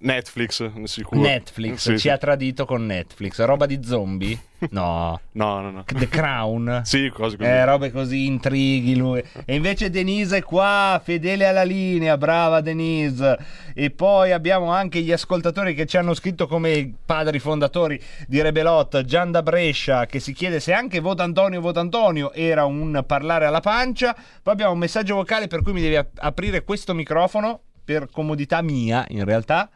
Netflix, 0.00 0.82
sicuro. 0.84 1.20
Netflix, 1.20 1.76
Sì, 1.78 1.90
ci 1.92 1.98
sì. 1.98 2.08
ha 2.08 2.18
tradito 2.18 2.64
con 2.64 2.86
Netflix. 2.86 3.40
Roba 3.44 3.66
di 3.66 3.80
zombie? 3.84 4.38
No. 4.70 5.20
No, 5.32 5.60
no, 5.60 5.70
no. 5.70 5.84
The 5.86 6.08
Crown? 6.08 6.80
Sì, 6.84 7.10
cose 7.14 7.36
così. 7.36 7.48
Eh, 7.48 7.64
robe 7.64 7.92
così, 7.92 8.26
intrighi 8.26 8.96
lui. 8.96 9.22
E 9.44 9.54
invece 9.54 9.88
Denise 9.90 10.38
è 10.38 10.42
qua, 10.42 11.00
fedele 11.02 11.46
alla 11.46 11.62
linea, 11.62 12.16
brava 12.16 12.60
Denise. 12.60 13.38
E 13.74 13.90
poi 13.90 14.32
abbiamo 14.32 14.70
anche 14.72 15.00
gli 15.00 15.12
ascoltatori 15.12 15.74
che 15.74 15.86
ci 15.86 15.96
hanno 15.96 16.14
scritto 16.14 16.46
come 16.48 16.92
padri 17.04 17.38
fondatori 17.38 18.00
di 18.26 18.42
Rebelot, 18.42 19.04
Gian 19.04 19.30
da 19.30 19.42
Brescia, 19.42 20.06
che 20.06 20.18
si 20.18 20.32
chiede 20.32 20.58
se 20.58 20.72
anche 20.72 20.98
Vota 21.00 21.22
Antonio, 21.22 21.60
Vota 21.60 21.80
Antonio 21.80 22.32
era 22.32 22.64
un 22.64 23.04
parlare 23.06 23.46
alla 23.46 23.60
pancia. 23.60 24.12
Poi 24.42 24.52
abbiamo 24.52 24.72
un 24.72 24.78
messaggio 24.78 25.14
vocale 25.14 25.46
per 25.46 25.62
cui 25.62 25.72
mi 25.72 25.80
devi 25.80 25.96
ap- 25.96 26.16
aprire 26.18 26.64
questo 26.64 26.94
microfono, 26.94 27.60
per 27.84 28.10
comodità 28.10 28.60
mia 28.60 29.04
in 29.08 29.24
realtà. 29.24 29.70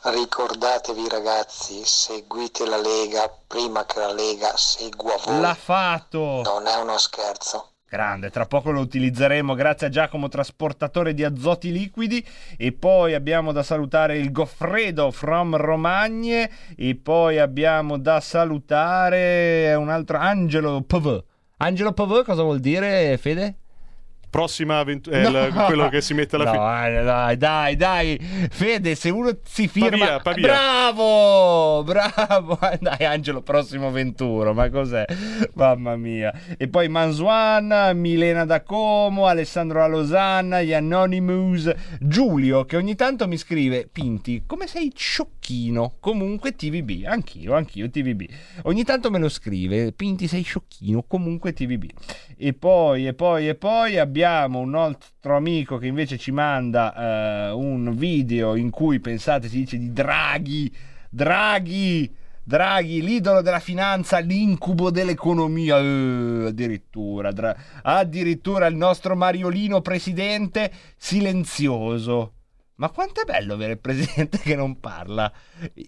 Ricordatevi 0.00 1.08
ragazzi, 1.08 1.82
seguite 1.84 2.64
la 2.64 2.80
Lega 2.80 3.28
prima 3.48 3.84
che 3.84 3.98
la 3.98 4.12
Lega 4.12 4.56
segua 4.56 5.16
voi. 5.24 5.40
L'ha 5.40 5.54
fatto! 5.54 6.42
Non 6.44 6.68
è 6.68 6.76
uno 6.76 6.96
scherzo. 6.98 7.72
Grande, 7.90 8.30
tra 8.30 8.46
poco 8.46 8.70
lo 8.70 8.80
utilizzeremo 8.80 9.54
grazie 9.54 9.88
a 9.88 9.90
Giacomo 9.90 10.28
trasportatore 10.28 11.14
di 11.14 11.24
azoti 11.24 11.72
liquidi 11.72 12.24
e 12.56 12.70
poi 12.70 13.14
abbiamo 13.14 13.50
da 13.50 13.64
salutare 13.64 14.18
il 14.18 14.30
Goffredo 14.30 15.10
from 15.10 15.56
Romagne 15.56 16.48
e 16.76 16.94
poi 16.94 17.40
abbiamo 17.40 17.98
da 17.98 18.20
salutare 18.20 19.74
un 19.74 19.88
altro 19.88 20.18
Angelo 20.18 20.80
PV. 20.82 21.24
Angelo 21.56 21.92
PV 21.92 22.24
cosa 22.24 22.42
vuol 22.42 22.60
dire 22.60 23.18
Fede? 23.18 23.56
Prossima 24.30 24.78
avventura. 24.80 25.16
È 25.18 25.50
No. 25.50 25.64
quello 25.64 25.88
che 25.88 26.00
si 26.00 26.12
mette 26.14 26.36
alla 26.36 26.50
fine. 26.50 26.58
No, 26.58 27.00
eh, 27.00 27.04
dai, 27.04 27.36
dai, 27.36 27.76
dai. 27.76 28.18
Fede, 28.50 28.94
se 28.94 29.08
uno 29.10 29.36
si 29.44 29.68
firma. 29.68 30.18
Pavia, 30.18 30.20
Pavia. 30.20 30.46
Bravo! 30.46 31.82
Bravo! 31.84 32.58
Dai, 32.80 33.04
Angelo, 33.04 33.40
prossimo 33.42 33.90
Venturo. 33.90 34.52
Ma 34.54 34.68
cos'è? 34.70 35.04
Mamma 35.54 35.96
mia. 35.96 36.32
E 36.56 36.68
poi 36.68 36.88
Manzuan, 36.88 37.92
Milena 37.98 38.44
da 38.44 38.62
Como, 38.62 39.26
Alessandro 39.26 39.78
La 39.80 39.86
Losanna, 39.86 40.62
gli 40.62 40.72
Anonymous, 40.74 41.72
Giulio, 42.00 42.64
che 42.64 42.76
ogni 42.76 42.94
tanto 42.94 43.26
mi 43.26 43.36
scrive: 43.36 43.88
Pinti, 43.90 44.42
come 44.46 44.66
sei 44.66 44.92
sciocchino? 44.94 45.96
Comunque 46.00 46.54
TVB. 46.54 47.04
Anch'io, 47.06 47.54
anch'io 47.54 47.88
TVB. 47.90 48.22
Ogni 48.64 48.84
tanto 48.84 49.10
me 49.10 49.18
lo 49.18 49.28
scrive: 49.28 49.92
Pinti, 49.92 50.26
sei 50.28 50.42
sciocchino? 50.42 51.04
Comunque 51.06 51.52
TVB. 51.52 51.84
E 52.40 52.52
poi, 52.52 53.08
e 53.08 53.14
poi, 53.14 53.48
e 53.48 53.56
poi 53.56 53.98
abbiamo 53.98 54.60
un 54.60 54.76
altro 54.76 55.34
amico 55.34 55.76
che 55.76 55.88
invece 55.88 56.18
ci 56.18 56.30
manda 56.30 57.48
eh, 57.48 57.50
un 57.50 57.96
video 57.96 58.54
in 58.54 58.70
cui 58.70 59.00
pensate 59.00 59.48
si 59.48 59.56
dice 59.56 59.76
di 59.76 59.92
Draghi, 59.92 60.72
Draghi, 61.10 62.14
Draghi, 62.44 63.02
l'idolo 63.02 63.42
della 63.42 63.58
finanza, 63.58 64.20
l'incubo 64.20 64.92
dell'economia, 64.92 65.78
eh, 65.78 66.44
addirittura, 66.46 67.32
Dra- 67.32 67.56
addirittura 67.82 68.66
il 68.66 68.76
nostro 68.76 69.16
Mariolino 69.16 69.80
presidente 69.80 70.70
silenzioso. 70.96 72.34
Ma 72.78 72.90
quanto 72.90 73.20
è 73.20 73.24
bello 73.24 73.54
avere 73.54 73.72
il 73.72 73.78
presidente 73.80 74.38
che 74.42 74.54
non 74.54 74.78
parla. 74.78 75.32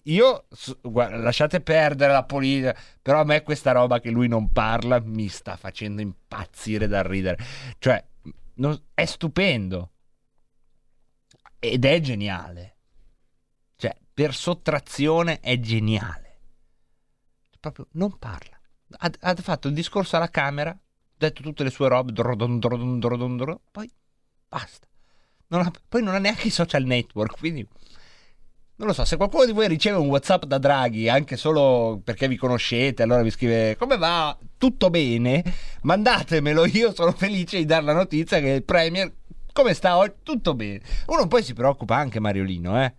Io, 0.04 0.46
guarda, 0.82 1.16
lasciate 1.18 1.60
perdere 1.60 2.12
la 2.12 2.24
politica, 2.24 2.76
però 3.00 3.20
a 3.20 3.24
me 3.24 3.42
questa 3.42 3.72
roba 3.72 4.00
che 4.00 4.10
lui 4.10 4.26
non 4.26 4.50
parla 4.50 5.00
mi 5.00 5.28
sta 5.28 5.56
facendo 5.56 6.02
impazzire 6.02 6.88
da 6.88 7.02
ridere. 7.02 7.38
Cioè, 7.78 8.04
non- 8.54 8.80
è 8.92 9.04
stupendo. 9.04 9.92
Ed 11.60 11.84
è 11.84 12.00
geniale. 12.00 12.76
Cioè, 13.76 13.96
per 14.12 14.34
sottrazione 14.34 15.38
è 15.40 15.60
geniale. 15.60 16.38
Proprio 17.60 17.86
non 17.92 18.18
parla. 18.18 18.58
Ha, 18.98 19.10
ha 19.20 19.34
fatto 19.36 19.68
il 19.68 19.74
discorso 19.74 20.16
alla 20.16 20.30
Camera, 20.30 20.70
ha 20.70 20.78
detto 21.16 21.42
tutte 21.42 21.62
le 21.62 21.70
sue 21.70 21.86
robe, 21.86 22.10
drodon, 22.10 22.58
drodon, 22.58 22.98
drodon, 22.98 23.60
poi 23.70 23.88
basta. 24.48 24.88
Non 25.50 25.60
ha- 25.60 25.72
poi 25.88 26.02
non 26.02 26.14
ha 26.14 26.18
neanche 26.18 26.48
i 26.48 26.50
social 26.50 26.84
network, 26.84 27.38
quindi 27.38 27.66
non 28.76 28.88
lo 28.88 28.94
so, 28.94 29.04
se 29.04 29.16
qualcuno 29.16 29.44
di 29.44 29.52
voi 29.52 29.68
riceve 29.68 29.98
un 29.98 30.08
WhatsApp 30.08 30.44
da 30.44 30.56
Draghi, 30.56 31.08
anche 31.08 31.36
solo 31.36 32.00
perché 32.02 32.28
vi 32.28 32.36
conoscete, 32.36 33.02
allora 33.02 33.22
vi 33.22 33.30
scrive 33.30 33.76
come 33.76 33.98
va? 33.98 34.36
Tutto 34.56 34.88
bene? 34.88 35.44
Mandatemelo, 35.82 36.64
io 36.66 36.94
sono 36.94 37.12
felice 37.12 37.58
di 37.58 37.66
dare 37.66 37.84
la 37.84 37.92
notizia 37.92 38.40
che 38.40 38.48
il 38.48 38.64
Premier 38.64 39.12
come 39.52 39.74
sta 39.74 39.96
oggi? 39.96 40.14
Tutto 40.22 40.54
bene. 40.54 40.80
Uno 41.06 41.26
poi 41.26 41.42
si 41.42 41.52
preoccupa 41.52 41.96
anche 41.96 42.20
Mariolino, 42.20 42.82
eh. 42.82 42.94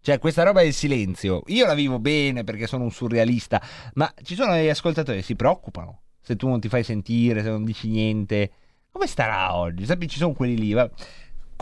Cioè, 0.00 0.18
questa 0.18 0.42
roba 0.42 0.60
del 0.60 0.74
silenzio, 0.74 1.42
io 1.46 1.64
la 1.66 1.74
vivo 1.74 1.98
bene 1.98 2.44
perché 2.44 2.66
sono 2.66 2.84
un 2.84 2.90
surrealista, 2.90 3.60
ma 3.94 4.12
ci 4.22 4.34
sono 4.34 4.52
degli 4.52 4.68
ascoltatori 4.68 5.18
che 5.18 5.24
si 5.24 5.34
preoccupano 5.34 6.02
se 6.20 6.36
tu 6.36 6.46
non 6.46 6.60
ti 6.60 6.68
fai 6.68 6.84
sentire, 6.84 7.42
se 7.42 7.48
non 7.48 7.64
dici 7.64 7.88
niente. 7.88 8.50
Come 8.90 9.06
starà 9.06 9.56
oggi? 9.56 9.84
Sappi, 9.86 10.06
ci 10.06 10.18
sono 10.18 10.32
quelli 10.34 10.56
lì. 10.56 10.72
va. 10.72 10.88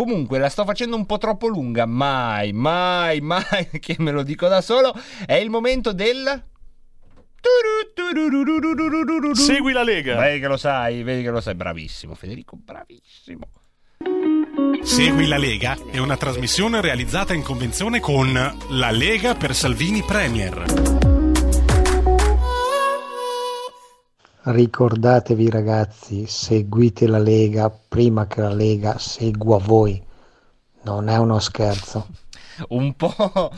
Comunque, 0.03 0.41
la 0.41 0.49
sto 0.49 0.65
facendo 0.65 0.97
un 0.97 1.07
po' 1.07 1.17
troppo 1.17 1.47
lunga. 1.47 1.87
Mai, 1.87 2.53
mai, 2.53 3.21
mai, 3.23 3.69
che 3.79 3.95
me 3.99 4.11
lo 4.11 4.25
dico 4.25 4.49
da 4.49 4.61
solo. 4.61 4.93
È 5.25 5.35
il 5.35 5.49
momento 5.49 5.93
del. 5.93 6.43
Segui 9.35 9.73
la 9.73 9.85
Lega. 9.85 10.19
Vedi 10.19 10.41
che 10.41 10.49
lo 10.49 10.57
sai, 10.57 11.05
vedi 11.05 11.23
che 11.23 11.31
lo 11.31 11.41
sai. 11.41 11.55
Bravissimo, 11.55 12.17
Federico, 12.17 12.59
bravissimo. 12.61 13.49
Segui 14.83 15.29
la 15.29 15.39
Lega 15.39 15.79
è 15.93 15.99
una 15.99 16.17
trasmissione 16.17 16.81
realizzata 16.81 17.33
in 17.33 17.43
convenzione 17.43 18.01
con 18.01 18.33
La 18.71 18.91
Lega 18.91 19.37
per 19.37 19.55
Salvini 19.55 20.03
Premier. 20.03 21.02
Ricordatevi 24.45 25.49
ragazzi, 25.49 26.27
seguite 26.27 27.07
la 27.07 27.19
Lega 27.19 27.71
prima 27.71 28.27
che 28.27 28.41
la 28.41 28.53
Lega 28.53 28.99
segua 28.99 29.59
voi. 29.59 30.03
Non 30.83 31.09
è 31.09 31.17
uno 31.17 31.39
scherzo. 31.39 32.09
un 32.71 32.95
po', 32.95 33.53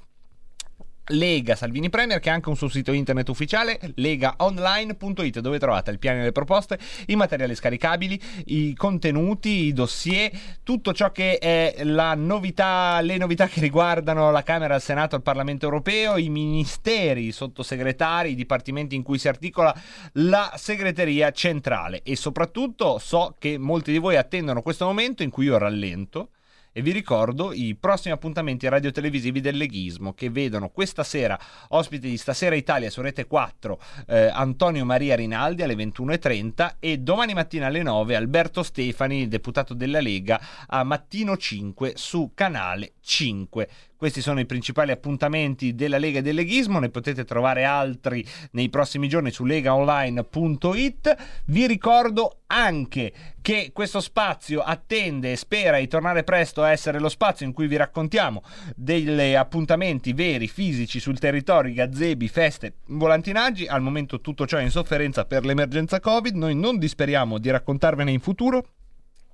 Lega 1.12 1.56
Salvini 1.56 1.90
Premier 1.90 2.20
che 2.20 2.30
ha 2.30 2.34
anche 2.34 2.50
un 2.50 2.56
suo 2.56 2.70
sito 2.70 2.92
internet 2.92 3.30
ufficiale 3.30 3.80
legaonline.it 3.96 5.40
dove 5.40 5.60
trovate 5.60 5.92
il 5.92 6.00
piano 6.00 6.20
delle 6.20 6.32
proposte, 6.32 6.80
i 7.08 7.16
materiali 7.16 7.56
scaricabili, 7.56 8.20
i 8.46 8.74
contenuti, 8.74 9.66
i 9.66 9.74
dossier, 9.74 10.32
tutto 10.64 10.94
ciò 10.94 11.12
che 11.12 11.38
è 11.38 11.84
la 11.84 12.16
novità, 12.16 13.00
le 13.02 13.18
novità 13.18 13.48
che 13.48 13.60
riguardano 13.60 14.32
la 14.32 14.44
Camera, 14.44 14.76
il 14.76 14.82
Senato, 14.82 15.16
il 15.16 15.22
Parlamento 15.22 15.66
europeo, 15.66 16.18
i 16.18 16.30
ministeri, 16.30 17.28
i 17.28 17.32
sottosegretari, 17.32 18.32
i 18.32 18.36
dipartimenti 18.36 18.96
in 18.96 19.04
cui 19.04 19.18
si 19.18 19.28
articola 19.28 19.76
la 20.14 20.54
segreteria 20.56 21.32
centrale. 21.32 22.02
E 22.04 22.16
soprattutto 22.16 22.98
so 23.00 23.36
che 23.40 23.58
molti 23.58 23.92
di 23.92 23.98
voi 23.98 24.18
attendono 24.18 24.62
questo 24.62 24.86
momento 24.86 25.24
in 25.24 25.30
cui 25.30 25.46
io 25.46 25.58
rallento 25.58 26.30
e 26.72 26.82
vi 26.82 26.92
ricordo 26.92 27.52
i 27.52 27.76
prossimi 27.76 28.14
appuntamenti 28.14 28.68
radiotelevisivi 28.68 29.42
del 29.42 29.58
leghismo 29.58 30.14
che 30.14 30.30
vedono 30.30 30.70
questa 30.70 31.04
sera 31.04 31.38
ospiti 31.70 32.10
di 32.10 32.18
Stasera 32.18 32.56
Italia 32.56 32.90
su 32.90 33.02
Rete 33.02 33.26
4 33.26 33.82
eh, 34.08 34.28
Antonio 34.28 34.86
Maria 34.86 35.16
Rinaldi 35.16 35.64
alle 35.64 35.76
21.30 35.76 36.76
e 36.80 36.98
domani 37.00 37.34
mattina 37.34 37.68
alle 37.68 37.84
9 37.84 38.16
Alberto 38.16 38.64
Stefani, 38.64 39.28
deputato 39.28 39.74
della 39.74 40.00
Lega, 40.00 40.40
a 40.68 40.84
Mattino 40.84 41.36
5 41.36 41.94
su 41.96 42.32
Canale 42.34 42.94
5. 43.02 43.70
Questi 44.02 44.22
sono 44.22 44.40
i 44.40 44.48
principali 44.48 44.90
appuntamenti 44.90 45.76
della 45.76 46.00
Lega 46.00 46.18
e 46.18 46.22
del 46.24 46.34
Leghismo, 46.34 46.80
ne 46.80 46.90
potete 46.90 47.24
trovare 47.24 47.66
altri 47.66 48.26
nei 48.54 48.68
prossimi 48.68 49.08
giorni 49.08 49.30
su 49.30 49.46
legaonline.it. 49.46 51.16
Vi 51.46 51.68
ricordo 51.68 52.40
anche 52.48 53.14
che 53.44 53.70
questo 53.72 54.00
spazio 54.00 54.62
attende 54.62 55.34
e 55.34 55.36
spera 55.36 55.78
di 55.78 55.88
tornare 55.88 56.24
presto 56.24 56.64
a 56.64 56.72
essere 56.72 56.98
lo 56.98 57.10
spazio 57.10 57.46
in 57.46 57.54
cui 57.54 57.68
vi 57.68 57.76
raccontiamo 57.76 58.42
degli 58.76 59.36
appuntamenti 59.36 60.14
veri, 60.14 60.48
fisici 60.48 61.00
sul 61.00 61.20
territorio, 61.20 61.72
gazebi, 61.72 62.28
feste, 62.28 62.78
volantinaggi. 62.88 63.68
Al 63.68 63.84
momento 63.84 64.20
tutto 64.20 64.48
ciò 64.48 64.58
è 64.58 64.64
in 64.64 64.72
sofferenza 64.72 65.26
per 65.26 65.46
l'emergenza 65.46 66.00
Covid, 66.00 66.34
noi 66.34 66.56
non 66.56 66.80
disperiamo 66.80 67.38
di 67.38 67.52
raccontarvene 67.52 68.10
in 68.10 68.20
futuro. 68.20 68.66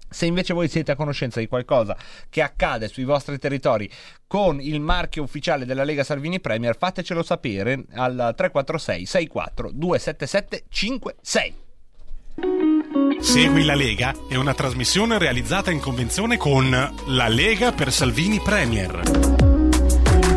Se 0.09 0.25
invece 0.25 0.53
voi 0.53 0.67
siete 0.69 0.91
a 0.91 0.95
conoscenza 0.95 1.39
di 1.39 1.47
qualcosa 1.47 1.97
che 2.29 2.41
accade 2.41 2.87
sui 2.87 3.03
vostri 3.03 3.37
territori 3.37 3.89
con 4.25 4.61
il 4.61 4.79
marchio 4.79 5.23
ufficiale 5.23 5.65
della 5.65 5.83
Lega 5.83 6.03
Salvini 6.03 6.39
Premier, 6.39 6.77
fatecelo 6.77 7.23
sapere 7.23 7.85
al 7.93 8.33
346 8.35 9.05
64 9.05 9.71
277 9.73 10.63
56. 10.69 11.55
Segui 13.19 13.65
la 13.65 13.73
Lega 13.75 14.13
è 14.29 14.35
una 14.35 14.53
trasmissione 14.53 15.17
realizzata 15.17 15.71
in 15.71 15.79
convenzione 15.79 16.37
con 16.37 16.69
La 17.07 17.27
Lega 17.27 17.71
per 17.71 17.91
Salvini 17.91 18.39
Premier. 18.39 19.01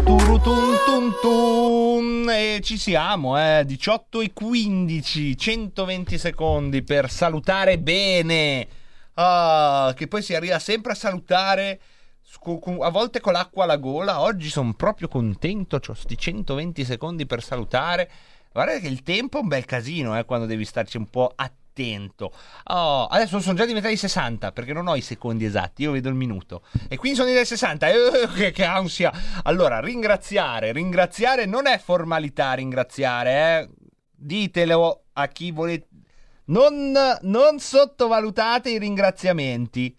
Turutun 0.05 0.77
tun 0.87 1.15
tun. 1.21 2.31
E 2.31 2.61
ci 2.63 2.79
siamo, 2.79 3.39
eh, 3.39 3.65
18 3.67 4.21
e 4.23 4.33
15, 4.33 5.37
120 5.37 6.19
secondi 6.19 6.83
per 6.83 7.11
salutare 7.11 7.79
bene. 7.79 8.67
Ah, 9.23 9.93
che 9.95 10.09
poi 10.09 10.23
si 10.23 10.35
arriva 10.35 10.59
sempre 10.59 10.93
a 10.93 10.95
salutare 10.95 11.81
a 12.81 12.89
volte 12.89 13.21
con 13.21 13.35
l'acqua 13.35 13.65
alla 13.65 13.77
gola. 13.77 14.21
Oggi 14.21 14.49
sono 14.49 14.73
proprio 14.73 15.09
contento, 15.09 15.79
ho 15.87 15.93
sti 15.95 16.17
120 16.17 16.85
secondi 16.87 17.27
per 17.27 17.43
salutare. 17.43 18.11
Guarda 18.51 18.79
che 18.79 18.87
il 18.87 19.03
tempo 19.03 19.37
è 19.37 19.43
un 19.43 19.49
bel 19.49 19.67
casino, 19.67 20.19
eh, 20.19 20.25
quando 20.25 20.47
devi 20.47 20.65
starci 20.65 20.97
un 20.97 21.11
po' 21.11 21.31
attento. 21.37 22.33
Oh, 22.65 23.07
adesso 23.07 23.41
sono 23.41 23.57
già 23.57 23.67
diventati 23.67 23.95
60 23.95 24.53
perché 24.53 24.73
non 24.73 24.87
ho 24.87 24.97
i 24.97 25.03
secondi 25.03 25.45
esatti, 25.45 25.83
io 25.83 25.93
vedo 25.93 26.09
il 26.09 26.15
minuto. 26.15 26.63
E 26.89 26.97
quindi 26.97 27.19
sono 27.19 27.29
diventati 27.29 27.57
60. 27.57 27.89
Eh, 27.89 28.29
che, 28.35 28.51
che 28.53 28.65
ansia. 28.65 29.13
Allora, 29.43 29.81
ringraziare, 29.81 30.73
ringraziare 30.73 31.45
non 31.45 31.67
è 31.67 31.79
formalità 31.79 32.55
ringraziare, 32.55 33.33
eh. 33.33 33.69
Ditelo 34.17 35.05
a 35.13 35.29
chi 35.29 35.51
volete. 35.51 35.89
Non, 36.51 36.93
non 37.23 37.61
sottovalutate 37.61 38.71
i 38.71 38.79
ringraziamenti. 38.79 39.97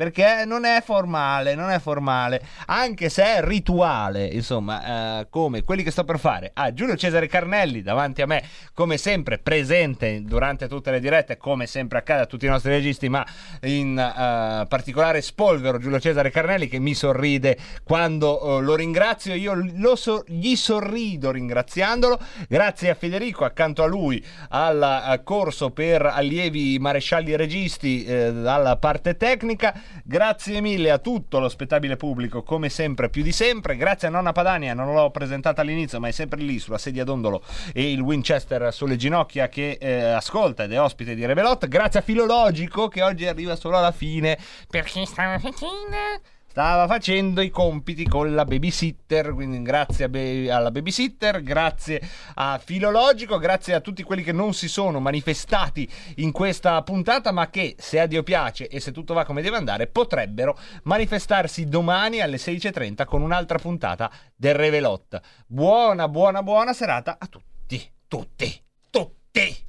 Perché 0.00 0.44
non 0.46 0.64
è 0.64 0.80
formale, 0.82 1.54
non 1.54 1.68
è 1.68 1.78
formale, 1.78 2.40
anche 2.68 3.10
se 3.10 3.22
è 3.22 3.44
rituale, 3.44 4.24
insomma, 4.24 5.20
eh, 5.20 5.26
come 5.28 5.62
quelli 5.62 5.82
che 5.82 5.90
sto 5.90 6.04
per 6.04 6.18
fare. 6.18 6.52
Ah, 6.54 6.72
Giulio 6.72 6.96
Cesare 6.96 7.26
Carnelli 7.26 7.82
davanti 7.82 8.22
a 8.22 8.26
me, 8.26 8.42
come 8.72 8.96
sempre, 8.96 9.36
presente 9.36 10.22
durante 10.22 10.68
tutte 10.68 10.90
le 10.90 11.00
dirette, 11.00 11.36
come 11.36 11.66
sempre 11.66 11.98
accade 11.98 12.22
a 12.22 12.24
tutti 12.24 12.46
i 12.46 12.48
nostri 12.48 12.70
registi, 12.70 13.10
ma 13.10 13.26
in 13.64 13.98
eh, 13.98 14.64
particolare 14.66 15.20
spolvero 15.20 15.76
Giulio 15.76 16.00
Cesare 16.00 16.30
Carnelli 16.30 16.66
che 16.66 16.78
mi 16.78 16.94
sorride 16.94 17.58
quando 17.84 18.56
eh, 18.56 18.62
lo 18.62 18.76
ringrazio, 18.76 19.34
io 19.34 19.52
lo 19.74 19.96
so- 19.96 20.24
gli 20.26 20.56
sorrido 20.56 21.30
ringraziandolo. 21.30 22.18
Grazie 22.48 22.88
a 22.88 22.94
Federico, 22.94 23.44
accanto 23.44 23.82
a 23.82 23.86
lui, 23.86 24.24
al 24.48 25.12
eh, 25.12 25.22
corso 25.24 25.72
per 25.72 26.06
allievi 26.06 26.78
marescialli 26.78 27.36
registi 27.36 28.06
eh, 28.06 28.32
dalla 28.32 28.78
parte 28.78 29.18
tecnica. 29.18 29.88
Grazie 30.04 30.60
mille 30.60 30.90
a 30.90 30.98
tutto 30.98 31.38
lo 31.38 31.48
spettabile 31.48 31.96
pubblico, 31.96 32.42
come 32.42 32.68
sempre, 32.68 33.10
più 33.10 33.22
di 33.22 33.32
sempre. 33.32 33.76
Grazie 33.76 34.08
a 34.08 34.10
Nonna 34.10 34.32
Padania, 34.32 34.74
non 34.74 34.94
l'ho 34.94 35.10
presentata 35.10 35.60
all'inizio, 35.60 36.00
ma 36.00 36.08
è 36.08 36.12
sempre 36.12 36.40
lì 36.40 36.58
sulla 36.58 36.78
sedia 36.78 37.04
d'ondolo 37.04 37.42
e 37.72 37.92
il 37.92 38.00
Winchester 38.00 38.72
sulle 38.72 38.96
ginocchia 38.96 39.48
che 39.48 39.78
eh, 39.80 40.02
ascolta 40.02 40.64
ed 40.64 40.72
è 40.72 40.80
ospite 40.80 41.14
di 41.14 41.24
Revelot. 41.24 41.68
Grazie 41.68 42.00
a 42.00 42.02
Filologico 42.02 42.88
che 42.88 43.02
oggi 43.02 43.26
arriva 43.26 43.56
solo 43.56 43.76
alla 43.76 43.92
fine 43.92 44.38
perché 44.68 45.04
stava 45.06 45.38
facendo 45.38 46.20
stava 46.50 46.88
facendo 46.88 47.42
i 47.42 47.48
compiti 47.48 48.04
con 48.08 48.34
la 48.34 48.44
babysitter, 48.44 49.32
quindi 49.34 49.62
grazie 49.62 50.06
alla 50.50 50.72
babysitter, 50.72 51.44
grazie 51.44 52.02
a 52.34 52.60
Filologico, 52.62 53.38
grazie 53.38 53.74
a 53.74 53.80
tutti 53.80 54.02
quelli 54.02 54.24
che 54.24 54.32
non 54.32 54.52
si 54.52 54.66
sono 54.66 54.98
manifestati 54.98 55.88
in 56.16 56.32
questa 56.32 56.82
puntata, 56.82 57.30
ma 57.30 57.48
che 57.50 57.76
se 57.78 58.00
a 58.00 58.06
Dio 58.06 58.24
piace 58.24 58.66
e 58.66 58.80
se 58.80 58.90
tutto 58.90 59.14
va 59.14 59.24
come 59.24 59.42
deve 59.42 59.58
andare, 59.58 59.86
potrebbero 59.86 60.58
manifestarsi 60.82 61.68
domani 61.68 62.20
alle 62.20 62.36
16.30 62.36 63.04
con 63.04 63.22
un'altra 63.22 63.58
puntata 63.58 64.10
del 64.34 64.54
Revelot. 64.54 65.20
Buona, 65.46 66.08
buona, 66.08 66.42
buona 66.42 66.72
serata 66.72 67.16
a 67.20 67.28
tutti, 67.28 67.80
tutti, 68.08 68.60
tutti! 68.90 69.68